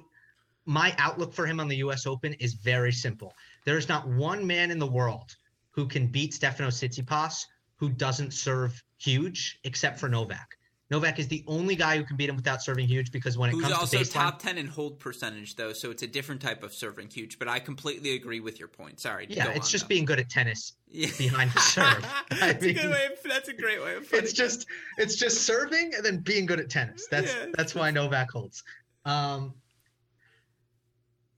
my 0.65 0.93
outlook 0.99 1.33
for 1.33 1.47
him 1.47 1.59
on 1.59 1.67
the 1.67 1.77
U.S. 1.77 2.05
Open 2.05 2.33
is 2.33 2.53
very 2.53 2.91
simple. 2.91 3.33
There 3.65 3.77
is 3.77 3.89
not 3.89 4.07
one 4.07 4.45
man 4.45 4.69
in 4.69 4.77
the 4.77 4.87
world 4.87 5.35
who 5.71 5.87
can 5.87 6.05
beat 6.07 6.35
Stefano 6.35 6.69
Tsitsipas 6.69 7.45
who 7.77 7.89
doesn't 7.89 8.31
serve 8.31 8.83
huge, 8.99 9.59
except 9.63 9.99
for 9.99 10.07
Novak. 10.07 10.55
Novak 10.91 11.17
is 11.19 11.27
the 11.29 11.43
only 11.47 11.75
guy 11.75 11.97
who 11.97 12.03
can 12.03 12.17
beat 12.17 12.29
him 12.29 12.35
without 12.35 12.61
serving 12.61 12.85
huge 12.85 13.11
because 13.13 13.37
when 13.37 13.49
it 13.49 13.53
Who's 13.53 13.61
comes 13.63 13.75
also 13.75 13.97
to 13.97 14.03
baseline, 14.03 14.11
top 14.13 14.39
10 14.39 14.57
in 14.57 14.67
hold 14.67 14.99
percentage, 14.99 15.55
though, 15.55 15.71
so 15.71 15.89
it's 15.89 16.03
a 16.03 16.07
different 16.07 16.41
type 16.41 16.63
of 16.63 16.73
serving 16.73 17.09
huge. 17.09 17.39
But 17.39 17.47
I 17.47 17.59
completely 17.59 18.13
agree 18.15 18.41
with 18.41 18.59
your 18.59 18.67
point. 18.67 18.99
Sorry. 18.99 19.25
yeah, 19.29 19.47
it's 19.51 19.67
on, 19.67 19.71
just 19.71 19.85
though. 19.85 19.89
being 19.89 20.03
good 20.05 20.19
at 20.19 20.29
tennis 20.29 20.73
Yeah. 20.89 21.07
behind 21.17 21.51
the 21.51 21.59
serve. 21.61 22.05
That's, 22.29 22.63
a 22.65 22.73
good 22.73 22.89
way 22.91 23.05
of, 23.05 23.11
that's 23.23 23.47
a 23.47 23.53
great 23.53 23.81
way 23.81 23.95
of 23.95 24.09
putting 24.09 24.25
it's 24.25 24.33
just 24.33 24.67
it's 24.97 25.15
just 25.15 25.43
serving 25.43 25.93
and 25.95 26.05
then 26.05 26.17
being 26.17 26.45
good 26.45 26.59
at 26.59 26.69
tennis. 26.69 27.07
That's 27.09 27.33
Yeah. 27.33 27.45
that's 27.55 27.73
why 27.73 27.89
Novak 27.91 28.29
holds. 28.29 28.63
Um. 29.05 29.53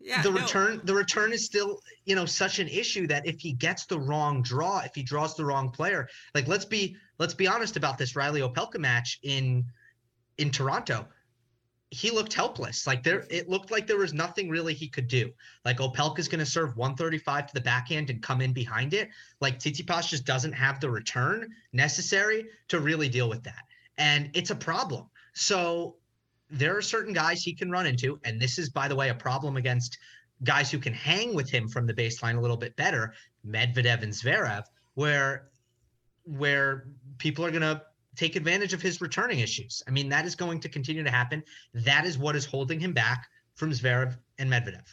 Yeah, 0.06 0.22
the 0.22 0.32
no. 0.32 0.42
return 0.42 0.82
the 0.84 0.94
return 0.94 1.32
is 1.32 1.46
still 1.46 1.80
you 2.04 2.14
know 2.14 2.26
such 2.26 2.60
an 2.60 2.68
issue 2.68 3.08
that 3.08 3.26
if 3.26 3.40
he 3.40 3.54
gets 3.54 3.86
the 3.86 3.98
wrong 3.98 4.42
draw 4.42 4.80
if 4.80 4.94
he 4.94 5.02
draws 5.02 5.38
the 5.38 5.46
wrong 5.46 5.72
player 5.72 6.10
like 6.36 6.46
let's 6.46 6.66
be 6.66 6.98
let's 7.20 7.34
be 7.34 7.48
honest 7.48 7.78
about 7.78 7.98
this 7.98 8.14
Riley 8.14 8.42
Opelka 8.42 8.80
match 8.80 9.20
in 9.24 9.66
in 10.38 10.52
Toronto. 10.52 11.08
He 11.90 12.10
looked 12.10 12.34
helpless. 12.34 12.88
Like 12.88 13.04
there 13.04 13.26
it 13.30 13.48
looked 13.48 13.70
like 13.70 13.86
there 13.86 13.98
was 13.98 14.14
nothing 14.14 14.50
really 14.50 14.74
he 14.74 14.88
could 14.88 15.08
do. 15.08 15.32
Like 15.64 15.78
Opelka's 15.78 16.28
going 16.28 16.40
to 16.40 16.46
serve 16.46 16.76
135 16.76 17.48
to 17.48 17.54
the 17.54 17.62
backhand 17.62 18.10
and 18.10 18.22
come 18.22 18.42
in 18.42 18.52
behind 18.52 18.94
it. 18.94 19.10
Like 19.42 19.60
Tsitsipas 19.60 20.10
just 20.10 20.26
doesn't 20.26 20.54
have 20.54 20.80
the 20.80 20.90
return 20.90 21.50
necessary 21.72 22.48
to 22.70 22.80
really 22.80 23.10
deal 23.10 23.30
with 23.30 23.44
that. 23.44 23.64
And 24.00 24.32
it's 24.34 24.50
a 24.50 24.56
problem. 24.56 25.06
So 25.34 25.98
there 26.54 26.78
are 26.78 26.82
certain 26.82 27.14
guys 27.14 27.42
he 27.42 27.54
can 27.54 27.72
run 27.72 27.88
into, 27.88 28.20
and 28.24 28.40
this 28.40 28.60
is, 28.60 28.70
by 28.70 28.88
the 28.88 28.96
way, 28.96 29.10
a 29.10 29.16
problem 29.16 29.58
against 29.58 29.98
guys 30.44 30.70
who 30.70 30.78
can 30.78 30.94
hang 30.94 31.34
with 31.34 31.50
him 31.50 31.68
from 31.68 31.88
the 31.88 31.94
baseline 31.94 32.38
a 32.38 32.42
little 32.42 32.58
bit 32.58 32.76
better, 32.76 33.14
Medvedev 33.46 34.04
and 34.04 34.14
Zverev, 34.14 34.64
where 34.94 35.50
where 36.26 36.88
people 37.18 37.44
are 37.44 37.52
going 37.52 37.62
to 37.62 37.82
take 38.16 38.36
advantage 38.36 38.72
of 38.74 38.82
his 38.82 39.02
returning 39.02 39.40
issues. 39.40 39.84
I 39.88 39.92
mean, 39.92 40.08
that 40.10 40.26
is 40.26 40.36
going 40.36 40.62
to 40.62 40.70
continue 40.70 41.04
to 41.04 41.12
happen. 41.12 41.44
That 41.74 42.06
is 42.06 42.18
what 42.18 42.36
is 42.36 42.46
holding 42.46 42.80
him 42.80 42.94
back 42.94 43.28
from 43.56 43.72
Zverev 43.72 44.18
and 44.38 44.50
Medvedev. 44.50 44.86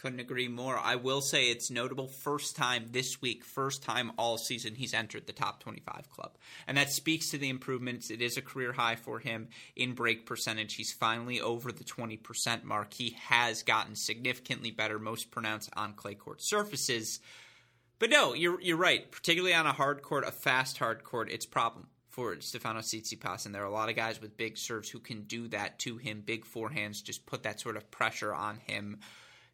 Couldn't 0.00 0.20
agree 0.20 0.48
more. 0.48 0.78
I 0.78 0.96
will 0.96 1.20
say 1.20 1.50
it's 1.50 1.70
notable 1.70 2.08
first 2.08 2.56
time 2.56 2.86
this 2.90 3.20
week, 3.20 3.44
first 3.44 3.82
time 3.82 4.12
all 4.16 4.38
season 4.38 4.74
he's 4.74 4.94
entered 4.94 5.26
the 5.26 5.34
top 5.34 5.60
25 5.60 6.08
club. 6.08 6.38
And 6.66 6.78
that 6.78 6.90
speaks 6.90 7.30
to 7.30 7.38
the 7.38 7.50
improvements. 7.50 8.10
It 8.10 8.22
is 8.22 8.38
a 8.38 8.42
career 8.42 8.72
high 8.72 8.96
for 8.96 9.18
him 9.18 9.48
in 9.76 9.92
break 9.92 10.24
percentage. 10.24 10.74
He's 10.74 10.92
finally 10.92 11.40
over 11.40 11.70
the 11.70 11.84
20% 11.84 12.64
mark. 12.64 12.94
He 12.94 13.16
has 13.28 13.62
gotten 13.62 13.94
significantly 13.94 14.70
better, 14.70 14.98
most 14.98 15.30
pronounced 15.30 15.68
on 15.76 15.92
clay 15.92 16.14
court 16.14 16.40
surfaces. 16.40 17.20
But 17.98 18.08
no, 18.08 18.32
you're 18.32 18.58
you're 18.62 18.78
right. 18.78 19.10
Particularly 19.12 19.54
on 19.54 19.66
a 19.66 19.72
hard 19.72 20.00
court, 20.00 20.24
a 20.26 20.32
fast 20.32 20.78
hard 20.78 21.04
court, 21.04 21.30
it's 21.30 21.44
problem 21.44 21.88
for 22.08 22.40
Stefano 22.40 22.80
Tsitsipas, 22.80 23.44
and 23.44 23.54
there 23.54 23.62
are 23.62 23.66
a 23.66 23.70
lot 23.70 23.90
of 23.90 23.96
guys 23.96 24.20
with 24.20 24.38
big 24.38 24.56
serves 24.56 24.88
who 24.88 24.98
can 24.98 25.24
do 25.24 25.48
that 25.48 25.78
to 25.80 25.98
him. 25.98 26.22
Big 26.24 26.46
forehands 26.46 27.02
just 27.02 27.26
put 27.26 27.42
that 27.42 27.60
sort 27.60 27.76
of 27.76 27.90
pressure 27.90 28.34
on 28.34 28.56
him. 28.56 28.98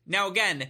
Now, 0.07 0.29
again, 0.29 0.69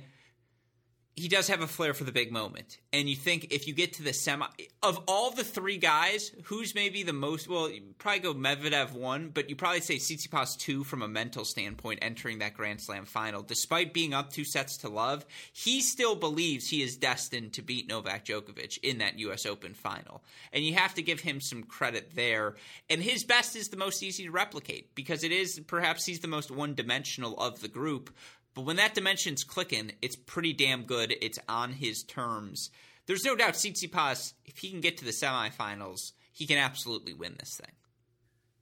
he 1.17 1.29
does 1.29 1.49
have 1.49 1.63
a 1.63 1.67
flair 1.67 1.95
for 1.95 2.05
the 2.05 2.13
big 2.13 2.31
moment. 2.31 2.79
And 2.93 3.09
you 3.09 3.17
think 3.17 3.47
if 3.51 3.67
you 3.67 3.73
get 3.73 3.95
to 3.95 4.03
the 4.03 4.13
semi, 4.13 4.47
of 4.83 5.03
all 5.09 5.31
the 5.31 5.45
three 5.45 5.79
guys, 5.79 6.31
who's 6.45 6.75
maybe 6.75 7.03
the 7.03 7.15
most, 7.15 7.49
well, 7.49 7.71
you 7.71 7.95
probably 7.97 8.21
go 8.21 8.35
Medvedev 8.35 8.93
one, 8.93 9.31
but 9.31 9.49
you 9.49 9.57
probably 9.57 9.81
say 9.81 9.97
Tsitsipas 9.97 10.59
two 10.59 10.85
from 10.85 11.01
a 11.01 11.09
mental 11.09 11.47
standpoint 11.47 12.01
entering 12.03 12.41
that 12.41 12.53
Grand 12.53 12.83
Slam 12.83 13.07
final. 13.07 13.43
Despite 13.43 13.95
being 13.95 14.13
up 14.13 14.31
two 14.31 14.45
sets 14.45 14.77
to 14.79 14.91
love, 14.91 15.25
he 15.55 15.81
still 15.81 16.17
believes 16.17 16.69
he 16.69 16.83
is 16.83 16.99
destined 16.99 17.55
to 17.55 17.63
beat 17.63 17.89
Novak 17.89 18.27
Djokovic 18.27 18.79
in 18.83 18.99
that 18.99 19.19
U.S. 19.21 19.47
Open 19.47 19.73
final. 19.73 20.23
And 20.53 20.67
you 20.67 20.75
have 20.75 20.93
to 20.95 21.03
give 21.03 21.21
him 21.21 21.41
some 21.41 21.63
credit 21.63 22.15
there. 22.15 22.57
And 22.91 23.03
his 23.03 23.25
best 23.25 23.57
is 23.57 23.71
the 23.71 23.79
most 23.79 24.03
easy 24.03 24.25
to 24.25 24.31
replicate 24.31 24.95
because 24.95 25.25
it 25.25 25.33
is 25.33 25.61
perhaps 25.67 26.05
he's 26.05 26.21
the 26.21 26.29
most 26.29 26.51
one 26.51 26.75
dimensional 26.75 27.39
of 27.39 27.63
the 27.63 27.69
group. 27.69 28.11
But 28.57 28.65
when 28.65 28.77
that 28.77 28.95
dimension's 28.95 29.45
clicking, 29.45 29.93
it's 30.01 30.17
pretty 30.17 30.55
damn 30.55 30.85
good. 30.85 31.15
It's 31.21 31.39
on 31.47 31.75
his 31.75 32.03
terms. 32.03 32.71
There's 33.05 33.25
no 33.25 33.37
doubt 33.37 33.53
Tsitsipas, 33.53 34.33
if 34.47 34.57
he 34.59 34.71
can 34.71 34.81
get 34.81 34.97
to 34.97 35.05
the 35.05 35.11
semifinals, 35.11 36.13
he 36.33 36.47
can 36.47 36.57
absolutely 36.57 37.13
win 37.13 37.37
this 37.39 37.59
thing. 37.59 37.73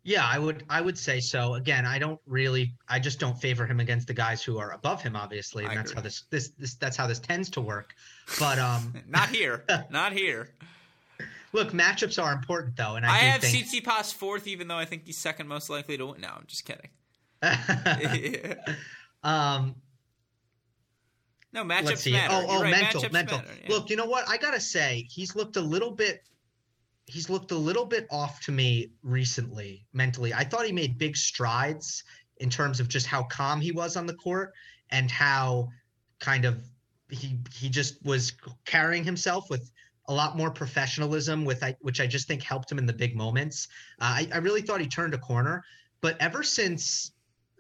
Yeah, 0.03 0.29
I 0.29 0.39
would 0.39 0.65
I 0.69 0.81
would 0.81 0.99
say 0.99 1.21
so. 1.21 1.55
Again, 1.55 1.87
I 1.87 1.99
don't 2.01 2.21
really 2.27 2.75
I 2.89 2.99
just 2.99 3.21
don't 3.21 3.41
favor 3.41 3.67
him 3.67 3.79
against 3.81 4.09
the 4.09 4.15
guys 4.15 4.43
who 4.43 4.59
are 4.59 4.73
above 4.73 5.01
him, 5.01 5.15
obviously. 5.17 5.63
And 5.63 5.73
I 5.73 5.77
that's 5.77 5.93
agree. 5.93 6.01
how 6.01 6.03
this, 6.03 6.25
this 6.29 6.49
this 6.59 6.75
that's 6.75 6.97
how 6.97 7.07
this 7.07 7.21
tends 7.21 7.49
to 7.51 7.63
work. 7.63 7.95
But 8.39 8.59
um 8.59 8.95
Not 9.09 9.31
here. 9.31 9.65
Not 9.91 10.13
here. 10.13 10.51
look, 11.53 11.71
matchups 11.71 12.23
are 12.23 12.33
important 12.33 12.77
though, 12.77 12.97
and 12.97 13.07
I, 13.07 13.11
I, 13.11 13.19
have 13.19 13.41
think 13.41 13.67
Tsitsipas 13.67 14.13
fourth, 14.13 14.47
even 14.49 14.69
though 14.69 14.77
I 14.77 14.85
think 14.85 15.07
he's 15.07 15.17
second 15.17 15.47
most 15.49 15.71
likely 15.71 15.97
to 15.97 16.07
win. 16.07 16.21
No, 16.21 16.29
I'm 16.37 16.45
just 16.49 16.65
kidding. 16.67 16.91
um 19.23 19.77
no, 21.55 21.65
matchups 21.65 21.85
let's 21.85 22.01
see. 22.03 22.13
matter. 22.13 22.35
Oh, 22.35 22.47
oh, 22.49 22.63
right, 22.63 22.71
mental, 22.71 23.03
matchups 23.03 23.13
mental. 23.13 23.41
yeah. 23.63 23.69
Look, 23.69 23.89
you 23.89 23.97
know 23.97 24.07
what? 24.07 24.29
I 24.29 24.37
gotta 24.37 24.61
say, 24.61 25.07
he's 25.09 25.35
looked 25.37 25.57
a 25.57 25.61
little 25.61 25.93
bit. 25.93 26.23
He's 27.07 27.31
looked 27.31 27.53
a 27.53 27.57
little 27.57 27.85
bit 27.85 28.07
off 28.11 28.41
to 28.43 28.53
me 28.53 28.91
recently 29.03 29.87
mentally. 29.93 30.35
I 30.35 30.45
thought 30.45 30.67
he 30.67 30.73
made 30.73 30.99
big 30.99 31.17
strides 31.17 32.03
in 32.39 32.51
terms 32.51 32.81
of 32.81 32.89
just 32.89 33.07
how 33.07 33.23
calm 33.25 33.61
he 33.61 33.73
was 33.73 33.97
on 33.97 34.07
the 34.07 34.15
court 34.15 34.53
and 34.91 35.11
how 35.11 35.69
kind 36.19 36.45
of 36.45 36.65
he 37.11 37.39
he 37.55 37.69
just 37.69 38.05
was 38.05 38.33
carrying 38.65 39.05
himself 39.05 39.49
with 39.49 39.71
a 40.09 40.15
lot 40.15 40.37
more 40.37 40.51
professionalism 40.51 41.45
with 41.45 41.63
I, 41.63 41.77
which 41.81 42.01
I 42.01 42.07
just 42.07 42.27
think 42.27 42.43
helped 42.43 42.71
him 42.71 42.79
in 42.79 42.87
the 42.87 42.93
big 42.93 43.17
moments. 43.17 43.69
Uh, 44.01 44.05
I, 44.05 44.29
I 44.35 44.39
really 44.39 44.63
thought 44.63 44.81
he 44.81 44.89
turned 44.89 45.15
a 45.15 45.19
corner, 45.19 45.63
but 46.01 46.17
ever 46.21 46.43
since 46.43 47.13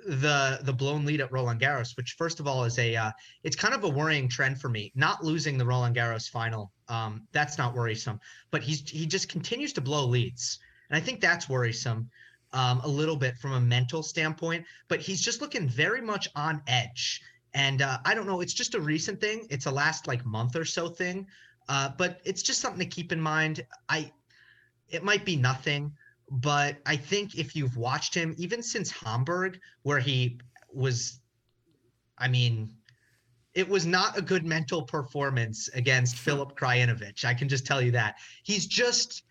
the 0.07 0.61
the 0.63 0.73
blown 0.73 1.05
lead 1.05 1.21
at 1.21 1.33
Roland 1.33 1.61
Garros, 1.61 1.97
which 1.97 2.15
first 2.19 2.41
of 2.41 2.47
all 2.47 2.65
is 2.65 2.79
a 2.79 2.95
uh, 2.97 3.11
it's 3.43 3.57
kind 3.57 3.75
of 3.75 3.85
a 3.85 3.89
worrying 3.89 4.29
trend 4.29 4.61
for 4.61 4.69
me. 4.69 4.93
Not 4.95 5.25
losing 5.25 5.59
the 5.59 5.65
Roland 5.65 5.97
Garros 5.97 6.29
final, 6.29 6.73
um, 6.89 7.27
that's 7.33 7.59
not 7.59 7.75
worrisome, 7.75 8.21
but 8.51 8.63
he's 8.63 8.89
he 8.89 9.07
just 9.07 9.29
continues 9.29 9.73
to 9.75 9.81
blow 9.81 10.07
leads, 10.07 10.59
and 10.91 10.97
I 10.97 11.01
think 11.01 11.21
that's 11.21 11.49
worrisome 11.49 12.11
um, 12.53 12.81
a 12.85 12.89
little 12.89 13.17
bit 13.17 13.37
from 13.39 13.53
a 13.53 13.61
mental 13.61 14.03
standpoint. 14.03 14.65
But 14.89 15.01
he's 15.01 15.21
just 15.21 15.41
looking 15.41 15.69
very 15.69 16.01
much 16.01 16.29
on 16.37 16.63
edge, 16.67 17.23
and 17.55 17.83
uh, 17.83 17.99
I 18.05 18.15
don't 18.15 18.27
know. 18.27 18.41
It's 18.41 18.55
just 18.55 18.75
a 18.75 18.81
recent 18.81 19.21
thing. 19.21 19.47
It's 19.51 19.67
a 19.67 19.71
last 19.71 20.07
like 20.07 20.25
month 20.25 20.57
or 20.57 20.65
so 20.65 20.89
thing, 20.89 21.27
uh, 21.69 21.91
but 21.97 22.21
it's 22.25 22.43
just 22.43 22.61
something 22.61 22.81
to 22.81 22.95
keep 22.95 23.13
in 23.13 23.21
mind. 23.21 23.65
I 23.89 24.13
it 24.89 25.03
might 25.03 25.25
be 25.25 25.37
nothing, 25.37 25.93
but 26.31 26.79
I 26.87 26.97
think 26.97 27.37
if 27.37 27.55
you've 27.55 27.77
watched 27.77 28.15
him, 28.15 28.35
even 28.39 28.63
since 28.63 28.91
Hamburg, 28.91 29.61
where 29.83 30.01
he 30.01 30.41
was, 30.73 31.21
I 32.19 32.29
mean, 32.29 32.75
it 33.55 33.69
was 33.69 33.87
not 33.87 34.19
a 34.19 34.23
good 34.23 34.45
mental 34.45 34.83
performance 34.83 35.69
against 35.75 36.17
Filip 36.17 36.59
Krajinovic. 36.59 37.25
I 37.25 37.35
can 37.35 37.49
just 37.49 37.65
tell 37.65 37.81
you 37.81 37.93
that. 37.93 38.17
He's 38.43 38.67
just 38.67 39.23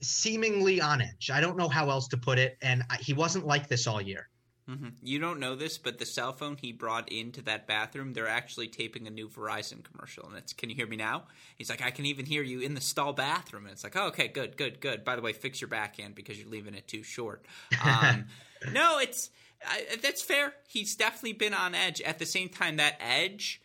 seemingly 0.00 0.80
on 0.80 1.02
edge. 1.02 1.30
I 1.30 1.42
don't 1.42 1.58
know 1.58 1.68
how 1.68 1.90
else 1.90 2.08
to 2.08 2.16
put 2.16 2.38
it. 2.38 2.56
And 2.62 2.82
I- 2.88 2.96
he 2.96 3.12
wasn't 3.12 3.46
like 3.46 3.68
this 3.68 3.86
all 3.86 4.00
year. 4.00 4.29
Hmm 4.70 4.88
You 5.02 5.18
don't 5.18 5.40
know 5.40 5.56
this, 5.56 5.78
but 5.78 5.98
the 5.98 6.06
cell 6.06 6.32
phone 6.32 6.56
he 6.60 6.72
brought 6.72 7.10
into 7.10 7.42
that 7.42 7.66
bathroom, 7.66 8.12
they're 8.12 8.28
actually 8.28 8.68
taping 8.68 9.06
a 9.06 9.10
new 9.10 9.28
Verizon 9.28 9.82
commercial. 9.82 10.26
And 10.28 10.36
it's, 10.36 10.52
can 10.52 10.70
you 10.70 10.76
hear 10.76 10.86
me 10.86 10.96
now? 10.96 11.24
He's 11.56 11.70
like, 11.70 11.82
I 11.82 11.90
can 11.90 12.06
even 12.06 12.26
hear 12.26 12.42
you 12.42 12.60
in 12.60 12.74
the 12.74 12.80
stall 12.80 13.12
bathroom. 13.12 13.64
And 13.64 13.72
it's 13.72 13.84
like, 13.84 13.96
oh, 13.96 14.06
okay, 14.08 14.28
good, 14.28 14.56
good, 14.56 14.80
good. 14.80 15.04
By 15.04 15.16
the 15.16 15.22
way, 15.22 15.32
fix 15.32 15.60
your 15.60 15.68
backhand 15.68 16.14
because 16.14 16.38
you're 16.38 16.50
leaving 16.50 16.74
it 16.74 16.86
too 16.86 17.02
short. 17.02 17.44
Um, 17.84 18.26
no, 18.72 18.98
it's 18.98 19.30
I, 19.66 19.96
that's 20.02 20.22
fair. 20.22 20.54
He's 20.68 20.96
definitely 20.96 21.34
been 21.34 21.54
on 21.54 21.74
edge. 21.74 22.00
At 22.02 22.18
the 22.18 22.26
same 22.26 22.48
time, 22.48 22.76
that 22.76 22.96
edge 23.00 23.60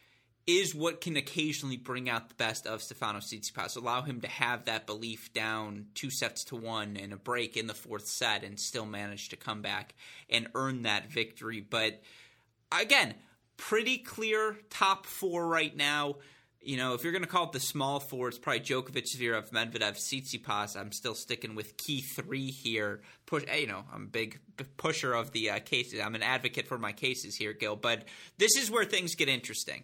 is 0.47 0.75
what 0.75 1.01
can 1.01 1.17
occasionally 1.17 1.77
bring 1.77 2.07
out 2.07 2.29
the 2.29 2.35
best 2.35 2.67
of 2.67 2.83
Stefano 2.83 3.19
Tsitsipas. 3.19 3.77
Allow 3.77 4.03
him 4.03 4.21
to 4.21 4.27
have 4.27 4.65
that 4.65 4.85
belief 4.85 5.33
down 5.33 5.87
two 5.95 6.11
sets 6.11 6.43
to 6.45 6.55
one 6.55 6.97
and 6.97 7.13
a 7.13 7.17
break 7.17 7.57
in 7.57 7.65
the 7.65 7.73
fourth 7.73 8.07
set 8.07 8.43
and 8.43 8.59
still 8.59 8.85
manage 8.85 9.29
to 9.29 9.35
come 9.35 9.63
back 9.63 9.95
and 10.29 10.47
earn 10.53 10.83
that 10.83 11.11
victory. 11.11 11.61
But 11.67 11.99
again, 12.71 13.15
pretty 13.57 13.97
clear 13.97 14.57
top 14.69 15.07
four 15.07 15.47
right 15.47 15.75
now. 15.75 16.17
You 16.61 16.77
know, 16.77 16.93
if 16.93 17.03
you're 17.03 17.11
going 17.11 17.23
to 17.23 17.29
call 17.29 17.45
it 17.45 17.51
the 17.51 17.59
small 17.59 17.99
four, 17.99 18.27
it's 18.27 18.39
probably 18.39 18.61
Djokovic, 18.61 19.05
Zverev, 19.15 19.51
Medvedev, 19.51 19.97
Tsitsipas. 19.97 20.75
I'm 20.75 20.91
still 20.91 21.13
sticking 21.13 21.53
with 21.53 21.77
key 21.77 22.01
three 22.01 22.49
here. 22.49 23.01
Push, 23.27 23.45
eh, 23.47 23.57
you 23.57 23.67
know, 23.67 23.83
I'm 23.93 24.03
a 24.03 24.07
big 24.07 24.39
pusher 24.77 25.13
of 25.13 25.31
the 25.31 25.51
uh, 25.51 25.59
cases. 25.59 25.99
I'm 26.03 26.15
an 26.15 26.23
advocate 26.23 26.67
for 26.67 26.79
my 26.79 26.91
cases 26.91 27.35
here, 27.35 27.53
Gil. 27.53 27.75
But 27.75 28.05
this 28.39 28.57
is 28.57 28.71
where 28.71 28.83
things 28.83 29.13
get 29.13 29.29
interesting 29.29 29.83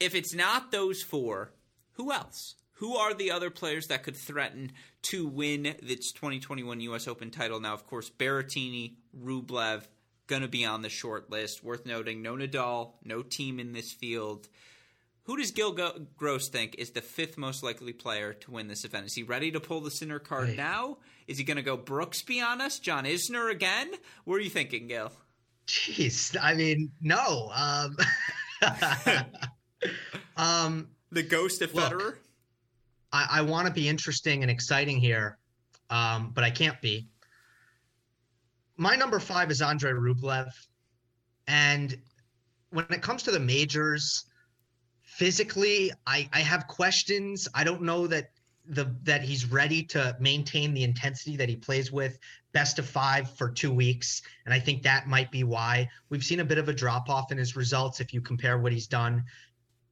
if 0.00 0.14
it's 0.14 0.34
not 0.34 0.70
those 0.72 1.02
four, 1.02 1.52
who 1.92 2.12
else? 2.12 2.54
Who 2.76 2.96
are 2.96 3.14
the 3.14 3.30
other 3.30 3.50
players 3.50 3.86
that 3.88 4.02
could 4.02 4.16
threaten 4.16 4.72
to 5.02 5.26
win 5.26 5.76
this 5.82 6.10
2021 6.12 6.80
U.S. 6.80 7.06
Open 7.06 7.30
title? 7.30 7.60
Now, 7.60 7.74
of 7.74 7.86
course, 7.86 8.10
Berrettini, 8.10 8.94
Rublev, 9.16 9.86
going 10.26 10.42
to 10.42 10.48
be 10.48 10.64
on 10.64 10.82
the 10.82 10.88
short 10.88 11.30
list. 11.30 11.62
Worth 11.62 11.86
noting, 11.86 12.22
no 12.22 12.34
Nadal, 12.34 12.94
no 13.04 13.22
Thiem 13.22 13.60
in 13.60 13.72
this 13.72 13.92
field. 13.92 14.48
Who 15.24 15.36
does 15.36 15.52
Gil 15.52 15.78
Gross 16.16 16.48
think 16.48 16.74
is 16.78 16.90
the 16.90 17.00
fifth 17.02 17.38
most 17.38 17.62
likely 17.62 17.92
player 17.92 18.32
to 18.32 18.50
win 18.50 18.66
this 18.66 18.84
event? 18.84 19.06
Is 19.06 19.14
he 19.14 19.22
ready 19.22 19.52
to 19.52 19.60
pull 19.60 19.80
the 19.80 19.90
Sinner 19.90 20.18
card 20.18 20.48
Right. 20.48 20.56
now? 20.56 20.96
Is 21.28 21.38
he 21.38 21.44
going 21.44 21.58
to 21.58 21.62
go 21.62 21.78
Brooksby 21.78 22.42
on 22.44 22.60
us? 22.60 22.80
John 22.80 23.04
Isner 23.04 23.48
again? 23.48 23.92
What 24.24 24.34
are 24.36 24.40
you 24.40 24.50
thinking, 24.50 24.88
Gil? 24.88 25.12
Jeez. 25.68 26.36
I 26.42 26.54
mean, 26.54 26.90
no. 27.00 27.52
Um, 27.54 27.96
um, 30.36 30.88
The 31.10 31.22
ghost 31.22 31.62
of 31.62 31.74
Look. 31.74 31.92
Federer? 31.92 32.14
I, 33.12 33.26
I 33.30 33.42
want 33.42 33.66
to 33.66 33.72
be 33.72 33.88
interesting 33.88 34.42
and 34.42 34.50
exciting 34.50 34.98
here, 34.98 35.38
um, 35.90 36.32
but 36.34 36.44
I 36.44 36.50
can't 36.50 36.80
be. 36.80 37.08
My 38.76 38.96
number 38.96 39.20
five 39.20 39.50
is 39.50 39.60
Andre 39.60 39.92
Rublev. 39.92 40.50
And 41.46 41.94
when 42.70 42.86
it 42.90 43.02
comes 43.02 43.22
to 43.24 43.30
the 43.30 43.40
majors, 43.40 44.24
physically, 45.02 45.92
I, 46.06 46.28
I 46.32 46.40
have 46.40 46.66
questions. 46.66 47.48
I 47.54 47.64
don't 47.64 47.82
know 47.82 48.06
that 48.06 48.30
the 48.66 48.94
that 49.02 49.22
he's 49.22 49.50
ready 49.50 49.82
to 49.82 50.16
maintain 50.20 50.72
the 50.72 50.84
intensity 50.84 51.36
that 51.36 51.48
he 51.48 51.56
plays 51.56 51.90
with 51.90 52.16
best 52.52 52.78
of 52.78 52.86
five 52.86 53.28
for 53.30 53.50
two 53.50 53.72
weeks. 53.72 54.22
And 54.44 54.54
I 54.54 54.60
think 54.60 54.82
that 54.82 55.08
might 55.08 55.30
be 55.32 55.42
why 55.42 55.88
we've 56.10 56.22
seen 56.22 56.40
a 56.40 56.44
bit 56.44 56.58
of 56.58 56.68
a 56.68 56.72
drop 56.72 57.10
off 57.10 57.32
in 57.32 57.38
his 57.38 57.56
results 57.56 58.00
if 58.00 58.14
you 58.14 58.20
compare 58.20 58.58
what 58.58 58.72
he's 58.72 58.86
done 58.86 59.24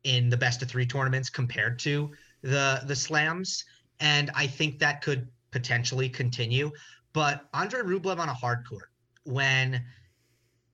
in 0.04 0.28
the 0.28 0.36
best 0.36 0.62
of 0.62 0.68
three 0.68 0.86
tournaments 0.86 1.30
compared 1.30 1.78
to 1.80 2.10
the 2.42 2.82
the 2.86 2.96
slams. 2.96 3.64
And 4.00 4.30
i 4.34 4.46
think 4.46 4.78
that 4.78 5.02
could 5.02 5.28
potentially 5.50 6.08
continue. 6.08 6.70
But 7.12 7.46
andre 7.52 7.80
rublev 7.80 8.18
on 8.18 8.28
a 8.28 8.34
hard 8.34 8.66
court 8.68 8.90
when 9.24 9.84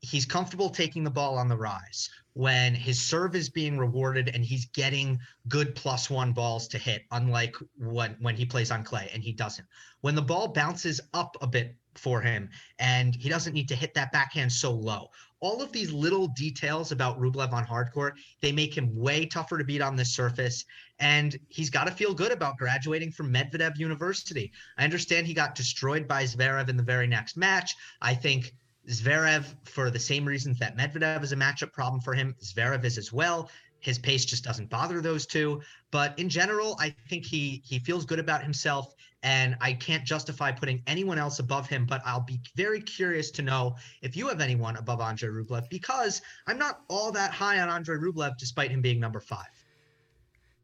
he's 0.00 0.26
comfortable 0.26 0.68
taking 0.68 1.02
the 1.02 1.10
ball 1.10 1.36
on 1.36 1.48
the 1.48 1.56
rise 1.56 2.08
when 2.34 2.74
his 2.74 3.00
serve 3.00 3.34
is 3.34 3.48
being 3.48 3.78
rewarded 3.78 4.30
and 4.34 4.44
he's 4.44 4.66
getting 4.66 5.18
good 5.48 5.74
plus 5.74 6.10
one 6.10 6.34
balls 6.34 6.68
to 6.68 6.76
hit 6.76 7.02
unlike 7.12 7.56
when 7.78 8.14
when 8.20 8.36
he 8.36 8.44
plays 8.44 8.70
on 8.70 8.84
clay 8.84 9.10
and 9.14 9.22
he 9.22 9.32
doesn't. 9.32 9.66
When 10.02 10.14
the 10.14 10.22
ball 10.22 10.48
bounces 10.48 11.00
up 11.14 11.34
a 11.40 11.46
bit 11.46 11.74
for 11.98 12.20
him 12.20 12.48
and 12.78 13.14
he 13.14 13.28
doesn't 13.28 13.52
need 13.52 13.68
to 13.68 13.76
hit 13.76 13.94
that 13.94 14.12
backhand 14.12 14.50
so 14.50 14.72
low 14.72 15.08
all 15.40 15.62
of 15.62 15.72
these 15.72 15.92
little 15.92 16.28
details 16.28 16.92
about 16.92 17.20
Rublev 17.20 17.52
on 17.52 17.66
hardcourt, 17.66 18.12
they 18.40 18.52
make 18.52 18.76
him 18.76 18.94
way 18.96 19.26
tougher 19.26 19.58
to 19.58 19.64
beat 19.64 19.82
on 19.82 19.96
this 19.96 20.14
surface. 20.14 20.64
And 20.98 21.36
he's 21.48 21.70
got 21.70 21.84
to 21.84 21.92
feel 21.92 22.14
good 22.14 22.32
about 22.32 22.56
graduating 22.56 23.12
from 23.12 23.32
Medvedev 23.32 23.78
University. 23.78 24.52
I 24.78 24.84
understand 24.84 25.26
he 25.26 25.34
got 25.34 25.54
destroyed 25.54 26.08
by 26.08 26.24
Zverev 26.24 26.68
in 26.68 26.76
the 26.76 26.82
very 26.82 27.06
next 27.06 27.36
match. 27.36 27.74
I 28.00 28.14
think 28.14 28.54
Zverev, 28.88 29.44
for 29.64 29.90
the 29.90 29.98
same 29.98 30.24
reasons 30.24 30.58
that 30.58 30.76
Medvedev 30.76 31.22
is 31.22 31.32
a 31.32 31.36
matchup 31.36 31.72
problem 31.72 32.00
for 32.00 32.14
him, 32.14 32.34
Zverev 32.40 32.84
is 32.84 32.98
as 32.98 33.12
well. 33.12 33.50
His 33.80 33.98
pace 33.98 34.24
just 34.24 34.44
doesn't 34.44 34.70
bother 34.70 35.00
those 35.00 35.26
two. 35.26 35.60
But 35.90 36.18
in 36.18 36.28
general, 36.28 36.76
I 36.80 36.94
think 37.08 37.24
he 37.24 37.62
he 37.64 37.78
feels 37.78 38.04
good 38.04 38.18
about 38.18 38.42
himself, 38.42 38.94
and 39.22 39.56
I 39.60 39.74
can't 39.74 40.04
justify 40.04 40.50
putting 40.52 40.82
anyone 40.86 41.18
else 41.18 41.38
above 41.38 41.68
him. 41.68 41.86
But 41.86 42.02
I'll 42.04 42.24
be 42.24 42.40
very 42.54 42.80
curious 42.80 43.30
to 43.32 43.42
know 43.42 43.76
if 44.02 44.16
you 44.16 44.28
have 44.28 44.40
anyone 44.40 44.76
above 44.76 45.00
Andre 45.00 45.28
Rublev, 45.28 45.68
because 45.68 46.22
I'm 46.46 46.58
not 46.58 46.82
all 46.88 47.12
that 47.12 47.32
high 47.32 47.60
on 47.60 47.68
Andre 47.68 47.96
Rublev, 47.96 48.38
despite 48.38 48.70
him 48.70 48.80
being 48.80 48.98
number 48.98 49.20
five. 49.20 49.46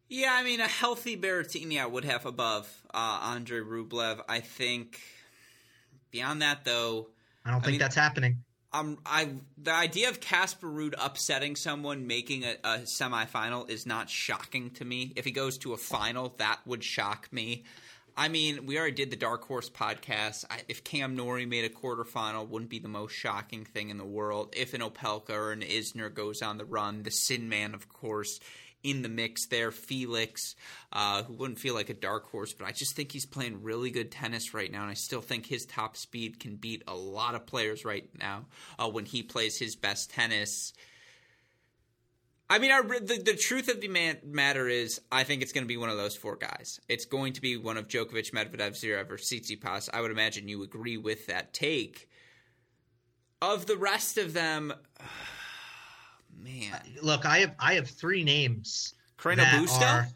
Yeah, 0.09 0.35
I 0.35 0.43
mean, 0.43 0.61
a 0.61 0.69
healthy 0.69 1.17
Berrettini 1.17 1.81
I 1.81 1.87
would 1.87 2.05
have 2.05 2.27
above 2.27 2.69
uh, 2.93 3.19
Andre 3.23 3.61
Rublev. 3.61 4.21
I 4.29 4.41
think 4.41 5.01
beyond 6.11 6.43
that, 6.43 6.65
though, 6.65 7.09
I 7.45 7.51
don't 7.51 7.61
think 7.61 7.73
mean- 7.73 7.81
that's 7.81 7.97
happening. 7.97 8.45
um, 8.73 8.99
I 9.05 9.29
the 9.59 9.73
idea 9.73 10.09
of 10.09 10.21
Casper 10.21 10.67
Ruud 10.67 10.95
upsetting 10.99 11.57
someone, 11.57 12.07
making 12.07 12.45
a, 12.45 12.57
a 12.65 12.79
semifinal, 12.81 13.69
is 13.69 13.85
not 13.87 14.09
shocking 14.09 14.71
to 14.73 14.85
me. 14.85 15.13
If 15.17 15.25
he 15.25 15.31
goes 15.31 15.59
to 15.59 15.73
a 15.73 15.77
final, 15.77 16.35
that 16.39 16.61
would 16.67 16.83
shock 16.83 17.29
me. 17.33 17.65
I 18.15 18.29
mean, 18.29 18.67
we 18.67 18.79
already 18.79 18.95
did 18.95 19.11
the 19.11 19.17
Dark 19.17 19.45
Horse 19.45 19.71
podcast. 19.71 20.45
I, 20.51 20.61
if 20.69 20.85
Cam 20.85 21.17
Norrie 21.17 21.47
made 21.47 21.65
a 21.65 21.71
quarterfinal, 21.71 22.47
wouldn't 22.49 22.71
be 22.71 22.79
the 22.79 22.89
most 22.89 23.13
shocking 23.15 23.65
thing 23.65 23.89
in 23.89 23.97
the 23.97 24.05
world. 24.05 24.53
If 24.55 24.75
an 24.75 24.83
Opelka 24.83 25.31
or 25.31 25.53
an 25.53 25.63
Isner 25.63 26.13
goes 26.13 26.43
on 26.43 26.59
the 26.59 26.67
run, 26.67 27.05
the 27.05 27.11
Sin 27.11 27.49
Man, 27.49 27.75
of 27.75 27.89
course, 27.89 28.39
in 28.83 29.03
the 29.03 29.09
mix 29.09 29.47
there. 29.47 29.71
Felix, 29.71 30.55
uh, 30.93 31.23
who 31.23 31.35
wouldn't 31.35 31.59
feel 31.59 31.75
like 31.75 31.91
a 31.91 31.95
dark 31.95 32.31
horse, 32.31 32.53
but 32.53 32.67
I 32.67 32.73
just 32.73 32.97
think 32.97 33.13
he's 33.13 33.27
playing 33.27 33.63
really 33.63 33.91
good 33.91 34.11
tennis 34.11 34.55
right 34.55 34.71
now, 34.71 34.83
and 34.83 34.91
I 34.91 34.95
still 34.95 35.21
think 35.21 35.47
his 35.47 35.67
top 35.67 35.97
speed 35.97 36.41
can 36.41 36.57
beat 36.57 36.83
a 36.87 36.95
lot 36.95 37.35
of 37.35 37.47
players 37.47 37.85
right 37.85 38.09
now 38.19 38.47
uh, 38.79 38.89
when 38.89 39.05
he 39.05 39.23
plays 39.23 39.59
his 39.59 39.77
best 39.77 40.11
tennis. 40.11 40.73
I 42.51 42.59
mean, 42.59 42.71
our, 42.71 42.83
the, 42.83 43.23
the 43.25 43.35
truth 43.35 43.69
of 43.69 43.81
the 43.81 43.89
man, 43.89 44.19
matter 44.25 44.69
is, 44.69 45.01
I 45.11 45.25
think 45.25 45.41
it's 45.41 45.53
going 45.53 45.65
to 45.65 45.69
be 45.69 45.79
one 45.79 45.89
of 45.89 45.97
those 45.97 46.17
four 46.17 46.37
guys. 46.37 46.81
It's 46.87 47.07
going 47.07 47.33
to 47.33 47.41
be 47.41 47.57
one 47.57 47.79
of 47.79 47.89
Djokovic, 47.89 48.31
Medvedev, 48.33 48.73
Zverev, 48.73 49.11
or 49.11 49.17
Tsitsipas. 49.17 49.89
I 49.91 50.03
would 50.03 50.11
imagine 50.11 50.49
you 50.49 50.63
agree 50.63 50.99
with 50.99 51.29
that 51.29 51.55
take. 51.55 52.11
Of 53.41 53.65
the 53.65 53.79
rest 53.79 54.19
of 54.19 54.35
them, 54.35 54.75
man. 56.43 56.81
Look, 57.03 57.27
I 57.27 57.39
have 57.39 57.55
I 57.59 57.75
have 57.75 57.89
three 57.89 58.25
names. 58.25 58.95
Carreno 59.19 59.45
Busta. 59.45 60.07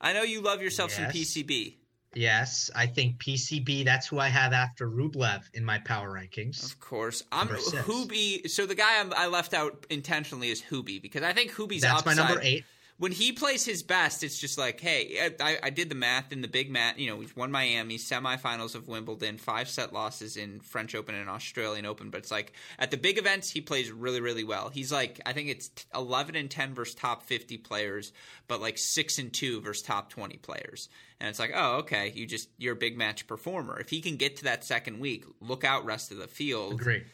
I 0.00 0.12
know 0.12 0.22
you 0.22 0.40
love 0.40 0.62
yourself 0.62 0.90
yes, 0.90 0.98
some 0.98 1.06
PCB. 1.10 1.76
Yes, 2.14 2.70
I 2.74 2.86
think 2.86 3.18
PCB. 3.18 3.84
That's 3.84 4.06
who 4.06 4.18
I 4.18 4.28
have 4.28 4.52
after 4.52 4.88
Rublev 4.88 5.42
in 5.52 5.64
my 5.64 5.78
power 5.78 6.10
rankings. 6.10 6.64
Of 6.64 6.80
course, 6.80 7.22
I'm 7.30 7.48
Hubi. 7.48 8.48
So 8.48 8.64
the 8.64 8.74
guy 8.74 9.00
I'm, 9.00 9.12
i 9.14 9.26
left 9.26 9.52
out 9.52 9.86
intentionally 9.90 10.50
is 10.50 10.62
Hubi 10.62 11.00
because 11.00 11.22
I 11.22 11.32
think 11.32 11.52
Hubi's 11.52 11.82
that's 11.82 12.00
upside, 12.00 12.16
my 12.16 12.22
number 12.22 12.40
eight 12.42 12.64
when 12.98 13.12
he 13.12 13.32
plays 13.32 13.64
his 13.64 13.82
best, 13.82 14.22
it's 14.22 14.38
just 14.38 14.56
like, 14.56 14.80
hey, 14.80 15.30
I, 15.38 15.58
I 15.64 15.70
did 15.70 15.90
the 15.90 15.94
math 15.94 16.32
in 16.32 16.40
the 16.40 16.48
big 16.48 16.70
mat. 16.70 16.98
You 16.98 17.10
know, 17.10 17.16
we've 17.16 17.36
won 17.36 17.52
Miami, 17.52 17.98
semifinals 17.98 18.74
of 18.74 18.88
Wimbledon, 18.88 19.36
five 19.36 19.68
set 19.68 19.92
losses 19.92 20.38
in 20.38 20.60
French 20.60 20.94
Open 20.94 21.14
and 21.14 21.28
Australian 21.28 21.84
Open. 21.84 22.08
But 22.08 22.18
it's 22.18 22.30
like 22.30 22.54
at 22.78 22.90
the 22.90 22.96
big 22.96 23.18
events, 23.18 23.50
he 23.50 23.60
plays 23.60 23.90
really, 23.90 24.22
really 24.22 24.44
well. 24.44 24.70
He's 24.70 24.90
like, 24.90 25.20
I 25.26 25.34
think 25.34 25.50
it's 25.50 25.70
11 25.94 26.36
and 26.36 26.50
10 26.50 26.74
versus 26.74 26.94
top 26.94 27.24
50 27.24 27.58
players, 27.58 28.12
but 28.48 28.62
like 28.62 28.78
six 28.78 29.18
and 29.18 29.30
two 29.30 29.60
versus 29.60 29.82
top 29.82 30.08
20 30.08 30.38
players. 30.38 30.88
And 31.20 31.28
it's 31.28 31.38
like, 31.38 31.52
oh, 31.54 31.76
okay, 31.78 32.12
you 32.14 32.26
just 32.26 32.48
you're 32.56 32.74
a 32.74 32.76
big 32.76 32.96
match 32.96 33.26
performer. 33.26 33.78
If 33.78 33.90
he 33.90 34.00
can 34.00 34.16
get 34.16 34.36
to 34.36 34.44
that 34.44 34.64
second 34.64 35.00
week, 35.00 35.24
look 35.40 35.64
out 35.64 35.84
rest 35.84 36.12
of 36.12 36.16
the 36.16 36.28
field. 36.28 36.72
Agree. 36.72 37.04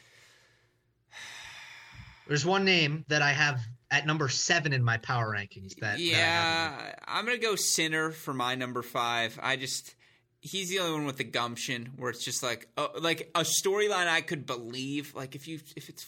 There's 2.28 2.46
one 2.46 2.64
name 2.64 3.04
that 3.08 3.20
I 3.20 3.32
have 3.32 3.60
at 3.92 4.06
number 4.06 4.28
seven 4.28 4.72
in 4.72 4.82
my 4.82 4.96
power 4.96 5.32
rankings. 5.32 5.76
That 5.76 6.00
yeah, 6.00 6.76
that 6.76 7.04
I'm 7.06 7.24
gonna 7.26 7.38
go 7.38 7.54
Sinner 7.54 8.10
for 8.10 8.34
my 8.34 8.56
number 8.56 8.82
five. 8.82 9.38
I 9.40 9.56
just 9.56 9.94
he's 10.40 10.70
the 10.70 10.80
only 10.80 10.92
one 10.94 11.06
with 11.06 11.18
the 11.18 11.24
gumption 11.24 11.92
where 11.96 12.10
it's 12.10 12.24
just 12.24 12.42
like 12.42 12.68
uh, 12.76 12.88
like 12.98 13.30
a 13.34 13.42
storyline 13.42 14.08
I 14.08 14.22
could 14.22 14.46
believe. 14.46 15.14
Like 15.14 15.36
if 15.36 15.46
you 15.46 15.60
if 15.76 15.88
it's 15.88 16.06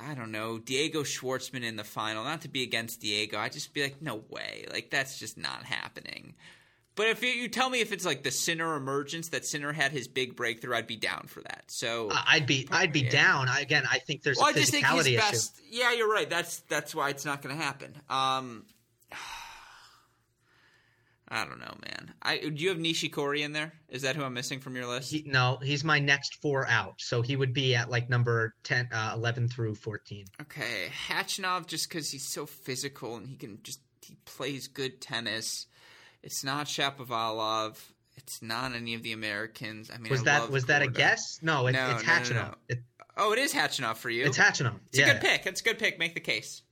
I 0.00 0.14
don't 0.14 0.32
know 0.32 0.58
Diego 0.58 1.02
Schwartzman 1.02 1.62
in 1.62 1.76
the 1.76 1.84
final. 1.84 2.24
Not 2.24 2.42
to 2.42 2.48
be 2.48 2.62
against 2.62 3.00
Diego, 3.00 3.38
I 3.38 3.48
just 3.48 3.72
be 3.72 3.82
like, 3.82 4.02
no 4.02 4.22
way. 4.30 4.66
Like 4.72 4.90
that's 4.90 5.18
just 5.18 5.38
not 5.38 5.64
happening. 5.64 6.34
But 6.96 7.08
if 7.08 7.22
you, 7.22 7.28
you, 7.28 7.48
tell 7.48 7.68
me 7.68 7.80
if 7.80 7.92
it's 7.92 8.06
like 8.06 8.22
the 8.22 8.30
Sinner 8.30 8.74
emergence 8.74 9.28
that 9.28 9.44
Sinner 9.44 9.70
had 9.70 9.92
his 9.92 10.08
big 10.08 10.34
breakthrough, 10.34 10.74
I'd 10.74 10.86
be 10.86 10.96
down 10.96 11.26
for 11.28 11.42
that. 11.42 11.64
So 11.68 12.08
uh, 12.10 12.22
I'd 12.26 12.46
be 12.46 12.66
I'd 12.70 12.92
be 12.92 13.02
yeah. 13.02 13.10
down. 13.10 13.48
I, 13.50 13.60
again, 13.60 13.84
I 13.88 13.98
think 13.98 14.22
there's 14.22 14.38
well, 14.38 14.48
a 14.48 14.52
physicality 14.52 14.54
I 14.54 14.60
just 14.60 14.72
think 14.72 14.86
his 14.86 15.06
issue. 15.06 15.16
best. 15.18 15.60
Yeah, 15.70 15.92
you're 15.92 16.10
right. 16.10 16.28
That's 16.28 16.60
that's 16.60 16.94
why 16.94 17.10
it's 17.10 17.26
not 17.26 17.42
going 17.42 17.54
to 17.54 17.62
happen. 17.62 17.94
Um, 18.08 18.64
I 21.28 21.44
don't 21.44 21.58
know, 21.58 21.74
man. 21.84 22.14
I 22.22 22.38
do 22.38 22.54
you 22.54 22.70
have 22.70 22.78
Nishikori 22.78 23.40
in 23.40 23.52
there? 23.52 23.74
Is 23.90 24.00
that 24.02 24.16
who 24.16 24.24
I'm 24.24 24.32
missing 24.32 24.60
from 24.60 24.74
your 24.74 24.86
list? 24.86 25.10
He, 25.10 25.22
no, 25.26 25.58
he's 25.62 25.84
my 25.84 25.98
next 25.98 26.36
four 26.36 26.66
out. 26.66 26.94
So 26.98 27.20
he 27.20 27.36
would 27.36 27.52
be 27.52 27.74
at 27.74 27.90
like 27.90 28.08
number 28.08 28.54
10, 28.62 28.88
uh, 28.90 29.12
11 29.16 29.48
through 29.48 29.74
14. 29.74 30.24
Okay, 30.42 30.86
Khachanov 31.08 31.66
just 31.66 31.90
because 31.90 32.10
he's 32.10 32.26
so 32.26 32.46
physical 32.46 33.16
and 33.16 33.26
he 33.26 33.36
can 33.36 33.58
just 33.62 33.80
he 34.00 34.16
plays 34.24 34.66
good 34.66 35.02
tennis. 35.02 35.66
It's 36.26 36.42
not 36.42 36.66
Shapovalov. 36.66 37.76
It's 38.16 38.42
not 38.42 38.74
any 38.74 38.94
of 38.94 39.04
the 39.04 39.12
Americans. 39.12 39.92
I 39.94 39.98
mean, 39.98 40.10
was 40.10 40.22
I 40.22 40.24
that 40.24 40.50
was 40.50 40.64
that 40.64 40.82
a 40.82 40.88
guess? 40.88 41.38
No, 41.40 41.68
it, 41.68 41.72
no 41.72 41.96
it's. 41.96 42.30
No, 42.30 42.36
no, 42.36 42.54
it, 42.68 42.82
oh, 43.16 43.32
it 43.32 43.38
is 43.38 43.54
Khachanov 43.54 43.96
for 43.96 44.10
you. 44.10 44.24
It's 44.24 44.36
Khachanov. 44.36 44.74
It's 44.88 44.98
yeah. 44.98 45.10
a 45.10 45.12
good 45.12 45.20
pick. 45.20 45.46
It's 45.46 45.60
a 45.60 45.64
good 45.64 45.78
pick. 45.78 46.00
Make 46.00 46.14
the 46.14 46.20
case. 46.20 46.62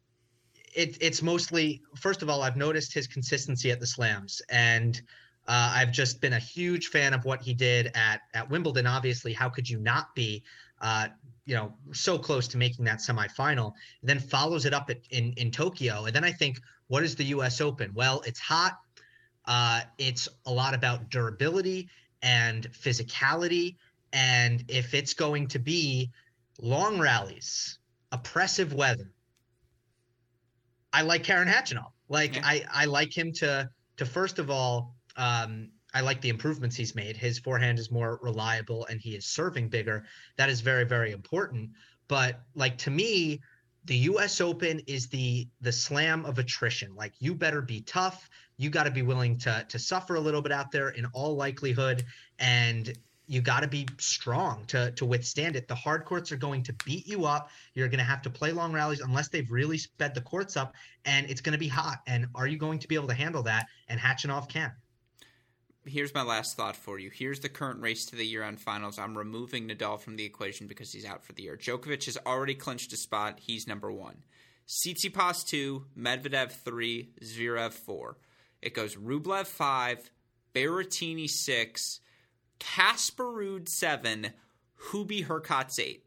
It, 0.75 0.99
it's 1.01 1.23
mostly 1.23 1.83
first 2.01 2.23
of 2.23 2.29
all, 2.29 2.43
I've 2.43 2.57
noticed 2.57 2.93
his 2.93 3.07
consistency 3.07 3.71
at 3.71 3.79
the 3.79 3.87
slams, 3.87 4.43
and 4.51 5.01
uh, 5.47 5.73
I've 5.77 5.93
just 5.93 6.21
been 6.21 6.33
a 6.33 6.41
huge 6.41 6.89
fan 6.89 7.15
of 7.15 7.25
what 7.25 7.41
he 7.41 7.55
did 7.55 7.93
at 7.95 8.23
at 8.35 8.51
Wimbledon. 8.51 8.89
Obviously, 8.89 9.33
how 9.33 9.49
could 9.49 9.71
you 9.71 9.79
not 9.79 10.17
be? 10.17 10.43
Uh, 10.81 11.07
you 11.47 11.55
know, 11.55 11.73
so 11.93 12.19
close 12.19 12.49
to 12.49 12.57
making 12.57 12.85
that 12.87 12.99
semifinal, 12.99 13.73
and 14.01 14.11
then 14.11 14.19
follows 14.19 14.65
it 14.65 14.75
up 14.75 14.91
at, 14.91 14.99
in 15.11 15.33
in 15.37 15.53
Tokyo, 15.53 16.07
and 16.07 16.17
then 16.17 16.25
I 16.25 16.33
think, 16.33 16.59
what 16.89 17.05
is 17.05 17.15
the 17.15 17.25
U.S. 17.27 17.61
Open? 17.61 17.93
Well, 17.95 18.21
it's 18.27 18.41
hot 18.41 18.79
uh, 19.47 19.83
it's 19.99 20.29
a 20.47 20.53
lot 20.53 20.75
about 20.75 21.11
durability 21.11 21.89
and 22.23 22.71
physicality. 22.73 23.77
And 24.13 24.65
if 24.69 24.95
it's 24.95 25.15
going 25.15 25.49
to 25.49 25.59
be 25.59 26.11
long 26.61 26.99
rallies, 26.99 27.79
oppressive 28.13 28.73
weather, 28.73 29.11
I 30.93 31.03
like 31.03 31.25
Karen 31.25 31.49
Khachanov. 31.49 31.91
Like 32.09 32.37
yeah. 32.37 32.43
I, 32.45 32.65
I 32.73 32.85
like 32.85 33.17
him 33.17 33.33
to 33.35 33.69
to 33.97 34.07
first 34.07 34.39
of 34.39 34.51
all, 34.51 34.95
um, 35.17 35.71
I 35.93 36.01
like 36.01 36.21
the 36.21 36.29
improvements 36.29 36.77
he's 36.77 36.95
made. 36.95 37.17
His 37.17 37.39
forehand 37.39 37.79
is 37.79 37.91
more 37.91 38.19
reliable 38.23 38.87
and 38.87 39.01
he 39.01 39.15
is 39.15 39.27
serving 39.27 39.69
bigger. 39.69 40.05
That 40.37 40.49
is 40.49 40.61
very, 40.61 40.85
very 40.85 41.13
important. 41.13 41.71
But 42.09 42.41
like 42.55 42.77
to 42.79 42.91
me, 42.91 43.41
the 43.85 43.97
US 43.97 44.41
Open 44.41 44.81
is 44.87 45.09
the 45.09 45.49
the 45.61 45.73
slam 45.73 46.25
of 46.25 46.39
attrition. 46.39 46.95
Like 46.95 47.13
you 47.19 47.35
better 47.35 47.61
be 47.61 47.81
tough 47.83 48.29
you 48.57 48.71
got 48.71 48.85
to 48.85 48.91
be 48.91 49.03
willing 49.03 49.39
to 49.39 49.67
to 49.69 49.79
suffer 49.79 50.15
a 50.15 50.21
little 50.21 50.43
bit 50.43 50.53
out 50.53 50.71
there 50.71 50.89
in 50.91 51.07
all 51.07 51.37
likelihood 51.37 52.05
and 52.39 52.97
you 53.27 53.41
got 53.41 53.61
to 53.61 53.69
be 53.69 53.87
strong 53.99 54.65
to 54.67 54.91
to 54.93 55.05
withstand 55.07 55.57
it. 55.57 55.67
The 55.69 55.75
hard 55.75 56.05
courts 56.05 56.31
are 56.33 56.37
going 56.37 56.63
to 56.65 56.75
beat 56.85 57.07
you 57.07 57.25
up. 57.25 57.51
You're 57.75 57.89
going 57.89 57.99
to 57.99 58.05
have 58.05 58.23
to 58.23 58.31
play 58.31 58.53
long 58.53 58.73
rallies 58.73 59.01
unless 59.01 59.29
they've 59.29 59.51
really 59.51 59.79
sped 59.79 60.15
the 60.15 60.21
courts 60.21 60.57
up, 60.57 60.75
and 61.05 61.31
it's 61.31 61.41
going 61.41 61.55
to 61.55 61.59
be 61.59 61.69
hot. 61.69 62.01
And 62.07 62.27
are 62.35 62.47
you 62.47 62.59
going 62.59 62.81
to 62.81 62.89
be 62.89 62.95
able 62.95 63.09
to 63.09 63.15
handle 63.15 63.43
that? 63.45 63.67
And 63.89 63.99
Khachanov 63.99 64.49
can. 64.49 64.73
Here's 65.87 66.15
my 66.15 66.23
last 66.23 66.57
thought 66.57 66.77
for 66.77 66.99
you. 66.99 67.11
Here's 67.11 67.41
the 67.41 67.51
current 67.51 67.81
race 67.81 68.07
to 68.07 68.17
the 68.17 68.25
year-end 68.25 68.59
finals. 68.59 68.99
I'm 68.99 69.17
removing 69.17 69.69
Nadal 69.69 70.01
from 70.01 70.17
the 70.17 70.25
equation 70.25 70.67
because 70.67 70.93
he's 70.93 71.05
out 71.05 71.23
for 71.23 71.35
the 71.35 71.43
year. 71.43 71.59
Djokovic 71.59 72.07
has 72.07 72.17
already 72.25 72.55
clinched 72.55 72.93
a 72.95 72.97
spot. 72.97 73.39
He's 73.39 73.67
number 73.67 73.93
one. 73.93 74.23
Tsitsipas 74.67 75.47
two, 75.47 75.85
Medvedev 75.99 76.53
three, 76.53 77.11
Zverev 77.23 77.73
four. 77.73 78.17
It 78.65 78.73
goes 78.73 78.97
Rublev 78.97 79.47
5, 79.47 80.11
Berrettini 80.55 81.29
6, 81.29 82.01
Casper 82.59 83.25
Ruud 83.25 83.69
7, 83.69 84.31
Hubi 84.89 85.27
Hurkacz 85.27 85.79
8. 85.79 86.03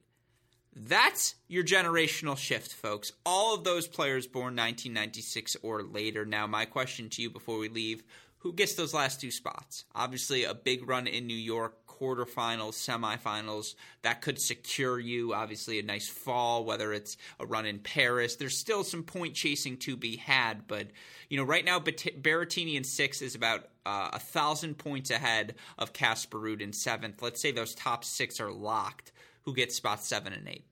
That's 0.75 1.35
your 1.47 1.63
generational 1.63 2.35
shift, 2.35 2.73
folks. 2.73 3.11
All 3.23 3.53
of 3.53 3.63
those 3.63 3.87
players 3.87 4.25
born 4.25 4.55
1996 4.55 5.57
or 5.61 5.83
later. 5.83 6.25
Now, 6.25 6.47
my 6.47 6.65
question 6.65 7.09
to 7.09 7.21
you 7.21 7.29
before 7.29 7.59
we 7.59 7.69
leave 7.69 8.03
who 8.39 8.53
gets 8.53 8.73
those 8.73 8.93
last 8.93 9.19
two 9.19 9.31
spots? 9.31 9.85
Obviously, 9.93 10.43
a 10.43 10.53
big 10.53 10.87
run 10.87 11.05
in 11.05 11.27
New 11.27 11.35
York 11.35 11.86
quarterfinals, 11.99 12.73
semifinals. 12.73 13.75
That 14.01 14.21
could 14.21 14.39
secure 14.39 14.99
you, 14.99 15.33
obviously, 15.33 15.79
a 15.79 15.83
nice 15.83 16.07
fall, 16.07 16.65
whether 16.65 16.93
it's 16.93 17.17
a 17.39 17.45
run 17.45 17.65
in 17.65 17.79
Paris. 17.79 18.35
There's 18.35 18.57
still 18.57 18.83
some 18.83 19.03
point 19.03 19.33
chasing 19.33 19.77
to 19.77 19.95
be 19.97 20.17
had, 20.17 20.67
but, 20.67 20.87
you 21.29 21.37
know, 21.37 21.43
right 21.43 21.65
now, 21.65 21.79
Berrettini 21.79 22.75
in 22.75 22.83
six 22.83 23.21
is 23.21 23.35
about 23.35 23.69
uh, 23.85 24.09
a 24.13 24.19
thousand 24.19 24.77
points 24.77 25.11
ahead 25.11 25.55
of 25.77 25.93
Casper 25.93 26.37
Ruud 26.37 26.61
in 26.61 26.73
seventh. 26.73 27.21
Let's 27.21 27.41
say 27.41 27.51
those 27.51 27.75
top 27.75 28.03
six 28.03 28.39
are 28.39 28.51
locked. 28.51 29.11
Who 29.43 29.53
gets 29.53 29.75
spots 29.75 30.07
seven 30.07 30.33
and 30.33 30.47
eight? 30.47 30.65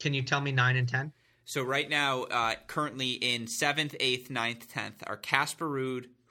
Can 0.00 0.14
you 0.14 0.22
tell 0.22 0.40
me 0.40 0.52
nine 0.52 0.76
and 0.76 0.88
ten? 0.88 1.12
So 1.44 1.62
right 1.62 1.88
now, 1.88 2.24
uh, 2.24 2.54
currently 2.66 3.12
in 3.12 3.46
seventh, 3.46 3.94
eighth, 4.00 4.28
ninth, 4.28 4.70
tenth 4.70 5.02
are 5.06 5.16
Casper 5.16 5.66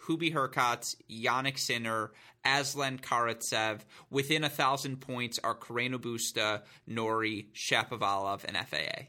Hubi 0.08 0.34
Hurkacz, 0.34 0.96
Jannik 1.10 1.58
Sinner, 1.58 2.12
Aslan 2.46 3.00
Karatsev. 3.00 3.82
Within 4.10 4.44
a 4.44 4.50
thousand 4.50 5.02
points 5.02 5.40
are 5.44 5.56
Carreno 5.56 5.98
Busta, 5.98 6.62
Norrie, 6.86 7.50
Shapovalov, 7.54 8.46
and 8.46 8.58
FAA. 8.58 9.08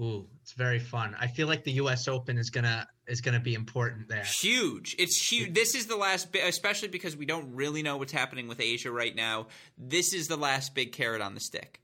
Ooh, 0.00 0.26
it's 0.40 0.52
very 0.52 0.78
fun. 0.78 1.14
I 1.20 1.26
feel 1.26 1.46
like 1.46 1.64
the 1.64 1.72
U.S. 1.72 2.08
Open 2.08 2.38
is 2.38 2.50
gonna 2.50 2.88
is 3.06 3.20
gonna 3.20 3.40
be 3.40 3.54
important 3.54 4.08
there. 4.08 4.24
Huge. 4.24 4.96
It's 4.98 5.30
huge. 5.30 5.52
This 5.52 5.74
is 5.74 5.86
the 5.86 5.96
last, 5.96 6.32
bit, 6.32 6.48
especially 6.48 6.88
because 6.88 7.14
we 7.16 7.26
don't 7.26 7.54
really 7.54 7.82
know 7.82 7.98
what's 7.98 8.12
happening 8.12 8.48
with 8.48 8.60
Asia 8.60 8.90
right 8.90 9.14
now. 9.14 9.48
This 9.76 10.14
is 10.14 10.28
the 10.28 10.36
last 10.36 10.74
big 10.74 10.92
carrot 10.92 11.20
on 11.20 11.34
the 11.34 11.40
stick. 11.40 11.80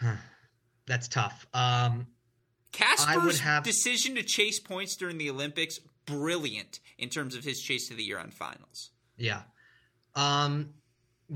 That's 0.86 1.06
tough. 1.06 1.46
Um, 1.54 2.08
Casper's 2.72 3.40
have... 3.40 3.62
decision 3.62 4.16
to 4.16 4.22
chase 4.24 4.58
points 4.58 4.96
during 4.96 5.16
the 5.16 5.30
Olympics 5.30 5.78
brilliant 6.06 6.80
in 6.98 7.08
terms 7.08 7.34
of 7.34 7.44
his 7.44 7.60
chase 7.60 7.88
to 7.88 7.94
the 7.94 8.02
year 8.02 8.18
end 8.18 8.34
finals. 8.34 8.90
Yeah. 9.16 9.42
Um, 10.14 10.70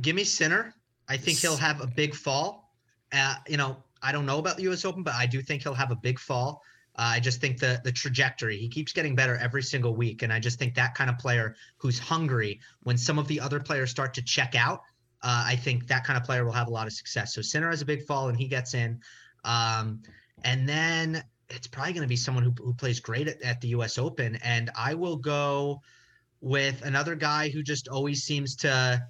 give 0.00 0.16
me 0.16 0.24
Sinner. 0.24 0.74
I 1.08 1.16
think 1.16 1.38
he'll 1.38 1.56
have 1.56 1.80
a 1.80 1.86
big 1.86 2.14
fall. 2.14 2.74
Uh, 3.12 3.36
you 3.48 3.56
know, 3.56 3.76
I 4.02 4.12
don't 4.12 4.26
know 4.26 4.38
about 4.38 4.56
the 4.56 4.64
U.S. 4.64 4.84
Open, 4.84 5.02
but 5.02 5.14
I 5.14 5.26
do 5.26 5.40
think 5.40 5.62
he'll 5.62 5.74
have 5.74 5.90
a 5.90 5.96
big 5.96 6.18
fall. 6.18 6.62
Uh, 6.96 7.12
I 7.14 7.20
just 7.20 7.40
think 7.40 7.58
the 7.58 7.80
the 7.84 7.92
trajectory 7.92 8.58
he 8.58 8.68
keeps 8.68 8.92
getting 8.92 9.14
better 9.14 9.36
every 9.36 9.62
single 9.62 9.94
week, 9.94 10.22
and 10.22 10.32
I 10.32 10.40
just 10.40 10.58
think 10.58 10.74
that 10.74 10.94
kind 10.94 11.08
of 11.08 11.16
player 11.18 11.54
who's 11.76 11.98
hungry 11.98 12.60
when 12.82 12.98
some 12.98 13.18
of 13.18 13.28
the 13.28 13.40
other 13.40 13.60
players 13.60 13.90
start 13.90 14.12
to 14.14 14.22
check 14.22 14.54
out, 14.56 14.80
uh, 15.22 15.44
I 15.46 15.56
think 15.56 15.86
that 15.86 16.04
kind 16.04 16.16
of 16.16 16.24
player 16.24 16.44
will 16.44 16.52
have 16.52 16.66
a 16.66 16.72
lot 16.72 16.86
of 16.86 16.92
success. 16.92 17.34
So 17.34 17.40
Sinner 17.40 17.70
has 17.70 17.82
a 17.82 17.86
big 17.86 18.04
fall 18.04 18.28
and 18.28 18.36
he 18.36 18.48
gets 18.48 18.74
in, 18.74 19.00
um, 19.44 20.02
and 20.44 20.68
then 20.68 21.24
it's 21.50 21.66
probably 21.66 21.92
going 21.92 22.02
to 22.02 22.08
be 22.08 22.16
someone 22.16 22.44
who 22.44 22.52
who 22.62 22.74
plays 22.74 23.00
great 23.00 23.28
at, 23.28 23.42
at 23.42 23.60
the 23.60 23.68
U.S. 23.68 23.98
Open, 23.98 24.36
and 24.36 24.70
I 24.76 24.94
will 24.94 25.16
go 25.16 25.80
with 26.40 26.82
another 26.82 27.14
guy 27.14 27.48
who 27.48 27.62
just 27.62 27.88
always 27.88 28.22
seems 28.22 28.56
to 28.56 29.02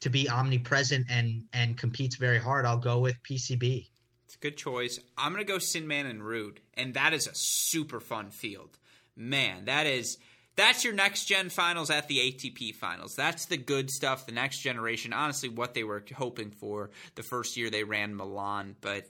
to 0.00 0.10
be 0.10 0.28
omnipresent 0.28 1.06
and 1.08 1.44
and 1.52 1.76
competes 1.76 2.16
very 2.16 2.38
hard. 2.38 2.66
I'll 2.66 2.78
go 2.78 2.98
with 2.98 3.16
PCB. 3.22 3.88
It's 4.26 4.34
a 4.34 4.38
good 4.38 4.56
choice. 4.56 4.98
I'm 5.16 5.32
gonna 5.32 5.44
go 5.44 5.56
Sinman 5.58 6.08
and 6.08 6.22
Ruud, 6.22 6.58
and 6.74 6.94
that 6.94 7.12
is 7.12 7.26
a 7.26 7.34
super 7.34 8.00
fun 8.00 8.30
field. 8.30 8.78
Man, 9.14 9.66
that 9.66 9.86
is 9.86 10.18
that's 10.56 10.84
your 10.84 10.92
next 10.92 11.26
gen 11.26 11.48
finals 11.48 11.90
at 11.90 12.08
the 12.08 12.18
ATP 12.18 12.74
finals. 12.74 13.14
That's 13.14 13.46
the 13.46 13.56
good 13.56 13.90
stuff, 13.90 14.26
the 14.26 14.32
next 14.32 14.58
generation. 14.60 15.12
Honestly, 15.12 15.48
what 15.48 15.74
they 15.74 15.84
were 15.84 16.04
hoping 16.14 16.50
for 16.50 16.90
the 17.14 17.22
first 17.22 17.56
year 17.56 17.70
they 17.70 17.84
ran 17.84 18.14
Milan, 18.14 18.76
but 18.80 19.06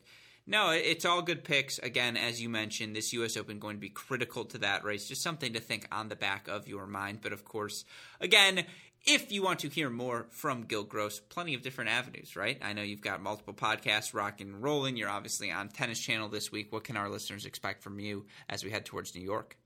no, 0.47 0.71
it's 0.71 1.05
all 1.05 1.23
good 1.23 1.45
picks. 1.45 1.79
Again, 1.79 2.17
as 2.17 2.43
you 2.43 2.49
mentioned, 2.49 2.97
this 2.97 3.13
U.S. 3.13 3.37
Open 3.37 3.59
going 3.59 3.77
to 3.77 3.81
be 3.81 3.89
critical 3.89 4.45
to 4.47 4.59
that 4.59 4.85
race. 4.85 5.07
Just 5.07 5.23
something 5.23 5.53
to 5.53 5.61
think 5.61 5.87
on 5.93 6.09
the 6.09 6.17
back 6.17 6.49
of 6.49 6.67
your 6.67 6.87
mind. 6.87 7.21
But 7.23 7.33
of 7.33 7.45
course, 7.45 7.85
again, 8.21 8.65
if 9.05 9.33
you 9.33 9.43
want 9.43 9.61
to 9.61 9.69
hear 9.69 9.91
more 9.91 10.27
from 10.31 10.63
Gil 10.63 10.85
Gross, 10.85 11.21
plenty 11.21 11.55
of 11.55 11.63
different 11.63 11.91
avenues, 11.91 12.37
right? 12.37 12.59
I 12.63 12.73
know 12.73 12.83
you've 12.83 13.01
got 13.01 13.23
multiple 13.23 13.55
podcasts 13.55 14.15
rocking 14.15 14.49
and 14.49 14.63
rolling. 14.63 14.97
You're 14.97 15.09
obviously 15.09 15.51
on 15.51 15.69
Tennis 15.69 16.01
Channel 16.01 16.29
this 16.29 16.53
week. 16.53 16.73
What 16.73 16.85
can 16.85 16.97
our 16.97 17.09
listeners 17.09 17.45
expect 17.45 17.83
from 17.83 17.99
you 17.99 18.27
as 18.49 18.65
we 18.65 18.71
head 18.71 18.85
towards 18.85 19.15
New 19.15 19.23
York? 19.23 19.57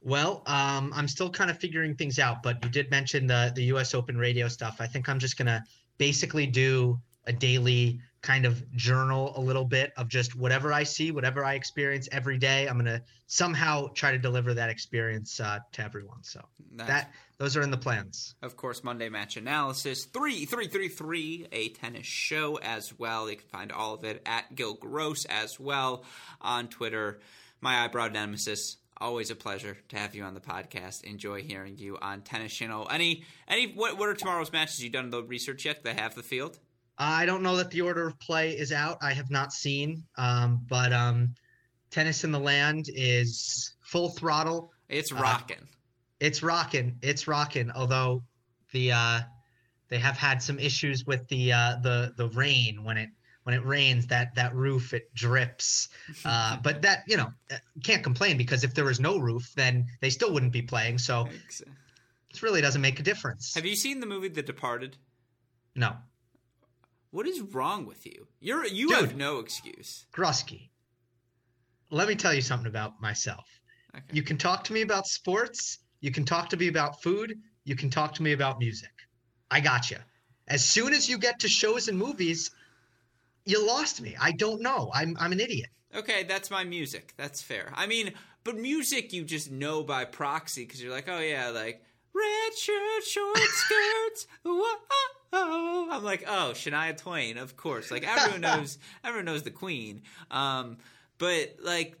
Well, 0.00 0.42
um, 0.46 0.92
I'm 0.94 1.08
still 1.08 1.30
kind 1.30 1.50
of 1.50 1.58
figuring 1.58 1.96
things 1.96 2.18
out, 2.20 2.42
but 2.42 2.64
you 2.64 2.70
did 2.70 2.90
mention 2.90 3.26
the 3.26 3.52
the 3.54 3.64
U.S. 3.64 3.94
Open 3.94 4.16
radio 4.16 4.46
stuff. 4.46 4.76
I 4.78 4.86
think 4.86 5.08
I'm 5.08 5.18
just 5.18 5.36
gonna 5.36 5.64
basically 5.98 6.46
do 6.46 7.00
a 7.26 7.32
daily 7.32 8.00
kind 8.28 8.44
of 8.44 8.70
journal 8.76 9.32
a 9.36 9.40
little 9.40 9.64
bit 9.64 9.90
of 9.96 10.06
just 10.06 10.36
whatever 10.36 10.70
I 10.70 10.82
see, 10.82 11.10
whatever 11.12 11.42
I 11.46 11.54
experience 11.54 12.10
every 12.12 12.36
day. 12.36 12.68
I'm 12.68 12.76
gonna 12.76 13.02
somehow 13.26 13.88
try 13.94 14.10
to 14.12 14.18
deliver 14.18 14.52
that 14.52 14.68
experience 14.68 15.40
uh, 15.40 15.60
to 15.72 15.82
everyone. 15.82 16.22
So 16.22 16.44
That's, 16.74 16.90
that 16.90 17.12
those 17.38 17.56
are 17.56 17.62
in 17.62 17.70
the 17.70 17.78
plans. 17.78 18.34
Of 18.42 18.54
course, 18.54 18.84
Monday 18.84 19.08
match 19.08 19.38
analysis 19.38 20.04
three 20.04 20.44
three 20.44 20.68
three 20.68 20.90
three 20.90 21.46
a 21.52 21.70
tennis 21.70 22.04
show 22.04 22.58
as 22.58 22.98
well. 22.98 23.30
You 23.30 23.36
can 23.36 23.48
find 23.48 23.72
all 23.72 23.94
of 23.94 24.04
it 24.04 24.20
at 24.26 24.54
Gil 24.54 24.74
Gross 24.74 25.24
as 25.24 25.58
well 25.58 26.04
on 26.42 26.68
Twitter. 26.68 27.20
My 27.62 27.84
eyebrow 27.84 28.08
nemesis. 28.08 28.76
Always 29.00 29.30
a 29.30 29.36
pleasure 29.36 29.78
to 29.90 29.96
have 29.96 30.14
you 30.16 30.24
on 30.24 30.34
the 30.34 30.40
podcast. 30.40 31.04
Enjoy 31.04 31.40
hearing 31.40 31.78
you 31.78 31.96
on 32.02 32.20
Tennis 32.22 32.52
Channel. 32.52 32.88
Any 32.90 33.22
any 33.46 33.72
what 33.72 33.96
what 33.96 34.08
are 34.10 34.14
tomorrow's 34.14 34.52
matches? 34.52 34.82
You 34.82 34.90
done 34.90 35.08
the 35.08 35.22
research 35.22 35.64
yet? 35.64 35.82
They 35.82 35.94
have 35.94 36.14
the 36.14 36.22
field. 36.22 36.58
I 36.98 37.26
don't 37.26 37.42
know 37.42 37.56
that 37.56 37.70
the 37.70 37.80
order 37.82 38.08
of 38.08 38.18
play 38.18 38.52
is 38.52 38.72
out. 38.72 38.98
I 39.00 39.12
have 39.12 39.30
not 39.30 39.52
seen, 39.52 40.02
um, 40.16 40.66
but 40.68 40.92
um, 40.92 41.34
tennis 41.90 42.24
in 42.24 42.32
the 42.32 42.40
land 42.40 42.86
is 42.92 43.74
full 43.82 44.10
throttle. 44.10 44.72
It's 44.88 45.12
rocking. 45.12 45.58
Uh, 45.58 45.76
it's 46.20 46.42
rocking. 46.42 46.98
It's 47.02 47.28
rocking. 47.28 47.70
Although 47.70 48.24
the 48.72 48.92
uh, 48.92 49.20
they 49.88 49.98
have 49.98 50.16
had 50.16 50.42
some 50.42 50.58
issues 50.58 51.06
with 51.06 51.26
the 51.28 51.52
uh, 51.52 51.76
the 51.82 52.14
the 52.16 52.28
rain 52.30 52.82
when 52.82 52.96
it 52.96 53.10
when 53.44 53.54
it 53.54 53.64
rains 53.64 54.06
that 54.08 54.34
that 54.34 54.54
roof 54.54 54.92
it 54.92 55.14
drips. 55.14 55.88
Uh, 56.24 56.56
but 56.62 56.82
that 56.82 57.04
you 57.06 57.16
know 57.16 57.32
uh, 57.52 57.56
can't 57.84 58.02
complain 58.02 58.36
because 58.36 58.64
if 58.64 58.74
there 58.74 58.84
was 58.84 58.98
no 58.98 59.18
roof, 59.18 59.52
then 59.54 59.86
they 60.00 60.10
still 60.10 60.32
wouldn't 60.32 60.52
be 60.52 60.62
playing. 60.62 60.98
So 60.98 61.28
it 62.30 62.42
really 62.42 62.60
doesn't 62.60 62.82
make 62.82 62.98
a 62.98 63.04
difference. 63.04 63.54
Have 63.54 63.64
you 63.64 63.76
seen 63.76 64.00
the 64.00 64.06
movie 64.06 64.28
The 64.28 64.42
Departed? 64.42 64.96
No. 65.76 65.94
What 67.10 67.26
is 67.26 67.40
wrong 67.40 67.86
with 67.86 68.04
you? 68.04 68.26
You're 68.40 68.66
you 68.66 68.88
Dude, 68.88 68.98
have 68.98 69.16
no 69.16 69.38
excuse. 69.38 70.06
Grusky. 70.12 70.68
Let 71.90 72.08
me 72.08 72.14
tell 72.14 72.34
you 72.34 72.42
something 72.42 72.68
about 72.68 73.00
myself. 73.00 73.46
Okay. 73.96 74.04
You 74.12 74.22
can 74.22 74.36
talk 74.36 74.64
to 74.64 74.72
me 74.72 74.82
about 74.82 75.06
sports, 75.06 75.78
you 76.00 76.10
can 76.10 76.24
talk 76.24 76.50
to 76.50 76.56
me 76.56 76.68
about 76.68 77.02
food, 77.02 77.38
you 77.64 77.76
can 77.76 77.88
talk 77.88 78.14
to 78.14 78.22
me 78.22 78.32
about 78.32 78.58
music. 78.58 78.90
I 79.50 79.60
got 79.60 79.90
you. 79.90 79.96
As 80.48 80.64
soon 80.64 80.92
as 80.92 81.08
you 81.08 81.18
get 81.18 81.40
to 81.40 81.48
shows 81.48 81.88
and 81.88 81.98
movies, 81.98 82.50
you 83.46 83.66
lost 83.66 84.02
me. 84.02 84.14
I 84.20 84.32
don't 84.32 84.60
know. 84.60 84.90
I'm 84.94 85.16
I'm 85.18 85.32
an 85.32 85.40
idiot. 85.40 85.70
Okay, 85.94 86.24
that's 86.24 86.50
my 86.50 86.64
music. 86.64 87.14
That's 87.16 87.40
fair. 87.40 87.72
I 87.74 87.86
mean, 87.86 88.12
but 88.44 88.56
music 88.56 89.12
you 89.14 89.24
just 89.24 89.50
know 89.50 89.82
by 89.82 90.04
proxy 90.04 90.64
because 90.64 90.82
you're 90.82 90.92
like, 90.92 91.08
oh 91.08 91.20
yeah, 91.20 91.48
like 91.48 91.82
red 92.12 92.54
shirt, 92.54 93.04
short 93.04 93.38
skirts. 93.38 94.26
Whoa. 94.42 94.64
Oh, 95.32 95.88
I'm 95.90 96.04
like, 96.04 96.24
oh, 96.26 96.52
Shania 96.54 96.96
Twain, 96.96 97.38
of 97.38 97.56
course. 97.56 97.90
Like 97.90 98.06
everyone 98.06 98.40
knows, 98.42 98.78
everyone 99.04 99.26
knows 99.26 99.42
the 99.42 99.50
Queen. 99.50 100.02
Um, 100.30 100.78
but 101.18 101.56
like 101.62 101.96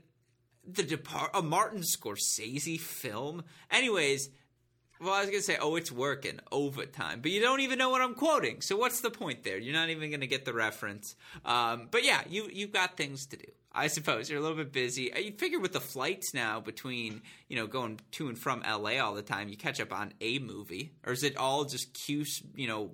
the 0.66 0.82
depart 0.82 1.30
a 1.34 1.42
Martin 1.42 1.80
Scorsese 1.80 2.78
film. 2.78 3.44
Anyways, 3.70 4.30
well, 5.00 5.14
I 5.14 5.20
was 5.20 5.30
gonna 5.30 5.42
say, 5.42 5.56
oh, 5.60 5.76
it's 5.76 5.92
working 5.92 6.40
overtime, 6.50 7.20
but 7.20 7.30
you 7.30 7.40
don't 7.40 7.60
even 7.60 7.78
know 7.78 7.90
what 7.90 8.00
I'm 8.00 8.14
quoting. 8.14 8.60
So 8.60 8.76
what's 8.76 9.00
the 9.00 9.10
point 9.10 9.44
there? 9.44 9.58
You're 9.58 9.74
not 9.74 9.90
even 9.90 10.10
gonna 10.10 10.26
get 10.26 10.44
the 10.44 10.52
reference. 10.52 11.14
Um, 11.44 11.88
but 11.90 12.04
yeah, 12.04 12.22
you 12.28 12.48
you've 12.52 12.72
got 12.72 12.96
things 12.96 13.26
to 13.26 13.36
do. 13.36 13.46
I 13.72 13.86
suppose 13.86 14.28
you're 14.28 14.40
a 14.40 14.42
little 14.42 14.56
bit 14.56 14.72
busy. 14.72 15.12
Uh, 15.12 15.18
you 15.18 15.32
figure 15.32 15.60
with 15.60 15.72
the 15.72 15.80
flights 15.80 16.34
now 16.34 16.60
between 16.60 17.22
you 17.48 17.56
know 17.56 17.66
going 17.66 18.00
to 18.12 18.28
and 18.28 18.38
from 18.38 18.62
LA 18.62 18.98
all 18.98 19.14
the 19.14 19.22
time, 19.22 19.48
you 19.48 19.56
catch 19.56 19.80
up 19.80 19.92
on 19.92 20.12
a 20.20 20.38
movie, 20.40 20.92
or 21.06 21.12
is 21.12 21.22
it 21.22 21.36
all 21.36 21.64
just 21.64 21.94
cue 21.94 22.24
you 22.56 22.66
know 22.66 22.90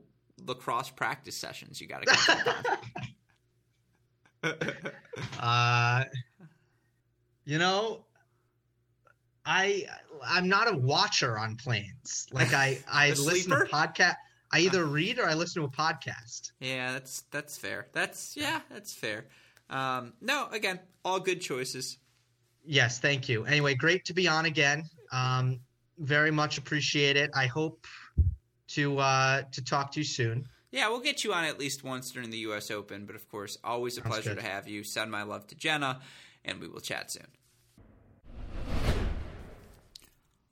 lacrosse 0.46 0.90
practice 0.90 1.36
sessions 1.36 1.80
you 1.80 1.86
got 1.86 2.02
to 2.02 2.06
catch 2.06 2.28
up 2.30 2.80
on? 4.42 4.54
uh, 5.40 6.04
you 7.44 7.58
know, 7.58 8.04
I 9.44 9.86
I'm 10.26 10.48
not 10.48 10.72
a 10.72 10.76
watcher 10.76 11.38
on 11.38 11.56
planes. 11.56 12.26
Like 12.32 12.52
I 12.52 12.78
I 12.90 13.10
listen 13.10 13.50
to 13.50 13.66
podcast. 13.66 14.16
I 14.52 14.60
either 14.60 14.84
read 14.84 15.18
or 15.18 15.26
I 15.26 15.34
listen 15.34 15.62
to 15.62 15.68
a 15.68 15.70
podcast. 15.70 16.52
Yeah, 16.60 16.92
that's 16.92 17.22
that's 17.30 17.58
fair. 17.58 17.88
That's 17.92 18.36
yeah, 18.36 18.60
that's 18.70 18.92
fair. 18.92 19.26
Um, 19.70 20.12
no, 20.20 20.48
again, 20.52 20.80
all 21.04 21.20
good 21.20 21.40
choices. 21.40 21.98
Yes, 22.64 22.98
thank 22.98 23.28
you. 23.28 23.44
Anyway, 23.44 23.74
great 23.74 24.04
to 24.06 24.14
be 24.14 24.28
on 24.28 24.46
again. 24.46 24.84
Um, 25.12 25.60
very 25.98 26.30
much 26.30 26.58
appreciate 26.58 27.16
it. 27.16 27.30
I 27.34 27.46
hope 27.46 27.86
to 28.74 28.98
uh, 28.98 29.42
to 29.52 29.64
talk 29.64 29.92
to 29.92 30.00
you 30.00 30.04
soon. 30.04 30.46
Yeah, 30.70 30.88
we'll 30.88 31.00
get 31.00 31.22
you 31.22 31.32
on 31.32 31.44
at 31.44 31.58
least 31.58 31.84
once 31.84 32.10
during 32.10 32.30
the 32.30 32.38
U.S. 32.38 32.70
Open. 32.70 33.06
But 33.06 33.14
of 33.14 33.28
course, 33.28 33.56
always 33.62 33.96
a 33.96 34.02
Sounds 34.02 34.12
pleasure 34.12 34.34
good. 34.34 34.42
to 34.42 34.46
have 34.48 34.66
you. 34.68 34.82
Send 34.82 35.10
my 35.10 35.22
love 35.22 35.46
to 35.48 35.54
Jenna, 35.54 36.00
and 36.44 36.60
we 36.60 36.66
will 36.68 36.80
chat 36.80 37.10
soon. 37.10 37.26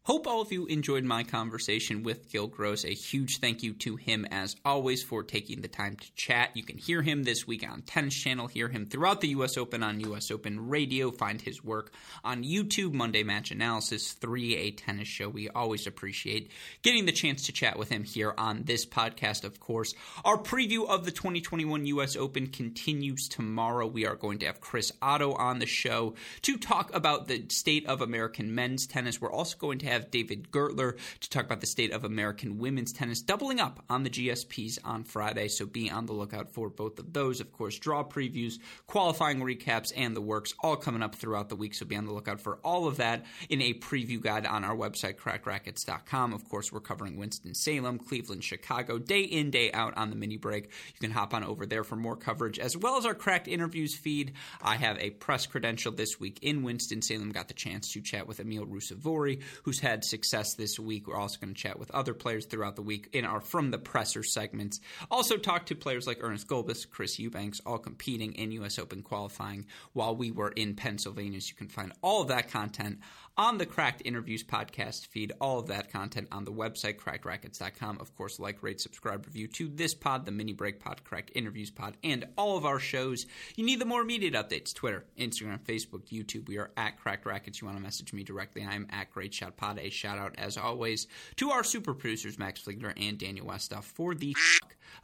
Hope 0.04 0.26
all 0.26 0.40
of 0.40 0.50
you 0.50 0.66
enjoyed 0.66 1.04
my 1.04 1.22
conversation 1.22 2.02
with 2.02 2.28
Gil 2.28 2.48
Gross. 2.48 2.84
A 2.84 2.88
huge 2.88 3.38
thank 3.38 3.62
you 3.62 3.72
to 3.74 3.94
him, 3.94 4.26
as 4.32 4.56
always, 4.64 5.00
for 5.00 5.22
taking 5.22 5.60
the 5.60 5.68
time 5.68 5.94
to 5.94 6.12
chat. 6.16 6.50
You 6.56 6.64
can 6.64 6.76
hear 6.76 7.02
him 7.02 7.22
this 7.22 7.46
week 7.46 7.64
on 7.70 7.82
Tennis 7.82 8.16
Channel, 8.16 8.48
hear 8.48 8.66
him 8.68 8.86
throughout 8.86 9.20
the 9.20 9.28
U.S. 9.28 9.56
Open 9.56 9.84
on 9.84 10.00
U.S. 10.00 10.32
Open 10.32 10.68
Radio, 10.68 11.12
find 11.12 11.40
his 11.40 11.62
work 11.62 11.92
on 12.24 12.42
YouTube, 12.42 12.94
Monday 12.94 13.22
Match 13.22 13.52
Analysis 13.52 14.10
3, 14.14 14.56
a 14.56 14.70
tennis 14.72 15.06
show. 15.06 15.28
We 15.28 15.48
always 15.50 15.86
appreciate 15.86 16.50
getting 16.82 17.06
the 17.06 17.12
chance 17.12 17.46
to 17.46 17.52
chat 17.52 17.78
with 17.78 17.88
him 17.88 18.02
here 18.02 18.34
on 18.36 18.64
this 18.64 18.84
podcast, 18.84 19.44
of 19.44 19.60
course. 19.60 19.94
Our 20.24 20.36
preview 20.36 20.84
of 20.88 21.04
the 21.04 21.12
2021 21.12 21.86
U.S. 21.86 22.16
Open 22.16 22.48
continues 22.48 23.28
tomorrow. 23.28 23.86
We 23.86 24.04
are 24.06 24.16
going 24.16 24.40
to 24.40 24.46
have 24.46 24.60
Chris 24.60 24.90
Oddo 25.00 25.34
on 25.34 25.60
the 25.60 25.66
show 25.66 26.14
to 26.40 26.58
talk 26.58 26.92
about 26.92 27.28
the 27.28 27.44
state 27.50 27.86
of 27.86 28.00
American 28.00 28.52
men's 28.52 28.88
tennis. 28.88 29.20
We're 29.20 29.30
also 29.30 29.56
going 29.56 29.78
to 29.78 29.91
have 29.92 30.10
David 30.10 30.50
Gertler 30.50 30.96
to 31.20 31.30
talk 31.30 31.44
about 31.44 31.60
the 31.60 31.66
state 31.66 31.92
of 31.92 32.04
American 32.04 32.58
women's 32.58 32.92
tennis, 32.92 33.22
doubling 33.22 33.60
up 33.60 33.84
on 33.88 34.02
the 34.02 34.10
GSPs 34.10 34.78
on 34.84 35.04
Friday. 35.04 35.48
So 35.48 35.66
be 35.66 35.90
on 35.90 36.06
the 36.06 36.12
lookout 36.12 36.50
for 36.50 36.68
both 36.68 36.98
of 36.98 37.12
those. 37.12 37.40
Of 37.40 37.52
course, 37.52 37.78
draw 37.78 38.04
previews, 38.04 38.58
qualifying 38.86 39.40
recaps, 39.40 39.92
and 39.96 40.16
the 40.16 40.20
works 40.20 40.54
all 40.62 40.76
coming 40.76 41.02
up 41.02 41.14
throughout 41.14 41.48
the 41.48 41.56
week. 41.56 41.74
So 41.74 41.86
be 41.86 41.96
on 41.96 42.06
the 42.06 42.12
lookout 42.12 42.40
for 42.40 42.58
all 42.64 42.86
of 42.86 42.96
that 42.96 43.24
in 43.48 43.62
a 43.62 43.74
preview 43.74 44.20
guide 44.20 44.46
on 44.46 44.64
our 44.64 44.76
website, 44.76 45.16
crackedracquets.com. 45.16 46.32
Of 46.32 46.48
course, 46.48 46.72
we're 46.72 46.80
covering 46.80 47.16
Winston-Salem, 47.16 47.98
Cleveland, 47.98 48.44
Chicago, 48.44 48.98
day 48.98 49.22
in, 49.22 49.50
day 49.50 49.70
out 49.72 49.96
on 49.96 50.10
the 50.10 50.16
mini 50.16 50.36
break. 50.36 50.64
You 50.64 51.00
can 51.00 51.10
hop 51.10 51.34
on 51.34 51.44
over 51.44 51.66
there 51.66 51.84
for 51.84 51.96
more 51.96 52.16
coverage, 52.16 52.58
as 52.58 52.76
well 52.76 52.96
as 52.96 53.06
our 53.06 53.14
cracked 53.14 53.48
interviews 53.48 53.94
feed. 53.94 54.32
I 54.62 54.76
have 54.76 54.98
a 54.98 55.10
press 55.10 55.46
credential 55.46 55.92
this 55.92 56.18
week 56.18 56.38
in 56.42 56.62
Winston-Salem. 56.62 57.30
Got 57.30 57.48
the 57.48 57.54
chance 57.54 57.92
to 57.92 58.00
chat 58.00 58.26
with 58.26 58.40
Emil 58.40 58.66
Ruusuvuori, 58.66 59.40
who's 59.62 59.80
had 59.82 60.04
success 60.04 60.54
this 60.54 60.78
week. 60.78 61.06
We're 61.06 61.16
also 61.16 61.38
going 61.38 61.54
to 61.54 61.60
chat 61.60 61.78
with 61.78 61.90
other 61.90 62.14
players 62.14 62.46
throughout 62.46 62.76
the 62.76 62.82
week 62.82 63.10
in 63.12 63.24
our 63.24 63.40
From 63.40 63.70
the 63.70 63.78
Presser 63.78 64.22
segments. 64.22 64.80
Also, 65.10 65.36
talk 65.36 65.66
to 65.66 65.74
players 65.74 66.06
like 66.06 66.18
Ernest 66.22 66.46
Gulbis, 66.46 66.88
Chris 66.88 67.18
Eubanks, 67.18 67.60
all 67.66 67.78
competing 67.78 68.32
in 68.32 68.52
U.S. 68.52 68.78
Open 68.78 69.02
qualifying 69.02 69.66
while 69.92 70.16
we 70.16 70.30
were 70.30 70.50
in 70.50 70.74
Pennsylvania. 70.74 71.40
So 71.40 71.50
you 71.50 71.56
can 71.56 71.68
find 71.68 71.92
all 72.00 72.22
of 72.22 72.28
that 72.28 72.50
content 72.50 73.00
on 73.36 73.58
the 73.58 73.66
Cracked 73.66 74.02
Interviews 74.04 74.44
podcast 74.44 75.06
feed. 75.06 75.32
All 75.40 75.58
of 75.58 75.66
that 75.68 75.90
content 75.90 76.28
on 76.30 76.44
the 76.44 76.52
website, 76.52 76.96
crackedracquets.com. 76.96 77.98
Of 78.00 78.14
course, 78.14 78.38
like, 78.38 78.62
rate, 78.62 78.80
subscribe, 78.80 79.26
review 79.26 79.48
to 79.48 79.68
this 79.68 79.94
pod, 79.94 80.26
the 80.26 80.32
mini 80.32 80.52
break 80.52 80.80
pod, 80.80 81.02
Cracked 81.04 81.32
Interviews 81.34 81.70
pod, 81.70 81.96
and 82.04 82.26
all 82.36 82.56
of 82.56 82.66
our 82.66 82.78
shows. 82.78 83.26
You 83.56 83.64
need 83.64 83.80
the 83.80 83.86
more 83.86 84.02
immediate 84.02 84.34
updates 84.34 84.74
Twitter, 84.74 85.04
Instagram, 85.18 85.60
Facebook, 85.60 86.06
YouTube. 86.10 86.48
We 86.48 86.58
are 86.58 86.70
at 86.76 86.98
Cracked 87.00 87.24
Racquets. 87.24 87.60
You 87.60 87.66
want 87.66 87.78
to 87.78 87.82
message 87.82 88.12
me 88.12 88.22
directly, 88.22 88.64
I'm 88.64 88.86
at 88.90 89.10
Great 89.10 89.32
Shot 89.32 89.56
Pod. 89.56 89.78
A 89.78 89.90
shout 89.90 90.18
out, 90.18 90.34
as 90.38 90.56
always, 90.56 91.06
to 91.36 91.50
our 91.50 91.64
super 91.64 91.94
producers, 91.94 92.38
Max 92.38 92.60
Fligler 92.62 92.92
and 92.96 93.18
Daniel 93.18 93.46
Westoff, 93.46 93.84
for 93.84 94.14
the 94.14 94.36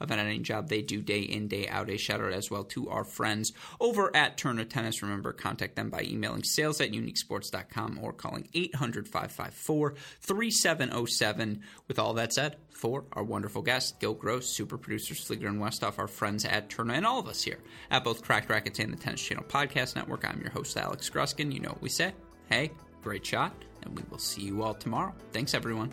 of 0.00 0.10
an 0.10 0.18
editing 0.18 0.42
job 0.42 0.68
they 0.68 0.82
do 0.82 1.02
day 1.02 1.20
in, 1.20 1.48
day 1.48 1.68
out. 1.68 1.90
A 1.90 1.96
shout 1.96 2.20
out 2.20 2.32
as 2.32 2.50
well 2.50 2.64
to 2.64 2.88
our 2.88 3.04
friends 3.04 3.52
over 3.80 4.14
at 4.14 4.36
Tourna 4.36 4.68
Tennis. 4.68 5.02
Remember, 5.02 5.32
contact 5.32 5.76
them 5.76 5.90
by 5.90 6.02
emailing 6.02 6.42
sales 6.42 6.80
at 6.80 6.92
uniquesports.com 6.92 7.98
or 8.02 8.12
calling 8.12 8.48
800 8.54 9.08
554 9.08 9.94
3707. 10.20 11.62
With 11.86 11.98
all 11.98 12.14
that 12.14 12.32
said, 12.32 12.56
for 12.70 13.04
our 13.12 13.24
wonderful 13.24 13.62
guests, 13.62 13.92
Gil 13.98 14.14
Gross, 14.14 14.46
super 14.46 14.78
producers 14.78 15.26
Fligler 15.26 15.48
and 15.48 15.60
Westoff, 15.60 15.98
our 15.98 16.06
friends 16.06 16.44
at 16.44 16.70
Turner, 16.70 16.94
and 16.94 17.04
all 17.04 17.18
of 17.18 17.26
us 17.26 17.42
here 17.42 17.58
at 17.90 18.04
both 18.04 18.22
Cracked 18.22 18.48
Racquets 18.48 18.78
and 18.78 18.92
the 18.92 18.96
Tennis 18.96 19.20
Channel 19.20 19.44
Podcast 19.44 19.96
Network, 19.96 20.24
I'm 20.24 20.40
your 20.40 20.50
host, 20.50 20.76
Alex 20.76 21.10
Gruskin. 21.10 21.52
You 21.52 21.60
know 21.60 21.70
what 21.70 21.82
we 21.82 21.88
say. 21.88 22.12
Hey, 22.48 22.70
great 23.02 23.26
shot, 23.26 23.52
and 23.82 23.96
we 23.96 24.04
will 24.10 24.18
see 24.18 24.42
you 24.42 24.62
all 24.62 24.74
tomorrow. 24.74 25.12
Thanks, 25.32 25.54
everyone. 25.54 25.92